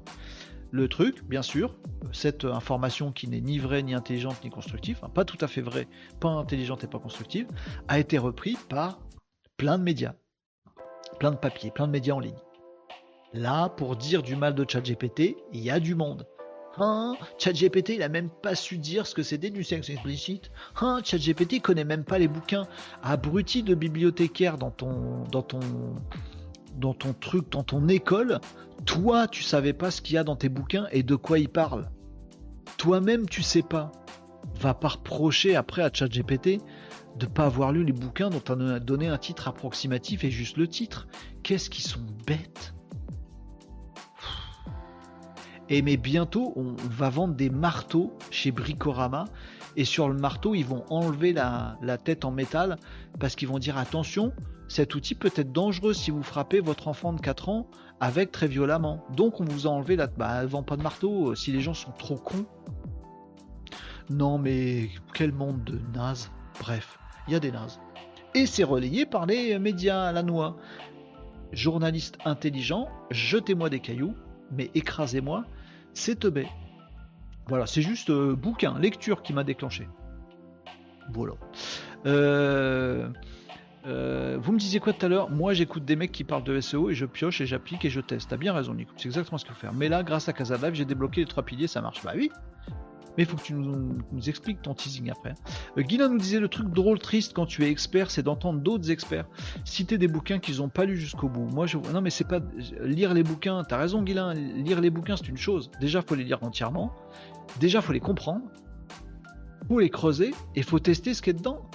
le 0.75 0.89
truc, 0.89 1.23
bien 1.23 1.43
sûr, 1.43 1.77
cette 2.11 2.45
information 2.45 3.13
qui 3.13 3.29
n'est 3.29 3.41
ni 3.41 3.61
vraie, 3.61 3.85
ni 3.85 3.95
intelligente, 3.95 4.43
ni 4.43 4.51
constructive, 4.51 5.01
pas 5.15 5.25
tout 5.25 5.39
à 5.41 5.47
fait 5.47 5.61
vraie, 5.61 5.87
pas 6.19 6.31
intelligente 6.31 6.83
et 6.83 6.89
pas 6.89 6.99
constructive, 6.99 7.47
a 7.87 8.01
été 8.01 8.19
repris 8.19 8.59
par 8.69 8.99
plein 9.57 9.79
de 9.79 9.85
médias, 9.85 10.15
plein 11.21 11.31
de 11.31 11.37
papiers, 11.37 11.71
plein 11.71 11.87
de 11.87 11.93
médias 11.93 12.15
en 12.15 12.19
ligne. 12.19 12.35
Là, 13.33 13.69
pour 13.69 13.95
dire 13.95 14.25
du 14.25 14.35
mal 14.35 14.57
de 14.57 14.67
ChatGPT, 14.69 15.37
il 15.53 15.61
y 15.61 15.71
a 15.71 15.79
du 15.79 15.95
monde. 15.95 16.27
Hein 16.77 17.15
ChatGPT, 17.39 17.91
il 17.91 18.03
a 18.03 18.09
même 18.09 18.29
pas 18.29 18.57
su 18.57 18.79
dire 18.79 19.07
ce 19.07 19.15
que 19.15 19.23
c'était 19.23 19.51
du 19.51 19.63
sexe 19.63 19.91
explicite. 19.91 20.51
Hein 20.81 20.99
ChatGPT 21.05 21.63
connaît 21.63 21.85
même 21.85 22.03
pas 22.03 22.19
les 22.19 22.27
bouquins. 22.27 22.67
Abruti 23.01 23.63
de 23.63 23.77
bibliothécaire 23.77 24.59
dans 24.59 24.73
ton, 24.73 25.23
dans 25.31 25.43
ton, 25.43 25.61
dans 26.77 26.95
ton 26.95 27.13
truc, 27.13 27.51
dans 27.51 27.63
ton 27.63 27.89
école, 27.89 28.41
toi, 28.85 29.29
tu 29.29 29.43
savais 29.43 29.73
pas 29.73 29.91
ce 29.91 30.03
qu'il 30.03 30.15
y 30.15 30.19
a 30.19 30.25
dans 30.25 30.37
tes 30.37 30.49
bouquins 30.49 30.87
et 30.93 31.03
de 31.03 31.15
quoi 31.15 31.39
ils 31.39 31.49
parlent. 31.49 31.89
Toi-même, 32.77 33.29
tu 33.29 33.43
sais 33.43 33.63
pas. 33.63 33.93
Va 34.61 34.75
pas 34.75 34.89
reprocher 34.89 35.57
après 35.57 35.83
à 35.83 35.91
ChatGPT 35.93 36.61
de 37.17 37.27
pas 37.27 37.47
avoir 37.47 37.73
lu 37.73 37.85
les 37.85 37.93
bouquins 37.93 38.31
dont 38.31 38.43
on 38.49 38.61
a 38.69 38.81
donné 38.81 39.07
un 39.09 39.19
titre 39.19 39.49
approximatif 39.49 40.25
et 40.25 40.31
juste 40.31 40.57
le 40.57 40.69
titre. 40.69 41.09
Qu'est-ce 41.43 41.71
qu'ils 41.71 41.85
sont 41.85 42.05
bêtes. 42.27 42.75
Et 45.71 45.81
mais 45.81 45.97
bientôt, 45.97 46.53
on 46.57 46.75
va 46.91 47.09
vendre 47.09 47.35
des 47.35 47.51
marteaux 47.51 48.13
chez 48.31 48.51
Bricorama. 48.51 49.25
Et 49.77 49.85
sur 49.85 50.09
le 50.09 50.15
marteau, 50.15 50.55
ils 50.55 50.67
vont 50.67 50.85
enlever 50.91 51.33
la, 51.33 51.79
la 51.83 51.99
tête 51.99 52.25
en 52.25 52.31
métal 52.31 52.77
parce 53.19 53.35
qu'ils 53.35 53.49
vont 53.49 53.59
dire 53.59 53.79
attention, 53.79 54.33
cet 54.69 54.95
outil 54.95 55.15
peut 55.15 55.33
être 55.37 55.53
dangereux 55.53 55.93
si 55.93 56.11
vous 56.11 56.23
frappez 56.23 56.61
votre 56.61 56.89
enfant 56.89 57.13
de 57.13 57.21
4 57.21 57.49
ans 57.49 57.67
avec 58.01 58.33
très 58.33 58.49
violemment. 58.49 59.05
Donc 59.15 59.41
on 59.41 59.45
vous 59.45 59.67
a 59.67 59.71
enlevé 59.71 59.97
la... 59.97 60.07
Bah, 60.07 60.45
vend 60.47 60.63
pas 60.63 60.77
de 60.77 60.83
marteau 60.83 61.31
euh, 61.31 61.35
si 61.35 61.53
les 61.53 61.61
gens 61.61 61.75
sont 61.75 61.93
trop 61.93 62.17
cons. 62.17 62.47
Non 64.11 64.39
mais 64.39 64.91
quel 65.15 65.33
monde 65.33 65.63
de 65.65 65.81
nazes. 65.97 66.31
Bref, 66.61 66.99
il 67.27 67.33
y 67.33 67.37
a 67.37 67.41
des 67.41 67.51
nazes. 67.51 67.81
Et 68.35 68.47
c'est 68.47 68.65
relayé 68.65 69.07
par 69.07 69.27
les 69.27 69.59
médias 69.59 70.03
à 70.03 70.13
la 70.13 70.23
noix. 70.23 70.57
Journaliste 71.53 72.19
intelligent, 72.25 72.89
jetez-moi 73.11 73.71
des 73.71 73.79
cailloux, 73.79 74.15
mais 74.51 74.71
écrasez-moi, 74.75 75.45
c'est 75.93 76.19
teubé. 76.21 76.49
Voilà, 77.47 77.67
c'est 77.67 77.83
juste 77.83 78.11
euh, 78.11 78.35
bouquin, 78.35 78.79
lecture 78.79 79.23
qui 79.23 79.33
m'a 79.33 79.45
déclenché. 79.45 79.87
Voilà. 81.13 81.35
Euh, 82.07 83.09
euh, 83.87 84.39
vous 84.41 84.53
me 84.53 84.59
disiez 84.59 84.81
quoi 84.81 84.93
tout 84.93 85.05
à 85.05 85.09
l'heure? 85.09 85.31
Moi, 85.31 85.53
j'écoute 85.53 85.85
des 85.85 85.97
mecs 85.97 86.13
qui 86.13 86.25
parlent 86.25 86.45
de 86.45 86.61
SEO 86.61 86.91
et 86.91 86.95
je 86.95 87.05
pioche 87.05 87.41
et 87.41 87.47
j'applique 87.47 87.85
et 87.85 87.91
je 87.91 88.01
teste. 88.01 88.31
T'as 88.31 88.37
bien 88.37 88.53
raison, 88.53 88.75
Nico. 88.75 88.93
C'est 88.97 89.07
exactement 89.07 89.39
ce 89.39 89.45
qu'il 89.45 89.55
faut 89.55 89.61
faire. 89.61 89.75
Mais 89.75 89.89
là, 89.89 90.03
grâce 90.03 90.29
à 90.29 90.33
Casa 90.33 90.57
j'ai 90.73 90.85
débloqué 90.85 91.21
les 91.21 91.27
trois 91.27 91.43
piliers, 91.43 91.67
ça 91.67 91.81
marche. 91.81 92.03
Bah 92.03 92.13
oui. 92.17 92.31
Mais 93.17 93.23
il 93.23 93.27
faut 93.27 93.37
que 93.37 93.43
tu 93.43 93.55
nous, 93.55 93.97
expliques 94.27 94.63
ton 94.63 94.75
teasing 94.75 95.11
après. 95.11 95.35
Euh, 95.79 96.09
nous 96.09 96.19
disait 96.19 96.41
le 96.41 96.49
truc 96.49 96.69
drôle, 96.71 96.99
triste 96.99 97.33
quand 97.33 97.47
tu 97.47 97.65
es 97.65 97.71
expert, 97.71 98.11
c'est 98.11 98.23
d'entendre 98.23 98.61
d'autres 98.61 98.91
experts 98.91 99.27
citer 99.65 99.99
des 99.99 100.09
bouquins 100.09 100.41
qu'ils 100.41 100.57
n'ont 100.57 100.69
pas 100.69 100.85
lus 100.85 100.97
jusqu'au 100.97 101.29
bout. 101.29 101.45
Moi, 101.45 101.67
je 101.67 101.79
non, 101.79 102.01
mais 102.01 102.11
c'est 102.11 102.27
pas 102.27 102.41
lire 102.81 103.15
les 103.15 103.23
bouquins. 103.23 103.63
T'as 103.65 103.77
raison, 103.77 104.03
Guilin. 104.03 104.35
Lire 104.35 104.81
les 104.81 104.91
bouquins, 104.91 105.17
c'est 105.17 105.29
une 105.29 105.37
chose. 105.37 105.71
Déjà, 105.81 106.03
faut 106.03 106.15
les 106.15 106.25
lire 106.25 106.43
entièrement. 106.43 106.93
Déjà, 107.61 107.81
faut 107.83 107.93
les 107.93 108.01
comprendre. 108.01 108.43
Faut 109.69 109.79
les 109.79 109.91
creuser 109.91 110.35
et 110.57 110.63
faut 110.63 110.79
tester 110.79 111.15
ce 111.15 111.23
qu'il 111.23 111.33
y 111.33 111.37
a 111.37 111.39
dedans. 111.39 111.71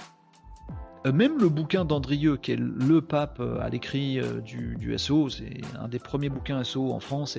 Euh, 1.06 1.12
même 1.12 1.38
le 1.38 1.48
bouquin 1.48 1.84
d'Andrieux, 1.84 2.36
qui 2.36 2.52
est 2.52 2.56
le 2.56 3.00
pape 3.00 3.40
euh, 3.40 3.60
à 3.60 3.68
l'écrit 3.68 4.20
euh, 4.20 4.40
du, 4.40 4.98
SO, 4.98 5.30
c'est 5.30 5.60
un 5.78 5.88
des 5.88 5.98
premiers 5.98 6.28
bouquins 6.28 6.62
SO 6.62 6.92
en 6.92 7.00
France, 7.00 7.38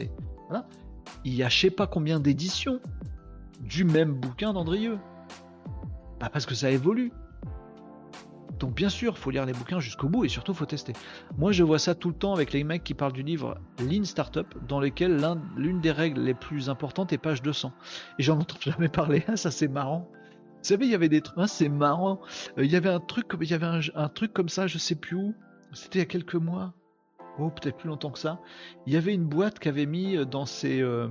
il 1.24 1.34
y 1.34 1.44
a 1.44 1.50
je 1.50 1.60
sais 1.60 1.70
pas 1.70 1.88
combien 1.88 2.20
d'éditions 2.20 2.80
du 3.62 3.84
même 3.84 4.14
bouquin 4.14 4.54
d'Andrieux. 4.54 4.98
Pas 6.20 6.30
parce 6.30 6.46
que 6.46 6.56
ça 6.56 6.72
évolue. 6.72 7.12
Donc 8.60 8.76
bien 8.76 8.90
sûr, 8.90 9.18
faut 9.18 9.32
lire 9.32 9.46
les 9.46 9.54
bouquins 9.54 9.80
jusqu'au 9.80 10.08
bout 10.08 10.26
et 10.26 10.30
surtout 10.30 10.54
faut 10.54 10.66
tester. 10.66 10.94
Moi, 11.38 11.52
je 11.52 11.64
vois 11.64 11.80
ça 11.80 11.96
tout 11.96 12.10
le 12.10 12.16
temps 12.16 12.34
avec 12.34 12.54
les 12.54 12.64
mecs 12.64 12.84
qui 12.84 12.94
parlent 12.94 13.14
du 13.14 13.24
livre 13.24 13.58
Lean 13.80 14.04
Startup, 14.04 14.48
dans 14.68 14.80
lequel 14.80 15.20
l'une 15.56 15.82
des 15.82 15.92
règles 15.92 16.22
les 16.22 16.36
plus 16.36 16.70
importantes 16.70 17.12
est 17.12 17.18
page 17.18 17.42
200. 17.42 17.72
Et 18.20 18.24
j'en 18.24 18.40
entends 18.40 18.60
jamais 18.62 18.90
parler. 18.90 19.24
ça 19.36 19.50
c'est 19.50 19.68
marrant. 19.68 20.08
Vous 20.62 20.68
savez, 20.68 20.86
il 20.86 20.92
y 20.92 20.96
avait 20.96 21.10
des 21.10 21.22
trucs, 21.22 21.40
hein, 21.40 21.48
c'est 21.48 21.70
marrant. 21.70 22.22
Euh, 22.60 22.64
il 22.64 22.72
y 22.72 22.76
avait 22.76 22.90
un 22.90 23.00
truc, 23.00 23.26
il 23.42 23.50
y 23.50 23.54
avait 23.56 23.82
un, 23.96 24.10
truc 24.10 24.32
comme 24.32 24.48
ça, 24.48 24.68
je 24.68 24.78
sais 24.78 24.94
plus 24.94 25.16
où. 25.16 25.34
C'était 25.74 26.00
il 26.00 26.02
y 26.02 26.04
a 26.04 26.06
quelques 26.06 26.36
mois. 26.36 26.74
Oh, 27.40 27.50
peut-être 27.50 27.78
plus 27.78 27.88
longtemps 27.88 28.12
que 28.12 28.20
ça. 28.20 28.40
Il 28.86 28.94
y 28.94 28.98
avait 28.98 29.14
une 29.14 29.26
boîte 29.26 29.58
qui 29.58 29.70
avait 29.70 29.88
mis 29.88 30.18
euh, 30.18 30.26
dans 30.26 30.46
ses, 30.46 30.82
euh, 30.82 31.08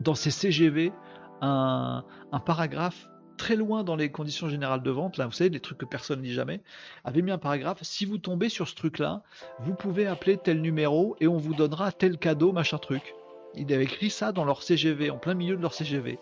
dans 0.00 0.14
ses 0.14 0.30
CGV 0.30 0.92
un, 1.40 2.04
paragraphe 2.44 3.08
très 3.38 3.56
loin 3.56 3.84
dans 3.84 3.96
les 3.96 4.10
conditions 4.10 4.50
générales 4.50 4.82
de 4.82 4.90
vente, 4.90 5.16
là, 5.16 5.26
vous 5.26 5.32
savez, 5.32 5.48
des 5.48 5.60
trucs 5.60 5.78
que 5.78 5.86
personne 5.86 6.18
ne 6.20 6.24
lit 6.24 6.32
jamais, 6.32 6.60
avait 7.04 7.22
mis 7.22 7.30
un 7.30 7.38
paragraphe, 7.38 7.78
si 7.82 8.04
vous 8.04 8.18
tombez 8.18 8.48
sur 8.48 8.68
ce 8.68 8.74
truc-là, 8.74 9.22
vous 9.60 9.74
pouvez 9.74 10.06
appeler 10.06 10.36
tel 10.36 10.60
numéro 10.60 11.16
et 11.20 11.28
on 11.28 11.36
vous 11.36 11.54
donnera 11.54 11.92
tel 11.92 12.18
cadeau, 12.18 12.52
machin 12.52 12.78
truc. 12.78 13.14
Il 13.54 13.72
avait 13.72 13.84
écrit 13.84 14.10
ça 14.10 14.32
dans 14.32 14.44
leur 14.44 14.62
CGV, 14.62 15.10
en 15.10 15.18
plein 15.18 15.34
milieu 15.34 15.56
de 15.56 15.62
leur 15.62 15.72
CGV. 15.72 16.18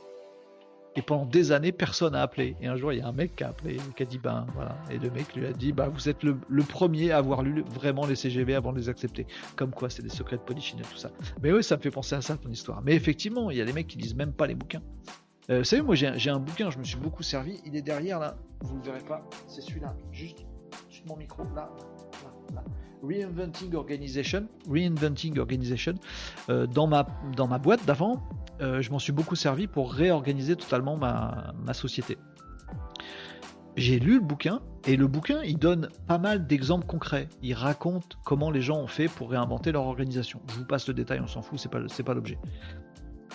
Et 0.97 1.03
pendant 1.03 1.27
des 1.27 1.53
années, 1.53 1.73
personne 1.73 2.13
n'a 2.13 2.23
appelé. 2.23 2.57
Et 2.61 2.67
un 2.67 2.77
jour, 2.77 2.93
il 2.93 2.99
y 2.99 3.03
a 3.03 3.07
un 3.07 3.13
mec 3.13 3.37
qui 3.37 3.45
a 3.45 3.49
appelé, 3.49 3.77
qui 3.97 4.03
a 4.03 4.07
dit, 4.07 4.19
ben 4.19 4.47
voilà. 4.55 4.77
Et 4.91 4.99
le 4.99 5.11
mec 5.11 5.35
lui 5.35 5.47
a 5.47 5.53
dit, 5.53 5.73
bah 5.73 5.89
vous 5.89 6.09
êtes 6.09 6.23
le, 6.23 6.37
premier 6.63 7.13
à 7.13 7.19
avoir 7.19 7.43
lu 7.43 7.63
vraiment 7.69 8.07
les 8.07 8.17
CGV 8.17 8.55
avant 8.55 8.73
de 8.73 8.79
les 8.79 8.89
accepter. 8.89 9.27
Comme 9.57 9.73
quoi, 9.73 9.91
c'est 9.91 10.03
des 10.03 10.09
secrets 10.09 10.37
de 10.37 10.43
polichinelle 10.43 10.87
tout 10.87 10.97
ça. 10.97 11.11
Mais 11.43 11.53
oui, 11.53 11.63
ça 11.63 11.77
me 11.77 11.83
fait 11.83 11.91
penser 11.91 12.15
à 12.15 12.23
ça, 12.23 12.37
ton 12.37 12.51
histoire. 12.51 12.83
Mais 12.83 12.95
effectivement, 12.95 13.51
il 13.51 13.59
y 13.59 13.61
a 13.61 13.65
des 13.65 13.73
mecs 13.73 13.89
qui 13.89 13.99
lisent 13.99 14.17
même 14.17 14.33
pas 14.33 14.47
les 14.47 14.55
bouquins. 14.55 14.83
Euh, 15.51 15.59
vous 15.59 15.65
savez, 15.65 15.83
moi 15.83 15.95
j'ai 15.95 16.31
un 16.31 16.41
bouquin, 16.41 16.71
je 16.71 16.79
me 16.79 16.85
suis 16.85 16.97
beaucoup 16.97 17.23
servi. 17.23 17.61
Il 17.65 17.77
est 17.77 17.83
derrière 17.83 18.19
là, 18.19 18.37
vous 18.61 18.75
ne 18.75 18.81
le 18.81 18.85
verrez 18.87 19.05
pas. 19.05 19.23
C'est 19.47 19.61
celui-là, 19.61 19.95
juste 20.11 20.45
sur 20.89 21.07
mon 21.07 21.17
micro, 21.17 21.45
là, 21.55 21.71
là, 22.55 22.65
Reinventing 23.07 23.75
Organization, 23.75 24.49
Reinventing 24.69 25.39
Organization, 25.39 25.95
euh, 26.49 26.67
dans, 26.67 26.87
ma, 26.87 27.07
dans 27.37 27.47
ma 27.47 27.59
boîte 27.59 27.85
d'avant, 27.87 28.23
euh, 28.61 28.81
je 28.83 28.91
m'en 28.91 28.99
suis 28.99 29.13
beaucoup 29.13 29.37
servi 29.37 29.67
pour 29.67 29.93
réorganiser 29.93 30.57
totalement 30.57 30.97
ma, 30.97 31.75
société. 31.75 32.17
J'ai 33.77 33.99
lu 33.99 34.15
le 34.15 34.21
bouquin 34.21 34.63
et 34.87 34.97
le 34.97 35.07
bouquin 35.07 35.43
il 35.43 35.59
donne 35.59 35.91
pas 36.07 36.17
mal 36.17 36.47
d'exemples 36.47 36.87
concrets. 36.87 37.29
Il 37.43 37.53
raconte 37.53 38.17
comment 38.25 38.51
les 38.51 38.63
gens 38.63 38.79
ont 38.79 38.87
fait 38.87 39.09
pour 39.09 39.31
réinventer 39.31 39.71
leur 39.71 39.85
organisation. 39.85 40.41
Je 40.51 40.55
vous 40.57 40.65
passe 40.65 40.89
le 40.89 40.95
détail, 40.95 41.21
on 41.21 41.27
s'en 41.27 41.43
fout, 41.43 41.59
c'est 41.59 41.71
pas, 41.71 41.81
pas 41.81 42.15
l'objet. 42.15 42.39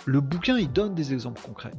Le 0.05 0.19
bouquin 0.19 0.57
il 0.57 0.71
donne 0.71 0.95
des 0.95 1.13
exemples 1.13 1.41
concrets. 1.41 1.73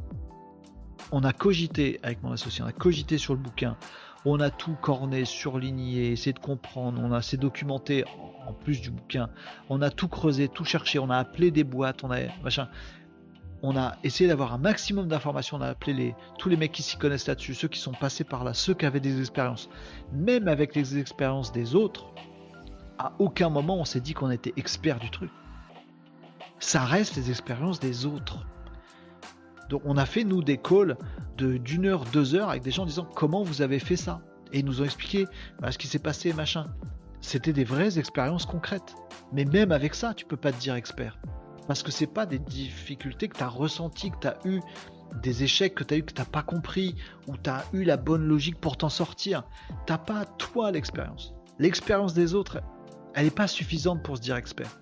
On 1.10 1.24
a 1.24 1.32
cogité 1.32 1.98
avec 2.04 2.22
mon 2.22 2.30
associé, 2.30 2.62
on 2.62 2.68
a 2.68 2.72
cogité 2.72 3.18
sur 3.18 3.34
le 3.34 3.40
bouquin, 3.40 3.76
on 4.24 4.40
a 4.40 4.50
tout 4.50 4.76
corné, 4.80 5.24
surligné, 5.24 6.12
essayé 6.12 6.32
de 6.32 6.38
comprendre, 6.38 7.00
on 7.02 7.12
a 7.12 7.18
assez 7.18 7.36
documenté 7.36 8.04
en 8.46 8.52
plus 8.52 8.80
du 8.80 8.90
bouquin, 8.90 9.28
on 9.68 9.82
a 9.82 9.90
tout 9.90 10.08
creusé, 10.08 10.48
tout 10.48 10.64
cherché, 10.64 10.98
on 10.98 11.10
a 11.10 11.16
appelé 11.16 11.50
des 11.50 11.64
boîtes, 11.64 12.04
on 12.04 12.10
a 12.10 12.18
machin 12.42 12.68
on 13.62 13.76
a 13.76 13.96
essayé 14.02 14.28
d'avoir 14.28 14.52
un 14.52 14.58
maximum 14.58 15.06
d'informations, 15.06 15.56
on 15.56 15.60
a 15.60 15.68
appelé 15.68 15.92
les, 15.92 16.14
tous 16.36 16.48
les 16.48 16.56
mecs 16.56 16.72
qui 16.72 16.82
s'y 16.82 16.96
connaissent 16.96 17.28
là-dessus, 17.28 17.54
ceux 17.54 17.68
qui 17.68 17.78
sont 17.78 17.92
passés 17.92 18.24
par 18.24 18.42
là, 18.42 18.54
ceux 18.54 18.74
qui 18.74 18.84
avaient 18.84 19.00
des 19.00 19.20
expériences. 19.20 19.68
Même 20.12 20.48
avec 20.48 20.74
les 20.74 20.98
expériences 20.98 21.52
des 21.52 21.76
autres, 21.76 22.06
à 22.98 23.12
aucun 23.20 23.48
moment 23.48 23.76
on 23.76 23.84
s'est 23.84 24.00
dit 24.00 24.14
qu'on 24.14 24.30
était 24.30 24.52
expert 24.56 24.98
du 24.98 25.10
truc. 25.10 25.30
Ça 26.58 26.84
reste 26.84 27.16
les 27.16 27.30
expériences 27.30 27.78
des 27.78 28.04
autres. 28.04 28.44
Donc 29.72 29.80
on 29.86 29.96
a 29.96 30.04
fait 30.04 30.24
nous 30.24 30.42
des 30.42 30.58
calls 30.58 30.98
de 31.38 31.56
d'une 31.56 31.86
heure, 31.86 32.04
deux 32.12 32.34
heures 32.34 32.50
avec 32.50 32.62
des 32.62 32.70
gens 32.70 32.84
disant 32.84 33.08
comment 33.14 33.42
vous 33.42 33.62
avez 33.62 33.78
fait 33.78 33.96
ça. 33.96 34.20
Et 34.52 34.58
ils 34.58 34.66
nous 34.66 34.82
ont 34.82 34.84
expliqué 34.84 35.26
bah, 35.62 35.72
ce 35.72 35.78
qui 35.78 35.86
s'est 35.86 35.98
passé, 35.98 36.34
machin. 36.34 36.66
C'était 37.22 37.54
des 37.54 37.64
vraies 37.64 37.98
expériences 37.98 38.44
concrètes. 38.44 38.94
Mais 39.32 39.46
même 39.46 39.72
avec 39.72 39.94
ça, 39.94 40.12
tu 40.12 40.26
peux 40.26 40.36
pas 40.36 40.52
te 40.52 40.60
dire 40.60 40.74
expert. 40.74 41.18
Parce 41.68 41.82
que 41.82 41.90
c'est 41.90 42.06
pas 42.06 42.26
des 42.26 42.38
difficultés 42.38 43.28
que 43.28 43.38
tu 43.38 43.42
as 43.42 43.48
ressenties, 43.48 44.10
que 44.10 44.18
tu 44.20 44.26
as 44.26 44.36
eu 44.44 44.60
des 45.22 45.42
échecs 45.42 45.74
que 45.74 45.84
tu 45.84 45.94
as 45.94 45.96
eu 45.96 46.02
que 46.02 46.12
tu 46.12 46.22
pas 46.22 46.42
compris 46.42 46.94
ou 47.26 47.38
tu 47.38 47.48
as 47.48 47.64
eu 47.72 47.84
la 47.84 47.96
bonne 47.96 48.26
logique 48.26 48.60
pour 48.60 48.76
t'en 48.76 48.90
sortir. 48.90 49.42
T'as 49.86 49.96
pas 49.96 50.26
toi 50.36 50.70
l'expérience. 50.70 51.32
L'expérience 51.58 52.12
des 52.12 52.34
autres, 52.34 52.60
elle 53.14 53.24
n'est 53.24 53.30
pas 53.30 53.48
suffisante 53.48 54.02
pour 54.02 54.18
se 54.18 54.22
dire 54.22 54.36
expert. 54.36 54.78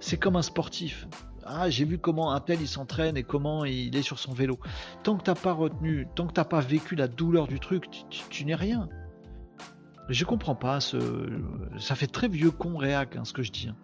C'est 0.00 0.16
comme 0.16 0.34
un 0.34 0.42
sportif. 0.42 1.06
Ah, 1.50 1.70
j'ai 1.70 1.84
vu 1.86 1.98
comment 1.98 2.32
un 2.32 2.40
tel 2.40 2.60
il 2.60 2.68
s'entraîne 2.68 3.16
et 3.16 3.22
comment 3.22 3.64
il 3.64 3.96
est 3.96 4.02
sur 4.02 4.18
son 4.18 4.32
vélo. 4.32 4.58
Tant 5.02 5.16
que 5.16 5.22
t'as 5.22 5.34
pas 5.34 5.52
retenu, 5.52 6.06
tant 6.14 6.26
que 6.26 6.32
t'as 6.34 6.44
pas 6.44 6.60
vécu 6.60 6.94
la 6.94 7.08
douleur 7.08 7.46
du 7.46 7.58
truc, 7.58 7.86
tu 8.28 8.44
n'es 8.44 8.54
rien. 8.54 8.88
Je 10.10 10.24
comprends 10.24 10.54
pas 10.54 10.80
ce. 10.80 10.98
Ça 11.78 11.94
fait 11.94 12.06
très 12.06 12.28
vieux 12.28 12.50
con 12.50 12.76
réac 12.76 13.16
hein, 13.16 13.24
ce 13.24 13.32
que 13.32 13.42
je 13.42 13.50
dis. 13.50 13.68
hein. 13.68 13.76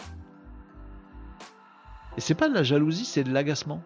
Et 2.17 2.21
c'est 2.21 2.35
pas 2.35 2.49
de 2.49 2.55
la 2.55 2.63
jalousie, 2.63 3.05
c'est 3.05 3.25
de 3.25 3.33
l'agacement. 3.33 3.83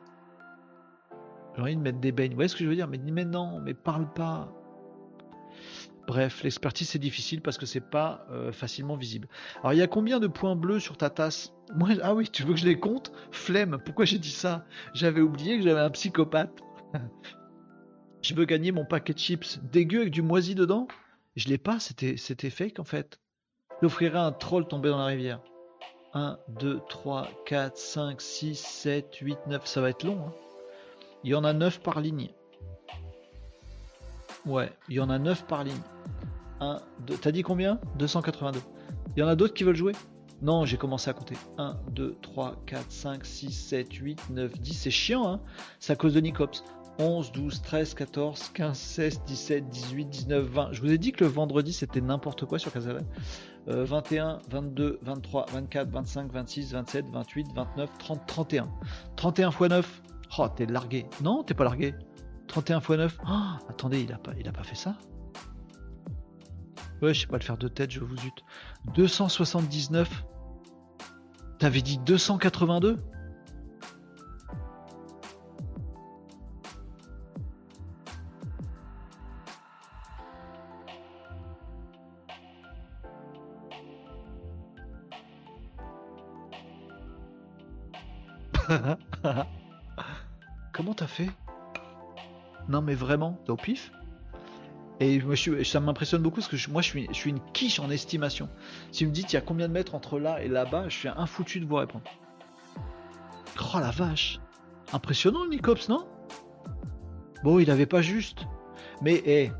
J'ai 1.56 1.62
envie 1.62 1.76
de 1.76 1.80
mettre 1.80 1.98
des 1.98 2.12
beignes. 2.12 2.30
Vous 2.30 2.36
voyez 2.36 2.48
ce 2.48 2.56
que 2.56 2.64
je 2.64 2.68
veux 2.68 2.76
dire? 2.76 2.88
Mais 2.88 2.98
mais 2.98 3.24
non, 3.24 3.60
mais 3.60 3.74
parle 3.74 4.12
pas. 4.12 4.52
Bref, 6.08 6.42
l'expertise 6.42 6.88
c'est 6.88 6.98
difficile 6.98 7.42
parce 7.42 7.58
que 7.58 7.66
c'est 7.66 7.82
pas 7.82 8.26
euh, 8.30 8.50
facilement 8.50 8.96
visible. 8.96 9.28
Alors 9.58 9.74
il 9.74 9.78
y 9.78 9.82
a 9.82 9.86
combien 9.86 10.20
de 10.20 10.26
points 10.26 10.56
bleus 10.56 10.80
sur 10.80 10.96
ta 10.96 11.10
tasse? 11.10 11.52
Ah 12.02 12.14
oui, 12.14 12.30
tu 12.30 12.44
veux 12.44 12.54
que 12.54 12.58
je 12.58 12.64
les 12.64 12.80
compte? 12.80 13.12
Flemme. 13.30 13.78
Pourquoi 13.84 14.06
j'ai 14.06 14.18
dit 14.18 14.30
ça? 14.30 14.64
J'avais 14.94 15.20
oublié 15.20 15.58
que 15.58 15.64
j'avais 15.64 15.80
un 15.80 15.90
psychopathe. 15.90 16.62
je 18.22 18.34
veux 18.34 18.46
gagner 18.46 18.72
mon 18.72 18.86
paquet 18.86 19.12
de 19.12 19.18
chips 19.18 19.60
dégueu 19.70 20.00
avec 20.00 20.12
du 20.14 20.22
moisi 20.22 20.54
dedans? 20.54 20.88
Je 21.36 21.48
l'ai 21.48 21.58
pas. 21.58 21.78
C'était 21.78 22.16
fake 22.50 22.78
en 22.80 22.84
fait. 22.84 23.20
J'offrirai 23.82 24.16
à 24.16 24.24
un 24.24 24.32
troll 24.32 24.66
tombé 24.66 24.88
dans 24.88 24.98
la 24.98 25.04
rivière. 25.04 25.42
1, 26.14 26.38
2, 26.58 26.80
3, 26.88 27.28
4, 27.44 27.76
5, 27.76 28.20
6, 28.22 28.58
7, 28.58 29.14
8, 29.16 29.38
9. 29.46 29.66
Ça 29.66 29.82
va 29.82 29.90
être 29.90 30.04
long. 30.04 30.18
hein. 30.26 30.32
Il 31.22 31.32
y 31.32 31.34
en 31.34 31.44
a 31.44 31.52
9 31.52 31.80
par 31.82 32.00
ligne. 32.00 32.30
Ouais, 34.46 34.72
il 34.88 34.96
y 34.96 35.00
en 35.00 35.10
a 35.10 35.18
9 35.18 35.46
par 35.46 35.64
ligne. 35.64 35.74
1, 36.60 36.80
2. 37.06 37.16
T'as 37.16 37.32
dit 37.32 37.42
combien? 37.42 37.80
282. 37.98 38.60
Il 39.16 39.20
y 39.20 39.22
en 39.22 39.28
a 39.28 39.36
d'autres 39.36 39.54
qui 39.54 39.64
veulent 39.64 39.76
jouer? 39.76 39.92
Non, 40.40 40.64
j'ai 40.64 40.76
commencé 40.76 41.10
à 41.10 41.12
compter. 41.12 41.36
1, 41.58 41.76
2, 41.90 42.16
3, 42.22 42.62
4, 42.66 42.90
5, 42.90 43.24
6, 43.24 43.50
7, 43.50 43.92
8, 43.92 44.30
9, 44.30 44.60
10. 44.60 44.74
C'est 44.74 44.90
chiant, 44.90 45.26
hein? 45.28 45.40
C'est 45.80 45.92
à 45.92 45.96
cause 45.96 46.14
de 46.14 46.20
Nicops. 46.20 46.62
11, 47.00 47.30
12, 47.30 47.62
13, 47.62 47.94
14, 47.94 48.50
15, 48.54 48.76
16, 48.76 49.22
17, 49.24 49.68
18, 49.68 50.04
19, 50.06 50.44
20. 50.44 50.72
Je 50.72 50.80
vous 50.80 50.92
ai 50.92 50.98
dit 50.98 51.12
que 51.12 51.22
le 51.22 51.30
vendredi 51.30 51.72
c'était 51.72 52.00
n'importe 52.00 52.44
quoi 52.44 52.58
sur 52.58 52.72
Casalet. 52.72 53.04
Euh, 53.68 53.84
21, 53.84 54.40
22, 54.50 54.98
23, 55.02 55.46
24, 55.52 55.90
25, 55.90 56.32
26, 56.32 56.72
27, 56.72 57.04
28, 57.12 57.46
29, 57.54 57.90
30, 57.98 58.26
31. 58.26 58.68
31 59.14 59.50
x 59.50 59.60
9. 59.60 60.02
Oh, 60.38 60.48
t'es 60.48 60.66
largué. 60.66 61.06
Non, 61.22 61.44
t'es 61.44 61.54
pas 61.54 61.64
largué. 61.64 61.94
31 62.48 62.78
x 62.80 62.88
9. 62.90 63.18
Oh, 63.24 63.30
attendez, 63.68 64.02
il 64.02 64.12
a 64.12 64.18
pas, 64.18 64.32
il 64.38 64.48
a 64.48 64.52
pas 64.52 64.64
fait 64.64 64.74
ça? 64.74 64.96
Ouais, 67.00 67.14
je 67.14 67.20
sais 67.20 67.26
pas 67.28 67.38
le 67.38 67.44
faire 67.44 67.56
de 67.58 67.68
tête, 67.68 67.92
je 67.92 68.00
vous 68.00 68.16
zut. 68.16 68.44
279. 68.94 70.24
T'avais 71.58 71.82
dit 71.82 71.98
282 71.98 72.98
Comment 90.72 90.92
t'as 90.94 91.06
fait? 91.06 91.30
Non 92.68 92.82
mais 92.82 92.94
vraiment, 92.94 93.38
au 93.48 93.56
pif 93.56 93.92
Et 95.00 95.22
suis, 95.34 95.64
ça 95.64 95.80
m'impressionne 95.80 96.22
beaucoup 96.22 96.40
parce 96.40 96.48
que 96.48 96.70
moi 96.70 96.82
je 96.82 96.88
suis, 96.88 97.30
une 97.30 97.40
quiche 97.52 97.80
en 97.80 97.90
estimation. 97.90 98.48
Si 98.92 99.04
vous 99.04 99.10
me 99.10 99.14
dites 99.14 99.32
il 99.32 99.36
y 99.36 99.38
a 99.38 99.42
combien 99.42 99.68
de 99.68 99.72
mètres 99.72 99.94
entre 99.94 100.18
là 100.18 100.42
et 100.42 100.48
là-bas, 100.48 100.88
je 100.88 100.96
suis 100.96 101.08
infoutu 101.08 101.60
de 101.60 101.66
vous 101.66 101.76
répondre. 101.76 102.04
Oh 103.74 103.80
la 103.80 103.90
vache 103.90 104.40
Impressionnant 104.92 105.46
Nicops, 105.46 105.88
non? 105.88 106.06
Bon, 107.42 107.58
il 107.58 107.70
avait 107.70 107.86
pas 107.86 108.02
juste. 108.02 108.46
Mais 109.02 109.22
eh, 109.26 109.50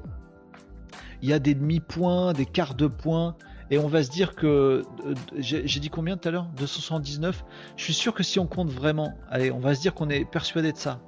il 1.23 1.29
y 1.29 1.33
a 1.33 1.39
des 1.39 1.55
demi-points, 1.55 2.33
des 2.33 2.47
quarts 2.47 2.75
de 2.75 2.87
points. 2.87 3.37
Et 3.71 3.79
on 3.79 3.89
va 3.89 4.03
se 4.03 4.11
dire 4.11 4.35
que 4.35 4.83
euh, 5.05 5.15
j'ai 5.37 5.81
dit 5.81 5.91
combien 5.91 6.17
tout 6.17 6.29
à 6.29 6.33
l'heure? 6.33 6.47
279. 6.57 7.45
Je 7.77 7.85
suis 7.85 7.93
sûr 7.93 8.15
que 8.15 8.23
si 8.23 8.39
on 8.39 8.47
compte 8.47 8.71
vraiment, 8.71 9.13
allez, 9.29 9.51
on 9.51 9.59
va 9.59 9.75
se 9.75 9.83
dire 9.83 9.95
qu'on 9.95 10.09
est 10.09 10.25
persuadé 10.25 10.73
de 10.73 10.79
ça. 10.79 11.01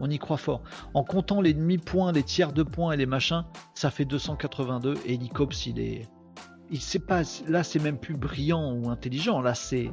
On 0.00 0.10
y 0.10 0.18
croit 0.18 0.36
fort. 0.36 0.62
En 0.94 1.04
comptant 1.04 1.40
les 1.40 1.54
demi-points, 1.54 2.12
les 2.12 2.22
tiers 2.22 2.52
de 2.52 2.62
points 2.62 2.92
et 2.92 2.96
les 2.96 3.06
machins, 3.06 3.44
ça 3.74 3.90
fait 3.90 4.04
282. 4.04 4.94
Et 5.06 5.18
Nicops, 5.18 5.66
il 5.66 5.80
est, 5.80 6.08
il 6.70 6.80
sait 6.80 6.98
pas. 6.98 7.22
Là, 7.46 7.62
c'est 7.62 7.80
même 7.80 7.98
plus 7.98 8.14
brillant 8.14 8.72
ou 8.72 8.90
intelligent. 8.90 9.40
Là, 9.40 9.54
c'est, 9.54 9.90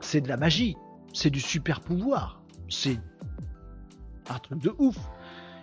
c'est 0.00 0.20
de 0.20 0.28
la 0.28 0.36
magie. 0.36 0.76
C'est 1.12 1.30
du 1.30 1.40
super 1.40 1.80
pouvoir. 1.80 2.42
C'est 2.68 2.98
un 4.28 4.38
truc 4.38 4.60
de 4.60 4.72
ouf. 4.78 4.96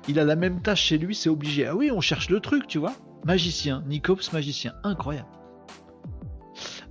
Il 0.08 0.20
a 0.20 0.24
la 0.24 0.36
même 0.36 0.62
tâche 0.62 0.84
chez 0.84 0.98
lui, 0.98 1.16
c'est 1.16 1.30
obligé. 1.30 1.68
Ah 1.68 1.76
oui, 1.76 1.92
on 1.92 2.02
cherche 2.02 2.30
le 2.30 2.40
truc, 2.40 2.68
tu 2.68 2.78
vois. 2.78 2.94
Magicien, 3.26 3.84
Nicops 3.88 4.32
magicien, 4.32 4.74
incroyable. 4.84 5.28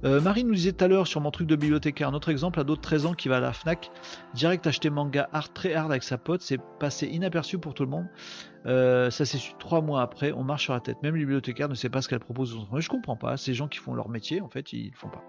Euh, 0.05 0.21
Marie 0.21 0.45
nous 0.45 0.55
disait 0.55 0.73
tout 0.73 0.85
à 0.85 0.89
l'heure 0.89 1.07
sur 1.07 1.21
mon 1.21 1.31
truc 1.31 1.47
de 1.47 1.57
bibliothécaire, 1.57 2.09
un 2.09 2.15
autre 2.15 2.29
exemple, 2.29 2.61
à 2.61 2.65
d'autres 2.65 2.83
13 2.83 3.07
ans 3.07 3.15
qui 3.15 3.29
va 3.29 3.39
à 3.39 3.41
la 3.41 3.53
Fnac, 3.53 3.91
direct 4.35 4.67
acheter 4.67 4.91
manga 4.91 5.29
hard, 5.33 5.53
très 5.55 5.75
hard 5.75 5.91
avec 5.91 6.03
sa 6.03 6.19
pote, 6.19 6.43
c'est 6.43 6.61
passé 6.79 7.07
inaperçu 7.07 7.59
pour 7.59 7.73
tout 7.73 7.83
le 7.83 7.89
monde. 7.89 8.07
Euh, 8.67 9.11
ça 9.11 9.25
s'est 9.25 9.39
su 9.39 9.55
trois 9.59 9.81
mois 9.81 10.03
après, 10.03 10.33
on 10.33 10.45
marche 10.45 10.65
sur 10.65 10.75
la 10.75 10.81
tête. 10.81 11.03
Même 11.03 11.15
les 11.15 11.21
bibliothécaires 11.21 11.69
ne 11.69 11.75
sait 11.75 11.89
pas 11.89 12.03
ce 12.03 12.09
qu'elle 12.09 12.21
propose 12.21 12.55
aux 12.55 12.61
enfants. 12.61 12.79
Je 12.79 12.89
comprends 12.89 13.17
pas, 13.17 13.37
ces 13.37 13.55
gens 13.55 13.69
qui 13.69 13.79
font 13.79 13.95
leur 13.95 14.09
métier, 14.09 14.41
en 14.41 14.49
fait, 14.49 14.73
ils 14.73 14.91
le 14.91 14.97
font 14.97 15.09
pas. 15.09 15.25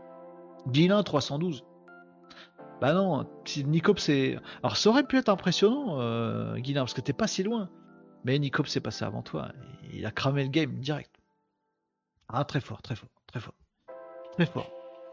Guilin 0.68 1.02
312. 1.02 1.64
Bah 2.82 2.94
non, 2.94 3.28
si 3.46 3.64
Nicops 3.64 4.02
c'est. 4.02 4.38
Alors 4.62 4.78
ça 4.78 4.90
aurait 4.90 5.04
pu 5.04 5.18
être 5.18 5.30
impressionnant, 5.30 6.00
euh, 6.00 6.58
Guilin, 6.58 6.82
parce 6.82 6.94
que 6.94 7.02
t'es 7.02 7.14
pas 7.14 7.28
si 7.28 7.42
loin. 7.42 7.70
Mais 8.24 8.38
Nicops 8.38 8.70
s'est 8.70 8.82
passé 8.82 9.06
avant 9.06 9.22
toi. 9.22 9.52
Il 9.94 10.06
a 10.06 10.12
cramé 10.12 10.44
le 10.44 10.50
game 10.50 10.74
direct. 10.80 11.12
Ah, 12.28 12.44
très 12.44 12.60
fort, 12.60 12.82
très 12.82 12.96
fort, 12.96 13.10
très 13.26 13.40
fort. 13.40 13.54
Très 14.38 14.46
fort. 14.46 14.70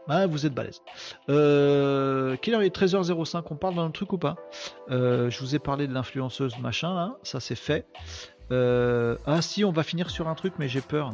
Ah, 0.07 0.27
vous 0.27 0.45
êtes 0.45 0.53
balèze. 0.53 0.81
Quelle 1.27 2.53
heure 2.53 2.61
est 2.61 2.75
13h05 2.75 3.43
On 3.49 3.55
parle 3.55 3.75
d'un 3.75 3.89
truc 3.89 4.13
ou 4.13 4.19
pas? 4.19 4.35
Euh, 4.91 5.31
Je 5.31 5.39
vous 5.39 5.55
ai 5.55 5.59
parlé 5.59 5.87
de 5.87 5.93
l'influenceuse 5.93 6.59
machin 6.59 6.93
là, 6.93 7.15
ça 7.23 7.39
c'est 7.39 7.55
fait. 7.55 7.87
Euh, 8.51 9.17
ah 9.25 9.41
si, 9.41 9.65
on 9.65 9.71
va 9.71 9.81
finir 9.81 10.11
sur 10.11 10.27
un 10.27 10.35
truc, 10.35 10.53
mais 10.59 10.67
j'ai 10.67 10.81
peur. 10.81 11.09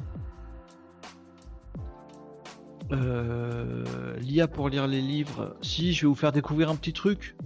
Euh, 2.91 4.17
L'IA 4.19 4.49
pour 4.49 4.67
lire 4.67 4.87
les 4.87 5.01
livres. 5.01 5.55
Si, 5.61 5.93
je 5.93 6.01
vais 6.01 6.07
vous 6.09 6.15
faire 6.15 6.33
découvrir 6.33 6.69
un 6.69 6.75
petit 6.75 6.91
truc. 6.91 7.37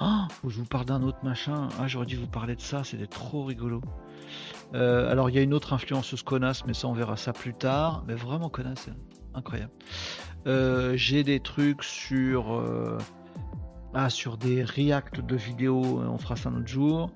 Ah, 0.00 0.26
je 0.42 0.56
vous 0.58 0.64
parle 0.64 0.86
d'un 0.86 1.02
autre 1.02 1.18
machin. 1.22 1.68
Ah, 1.78 1.86
j'aurais 1.86 2.06
dû 2.06 2.16
vous 2.16 2.26
parler 2.26 2.56
de 2.56 2.60
ça, 2.60 2.82
c'était 2.82 3.06
trop 3.06 3.44
rigolo. 3.44 3.82
Euh, 4.74 5.10
alors, 5.10 5.30
il 5.30 5.36
y 5.36 5.38
a 5.38 5.42
une 5.42 5.54
autre 5.54 5.72
influenceuse 5.72 6.22
connasse, 6.22 6.64
mais 6.66 6.74
ça, 6.74 6.86
on 6.88 6.92
verra 6.92 7.16
ça 7.16 7.32
plus 7.32 7.54
tard. 7.54 8.04
Mais 8.06 8.14
vraiment 8.14 8.48
connasse, 8.48 8.88
hein. 8.88 8.96
incroyable. 9.34 9.72
Euh, 10.46 10.96
J'ai 10.96 11.24
des 11.24 11.40
trucs 11.40 11.82
sur. 11.82 12.54
euh, 12.54 12.96
Ah, 13.94 14.08
sur 14.10 14.36
des 14.36 14.62
reacts 14.62 15.20
de 15.20 15.36
vidéos, 15.36 16.00
on 16.00 16.16
fera 16.18 16.36
ça 16.36 16.48
un 16.50 16.56
autre 16.56 16.68
jour. 16.68 17.10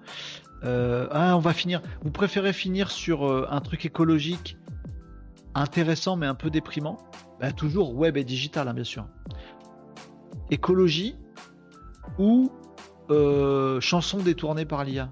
Ah, 0.64 1.34
on 1.36 1.40
va 1.40 1.52
finir. 1.52 1.80
Vous 2.02 2.10
préférez 2.10 2.52
finir 2.52 2.90
sur 2.90 3.24
un 3.52 3.60
truc 3.60 3.84
écologique 3.84 4.56
intéressant 5.54 6.16
mais 6.16 6.26
un 6.26 6.34
peu 6.34 6.50
déprimant? 6.50 6.96
Bah, 7.38 7.52
Toujours 7.52 7.94
web 7.94 8.16
et 8.16 8.24
digital, 8.24 8.66
hein, 8.66 8.74
bien 8.74 8.82
sûr. 8.84 9.06
Écologie 10.50 11.16
ou 12.18 12.50
chanson 13.80 14.18
détournée 14.18 14.64
par 14.64 14.84
l'IA 14.84 15.10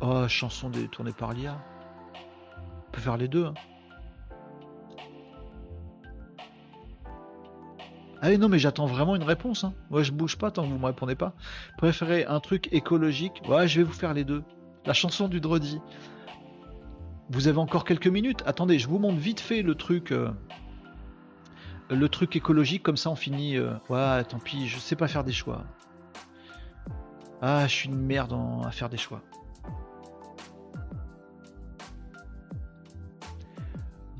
Oh, 0.00 0.28
chanson 0.28 0.68
détournée 0.70 1.12
par 1.12 1.32
l'IA. 1.32 1.58
On 2.88 2.90
peut 2.92 3.00
faire 3.00 3.16
les 3.16 3.28
deux. 3.28 3.46
hein. 3.46 3.54
Ah 8.22 8.34
non, 8.36 8.48
mais 8.48 8.58
j'attends 8.58 8.86
vraiment 8.86 9.14
une 9.14 9.22
réponse. 9.22 9.64
Hein. 9.64 9.74
Moi, 9.90 10.02
je 10.02 10.10
bouge 10.12 10.36
pas 10.36 10.50
tant 10.50 10.62
que 10.64 10.68
vous 10.68 10.78
me 10.78 10.86
répondez 10.86 11.14
pas. 11.14 11.34
Préférez 11.76 12.24
un 12.24 12.40
truc 12.40 12.68
écologique 12.72 13.42
Ouais, 13.48 13.68
je 13.68 13.80
vais 13.80 13.84
vous 13.84 13.92
faire 13.92 14.14
les 14.14 14.24
deux. 14.24 14.42
La 14.86 14.92
chanson 14.94 15.28
du 15.28 15.40
Dredi. 15.40 15.80
Vous 17.30 17.48
avez 17.48 17.58
encore 17.58 17.84
quelques 17.84 18.06
minutes? 18.06 18.42
Attendez, 18.46 18.78
je 18.78 18.88
vous 18.88 18.98
montre 18.98 19.18
vite 19.18 19.40
fait 19.40 19.62
le 19.62 19.74
truc. 19.74 20.12
euh, 20.12 20.30
le 21.90 22.08
truc 22.08 22.34
écologique, 22.36 22.82
comme 22.82 22.96
ça 22.96 23.10
on 23.10 23.16
finit. 23.16 23.56
euh, 23.56 23.72
Ouais, 23.88 24.24
tant 24.24 24.38
pis, 24.38 24.66
je 24.66 24.78
sais 24.78 24.96
pas 24.96 25.08
faire 25.08 25.24
des 25.24 25.32
choix. 25.32 25.64
Ah, 27.42 27.66
je 27.66 27.72
suis 27.72 27.88
une 27.88 27.96
merde 28.00 28.34
à 28.64 28.70
faire 28.70 28.88
des 28.88 28.96
choix. 28.96 29.20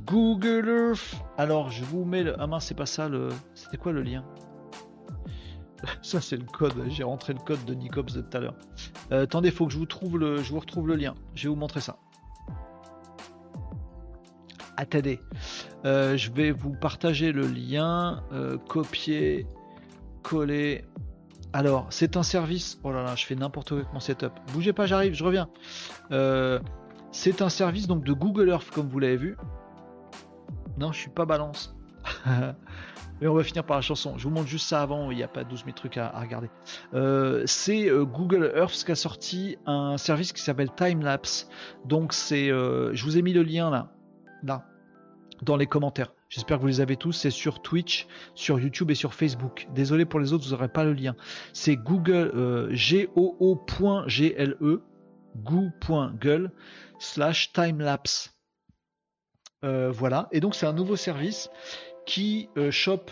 Google 0.06 0.68
Earth. 0.68 1.16
Alors, 1.36 1.70
je 1.70 1.84
vous 1.84 2.04
mets 2.04 2.22
le. 2.22 2.40
Ah 2.40 2.46
mince, 2.46 2.66
c'est 2.66 2.74
pas 2.74 2.86
ça 2.86 3.08
le. 3.08 3.28
C'était 3.54 3.76
quoi 3.76 3.92
le 3.92 4.02
lien? 4.02 4.24
Ça, 6.02 6.20
c'est 6.20 6.36
le 6.36 6.44
code. 6.44 6.74
J'ai 6.88 7.02
rentré 7.02 7.32
le 7.34 7.38
code 7.38 7.64
de 7.64 7.74
Nicops 7.74 8.14
de 8.14 8.22
tout 8.22 8.36
à 8.36 8.40
l'heure. 8.40 8.54
Euh, 9.12 9.24
attendez, 9.24 9.50
faut 9.50 9.66
que 9.66 9.72
je 9.72 9.78
vous 9.78 9.86
trouve 9.86 10.18
le. 10.18 10.38
Je 10.42 10.52
vous 10.52 10.60
retrouve 10.60 10.88
le 10.88 10.94
lien. 10.94 11.14
Je 11.34 11.44
vais 11.44 11.48
vous 11.48 11.56
montrer 11.60 11.80
ça. 11.80 11.98
Attendez. 14.76 15.20
Euh, 15.84 16.16
je 16.16 16.30
vais 16.32 16.50
vous 16.50 16.72
partager 16.72 17.32
le 17.32 17.46
lien. 17.46 18.22
euh, 18.32 18.58
copier. 18.58 19.46
Coller. 20.22 20.84
Alors, 21.52 21.86
c'est 21.90 22.16
un 22.16 22.22
service. 22.22 22.78
Oh 22.84 22.92
là 22.92 23.02
là, 23.02 23.16
je 23.16 23.24
fais 23.24 23.34
n'importe 23.34 23.68
quoi 23.68 23.78
avec 23.78 23.92
mon 23.92 24.00
setup. 24.00 24.32
Bougez 24.52 24.72
pas, 24.72 24.86
j'arrive, 24.86 25.14
je 25.14 25.24
reviens. 25.24 25.48
Euh, 26.10 26.58
c'est 27.12 27.40
un 27.40 27.48
service 27.48 27.86
donc 27.86 28.04
de 28.04 28.12
Google 28.12 28.48
Earth, 28.48 28.70
comme 28.70 28.88
vous 28.88 28.98
l'avez 28.98 29.16
vu. 29.16 29.36
Non, 30.78 30.92
je 30.92 30.98
suis 31.00 31.10
pas 31.10 31.24
balance. 31.24 31.74
Mais 33.20 33.26
on 33.26 33.34
va 33.34 33.42
finir 33.42 33.64
par 33.64 33.76
la 33.76 33.80
chanson. 33.80 34.18
Je 34.18 34.24
vous 34.24 34.30
montre 34.30 34.46
juste 34.46 34.68
ça 34.68 34.82
avant, 34.82 35.10
il 35.10 35.16
n'y 35.16 35.22
a 35.22 35.28
pas 35.28 35.42
12 35.42 35.64
000 35.64 35.74
trucs 35.74 35.96
à, 35.96 36.10
regarder. 36.10 36.50
Euh, 36.92 37.42
c'est 37.46 37.88
euh, 37.88 38.04
Google 38.04 38.52
Earth 38.54 38.84
qui 38.84 38.92
a 38.92 38.94
sorti 38.94 39.56
un 39.64 39.96
service 39.96 40.32
qui 40.34 40.42
s'appelle 40.42 40.70
Timelapse. 40.76 41.48
Donc 41.86 42.12
c'est, 42.12 42.50
euh, 42.50 42.94
je 42.94 43.04
vous 43.04 43.16
ai 43.16 43.22
mis 43.22 43.32
le 43.32 43.42
lien 43.42 43.70
là, 43.70 43.90
là, 44.42 44.66
dans 45.42 45.56
les 45.56 45.66
commentaires. 45.66 46.12
J'espère 46.28 46.58
que 46.58 46.62
vous 46.62 46.68
les 46.68 46.80
avez 46.82 46.96
tous. 46.96 47.12
C'est 47.12 47.30
sur 47.30 47.62
Twitch, 47.62 48.06
sur 48.34 48.60
YouTube 48.60 48.90
et 48.90 48.94
sur 48.94 49.14
Facebook. 49.14 49.66
Désolé 49.74 50.04
pour 50.04 50.20
les 50.20 50.34
autres, 50.34 50.44
vous 50.44 50.50
n'aurez 50.50 50.68
pas 50.68 50.84
le 50.84 50.92
lien. 50.92 51.14
C'est 51.54 51.76
google 51.76 52.32
goo.gle 52.74 54.56
goo.gle 55.36 56.50
slash 56.98 57.52
timelapse. 57.52 58.35
Voilà. 59.62 60.28
Et 60.32 60.40
donc 60.40 60.54
c'est 60.54 60.66
un 60.66 60.72
nouveau 60.72 60.96
service 60.96 61.50
qui 62.06 62.48
euh, 62.56 62.70
chope 62.70 63.10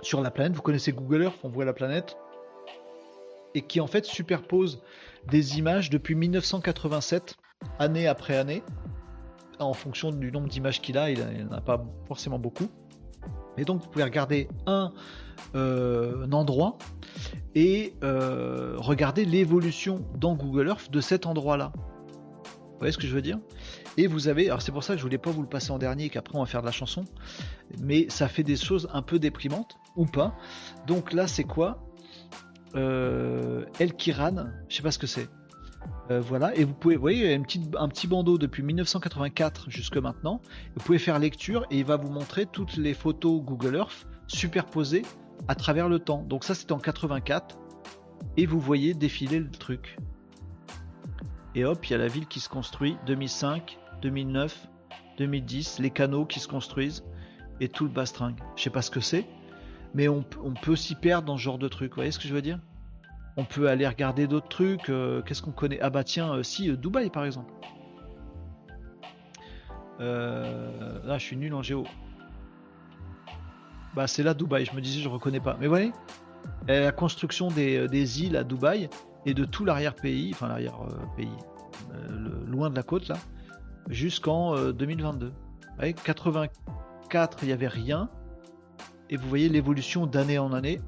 sur 0.00 0.22
la 0.22 0.30
planète. 0.30 0.54
Vous 0.54 0.62
connaissez 0.62 0.92
Google 0.92 1.24
Earth, 1.24 1.38
on 1.42 1.48
voit 1.48 1.66
la 1.66 1.74
planète. 1.74 2.16
Et 3.54 3.62
qui 3.62 3.80
en 3.80 3.88
fait 3.88 4.06
superpose 4.06 4.80
des 5.28 5.58
images 5.58 5.90
depuis 5.90 6.14
1987, 6.14 7.34
année 7.80 8.06
après 8.06 8.36
année, 8.36 8.62
en 9.58 9.74
fonction 9.74 10.12
du 10.12 10.30
nombre 10.30 10.48
d'images 10.48 10.80
qu'il 10.80 10.96
a. 10.96 11.10
Il 11.10 11.46
n'en 11.46 11.56
a 11.56 11.60
pas 11.60 11.84
forcément 12.06 12.38
beaucoup. 12.38 12.68
Et 13.58 13.64
donc 13.64 13.82
vous 13.82 13.88
pouvez 13.88 14.04
regarder 14.04 14.48
un, 14.66 14.92
euh, 15.56 16.30
endroit 16.30 16.78
et 17.56 17.94
euh, 18.04 18.76
regarder 18.78 19.24
l'évolution 19.24 20.04
dans 20.16 20.36
Google 20.36 20.68
Earth 20.68 20.90
de 20.92 21.00
cet 21.00 21.26
endroit-là. 21.26 21.72
Vous 21.74 22.78
voyez 22.78 22.92
ce 22.92 22.98
que 22.98 23.06
je 23.08 23.14
veux 23.14 23.20
dire? 23.20 23.38
Et 23.96 24.06
vous 24.06 24.28
avez, 24.28 24.46
alors 24.46 24.62
c'est 24.62 24.72
pour 24.72 24.84
ça 24.84 24.94
que 24.94 24.98
je 24.98 25.04
voulais 25.04 25.18
pas 25.18 25.30
vous 25.30 25.42
le 25.42 25.48
passer 25.48 25.72
en 25.72 25.78
dernier, 25.78 26.08
qu'après 26.08 26.36
on 26.36 26.40
va 26.40 26.46
faire 26.46 26.60
de 26.62 26.66
la 26.66 26.72
chanson 26.72 27.04
mais 27.78 28.06
ça 28.08 28.28
fait 28.28 28.42
des 28.42 28.56
choses 28.56 28.88
un 28.92 29.02
peu 29.02 29.18
déprimantes, 29.18 29.78
ou 29.96 30.06
pas. 30.06 30.34
Donc 30.86 31.12
là, 31.12 31.26
c'est 31.26 31.44
quoi? 31.44 31.86
Euh, 32.74 33.64
El 33.78 33.94
Kiran, 33.94 34.46
je 34.68 34.76
sais 34.76 34.82
pas 34.82 34.90
ce 34.90 34.98
que 34.98 35.06
c'est. 35.06 35.28
Euh, 36.10 36.20
voilà, 36.20 36.54
et 36.56 36.64
vous 36.64 36.74
pouvez, 36.74 36.96
vous 36.96 37.00
voyez, 37.00 37.34
un 37.34 37.42
petit, 37.42 37.62
un 37.78 37.88
petit 37.88 38.06
bandeau 38.06 38.38
depuis 38.38 38.62
1984 38.62 39.70
jusque 39.70 39.96
maintenant. 39.96 40.40
Vous 40.76 40.84
pouvez 40.84 40.98
faire 40.98 41.18
lecture 41.18 41.66
et 41.70 41.78
il 41.78 41.84
va 41.84 41.96
vous 41.96 42.10
montrer 42.10 42.46
toutes 42.46 42.76
les 42.76 42.94
photos 42.94 43.42
Google 43.42 43.76
Earth 43.76 44.06
superposées 44.26 45.02
à 45.48 45.54
travers 45.54 45.88
le 45.88 45.98
temps. 45.98 46.22
Donc 46.22 46.44
ça, 46.44 46.54
c'est 46.54 46.72
en 46.72 46.78
84 46.78 47.58
et 48.36 48.46
vous 48.46 48.60
voyez 48.60 48.94
défiler 48.94 49.40
le 49.40 49.50
truc. 49.50 49.96
Et 51.54 51.64
hop, 51.64 51.84
il 51.86 51.92
y 51.92 51.94
a 51.94 51.98
la 51.98 52.08
ville 52.08 52.26
qui 52.26 52.38
se 52.40 52.48
construit 52.48 52.96
2005, 53.06 53.78
2009, 54.02 54.68
2010, 55.18 55.78
les 55.78 55.90
canaux 55.90 56.24
qui 56.24 56.40
se 56.40 56.48
construisent 56.48 57.04
et 57.60 57.68
tout 57.68 57.84
le 57.84 57.90
bastringue. 57.90 58.40
Je 58.56 58.62
sais 58.62 58.70
pas 58.70 58.82
ce 58.82 58.90
que 58.90 59.00
c'est, 59.00 59.26
mais 59.94 60.08
on, 60.08 60.22
peut 60.22 60.76
s'y 60.76 60.94
perdre 60.94 61.26
dans 61.26 61.36
ce 61.36 61.42
genre 61.42 61.58
de 61.58 61.68
truc. 61.68 61.92
Vous 61.92 61.96
voyez 61.96 62.10
ce 62.10 62.18
que 62.18 62.28
je 62.28 62.34
veux 62.34 62.42
dire? 62.42 62.58
On 63.36 63.44
peut 63.44 63.68
aller 63.68 63.86
regarder 63.86 64.26
d'autres 64.26 64.48
trucs. 64.48 64.88
Euh, 64.88 65.22
qu'est-ce 65.22 65.42
qu'on 65.42 65.52
connaît? 65.52 65.78
Ah 65.80 65.90
bah 65.90 66.04
tiens, 66.04 66.34
euh, 66.34 66.42
si, 66.42 66.70
euh, 66.70 66.76
Dubaï 66.76 67.10
par 67.10 67.24
exemple. 67.24 67.52
là, 69.98 71.18
je 71.18 71.24
suis 71.24 71.36
nul 71.36 71.52
en 71.54 71.62
géo. 71.62 71.84
Bah 73.94 74.06
c'est 74.06 74.22
là 74.22 74.34
Dubaï, 74.34 74.64
je 74.64 74.74
me 74.74 74.80
disais 74.80 75.00
je 75.00 75.08
reconnais 75.08 75.40
pas. 75.40 75.56
Mais 75.60 75.66
vous 75.66 75.72
voyez 75.72 75.92
La 76.66 76.92
construction 76.92 77.48
des, 77.48 78.22
îles 78.22 78.36
à 78.36 78.44
Dubaï 78.44 78.88
et 79.26 79.34
de 79.34 79.44
tout 79.44 79.64
l'arrière-pays, 79.64 80.30
enfin 80.32 80.48
l'arrière-pays, 80.48 81.28
loin 82.46 82.70
de 82.70 82.76
la 82.76 82.82
côte 82.82 83.08
là, 83.08 83.16
jusqu'en 83.88 84.72
2022. 84.72 85.28
Vous 85.28 85.32
voyez, 85.76 85.94
80, 85.94 86.46
il 87.42 87.46
n'y 87.46 87.52
avait 87.52 87.68
rien. 87.68 88.08
Et 89.08 89.16
vous 89.16 89.28
voyez 89.28 89.48
l'évolution 89.48 90.06
d'année 90.06 90.38
en 90.38 90.52
année, 90.52 90.80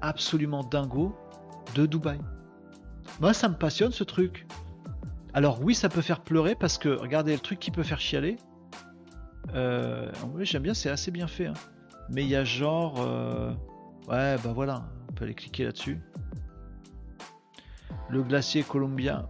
absolument 0.00 0.62
dingo, 0.62 1.16
de 1.74 1.86
Dubaï. 1.86 2.18
Moi, 3.20 3.32
ça 3.32 3.48
me 3.48 3.54
passionne 3.54 3.92
ce 3.92 4.04
truc. 4.04 4.46
Alors 5.32 5.60
oui, 5.62 5.74
ça 5.74 5.88
peut 5.88 6.00
faire 6.00 6.20
pleurer 6.20 6.54
parce 6.54 6.78
que 6.78 6.88
regardez 6.88 7.32
le 7.32 7.40
truc 7.40 7.58
qui 7.58 7.72
peut 7.72 7.82
faire 7.82 8.00
chialer. 8.00 8.36
Euh, 9.54 10.10
j'aime 10.40 10.62
bien, 10.62 10.74
c'est 10.74 10.90
assez 10.90 11.10
bien 11.10 11.26
fait. 11.26 11.46
Hein. 11.46 11.54
Mais 12.10 12.22
il 12.22 12.28
y 12.28 12.36
a 12.36 12.44
genre, 12.44 13.00
euh, 13.00 13.50
ouais, 14.08 14.36
bah 14.42 14.52
voilà, 14.54 14.84
on 15.08 15.12
peut 15.12 15.24
aller 15.24 15.34
cliquer 15.34 15.64
là-dessus. 15.64 16.00
Le 18.08 18.22
glacier 18.22 18.62
Columbia. 18.62 19.28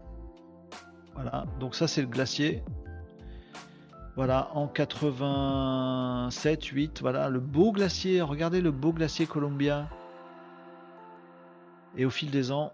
Voilà, 1.14 1.46
donc 1.60 1.74
ça 1.74 1.88
c'est 1.88 2.02
le 2.02 2.08
glacier. 2.08 2.62
Voilà, 4.16 4.50
en 4.54 4.68
87, 4.68 6.64
8, 6.64 7.00
voilà, 7.00 7.28
le 7.28 7.40
beau 7.40 7.72
glacier, 7.72 8.20
regardez 8.20 8.60
le 8.60 8.70
beau 8.70 8.92
glacier 8.92 9.26
Columbia. 9.26 9.88
Et 11.96 12.04
au 12.04 12.10
fil 12.10 12.30
des 12.30 12.52
ans, 12.52 12.72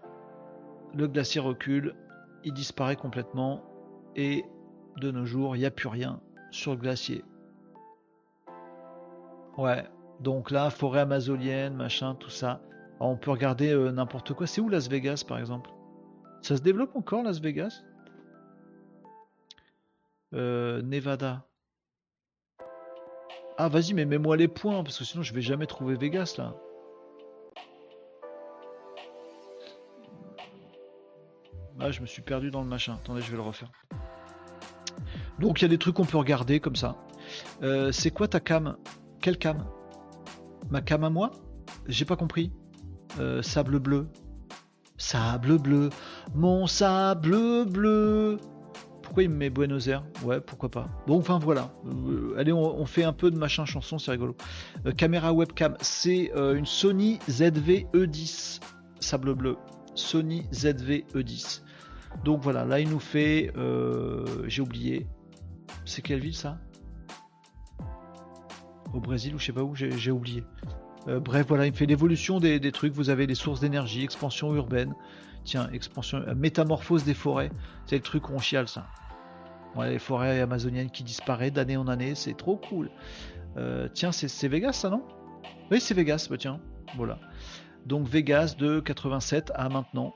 le 0.93 1.07
glacier 1.07 1.41
recule, 1.41 1.95
il 2.43 2.53
disparaît 2.53 2.95
complètement, 2.95 3.63
et 4.15 4.45
de 4.97 5.09
nos 5.09 5.25
jours, 5.25 5.55
il 5.55 5.59
n'y 5.59 5.65
a 5.65 5.71
plus 5.71 5.87
rien 5.87 6.19
sur 6.51 6.71
le 6.71 6.77
glacier. 6.77 7.23
Ouais, 9.57 9.83
donc 10.19 10.51
là, 10.51 10.69
forêt 10.69 11.01
amazonienne, 11.01 11.73
machin, 11.73 12.13
tout 12.15 12.29
ça. 12.29 12.61
on 12.99 13.17
peut 13.17 13.31
regarder 13.31 13.73
euh, 13.73 13.91
n'importe 13.91 14.33
quoi. 14.33 14.45
C'est 14.45 14.61
où 14.61 14.69
Las 14.69 14.87
Vegas, 14.89 15.23
par 15.27 15.39
exemple? 15.39 15.71
Ça 16.41 16.55
se 16.55 16.61
développe 16.61 16.95
encore, 16.95 17.23
Las 17.23 17.39
Vegas? 17.39 17.83
Euh, 20.33 20.81
Nevada. 20.81 21.47
Ah, 23.57 23.69
vas-y, 23.69 23.93
mais 23.93 24.05
mets-moi 24.05 24.37
les 24.37 24.47
points, 24.47 24.83
parce 24.83 24.97
que 24.97 25.03
sinon 25.03 25.23
je 25.23 25.33
vais 25.33 25.41
jamais 25.41 25.67
trouver 25.67 25.95
Vegas 25.95 26.35
là. 26.37 26.55
Ah, 31.79 31.91
je 31.91 32.01
me 32.01 32.05
suis 32.05 32.21
perdu 32.21 32.51
dans 32.51 32.61
le 32.61 32.67
machin. 32.67 32.93
Attendez, 32.93 33.21
je 33.21 33.31
vais 33.31 33.37
le 33.37 33.43
refaire. 33.43 33.71
Donc 35.39 35.59
il 35.59 35.63
y 35.63 35.65
a 35.65 35.67
des 35.67 35.79
trucs 35.79 35.95
qu'on 35.95 36.05
peut 36.05 36.17
regarder 36.17 36.59
comme 36.59 36.75
ça. 36.75 36.95
Euh, 37.63 37.91
c'est 37.91 38.11
quoi 38.11 38.27
ta 38.27 38.39
cam? 38.39 38.77
Quelle 39.19 39.37
cam? 39.37 39.65
Ma 40.69 40.81
cam 40.81 41.03
à 41.03 41.09
moi? 41.09 41.31
J'ai 41.87 42.05
pas 42.05 42.15
compris. 42.15 42.51
Euh, 43.19 43.41
sable 43.41 43.79
bleu. 43.79 44.07
Sable 44.97 45.57
bleu. 45.57 45.89
Mon 46.35 46.67
sable 46.67 47.65
bleu. 47.65 48.37
Pourquoi 49.11 49.23
il 49.23 49.29
me 49.29 49.35
met 49.35 49.49
Buenos 49.49 49.89
Aires? 49.89 50.05
Ouais, 50.23 50.39
pourquoi 50.39 50.71
pas. 50.71 50.87
Bon, 51.05 51.17
enfin 51.17 51.37
voilà. 51.37 51.73
Euh, 51.85 52.33
allez, 52.37 52.53
on, 52.53 52.85
fait 52.85 53.03
un 53.03 53.11
peu 53.11 53.29
de 53.29 53.35
machin 53.35 53.65
chanson, 53.65 53.99
c'est 53.99 54.11
rigolo. 54.11 54.37
Euh, 54.85 54.93
caméra 54.93 55.33
webcam, 55.33 55.75
c'est 55.81 56.31
euh, 56.33 56.55
une 56.55 56.65
Sony 56.65 57.19
ZV-E10 57.27 58.61
sable 59.01 59.35
bleu. 59.35 59.57
Sony 59.95 60.43
ZV-E10. 60.53 61.61
Donc 62.23 62.39
voilà, 62.41 62.63
là 62.63 62.79
il 62.79 62.89
nous 62.89 63.01
fait. 63.01 63.51
J'ai 64.45 64.61
oublié. 64.61 65.07
C'est 65.83 66.01
quelle 66.01 66.21
ville 66.21 66.33
ça? 66.33 66.57
Au 68.93 69.01
Brésil 69.01 69.35
ou 69.35 69.39
je 69.39 69.45
sais 69.47 69.51
pas 69.51 69.63
où, 69.63 69.75
j'ai 69.75 70.11
oublié. 70.11 70.45
bref, 71.05 71.47
voilà, 71.49 71.65
il 71.65 71.73
me 71.73 71.75
fait 71.75 71.85
l'évolution 71.85 72.39
des, 72.39 72.71
trucs. 72.71 72.93
Vous 72.93 73.09
avez 73.09 73.27
les 73.27 73.35
sources 73.35 73.59
d'énergie, 73.59 74.05
expansion 74.05 74.55
urbaine. 74.55 74.95
Tiens, 75.43 75.69
expansion, 75.73 76.23
métamorphose 76.35 77.03
des 77.03 77.13
forêts. 77.13 77.51
C'est 77.85 77.95
le 77.95 78.01
truc 78.01 78.23
qu'on 78.23 78.39
chiale 78.39 78.67
ça 78.67 78.85
les 79.79 79.99
forêts 79.99 80.41
amazoniennes 80.41 80.89
qui 80.89 81.03
disparaissent 81.03 81.53
d'année 81.53 81.77
en 81.77 81.87
année, 81.87 82.15
c'est 82.15 82.35
trop 82.35 82.57
cool. 82.57 82.89
Euh, 83.57 83.87
tiens, 83.93 84.11
c'est 84.11 84.47
Vegas 84.47 84.73
ça, 84.73 84.89
non? 84.89 85.03
Oui, 85.71 85.79
c'est 85.79 85.93
Vegas, 85.93 86.27
bah 86.29 86.37
tiens, 86.37 86.59
voilà. 86.95 87.19
Donc 87.85 88.07
Vegas 88.07 88.55
de 88.57 88.79
87 88.79 89.51
à 89.55 89.69
maintenant, 89.69 90.13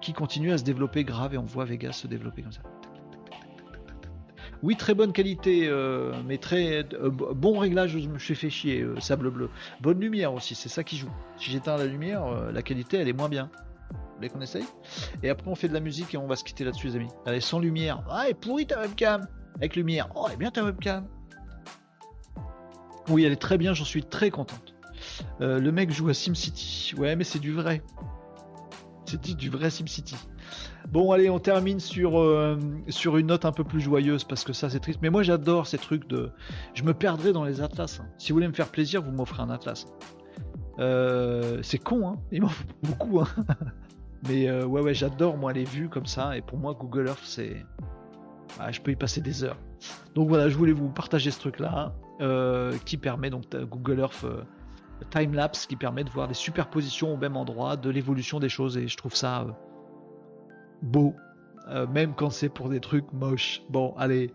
qui 0.00 0.12
continue 0.12 0.52
à 0.52 0.58
se 0.58 0.64
développer 0.64 1.04
grave 1.04 1.34
et 1.34 1.38
on 1.38 1.44
voit 1.44 1.64
Vegas 1.64 1.92
se 1.92 2.06
développer 2.06 2.42
comme 2.42 2.52
ça. 2.52 2.62
Oui, 4.62 4.76
très 4.76 4.94
bonne 4.94 5.12
qualité, 5.12 5.68
euh, 5.68 6.12
mais 6.26 6.38
très 6.38 6.84
euh, 6.94 7.10
bon 7.10 7.58
réglage. 7.58 7.96
Je 7.96 8.08
me 8.08 8.18
suis 8.18 8.34
fait 8.34 8.50
chier, 8.50 8.84
sable 8.98 9.30
bleu. 9.30 9.50
Bonne 9.80 10.00
lumière 10.00 10.34
aussi, 10.34 10.54
c'est 10.54 10.68
ça 10.68 10.82
qui 10.82 10.96
joue. 10.96 11.10
Si 11.36 11.50
j'éteins 11.50 11.76
la 11.76 11.86
lumière, 11.86 12.50
la 12.52 12.62
qualité 12.62 12.96
elle 12.96 13.08
est 13.08 13.12
moins 13.12 13.28
bien 13.28 13.50
voulez 14.18 14.28
qu'on 14.28 14.40
essaye 14.40 14.64
Et 15.22 15.30
après 15.30 15.50
on 15.50 15.54
fait 15.54 15.68
de 15.68 15.74
la 15.74 15.80
musique 15.80 16.14
et 16.14 16.18
on 16.18 16.26
va 16.26 16.36
se 16.36 16.44
quitter 16.44 16.64
là-dessus 16.64 16.88
les 16.88 16.96
amis. 16.96 17.08
Allez, 17.26 17.40
sans 17.40 17.58
lumière. 17.58 18.02
Ah, 18.10 18.22
elle 18.24 18.32
est 18.32 18.34
pourrie 18.34 18.66
ta 18.66 18.80
webcam 18.80 19.26
Avec 19.56 19.76
lumière. 19.76 20.08
Oh, 20.14 20.24
elle 20.26 20.34
est 20.34 20.36
bien 20.36 20.50
ta 20.50 20.64
webcam 20.64 21.06
Oui, 23.08 23.24
elle 23.24 23.32
est 23.32 23.36
très 23.36 23.58
bien, 23.58 23.74
j'en 23.74 23.84
suis 23.84 24.04
très 24.04 24.30
contente. 24.30 24.74
Euh, 25.40 25.58
le 25.58 25.72
mec 25.72 25.90
joue 25.90 26.08
à 26.08 26.14
SimCity. 26.14 26.94
Ouais, 26.96 27.16
mais 27.16 27.24
c'est 27.24 27.38
du 27.38 27.52
vrai. 27.52 27.82
C'est 29.06 29.34
du 29.36 29.48
vrai 29.48 29.70
SimCity. 29.70 30.16
Bon, 30.90 31.12
allez, 31.12 31.30
on 31.30 31.38
termine 31.38 31.80
sur, 31.80 32.18
euh, 32.18 32.58
sur 32.88 33.16
une 33.16 33.26
note 33.28 33.44
un 33.44 33.52
peu 33.52 33.64
plus 33.64 33.80
joyeuse 33.80 34.24
parce 34.24 34.44
que 34.44 34.52
ça 34.52 34.68
c'est 34.68 34.80
triste. 34.80 35.00
Mais 35.02 35.10
moi 35.10 35.22
j'adore 35.22 35.66
ces 35.66 35.78
trucs 35.78 36.06
de. 36.08 36.30
Je 36.74 36.82
me 36.82 36.92
perdrai 36.92 37.32
dans 37.32 37.44
les 37.44 37.60
atlas. 37.60 38.00
Hein. 38.00 38.06
Si 38.18 38.32
vous 38.32 38.36
voulez 38.36 38.48
me 38.48 38.52
faire 38.52 38.68
plaisir, 38.68 39.02
vous 39.02 39.10
m'offrez 39.10 39.42
un 39.42 39.50
atlas. 39.50 39.86
Euh, 40.78 41.58
c'est 41.62 41.78
con, 41.78 42.08
hein 42.08 42.16
il 42.30 42.42
m'en 42.42 42.48
faut 42.48 42.64
beaucoup. 42.82 43.20
Hein 43.20 43.28
Mais 44.26 44.48
euh, 44.48 44.64
ouais, 44.64 44.80
ouais, 44.80 44.94
j'adore 44.94 45.36
moi 45.36 45.52
les 45.52 45.64
vues 45.64 45.88
comme 45.88 46.06
ça. 46.06 46.36
Et 46.36 46.42
pour 46.42 46.58
moi, 46.58 46.74
Google 46.74 47.08
Earth, 47.08 47.22
c'est. 47.24 47.64
Ah, 48.58 48.72
je 48.72 48.80
peux 48.80 48.90
y 48.90 48.96
passer 48.96 49.20
des 49.20 49.44
heures. 49.44 49.58
Donc 50.14 50.28
voilà, 50.28 50.48
je 50.48 50.56
voulais 50.56 50.72
vous 50.72 50.88
partager 50.88 51.30
ce 51.30 51.38
truc-là. 51.40 51.94
euh, 52.20 52.76
qui 52.84 52.96
permet 52.96 53.30
donc 53.30 53.44
Google 53.54 54.00
Earth 54.00 54.26
time 55.10 55.34
lapse 55.34 55.66
qui 55.66 55.76
permet 55.76 56.02
de 56.02 56.10
voir 56.10 56.26
des 56.26 56.34
superpositions 56.34 57.14
au 57.14 57.16
même 57.16 57.36
endroit 57.36 57.76
de 57.76 57.88
l'évolution 57.88 58.40
des 58.40 58.48
choses 58.48 58.76
et 58.76 58.88
je 58.88 58.96
trouve 58.96 59.14
ça 59.14 59.46
beau 60.82 61.14
même 61.92 62.14
quand 62.16 62.30
c'est 62.30 62.48
pour 62.48 62.70
des 62.70 62.80
trucs 62.80 63.12
moches. 63.12 63.62
Bon, 63.68 63.94
allez, 63.96 64.32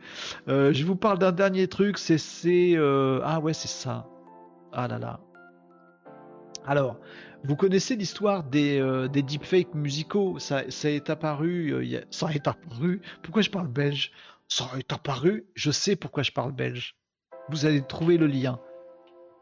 je 0.48 0.86
vous 0.86 0.96
parle 0.96 1.18
d'un 1.20 1.34
dernier 1.34 1.68
truc, 1.68 1.98
c'est 1.98 2.78
ah 2.78 3.40
ouais 3.42 3.54
c'est 3.54 3.68
ça. 3.68 4.08
Ah 4.72 4.88
là 4.88 4.98
là. 4.98 5.20
Alors, 6.66 6.98
vous 7.44 7.56
connaissez 7.58 7.96
l'histoire 7.96 8.44
des, 8.44 8.80
euh, 8.80 9.08
des 9.08 9.22
deepfakes 9.22 9.74
musicaux? 9.74 10.40
Ça, 10.40 10.70
ça, 10.70 10.90
est 10.90 11.10
apparu. 11.10 11.74
Euh, 11.74 12.02
ça 12.10 12.30
est 12.32 12.48
apparu. 12.48 13.02
Pourquoi 13.22 13.42
je 13.42 13.50
parle 13.50 13.68
belge? 13.68 14.12
Ça 14.48 14.70
est 14.78 14.94
apparu. 14.94 15.46
Je 15.54 15.72
sais 15.72 15.96
pourquoi 15.96 16.24
je 16.24 16.32
parle 16.32 16.54
belge. 16.54 16.96
Vous 17.50 17.66
allez 17.66 17.82
trouver 17.82 18.18
le 18.18 18.28
lien. 18.28 18.60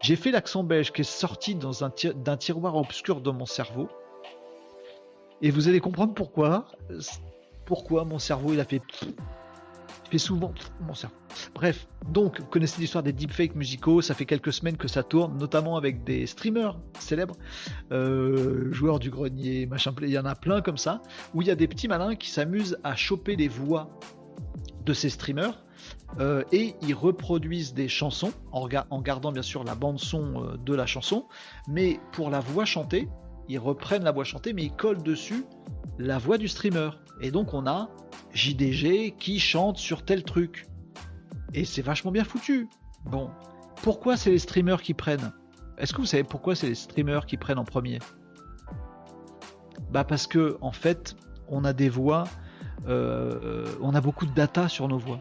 J'ai 0.02 0.15
fait 0.15 0.32
l'accent 0.32 0.64
belge 0.64 0.91
qui 0.91 1.02
est 1.02 1.03
sorti 1.03 1.56
d'un 1.56 2.38
tiroir 2.38 2.76
obscur 2.76 3.22
de 3.22 3.30
mon 3.30 3.45
cerveau. 3.45 3.88
Et 5.44 5.52
vous 5.52 5.68
allez 5.68 5.80
comprendre 5.80 6.15
pourquoi. 6.15 6.65
Pourquoi 7.65 8.03
mon 8.03 8.18
cerveau 8.18 8.53
il 8.53 8.60
a 8.60 8.65
fait 8.65 8.82
fait 10.11 10.17
souvent 10.17 10.53
mon 10.81 10.93
cerveau. 10.93 11.15
Bref, 11.55 11.88
donc 12.09 12.41
connaissez 12.49 12.81
l'histoire 12.81 13.03
des 13.03 13.13
deepfakes 13.13 13.55
musicaux, 13.55 14.01
ça 14.01 14.13
fait 14.13 14.25
quelques 14.25 14.51
semaines 14.51 14.77
que 14.77 14.89
ça 14.89 15.03
tourne, 15.03 15.38
notamment 15.38 15.77
avec 15.77 16.03
des 16.03 16.27
streamers 16.27 16.77
célèbres, 16.99 17.38
euh, 17.91 18.71
joueurs 18.73 18.99
du 18.99 19.09
grenier, 19.09 19.65
machin, 19.65 19.93
il 20.01 20.09
y 20.09 20.19
en 20.19 20.25
a 20.25 20.35
plein 20.35 20.61
comme 20.61 20.77
ça, 20.77 21.01
où 21.33 21.41
il 21.41 21.47
y 21.47 21.51
a 21.51 21.55
des 21.55 21.67
petits 21.67 21.88
malins 21.88 22.15
qui 22.15 22.29
s'amusent 22.29 22.77
à 22.83 22.95
choper 22.95 23.38
les 23.38 23.47
voix 23.47 23.89
de 24.85 24.93
ces 24.93 25.09
streamers. 25.09 25.63
Euh, 26.19 26.43
et 26.51 26.75
ils 26.81 26.93
reproduisent 26.93 27.73
des 27.73 27.88
chansons 27.88 28.33
en, 28.51 28.67
en, 28.89 29.01
gardant 29.01 29.31
bien 29.31 29.41
sûr 29.41 29.63
la 29.63 29.73
bande 29.73 29.99
son 29.99 30.43
euh, 30.43 30.57
de 30.57 30.75
la 30.75 30.85
chanson, 30.85 31.25
mais 31.67 31.99
pour 32.11 32.29
la 32.29 32.39
voix 32.39 32.65
chantée, 32.65 33.07
ils 33.52 33.60
reprennent 33.60 34.06
la 34.06 34.14
voix 34.14 34.23
chantée, 34.23 34.53
mais 34.53 34.64
ils 34.64 34.72
collent 34.72 35.03
dessus 35.03 35.45
la 35.99 36.18
voix 36.18 36.38
du 36.38 36.48
streamer. 36.48 36.91
Et 37.19 37.32
donc 37.32 37.53
on 37.53 37.68
a 37.68 37.90
JDG 38.34 39.15
qui 39.19 39.40
chante 39.40 39.78
sur 39.78 40.06
tel 40.06 40.23
truc. 40.23 40.68
Et 41.53 41.65
c'est 41.65 41.82
vachement 41.82 42.11
bien 42.11 42.23
foutu. 42.23 42.69
Bon, 43.03 43.30
pourquoi 43.84 44.15
c'est 44.15 44.32
les 44.32 44.40
streamers 44.40 44.82
qui 44.82 44.94
prennent? 44.94 45.34
Est-ce 45.78 45.94
que 45.94 45.99
vous 45.99 46.06
savez 46.06 46.23
pourquoi 46.23 46.56
c'est 46.56 46.69
les 46.69 46.76
streamers 46.76 47.26
qui 47.26 47.36
prennent 47.36 47.60
en 47.60 47.65
premier? 47.65 47.99
Bah 49.91 50.06
parce 50.06 50.28
que 50.28 50.57
en 50.61 50.72
fait, 50.72 51.18
on 51.49 51.65
a 51.65 51.73
des 51.73 51.90
voix, 51.90 52.23
euh, 52.88 53.65
on 53.82 53.94
a 53.94 53.99
beaucoup 53.99 54.26
de 54.26 54.34
data 54.34 54.69
sur 54.69 54.88
nos 54.88 54.98
voix. 54.98 55.19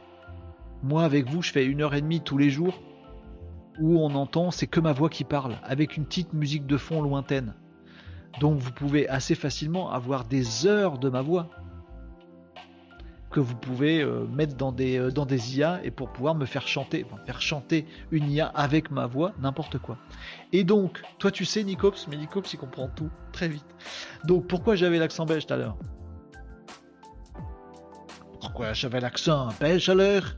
Moi 0.84 1.02
avec 1.02 1.28
vous, 1.28 1.42
je 1.42 1.50
fais 1.50 1.66
une 1.66 1.82
heure 1.82 1.94
et 1.94 2.00
demie 2.00 2.20
tous 2.20 2.38
les 2.38 2.48
jours 2.48 2.80
où 3.80 3.98
on 3.98 4.14
entend 4.14 4.50
c'est 4.52 4.66
que 4.68 4.78
ma 4.78 4.92
voix 4.92 5.08
qui 5.08 5.24
parle 5.24 5.56
avec 5.64 5.96
une 5.96 6.04
petite 6.04 6.32
musique 6.32 6.66
de 6.66 6.76
fond 6.76 7.02
lointaine. 7.02 7.54
Donc 8.38 8.58
vous 8.58 8.72
pouvez 8.72 9.08
assez 9.08 9.34
facilement 9.34 9.90
avoir 9.90 10.24
des 10.24 10.66
heures 10.66 10.98
de 10.98 11.08
ma 11.08 11.22
voix 11.22 11.48
que 13.30 13.40
vous 13.40 13.54
pouvez 13.54 14.02
euh, 14.02 14.26
mettre 14.26 14.56
dans 14.56 14.72
des, 14.72 14.98
euh, 14.98 15.10
dans 15.10 15.24
des 15.24 15.56
IA 15.58 15.80
et 15.84 15.90
pour 15.90 16.10
pouvoir 16.10 16.34
me 16.34 16.46
faire 16.46 16.66
chanter, 16.66 17.06
faire 17.26 17.40
chanter 17.40 17.86
une 18.10 18.30
IA 18.30 18.46
avec 18.46 18.90
ma 18.90 19.06
voix, 19.06 19.32
n'importe 19.38 19.78
quoi. 19.78 19.96
Et 20.52 20.64
donc, 20.64 21.00
toi 21.18 21.30
tu 21.30 21.44
sais 21.44 21.62
Nicops, 21.62 22.08
mais 22.08 22.16
Nicops 22.16 22.52
il 22.52 22.58
comprend 22.58 22.88
tout 22.88 23.10
très 23.32 23.48
vite. 23.48 23.64
Donc 24.24 24.46
pourquoi 24.48 24.74
j'avais 24.74 24.98
l'accent 24.98 25.26
belge 25.26 25.46
tout 25.46 25.54
à 25.54 25.56
l'heure? 25.56 25.76
Pourquoi 28.40 28.72
j'avais 28.72 29.00
l'accent 29.00 29.48
belge 29.60 29.88
à 29.88 29.94
l'heure? 29.94 30.36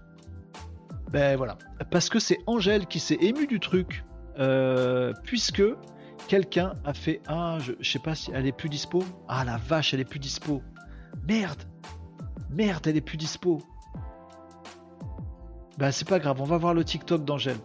Ben 1.11 1.37
voilà, 1.37 1.59
parce 1.91 2.09
que 2.09 2.19
c'est 2.19 2.39
Angèle 2.47 2.87
qui 2.87 3.01
s'est 3.01 3.19
émue 3.21 3.47
du 3.47 3.61
truc, 3.61 4.05
euh, 4.39 5.13
puisque 5.25 5.63
quelqu'un 6.33 6.73
a 6.87 6.95
fait 6.95 7.21
ah 7.27 7.59
je, 7.61 7.73
je 7.79 7.91
sais 7.91 7.99
pas 7.99 8.15
si 8.15 8.31
elle 8.33 8.47
est 8.47 8.53
plus 8.53 8.71
dispo. 8.71 9.05
Ah 9.29 9.45
la 9.45 9.59
vache 9.59 9.93
elle 9.93 10.01
est 10.01 10.07
plus 10.07 10.19
dispo. 10.19 10.63
Merde 11.29 11.63
Merde, 12.49 12.87
elle 12.87 12.97
est 12.97 13.03
plus 13.03 13.19
dispo. 13.19 13.59
Bah 15.77 15.93
c'est 15.93 16.09
pas 16.09 16.19
grave, 16.19 16.41
on 16.41 16.45
va 16.45 16.57
voir 16.57 16.73
le 16.73 16.85
TikTok 16.85 17.27
d'Angèle. 17.27 17.59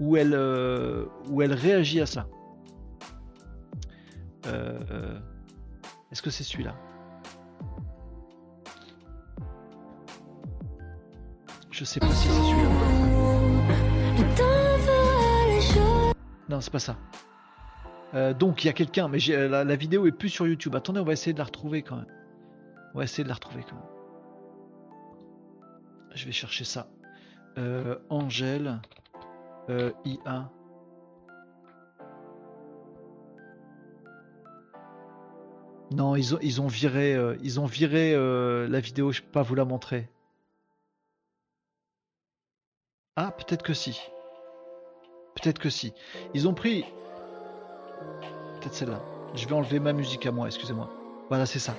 Où 0.00 0.16
elle, 0.16 0.34
euh, 0.34 1.06
où 1.28 1.40
elle 1.40 1.52
réagit 1.52 2.00
à 2.00 2.06
ça. 2.06 2.26
Euh, 4.46 5.20
est-ce 6.10 6.20
que 6.20 6.30
c'est 6.30 6.42
celui-là? 6.42 6.74
Je 11.70 11.84
sais 11.84 12.00
pas 12.00 12.10
si 12.10 12.26
c'est 12.26 12.34
celui-là. 12.34 12.70
Non, 16.48 16.60
c'est 16.60 16.72
pas 16.72 16.80
ça. 16.80 16.96
Euh, 18.14 18.34
donc 18.34 18.64
il 18.64 18.66
y 18.66 18.70
a 18.70 18.72
quelqu'un, 18.72 19.08
mais 19.08 19.18
la, 19.18 19.76
vidéo 19.76 20.06
est 20.06 20.12
plus 20.12 20.28
sur 20.28 20.46
YouTube. 20.46 20.74
Attendez, 20.76 21.00
on 21.00 21.04
va 21.04 21.12
essayer 21.12 21.32
de 21.32 21.38
la 21.38 21.44
retrouver 21.44 21.82
quand 21.82 21.96
même. 21.96 22.06
On 22.94 22.98
va 22.98 23.04
essayer 23.04 23.24
de 23.24 23.28
la 23.28 23.34
retrouver 23.34 23.64
quand 23.68 23.76
même. 23.76 23.84
Je 26.14 26.26
vais 26.26 26.32
chercher 26.32 26.64
ça. 26.64 26.88
Euh, 27.58 27.98
Angèle 28.10 28.80
euh, 29.70 29.92
IA. 30.04 30.50
Non, 35.90 36.16
ils 36.16 36.60
ont, 36.60 36.66
viré, 36.68 37.18
ils 37.42 37.60
ont 37.60 37.66
viré 37.66 38.14
euh, 38.14 38.66
la 38.68 38.80
vidéo. 38.80 39.12
Je 39.12 39.20
peux 39.20 39.30
pas 39.30 39.42
vous 39.42 39.54
la 39.54 39.66
montrer. 39.66 40.08
Ah, 43.16 43.30
peut-être 43.30 43.62
que 43.62 43.74
si. 43.74 44.00
Peut-être 45.34 45.58
que 45.58 45.68
si. 45.68 45.92
Ils 46.32 46.48
ont 46.48 46.54
pris. 46.54 46.84
Peut-être 48.60 48.74
celle-là. 48.74 49.00
Je 49.34 49.46
vais 49.46 49.54
enlever 49.54 49.80
ma 49.80 49.92
musique 49.92 50.26
à 50.26 50.32
moi. 50.32 50.46
Excusez-moi. 50.46 50.90
Voilà, 51.28 51.46
c'est 51.46 51.58
ça. 51.58 51.74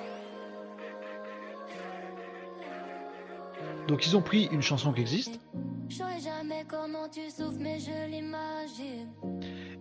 Donc 3.88 4.08
ils 4.08 4.16
ont 4.16 4.22
pris 4.22 4.46
une 4.52 4.62
chanson 4.62 4.94
qui 4.94 5.02
existe. 5.02 5.40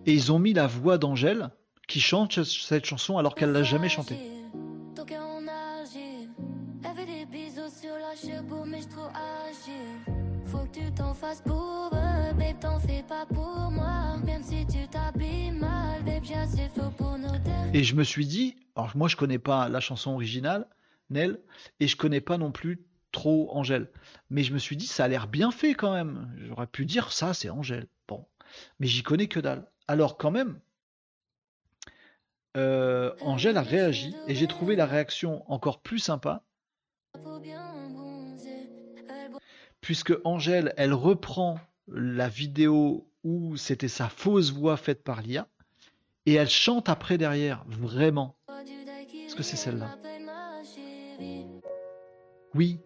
Et 0.05 0.13
ils 0.13 0.31
ont 0.31 0.39
mis 0.39 0.53
la 0.53 0.67
voix 0.67 0.97
d'Angèle 0.97 1.49
qui 1.87 1.99
chante 1.99 2.43
cette 2.43 2.85
chanson 2.85 3.17
alors 3.17 3.35
qu'elle 3.35 3.51
l'a 3.51 3.63
jamais 3.63 3.89
chantée. 3.89 4.17
Et 17.73 17.83
je 17.83 17.95
me 17.95 18.03
suis 18.03 18.25
dit, 18.25 18.55
alors 18.75 18.91
moi 18.95 19.07
je 19.07 19.15
connais 19.15 19.39
pas 19.39 19.69
la 19.69 19.79
chanson 19.79 20.11
originale, 20.11 20.67
Nel, 21.09 21.39
et 21.79 21.87
je 21.87 21.95
connais 21.95 22.21
pas 22.21 22.37
non 22.37 22.51
plus 22.51 22.85
trop 23.11 23.49
Angèle. 23.51 23.91
Mais 24.29 24.43
je 24.43 24.53
me 24.53 24.59
suis 24.59 24.77
dit, 24.77 24.87
ça 24.87 25.05
a 25.05 25.07
l'air 25.07 25.27
bien 25.27 25.51
fait 25.51 25.73
quand 25.73 25.93
même. 25.93 26.31
J'aurais 26.37 26.67
pu 26.67 26.85
dire 26.85 27.11
ça, 27.11 27.33
c'est 27.33 27.49
Angèle. 27.49 27.87
Bon, 28.07 28.25
mais 28.79 28.87
j'y 28.87 29.03
connais 29.03 29.27
que 29.27 29.39
dalle. 29.39 29.67
Alors 29.87 30.17
quand 30.17 30.31
même, 30.31 30.59
euh, 32.57 33.13
Angèle 33.21 33.57
a 33.57 33.61
réagi 33.61 34.15
et 34.27 34.35
j'ai 34.35 34.47
trouvé 34.47 34.75
la 34.75 34.85
réaction 34.85 35.49
encore 35.51 35.81
plus 35.81 35.99
sympa. 35.99 36.43
Puisque 39.83 40.13
Angèle, 40.23 40.73
elle 40.77 40.93
reprend 40.93 41.59
la 41.87 42.29
vidéo 42.29 43.05
où 43.23 43.57
c'était 43.57 43.89
sa 43.89 44.07
fausse 44.09 44.51
voix 44.51 44.77
faite 44.77 45.03
par 45.03 45.21
l'IA 45.21 45.47
et 46.25 46.33
elle 46.33 46.49
chante 46.49 46.87
après 46.87 47.17
derrière, 47.17 47.65
vraiment. 47.67 48.37
Est-ce 49.13 49.35
que 49.35 49.43
c'est 49.43 49.57
celle-là? 49.57 49.97
Oui, 52.55 52.79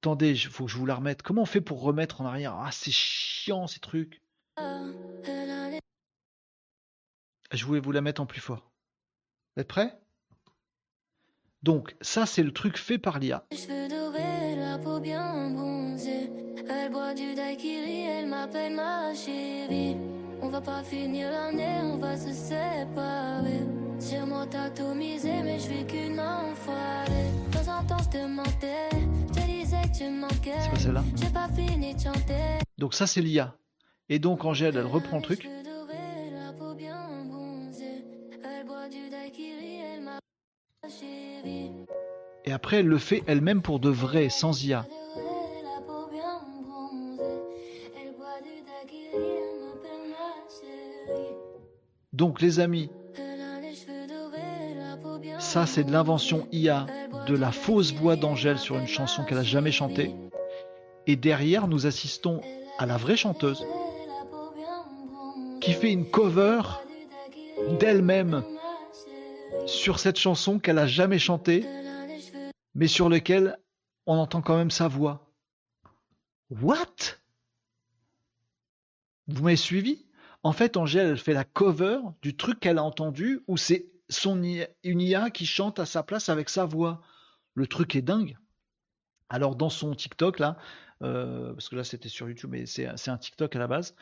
Attendez, 0.00 0.30
il 0.30 0.50
faut 0.50 0.66
que 0.66 0.70
je 0.70 0.78
vous 0.78 0.86
la 0.86 0.94
remette. 0.94 1.22
Comment 1.22 1.42
on 1.42 1.46
fait 1.46 1.60
pour 1.60 1.82
remettre 1.82 2.20
en 2.20 2.26
arrière? 2.26 2.54
Ah, 2.54 2.70
c'est 2.70 2.92
chiant 2.92 3.66
ces 3.66 3.80
trucs. 3.80 4.22
Je 7.52 7.64
voulais 7.64 7.80
vous 7.80 7.90
la 7.92 8.00
mettre 8.00 8.22
en 8.22 8.26
plus 8.26 8.40
fort. 8.40 8.70
Vous 9.56 9.62
êtes 9.62 9.68
prêts? 9.68 9.98
Donc, 11.64 11.96
ça, 12.00 12.24
c'est 12.24 12.44
le 12.44 12.52
truc 12.52 12.78
fait 12.78 12.98
par 12.98 13.18
l'IA. 13.18 13.44
Elle 16.68 16.90
boit 16.90 17.14
du 17.14 17.34
daiquiri, 17.34 18.02
elle 18.02 18.26
m'appelle 18.26 18.74
ma 18.74 19.14
chérie. 19.14 19.96
On 20.42 20.48
va 20.48 20.60
pas 20.60 20.82
finir 20.82 21.30
l'année, 21.30 21.80
on 21.82 21.96
va 21.96 22.16
se 22.16 22.32
séparer. 22.32 23.62
Sur 23.98 24.26
moi, 24.26 24.46
misé, 24.94 25.32
mais 25.42 25.58
je 25.58 25.68
vis 25.68 25.86
qu'une 25.86 26.20
enfoirée. 26.20 27.30
De 27.50 27.56
temps 27.56 27.78
en 27.78 27.84
temps, 27.84 28.02
je 28.04 28.18
te 28.18 28.26
mentais. 28.26 29.06
C'est 29.98 30.70
pas 30.70 30.78
celle-là 30.78 31.04
Donc 32.78 32.94
ça 32.94 33.06
c'est 33.06 33.22
l'IA. 33.22 33.56
Et 34.08 34.18
donc 34.18 34.44
Angèle, 34.44 34.76
elle 34.76 34.86
reprend 34.86 35.16
le 35.16 35.22
truc. 35.22 35.48
Et 42.46 42.52
après 42.52 42.78
elle 42.78 42.86
le 42.86 42.98
fait 42.98 43.22
elle-même 43.26 43.60
pour 43.60 43.80
de 43.80 43.90
vrai, 43.90 44.28
sans 44.28 44.64
IA. 44.64 44.86
Donc 52.12 52.40
les 52.40 52.60
amis, 52.60 52.88
ça 55.38 55.66
c'est 55.66 55.84
de 55.84 55.92
l'invention 55.92 56.46
IA, 56.52 56.86
de 57.26 57.36
la 57.36 57.52
fausse 57.52 57.92
voix 57.92 58.16
d'Angèle 58.16 58.58
sur 58.58 58.78
une 58.78 58.86
chanson 58.86 59.24
qu'elle 59.24 59.38
a 59.38 59.42
jamais 59.42 59.72
chantée. 59.72 60.14
Et 61.06 61.16
derrière, 61.16 61.68
nous 61.68 61.86
assistons 61.86 62.40
à 62.78 62.86
la 62.86 62.96
vraie 62.96 63.16
chanteuse 63.16 63.66
qui 65.60 65.72
fait 65.72 65.92
une 65.92 66.08
cover 66.08 66.62
d'elle-même 67.80 68.44
sur 69.66 69.98
cette 69.98 70.18
chanson 70.18 70.58
qu'elle 70.58 70.78
a 70.78 70.86
jamais 70.86 71.18
chantée, 71.18 71.64
mais 72.76 72.88
sur 72.88 73.08
laquelle 73.08 73.58
on 74.04 74.16
entend 74.18 74.42
quand 74.42 74.56
même 74.56 74.70
sa 74.70 74.86
voix. 74.86 75.32
What? 76.50 77.16
Vous 79.26 79.42
m'avez 79.42 79.56
suivi? 79.56 80.04
En 80.42 80.52
fait, 80.52 80.76
Angèle, 80.76 81.16
fait 81.16 81.32
la 81.32 81.44
cover 81.44 81.98
du 82.22 82.36
truc 82.36 82.60
qu'elle 82.60 82.78
a 82.78 82.84
entendu 82.84 83.40
où 83.48 83.56
c'est 83.56 83.90
son 84.10 84.40
une 84.42 85.00
IA 85.00 85.30
qui 85.30 85.46
chante 85.46 85.80
à 85.80 85.86
sa 85.86 86.02
place 86.02 86.28
avec 86.28 86.50
sa 86.50 86.66
voix. 86.66 87.00
Le 87.54 87.66
truc 87.66 87.96
est 87.96 88.02
dingue. 88.02 88.36
Alors 89.30 89.56
dans 89.56 89.70
son 89.70 89.94
TikTok 89.94 90.38
là, 90.38 90.58
euh, 91.02 91.52
parce 91.54 91.70
que 91.70 91.76
là 91.76 91.82
c'était 91.82 92.10
sur 92.10 92.28
YouTube, 92.28 92.50
mais 92.52 92.66
c'est 92.66 92.86
un 92.86 93.18
TikTok 93.18 93.56
à 93.56 93.58
la 93.58 93.66
base, 93.66 93.96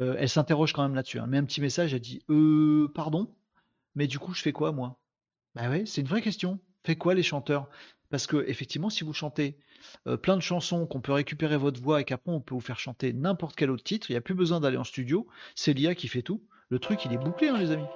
euh, 0.00 0.14
elle 0.18 0.28
s'interroge 0.28 0.72
quand 0.72 0.84
même 0.84 0.94
là-dessus. 0.94 1.18
Elle 1.18 1.26
met 1.26 1.36
un 1.36 1.44
petit 1.44 1.60
message, 1.60 1.92
elle 1.92 2.00
dit 2.00 2.22
euh, 2.30 2.90
pardon, 2.94 3.34
mais 3.94 4.06
du 4.06 4.18
coup 4.18 4.32
je 4.32 4.40
fais 4.40 4.52
quoi 4.52 4.72
moi? 4.72 4.98
Bah 5.54 5.68
ouais, 5.68 5.84
c'est 5.84 6.00
une 6.00 6.06
vraie 6.06 6.22
question. 6.22 6.60
Fait 6.84 6.96
quoi 6.96 7.14
les 7.14 7.22
chanteurs? 7.22 7.68
Parce 8.10 8.26
que 8.26 8.44
effectivement, 8.48 8.90
si 8.90 9.04
vous 9.04 9.12
chantez 9.12 9.56
euh, 10.06 10.16
plein 10.16 10.36
de 10.36 10.42
chansons, 10.42 10.86
qu'on 10.86 11.00
peut 11.00 11.12
récupérer 11.12 11.56
votre 11.56 11.80
voix 11.80 12.00
et 12.00 12.04
qu'après 12.04 12.32
on 12.32 12.40
peut 12.40 12.54
vous 12.54 12.60
faire 12.60 12.78
chanter 12.78 13.12
n'importe 13.12 13.56
quel 13.56 13.70
autre 13.70 13.84
titre. 13.84 14.10
Il 14.10 14.14
n'y 14.14 14.18
a 14.18 14.22
plus 14.22 14.34
besoin 14.34 14.60
d'aller 14.60 14.76
en 14.76 14.84
studio. 14.84 15.26
C'est 15.54 15.72
l'IA 15.72 15.94
qui 15.94 16.08
fait 16.08 16.22
tout. 16.22 16.42
Le 16.68 16.78
truc, 16.78 17.04
il 17.04 17.12
est 17.12 17.18
bouclé, 17.18 17.48
hein, 17.48 17.58
les 17.58 17.70
amis. 17.70 17.86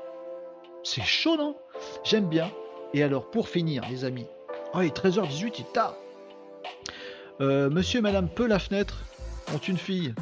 C'est 0.83 1.03
chaud, 1.03 1.37
non? 1.37 1.57
J'aime 2.05 2.29
bien. 2.29 2.51
Et 2.93 3.03
alors, 3.03 3.31
pour 3.31 3.49
finir, 3.49 3.85
les 3.89 4.05
amis. 4.05 4.27
Oh, 4.75 4.81
il 4.81 4.87
est 4.87 4.97
13h18, 4.97 5.55
il 5.59 5.61
est 5.63 5.73
tard. 5.73 5.97
Euh, 7.41 7.71
monsieur 7.71 7.99
et 7.99 8.03
madame 8.03 8.29
Peu 8.29 8.47
la 8.47 8.59
fenêtre 8.59 9.05
ont 9.53 9.59
une 9.59 9.79
fille. 9.79 10.15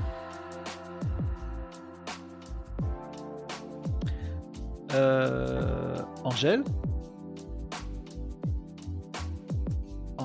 Euh, 4.95 5.97
Angèle. 6.25 6.65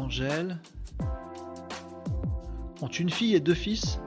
Angèle. 0.08 0.58
Ont 2.82 2.88
une 2.88 3.10
fille 3.10 3.36
et 3.36 3.42
deux 3.42 3.54
fils. 3.54 4.00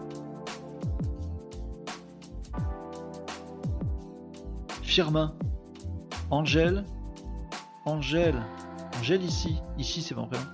Firmin, 4.80 5.34
Angèle, 6.30 6.86
Angèle, 7.84 8.42
Angèle 8.98 9.22
ici, 9.22 9.60
ici 9.76 10.00
c'est 10.00 10.14
mon 10.14 10.26
prénom. 10.26 10.46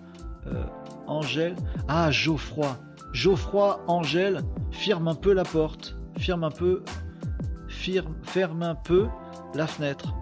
Euh, 0.49 0.65
Angèle, 1.07 1.55
ah 1.87 2.11
Geoffroy, 2.11 2.77
Geoffroy, 3.13 3.81
Angèle, 3.87 4.43
firme 4.73 5.07
un 5.07 5.15
peu 5.15 5.33
la 5.33 5.45
porte, 5.45 5.97
firme 6.19 6.43
un 6.43 6.51
peu, 6.51 6.83
firme, 7.69 8.17
ferme 8.25 8.65
un 8.65 8.75
peu 8.75 9.07
la 9.55 9.69
fenêtre. 9.69 10.13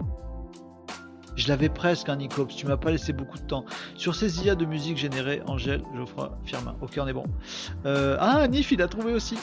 Je 1.35 1.49
l'avais 1.49 1.69
presque, 1.69 2.09
un 2.09 2.19
hein, 2.19 2.27
Tu 2.55 2.65
m'as 2.65 2.77
pas 2.77 2.91
laissé 2.91 3.11
beaucoup 3.11 3.37
de 3.37 3.43
temps. 3.43 3.65
Sur 3.95 4.15
ces 4.15 4.45
IA 4.45 4.55
de 4.55 4.65
musique 4.65 4.97
générées, 4.97 5.41
Angèle, 5.47 5.83
Geoffroy, 5.95 6.37
Firmin. 6.45 6.75
Ok, 6.81 6.97
on 6.97 7.07
est 7.07 7.13
bon. 7.13 7.25
Euh, 7.85 8.17
ah, 8.19 8.47
Nif, 8.47 8.71
il 8.71 8.81
a 8.81 8.87
trouvé 8.87 9.13
aussi. 9.13 9.37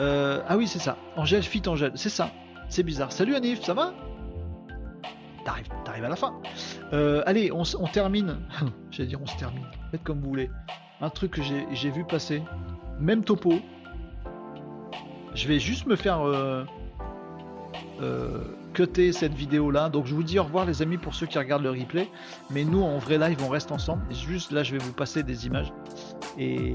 Euh, 0.00 0.42
ah 0.48 0.56
oui, 0.56 0.66
c'est 0.66 0.80
ça. 0.80 0.96
Angèle, 1.16 1.42
fit 1.42 1.62
Angèle. 1.66 1.92
C'est 1.94 2.08
ça. 2.08 2.32
C'est 2.68 2.82
bizarre. 2.82 3.12
Salut 3.12 3.34
Anif, 3.34 3.62
ça 3.62 3.74
va? 3.74 3.94
T'arrives, 5.44 6.04
à 6.04 6.08
la 6.08 6.16
fin. 6.16 6.34
Euh, 6.92 7.22
allez, 7.24 7.50
on, 7.52 7.62
termine. 7.86 8.36
J'allais 8.90 9.08
dire, 9.08 9.20
on 9.22 9.26
se 9.26 9.36
termine. 9.36 9.64
Faites 9.90 10.02
comme 10.02 10.20
vous 10.20 10.28
voulez. 10.28 10.50
Un 11.00 11.08
truc 11.08 11.32
que 11.32 11.42
j'ai 11.42 11.90
vu 11.90 12.04
passer. 12.04 12.42
Même 12.98 13.24
topo. 13.24 13.54
Je 15.34 15.46
vais 15.46 15.60
juste 15.60 15.86
me 15.86 15.96
faire 15.96 16.20
cette 19.12 19.34
vidéo 19.34 19.70
là. 19.70 19.88
Donc 19.88 20.06
je 20.06 20.14
vous 20.14 20.22
dis 20.22 20.38
au 20.38 20.44
revoir 20.44 20.64
les 20.66 20.82
amis 20.82 20.98
pour 20.98 21.14
ceux 21.14 21.26
qui 21.26 21.38
regardent 21.38 21.64
le 21.64 21.70
replay. 21.70 22.08
Mais 22.50 22.64
nous 22.64 22.82
en 22.82 22.98
vrai 22.98 23.18
live 23.18 23.38
on 23.42 23.48
reste 23.48 23.72
ensemble. 23.72 24.02
Juste 24.12 24.52
là 24.52 24.62
je 24.62 24.72
vais 24.72 24.78
vous 24.78 24.92
passer 24.92 25.22
des 25.22 25.46
images. 25.46 25.72
Et, 26.38 26.74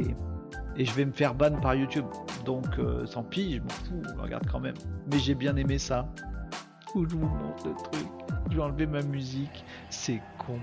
et 0.75 0.85
je 0.85 0.93
vais 0.93 1.05
me 1.05 1.13
faire 1.13 1.33
ban 1.35 1.59
par 1.61 1.75
YouTube. 1.75 2.05
Donc 2.45 2.65
euh, 2.79 3.05
tant 3.05 3.23
pis, 3.23 3.55
je 3.55 3.61
m'en 3.61 3.69
fous, 3.69 4.01
on 4.17 4.21
regarde 4.21 4.47
quand 4.51 4.59
même. 4.59 4.75
Mais 5.11 5.19
j'ai 5.19 5.35
bien 5.35 5.55
aimé 5.55 5.77
ça. 5.77 6.13
Où 6.95 7.07
je 7.09 7.15
vous 7.15 7.27
montre 7.27 7.67
le 7.67 7.75
truc. 7.75 8.07
Je 8.51 8.57
vais 8.57 8.61
enlever 8.61 8.85
ma 8.85 9.01
musique. 9.01 9.65
C'est 9.89 10.21
con. 10.37 10.59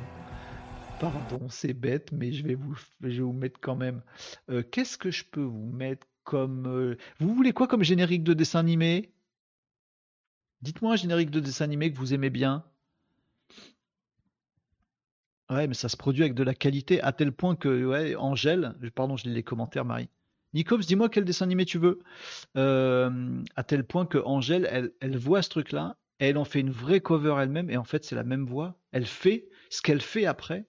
Pardon, 1.01 1.41
c'est 1.49 1.73
bête, 1.73 2.13
mais 2.13 2.31
je 2.31 2.47
vais 2.47 2.55
vous, 2.55 2.77
je 3.01 3.09
vais 3.09 3.21
vous 3.21 3.33
mettre 3.33 3.59
quand 3.59 3.75
même. 3.75 4.03
Euh, 4.51 4.63
qu'est-ce 4.63 4.99
que 4.99 5.11
je 5.11 5.25
peux 5.25 5.43
vous 5.43 5.71
mettre 5.73 6.07
comme. 6.25 6.67
Euh, 6.67 6.99
vous 7.21 7.35
voulez 7.35 7.53
quoi 7.53 7.67
comme 7.67 7.83
générique 7.83 8.23
de 8.23 8.35
dessin 8.35 8.61
animé? 8.61 9.11
Dites-moi 10.63 10.93
un 10.93 10.97
générique 10.97 11.31
de 11.31 11.41
dessin 11.41 11.65
animé 11.65 11.93
que 11.93 11.97
vous 11.97 12.13
aimez 12.15 12.31
bien. 12.31 12.65
Ouais, 15.49 15.67
mais 15.67 15.75
ça 15.75 15.89
se 15.89 15.97
produit 15.97 16.23
avec 16.23 16.35
de 16.35 16.45
la 16.45 16.55
qualité 16.55 17.01
à 17.03 17.13
tel 17.13 17.33
point 17.33 17.57
que, 17.57 18.15
Angèle, 18.17 18.77
pardon, 18.95 19.17
je 19.17 19.25
lis 19.25 19.35
les 19.35 19.43
commentaires, 19.43 19.85
Marie. 19.85 20.09
Nicops, 20.53 20.87
dis-moi 20.87 21.09
quel 21.09 21.25
dessin 21.25 21.45
animé 21.45 21.65
tu 21.65 21.79
veux. 21.79 22.01
Euh, 22.57 23.43
à 23.57 23.65
tel 23.65 23.85
point 23.85 24.07
que 24.07 24.19
Angèle, 24.19 24.93
elle 25.01 25.17
voit 25.17 25.43
ce 25.43 25.49
truc-là, 25.49 25.97
elle 26.19 26.39
en 26.39 26.45
fait 26.45 26.61
une 26.61 26.71
vraie 26.71 27.01
cover 27.01 27.37
elle-même, 27.41 27.71
et 27.71 27.77
en 27.77 27.85
fait, 27.85 28.05
c'est 28.05 28.15
la 28.15 28.25
même 28.25 28.47
voix. 28.47 28.79
Elle 28.93 29.07
fait 29.07 29.49
ce 29.71 29.81
qu'elle 29.81 30.03
fait 30.03 30.27
après. 30.27 30.67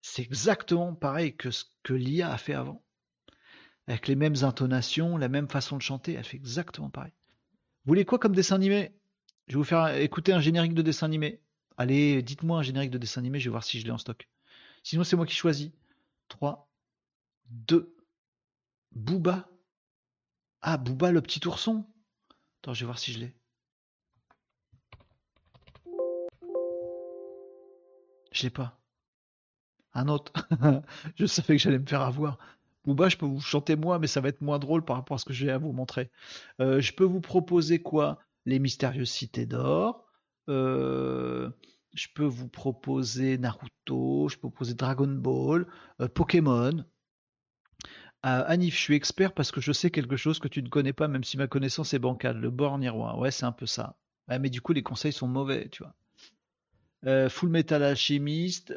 C'est 0.00 0.22
exactement 0.22 0.94
pareil 0.94 1.36
que 1.36 1.50
ce 1.50 1.64
que 1.82 1.94
l'IA 1.94 2.32
a 2.32 2.38
fait 2.38 2.54
avant. 2.54 2.82
Avec 3.88 4.08
les 4.08 4.14
mêmes 4.14 4.36
intonations, 4.42 5.16
la 5.16 5.28
même 5.28 5.48
façon 5.48 5.76
de 5.76 5.82
chanter, 5.82 6.12
elle 6.14 6.24
fait 6.24 6.36
exactement 6.36 6.90
pareil. 6.90 7.12
Voulez 7.84 8.04
quoi 8.04 8.18
comme 8.18 8.34
dessin 8.34 8.54
animé? 8.54 8.92
Je 9.48 9.54
vais 9.54 9.58
vous 9.58 9.64
faire 9.64 9.96
écouter 9.96 10.32
un 10.32 10.40
générique 10.40 10.74
de 10.74 10.82
dessin 10.82 11.06
animé. 11.06 11.40
Allez, 11.76 12.22
dites-moi 12.22 12.58
un 12.58 12.62
générique 12.62 12.90
de 12.90 12.98
dessin 12.98 13.20
animé, 13.20 13.40
je 13.40 13.46
vais 13.46 13.50
voir 13.50 13.64
si 13.64 13.80
je 13.80 13.84
l'ai 13.84 13.90
en 13.90 13.98
stock. 13.98 14.28
Sinon, 14.82 15.04
c'est 15.04 15.16
moi 15.16 15.26
qui 15.26 15.34
choisis. 15.34 15.70
3, 16.28 16.70
2, 17.50 17.96
Booba. 18.92 19.48
Ah, 20.60 20.76
Booba, 20.76 21.10
le 21.10 21.20
petit 21.20 21.46
ourson. 21.46 21.86
Attends, 22.60 22.74
je 22.74 22.80
vais 22.80 22.86
voir 22.86 22.98
si 22.98 23.12
je 23.12 23.18
l'ai. 23.20 23.34
Je 28.32 28.44
l'ai 28.44 28.50
pas. 28.50 28.80
Un 29.94 30.08
autre. 30.08 30.32
je 31.16 31.26
savais 31.26 31.56
que 31.56 31.62
j'allais 31.62 31.78
me 31.78 31.86
faire 31.86 32.02
avoir. 32.02 32.38
Booba, 32.84 33.08
je 33.08 33.16
peux 33.16 33.26
vous 33.26 33.40
chanter 33.40 33.76
moi, 33.76 33.98
mais 33.98 34.06
ça 34.06 34.20
va 34.20 34.28
être 34.28 34.40
moins 34.40 34.58
drôle 34.58 34.84
par 34.84 34.96
rapport 34.96 35.14
à 35.14 35.18
ce 35.18 35.24
que 35.24 35.32
j'ai 35.32 35.50
à 35.50 35.58
vous 35.58 35.72
montrer. 35.72 36.10
Euh, 36.60 36.80
je 36.80 36.92
peux 36.92 37.04
vous 37.04 37.20
proposer 37.20 37.80
quoi? 37.80 38.18
Les 38.44 38.58
mystérieuses 38.58 39.10
cités 39.10 39.46
d'or. 39.46 40.04
Euh, 40.48 41.50
je 41.94 42.08
peux 42.14 42.24
vous 42.24 42.48
proposer 42.48 43.38
Naruto. 43.38 44.28
Je 44.28 44.36
peux 44.36 44.48
vous 44.48 44.50
proposer 44.50 44.74
Dragon 44.74 45.06
Ball, 45.06 45.66
euh, 46.00 46.08
Pokémon. 46.08 46.84
Anif, 48.24 48.74
je 48.74 48.80
suis 48.80 48.94
expert 48.94 49.32
parce 49.32 49.50
que 49.50 49.60
je 49.60 49.72
sais 49.72 49.90
quelque 49.90 50.16
chose 50.16 50.38
que 50.38 50.46
tu 50.46 50.62
ne 50.62 50.68
connais 50.68 50.92
pas, 50.92 51.08
même 51.08 51.24
si 51.24 51.36
ma 51.36 51.48
connaissance 51.48 51.92
est 51.92 51.98
bancale. 51.98 52.38
Le 52.38 52.50
born 52.50 52.88
Ouais, 53.18 53.32
c'est 53.32 53.46
un 53.46 53.52
peu 53.52 53.66
ça. 53.66 53.96
mais 54.28 54.48
du 54.48 54.60
coup, 54.60 54.72
les 54.72 54.84
conseils 54.84 55.12
sont 55.12 55.26
mauvais, 55.26 55.68
tu 55.70 55.82
vois. 55.82 57.28
Full 57.28 57.48
Metal 57.48 57.82
Alchemist. 57.82 58.72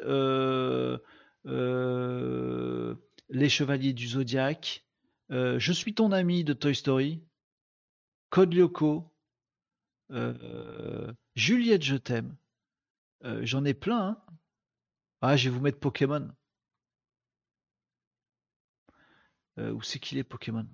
Euh, 1.46 2.96
les 3.28 3.48
Chevaliers 3.48 3.92
du 3.92 4.06
Zodiaque, 4.06 4.84
euh, 5.30 5.58
Je 5.58 5.72
suis 5.72 5.94
ton 5.94 6.12
ami 6.12 6.44
de 6.44 6.52
Toy 6.52 6.74
Story, 6.74 7.22
Code 8.30 8.54
Lyoko, 8.54 9.12
euh, 10.12 11.12
Juliette, 11.34 11.82
je 11.82 11.96
t'aime. 11.96 12.36
Euh, 13.24 13.40
j'en 13.44 13.64
ai 13.64 13.74
plein. 13.74 14.08
Hein. 14.08 14.22
ah, 15.20 15.36
je 15.36 15.48
vais 15.48 15.56
vous 15.56 15.62
mettre 15.62 15.80
Pokémon. 15.80 16.30
où 19.58 19.80
c'est 19.82 19.98
qu'il 19.98 20.18
est 20.18 20.24
Pokémon? 20.24 20.68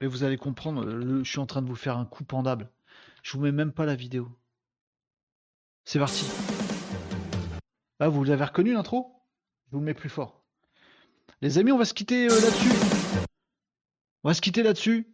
Mais 0.00 0.06
vous 0.06 0.24
allez 0.24 0.38
comprendre, 0.38 0.88
je 1.22 1.28
suis 1.28 1.38
en 1.38 1.46
train 1.46 1.60
de 1.60 1.68
vous 1.68 1.76
faire 1.76 1.98
un 1.98 2.06
coup 2.06 2.24
pendable. 2.24 2.70
Je 3.22 3.32
vous 3.32 3.42
mets 3.42 3.52
même 3.52 3.72
pas 3.72 3.84
la 3.84 3.94
vidéo. 3.94 4.34
C'est 5.84 5.98
parti. 5.98 6.26
Ah, 7.98 8.08
vous 8.08 8.24
l'avez 8.24 8.44
reconnu 8.44 8.72
l'intro? 8.72 9.22
Je 9.66 9.72
vous 9.72 9.78
le 9.80 9.84
mets 9.84 9.94
plus 9.94 10.08
fort. 10.08 10.45
Les 11.42 11.58
amis, 11.58 11.70
on 11.70 11.78
va 11.78 11.84
se 11.84 11.92
quitter 11.92 12.26
euh, 12.26 12.40
là-dessus. 12.40 12.70
On 14.24 14.28
va 14.28 14.34
se 14.34 14.40
quitter 14.40 14.62
là-dessus. 14.62 15.06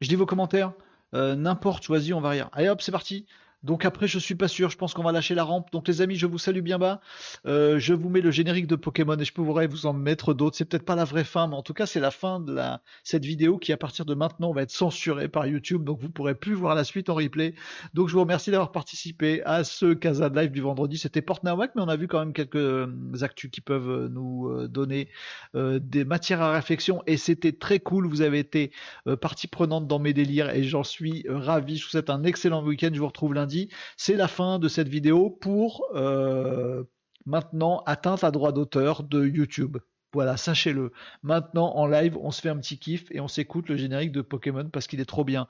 Je 0.00 0.08
lis 0.08 0.16
vos 0.16 0.26
commentaires. 0.26 0.74
Euh, 1.14 1.34
n'importe, 1.34 1.84
choisi, 1.84 2.12
on 2.12 2.20
va 2.20 2.30
rire. 2.30 2.50
Allez 2.52 2.68
hop, 2.68 2.82
c'est 2.82 2.92
parti. 2.92 3.26
Donc 3.62 3.84
après, 3.84 4.08
je 4.08 4.18
suis 4.18 4.34
pas 4.34 4.48
sûr. 4.48 4.70
Je 4.70 4.76
pense 4.76 4.94
qu'on 4.94 5.02
va 5.02 5.12
lâcher 5.12 5.34
la 5.34 5.44
rampe. 5.44 5.70
Donc 5.72 5.86
les 5.88 6.00
amis, 6.00 6.16
je 6.16 6.26
vous 6.26 6.38
salue 6.38 6.60
bien 6.60 6.78
bas. 6.78 7.00
Euh, 7.46 7.78
je 7.78 7.94
vous 7.94 8.08
mets 8.08 8.20
le 8.20 8.30
générique 8.30 8.66
de 8.66 8.76
Pokémon 8.76 9.16
et 9.16 9.24
je 9.24 9.32
pourrais 9.32 9.66
vous 9.66 9.86
en 9.86 9.92
mettre 9.92 10.34
d'autres. 10.34 10.56
C'est 10.56 10.64
peut-être 10.64 10.84
pas 10.84 10.96
la 10.96 11.04
vraie 11.04 11.24
fin, 11.24 11.46
mais 11.46 11.54
en 11.54 11.62
tout 11.62 11.74
cas, 11.74 11.86
c'est 11.86 12.00
la 12.00 12.10
fin 12.10 12.40
de 12.40 12.52
la... 12.52 12.82
cette 13.04 13.24
vidéo 13.24 13.58
qui, 13.58 13.72
à 13.72 13.76
partir 13.76 14.04
de 14.04 14.14
maintenant, 14.14 14.52
va 14.52 14.62
être 14.62 14.70
censurée 14.70 15.28
par 15.28 15.46
YouTube. 15.46 15.84
Donc 15.84 16.00
vous 16.00 16.10
pourrez 16.10 16.34
plus 16.34 16.54
voir 16.54 16.74
la 16.74 16.84
suite 16.84 17.08
en 17.08 17.14
replay. 17.14 17.54
Donc 17.94 18.08
je 18.08 18.14
vous 18.14 18.20
remercie 18.20 18.50
d'avoir 18.50 18.72
participé 18.72 19.42
à 19.44 19.64
ce 19.64 19.94
Casa 19.94 20.28
Live 20.28 20.50
du 20.50 20.60
vendredi. 20.60 20.98
C'était 20.98 21.22
Port 21.22 21.40
Nawak, 21.44 21.72
mais 21.76 21.82
on 21.82 21.88
a 21.88 21.96
vu 21.96 22.08
quand 22.08 22.18
même 22.18 22.32
quelques 22.32 22.56
euh, 22.56 22.86
actus 23.20 23.50
qui 23.50 23.60
peuvent 23.60 23.90
euh, 23.90 24.08
nous 24.08 24.66
donner 24.68 25.08
des 25.54 26.04
matières 26.04 26.42
à 26.42 26.52
réflexion 26.52 27.02
et 27.06 27.16
c'était 27.16 27.52
très 27.52 27.78
cool. 27.78 28.06
Vous 28.06 28.22
avez 28.22 28.38
été 28.38 28.72
partie 29.20 29.46
prenante 29.46 29.86
dans 29.86 29.98
mes 29.98 30.12
délires 30.12 30.50
et 30.50 30.62
j'en 30.62 30.82
suis 30.82 31.24
ravi. 31.28 31.76
Je 31.76 31.84
vous 31.84 31.90
souhaite 31.90 32.10
un 32.10 32.24
excellent 32.24 32.64
week-end. 32.64 32.90
Je 32.92 32.98
vous 32.98 33.06
retrouve 33.06 33.34
lundi 33.34 33.51
c'est 33.96 34.16
la 34.16 34.28
fin 34.28 34.58
de 34.58 34.68
cette 34.68 34.88
vidéo 34.88 35.30
pour 35.30 35.84
euh, 35.94 36.84
maintenant 37.26 37.82
atteindre 37.86 38.24
à 38.24 38.30
droit 38.30 38.52
d'auteur 38.52 39.02
de 39.02 39.24
YouTube. 39.24 39.78
Voilà, 40.12 40.36
sachez-le. 40.36 40.92
Maintenant, 41.22 41.74
en 41.74 41.86
live, 41.86 42.18
on 42.20 42.30
se 42.30 42.42
fait 42.42 42.50
un 42.50 42.58
petit 42.58 42.78
kiff 42.78 43.06
et 43.12 43.20
on 43.20 43.28
s'écoute 43.28 43.68
le 43.68 43.76
générique 43.76 44.12
de 44.12 44.20
Pokémon 44.20 44.68
parce 44.68 44.86
qu'il 44.86 45.00
est 45.00 45.06
trop 45.06 45.24
bien. 45.24 45.46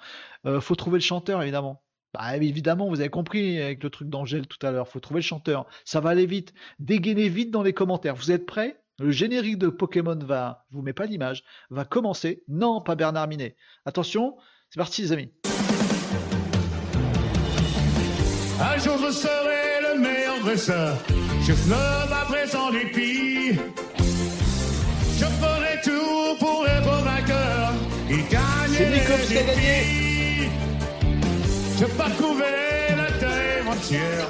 Euh, 0.46 0.60
faut 0.60 0.76
trouver 0.76 0.98
le 0.98 1.02
chanteur, 1.02 1.42
évidemment. 1.42 1.82
Bah, 2.14 2.36
évidemment, 2.36 2.88
vous 2.88 3.00
avez 3.00 3.08
compris 3.08 3.60
avec 3.60 3.82
le 3.82 3.90
truc 3.90 4.08
d'Angèle 4.08 4.46
tout 4.46 4.64
à 4.64 4.70
l'heure. 4.70 4.86
Faut 4.86 5.00
trouver 5.00 5.20
le 5.20 5.24
chanteur. 5.24 5.66
Ça 5.84 6.00
va 6.00 6.10
aller 6.10 6.26
vite. 6.26 6.54
Dégainez 6.78 7.28
vite 7.28 7.50
dans 7.50 7.62
les 7.62 7.72
commentaires. 7.72 8.14
Vous 8.14 8.30
êtes 8.30 8.46
prêts? 8.46 8.78
Le 8.98 9.10
générique 9.10 9.58
de 9.58 9.68
Pokémon 9.68 10.16
va, 10.16 10.64
je 10.70 10.76
vous 10.76 10.82
mets 10.82 10.92
pas 10.92 11.06
l'image, 11.06 11.42
va 11.70 11.84
commencer. 11.84 12.44
Non, 12.46 12.80
pas 12.80 12.94
Bernard 12.94 13.26
Minet. 13.26 13.56
Attention, 13.84 14.36
c'est 14.70 14.78
parti 14.78 15.02
les 15.02 15.12
amis. 15.12 15.32
Un 18.60 18.78
jour 18.78 18.98
je 19.06 19.12
serai 19.12 19.80
le 19.82 20.00
meilleur 20.00 20.38
dresseur. 20.44 20.96
Je 21.46 21.52
ferai 21.52 22.08
ma 22.10 22.24
présent 22.26 22.70
dépit. 22.70 23.58
Je 25.18 25.24
ferai 25.24 25.80
tout 25.84 26.36
pour 26.38 26.66
être 26.66 27.02
vainqueur 27.04 27.72
et 28.10 28.22
gagner 28.30 28.86
les 28.90 29.00
défis. 29.00 30.48
Je 31.78 31.84
parcourrai 31.86 32.94
la 32.96 33.10
terre 33.18 33.68
entière, 33.68 34.26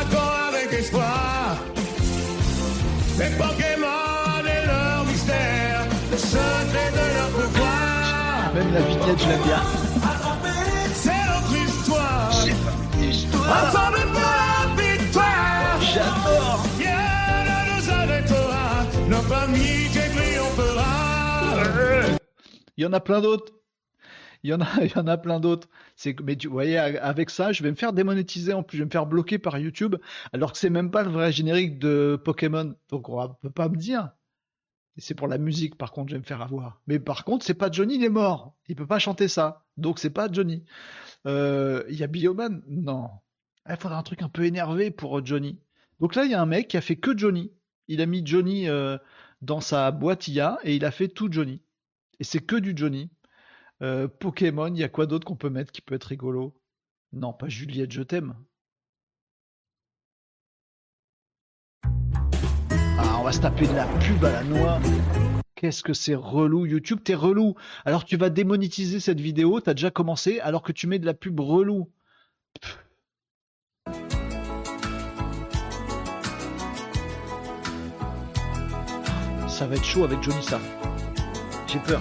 encore 0.00 0.38
avec 0.48 0.72
espoir. 0.72 1.56
Les 3.18 3.30
Pokémon 3.36 4.42
et 4.44 4.66
leur 4.66 5.04
mystère, 5.06 5.86
le 6.10 6.16
secret 6.16 6.90
de 6.92 7.14
leur 7.16 7.28
pouvoir. 7.28 8.52
Même 8.54 8.72
la 8.72 8.80
vignette, 8.80 9.18
je 9.18 9.28
l'aime 9.28 9.42
bien. 9.42 9.85
J'adore. 15.96 16.60
Rien 16.78 17.44
ne 17.46 17.80
nous 17.80 17.90
arrêtera. 17.90 18.84
Notre 19.08 19.32
amitié 19.32 20.02
triomphera. 20.14 22.18
Il 22.76 22.82
y 22.82 22.86
en 22.86 22.92
a 22.92 23.00
plein 23.00 23.22
d'autres. 23.22 23.54
Il 24.42 24.50
y 24.50 24.54
en 24.54 24.60
a, 24.60 24.66
il 24.82 24.90
y 24.90 24.98
en 24.98 25.06
a 25.06 25.16
plein 25.16 25.40
d'autres. 25.40 25.68
C'est, 25.96 26.18
mais 26.20 26.36
tu 26.36 26.48
voyez, 26.48 26.76
avec 26.76 27.30
ça, 27.30 27.52
je 27.52 27.62
vais 27.62 27.70
me 27.70 27.76
faire 27.76 27.94
démonétiser 27.94 28.52
en 28.52 28.62
plus, 28.62 28.76
je 28.76 28.82
vais 28.82 28.86
me 28.86 28.90
faire 28.90 29.06
bloquer 29.06 29.38
par 29.38 29.58
YouTube, 29.58 29.96
alors 30.32 30.52
que 30.52 30.58
c'est 30.58 30.70
même 30.70 30.90
pas 30.90 31.02
le 31.02 31.10
vrai 31.10 31.32
générique 31.32 31.78
de 31.78 32.20
Pokémon. 32.22 32.74
Donc 32.90 33.08
on 33.08 33.28
peut 33.40 33.50
pas 33.50 33.68
me 33.68 33.76
dire. 33.76 34.10
C'est 34.98 35.14
pour 35.14 35.28
la 35.28 35.38
musique, 35.38 35.76
par 35.76 35.92
contre, 35.92 36.10
je 36.10 36.16
vais 36.16 36.20
me 36.20 36.26
faire 36.26 36.42
avoir. 36.42 36.80
Mais 36.86 36.98
par 36.98 37.24
contre, 37.24 37.44
c'est 37.44 37.54
pas 37.54 37.70
Johnny, 37.70 37.96
il 37.96 38.04
est 38.04 38.10
mort. 38.10 38.54
Il 38.68 38.76
peut 38.76 38.86
pas 38.86 38.98
chanter 38.98 39.28
ça. 39.28 39.64
Donc 39.76 39.98
c'est 39.98 40.10
pas 40.10 40.30
Johnny. 40.30 40.64
Euh, 41.26 41.84
il 41.88 41.96
y 41.96 42.04
a 42.04 42.06
Bioman? 42.06 42.62
Non. 42.68 43.10
Il 43.68 43.76
faudrait 43.76 43.98
un 43.98 44.02
truc 44.02 44.22
un 44.22 44.28
peu 44.28 44.44
énervé 44.44 44.90
pour 44.90 45.18
euh, 45.18 45.22
Johnny. 45.24 45.58
Donc 46.00 46.14
là, 46.14 46.24
il 46.24 46.30
y 46.30 46.34
a 46.34 46.40
un 46.40 46.46
mec 46.46 46.68
qui 46.68 46.76
a 46.76 46.80
fait 46.80 46.96
que 46.96 47.16
Johnny. 47.16 47.52
Il 47.88 48.00
a 48.00 48.06
mis 48.06 48.24
Johnny 48.24 48.68
euh, 48.68 48.98
dans 49.42 49.60
sa 49.60 49.90
boîte 49.90 50.28
IA 50.28 50.58
et 50.62 50.76
il 50.76 50.84
a 50.84 50.90
fait 50.90 51.08
tout 51.08 51.28
Johnny. 51.30 51.62
Et 52.20 52.24
c'est 52.24 52.40
que 52.40 52.56
du 52.56 52.74
Johnny. 52.76 53.10
Euh, 53.82 54.08
Pokémon, 54.08 54.68
il 54.68 54.78
y 54.78 54.84
a 54.84 54.88
quoi 54.88 55.06
d'autre 55.06 55.26
qu'on 55.26 55.36
peut 55.36 55.50
mettre 55.50 55.72
qui 55.72 55.82
peut 55.82 55.94
être 55.94 56.04
rigolo? 56.04 56.54
Non, 57.12 57.32
pas 57.32 57.48
Juliette, 57.48 57.92
je 57.92 58.02
t'aime. 58.02 58.34
Ah, 62.98 63.18
on 63.20 63.24
va 63.24 63.32
se 63.32 63.40
taper 63.40 63.66
de 63.66 63.74
la 63.74 63.86
pub 63.86 64.24
à 64.24 64.32
la 64.32 64.44
noix. 64.44 64.80
Qu'est-ce 65.54 65.82
que 65.82 65.94
c'est 65.94 66.14
relou 66.14 66.66
YouTube, 66.66 67.00
t'es 67.02 67.14
relou. 67.14 67.54
Alors 67.84 68.04
tu 68.04 68.16
vas 68.16 68.30
démonétiser 68.30 69.00
cette 69.00 69.20
vidéo, 69.20 69.60
t'as 69.60 69.74
déjà 69.74 69.90
commencé 69.90 70.38
alors 70.40 70.62
que 70.62 70.72
tu 70.72 70.86
mets 70.86 70.98
de 70.98 71.06
la 71.06 71.14
pub 71.14 71.40
relou. 71.40 71.90
Ça 79.56 79.66
va 79.66 79.76
être 79.76 79.84
chaud 79.84 80.04
avec 80.04 80.22
Johnny 80.22 80.42
Sam. 80.42 80.60
J'ai 81.66 81.78
peur. 81.78 82.00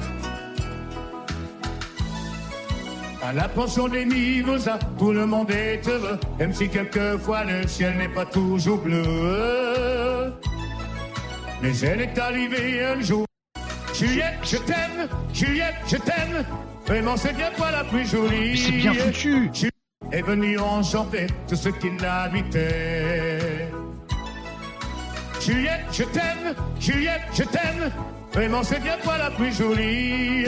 À 3.24 3.32
la 3.32 3.48
pension 3.48 3.88
des 3.88 4.04
mimosas, 4.04 4.78
tout 5.00 5.14
le 5.14 5.26
monde 5.26 5.50
est 5.52 5.88
heureux, 5.88 6.20
même 6.38 6.52
si 6.52 6.68
quelquefois 6.68 7.46
le 7.46 7.66
ciel 7.66 7.98
n'est 7.98 8.10
pas 8.10 8.26
toujours 8.26 8.80
bleu. 8.80 10.34
Mais 11.62 11.80
elle 11.80 12.02
est 12.02 12.20
arrivée 12.20 12.84
un 12.84 13.00
jour. 13.00 13.26
Juliette, 13.94 14.40
je 14.44 14.58
t'aime, 14.58 15.08
Juliette, 15.34 15.76
je 15.88 15.96
t'aime. 15.96 16.46
Vraiment, 16.86 17.16
c'est 17.16 17.34
bien 17.34 17.52
toi 17.56 17.72
la 17.72 17.86
plus 17.86 18.06
jolie. 18.06 18.58
C'est 18.58 18.72
bien 18.72 18.94
foutu. 18.94 19.50
Est 20.12 20.22
venu 20.22 20.60
enchanter 20.60 21.28
tout 21.48 21.56
ce 21.56 21.70
qui 21.70 21.90
l'habitait. 22.02 23.05
Juliette, 25.46 25.86
je 25.92 26.04
t'aime, 26.06 26.56
Juliette, 26.80 27.22
je 27.32 27.44
t'aime. 27.44 27.92
Vraiment, 28.34 28.64
c'est 28.64 28.80
bien 28.80 28.98
toi 29.04 29.16
la 29.20 29.30
plus 29.30 29.56
jolie. 29.56 30.46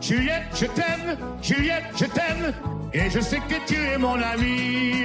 Juliette, 0.00 0.44
je 0.54 0.66
t'aime, 0.66 1.18
Juliette, 1.42 1.84
je 1.96 2.04
t'aime. 2.04 2.54
Et 2.92 3.10
je 3.10 3.18
sais 3.18 3.40
que 3.40 3.66
tu 3.66 3.74
es 3.74 3.98
mon 3.98 4.14
ami. 4.14 5.02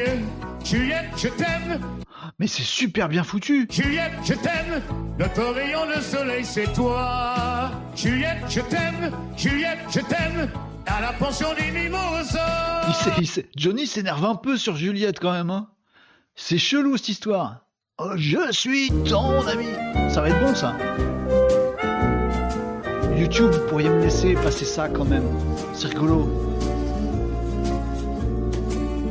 Juliette, 0.63 1.09
je 1.18 1.27
t'aime. 1.30 1.80
Mais 2.38 2.45
c'est 2.45 2.61
super 2.61 3.09
bien 3.09 3.23
foutu. 3.23 3.68
Juliette, 3.72 4.13
je 4.23 4.35
t'aime. 4.35 4.84
Notre 5.18 5.43
rayon 5.55 5.88
de 5.88 5.99
soleil, 6.01 6.45
c'est 6.45 6.72
toi. 6.73 7.72
Juliette, 7.95 8.43
je 8.47 8.61
t'aime. 8.61 9.11
Juliette, 9.35 9.80
je 9.89 10.01
t'aime. 10.01 10.51
À 10.85 11.01
la 11.01 11.13
pension 11.13 11.47
des 11.55 11.72
mimosas. 11.72 12.93
Johnny 13.55 13.88
s'énerve 13.88 14.23
un 14.23 14.35
peu 14.35 14.55
sur 14.55 14.76
Juliette 14.76 15.19
quand 15.19 15.31
même. 15.31 15.49
Hein. 15.49 15.68
C'est 16.35 16.59
chelou 16.59 16.95
cette 16.97 17.09
histoire. 17.09 17.65
Oh, 18.03 18.14
je 18.15 18.52
suis 18.52 18.90
ton 19.07 19.45
ami. 19.45 19.68
Ça 20.10 20.22
va 20.22 20.30
être 20.30 20.40
bon 20.40 20.56
ça. 20.56 20.73
YouTube, 23.15 23.52
vous 23.52 23.68
pourriez 23.68 23.90
me 23.90 24.02
laisser 24.02 24.34
passer 24.34 24.65
ça 24.65 24.90
quand 24.90 25.06
même. 25.06 25.28
C'est 25.76 25.90
rigolo. 25.90 26.28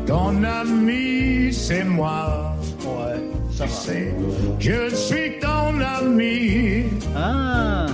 Ton 0.09 0.43
ami, 0.43 1.53
c'est 1.53 1.85
moi. 1.85 2.57
Ouais, 2.85 3.23
ça 3.53 3.67
va. 3.67 3.71
Sais, 3.71 4.13
je 4.59 4.93
suis 4.93 5.39
ton 5.39 5.81
ami. 5.81 6.87
Ah. 7.15 7.87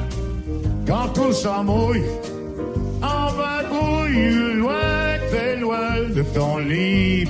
Quand 0.87 1.09
tout 1.13 1.33
s'embrouille, 1.33 2.05
on 3.03 3.33
va 3.35 3.63
brouiller 3.69 4.55
loin, 4.55 5.19
très 5.31 5.57
loin 5.57 6.09
de 6.09 6.23
ton 6.23 6.57
lit 6.57 7.27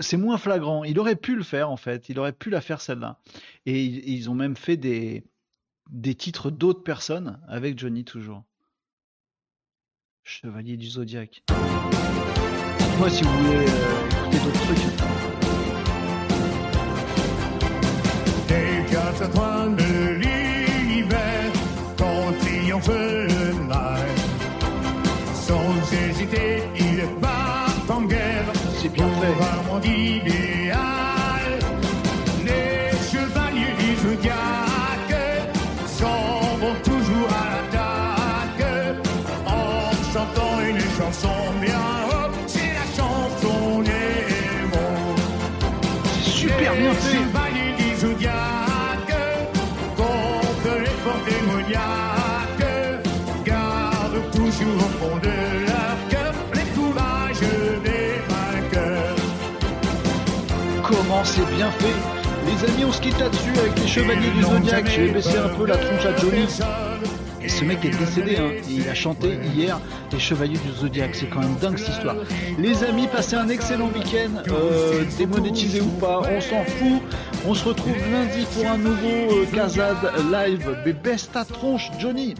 c'est 0.00 0.16
moins 0.16 0.38
flagrant. 0.38 0.84
Il 0.84 0.98
aurait 0.98 1.16
pu 1.16 1.34
le 1.34 1.42
faire 1.42 1.70
en 1.70 1.76
fait, 1.76 2.08
il 2.08 2.18
aurait 2.18 2.32
pu 2.32 2.50
la 2.50 2.60
faire 2.60 2.80
celle-là. 2.80 3.18
Et 3.66 3.82
ils, 3.82 4.28
ont 4.28 4.34
même 4.34 4.56
fait 4.56 4.76
des, 4.76 5.24
titres 6.16 6.50
d'autres 6.50 6.82
personnes 6.82 7.40
avec 7.48 7.78
Johnny 7.78 8.04
toujours. 8.04 8.44
Chevalier 10.24 10.76
du 10.76 10.86
Zodiaque. 10.86 11.42
Moi 12.98 13.10
si 13.10 13.24
vous 13.24 13.30
voulez 13.30 13.66
euh, 13.68 14.08
écouter 14.08 14.38
d'autres 14.44 14.60
trucs. 14.64 14.92
Bien 61.62 61.70
fait. 61.70 61.94
Les 62.46 62.72
amis, 62.72 62.84
on 62.84 62.92
se 62.92 63.00
quitte 63.00 63.18
là-dessus 63.20 63.56
avec 63.56 63.78
les 63.78 63.86
chevaliers 63.86 64.30
du 64.30 64.42
Zodiac. 64.42 64.90
Je 64.90 65.00
vais 65.02 65.12
baisser 65.12 65.38
un 65.38 65.48
peu 65.48 65.66
la 65.66 65.76
tronche 65.76 66.04
à 66.06 66.16
Johnny. 66.16 66.46
Et 67.40 67.48
ce 67.48 67.64
mec 67.64 67.84
est 67.84 67.96
décédé, 67.96 68.36
hein. 68.36 68.50
il 68.68 68.88
a 68.88 68.94
chanté 68.94 69.38
hier 69.54 69.80
les 70.12 70.18
Chevaliers 70.18 70.58
du 70.58 70.72
Zodiac. 70.72 71.14
C'est 71.14 71.26
quand 71.26 71.40
même 71.40 71.56
dingue 71.60 71.76
cette 71.76 71.88
histoire. 71.88 72.16
Les 72.58 72.84
amis, 72.84 73.08
passez 73.08 73.34
un 73.34 73.48
excellent 73.48 73.88
week-end, 73.88 74.42
euh, 74.48 75.04
démonétisé 75.18 75.80
ou 75.80 75.90
pas, 76.00 76.20
on 76.20 76.40
s'en 76.40 76.64
fout. 76.64 77.02
On 77.46 77.54
se 77.54 77.64
retrouve 77.64 77.96
lundi 78.12 78.46
pour 78.54 78.68
un 78.68 78.78
nouveau 78.78 79.42
euh, 79.42 79.46
Kazad 79.52 79.96
live. 80.30 80.76
Mais 80.86 80.92
baisse 80.92 81.30
ta 81.32 81.44
tronche, 81.44 81.90
Johnny. 81.98 82.34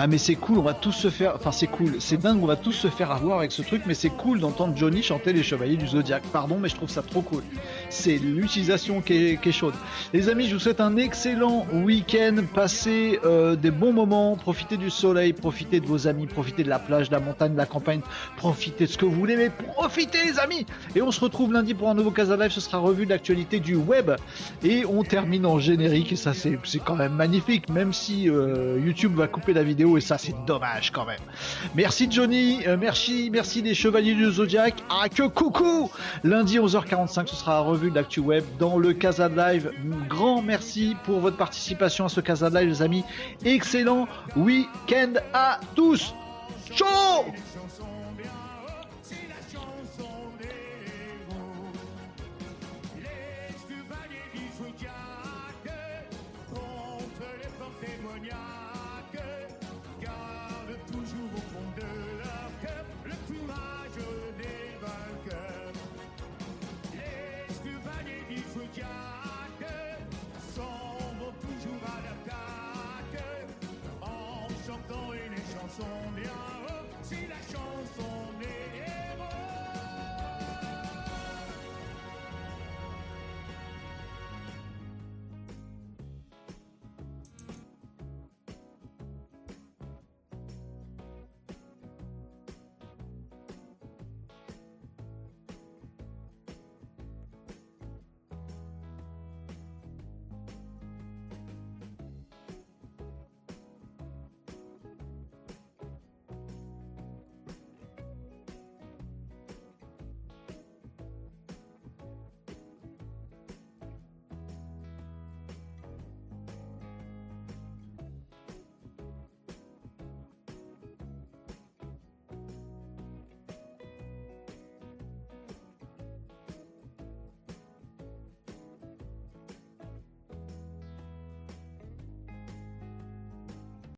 Ah 0.00 0.06
mais 0.06 0.16
c'est 0.16 0.36
cool, 0.36 0.58
on 0.58 0.62
va 0.62 0.74
tous 0.74 0.92
se 0.92 1.10
faire, 1.10 1.34
enfin 1.34 1.50
c'est 1.50 1.66
cool, 1.66 1.96
c'est 1.98 2.18
dingue, 2.18 2.40
on 2.40 2.46
va 2.46 2.54
tous 2.54 2.70
se 2.70 2.86
faire 2.86 3.10
avoir 3.10 3.38
avec 3.38 3.50
ce 3.50 3.62
truc, 3.62 3.82
mais 3.84 3.94
c'est 3.94 4.10
cool 4.10 4.38
d'entendre 4.38 4.76
Johnny 4.76 5.02
chanter 5.02 5.32
les 5.32 5.42
Chevaliers 5.42 5.76
du 5.76 5.88
Zodiac. 5.88 6.22
Pardon, 6.32 6.56
mais 6.60 6.68
je 6.68 6.76
trouve 6.76 6.88
ça 6.88 7.02
trop 7.02 7.20
cool. 7.20 7.42
C'est 7.90 8.16
l'utilisation 8.16 9.00
qui 9.00 9.36
est, 9.42 9.50
chaude. 9.50 9.74
Les 10.12 10.28
amis, 10.28 10.46
je 10.46 10.54
vous 10.54 10.60
souhaite 10.60 10.80
un 10.80 10.96
excellent 10.96 11.66
week-end, 11.72 12.44
passez 12.54 13.18
euh, 13.24 13.56
des 13.56 13.72
bons 13.72 13.92
moments, 13.92 14.36
profitez 14.36 14.76
du 14.76 14.88
soleil, 14.88 15.32
profitez 15.32 15.80
de 15.80 15.86
vos 15.86 16.06
amis, 16.06 16.28
profitez 16.28 16.62
de 16.62 16.68
la 16.68 16.78
plage, 16.78 17.08
de 17.08 17.14
la 17.14 17.20
montagne, 17.20 17.54
de 17.54 17.58
la 17.58 17.66
campagne, 17.66 18.02
profitez 18.36 18.86
de 18.86 18.92
ce 18.92 18.98
que 18.98 19.04
vous 19.04 19.16
voulez, 19.16 19.36
mais 19.36 19.50
profitez 19.50 20.22
les 20.22 20.38
amis. 20.38 20.64
Et 20.94 21.02
on 21.02 21.10
se 21.10 21.18
retrouve 21.18 21.52
lundi 21.52 21.74
pour 21.74 21.90
un 21.90 21.94
nouveau 21.94 22.12
Casa 22.12 22.36
Live, 22.36 22.52
ce 22.52 22.60
sera 22.60 22.78
revue 22.78 23.04
de 23.04 23.10
l'actualité 23.10 23.58
du 23.58 23.74
web, 23.74 24.12
et 24.62 24.86
on 24.86 25.02
termine 25.02 25.44
en 25.44 25.58
générique, 25.58 26.12
et 26.12 26.16
ça 26.16 26.34
c'est 26.34 26.78
quand 26.84 26.94
même 26.94 27.14
magnifique, 27.14 27.68
même 27.68 27.92
si 27.92 28.30
euh, 28.30 28.78
YouTube 28.78 29.16
va 29.16 29.26
couper 29.26 29.52
la 29.52 29.64
vidéo 29.64 29.87
et 29.96 30.00
ça 30.00 30.18
c'est 30.18 30.34
dommage 30.46 30.90
quand 30.92 31.04
même. 31.06 31.20
Merci 31.74 32.08
Johnny, 32.10 32.66
euh, 32.66 32.76
merci, 32.78 33.30
merci 33.32 33.62
des 33.62 33.74
Chevaliers 33.74 34.14
du 34.14 34.30
Zodiac. 34.30 34.74
Ah 34.90 35.08
que 35.08 35.26
coucou 35.26 35.90
Lundi 36.24 36.58
11h45 36.58 37.26
ce 37.26 37.36
sera 37.36 37.54
la 37.54 37.60
revue 37.60 37.90
de 37.90 37.94
l'actu 37.94 38.20
web 38.20 38.44
dans 38.58 38.78
le 38.78 38.92
Casa 38.92 39.28
Live. 39.28 39.72
Grand 40.08 40.42
merci 40.42 40.96
pour 41.04 41.20
votre 41.20 41.36
participation 41.36 42.04
à 42.04 42.08
ce 42.08 42.20
Casa 42.20 42.48
Live 42.50 42.68
les 42.68 42.82
amis. 42.82 43.04
Excellent 43.44 44.08
week-end 44.36 45.14
à 45.32 45.60
tous. 45.74 46.14
Ciao 46.74 47.24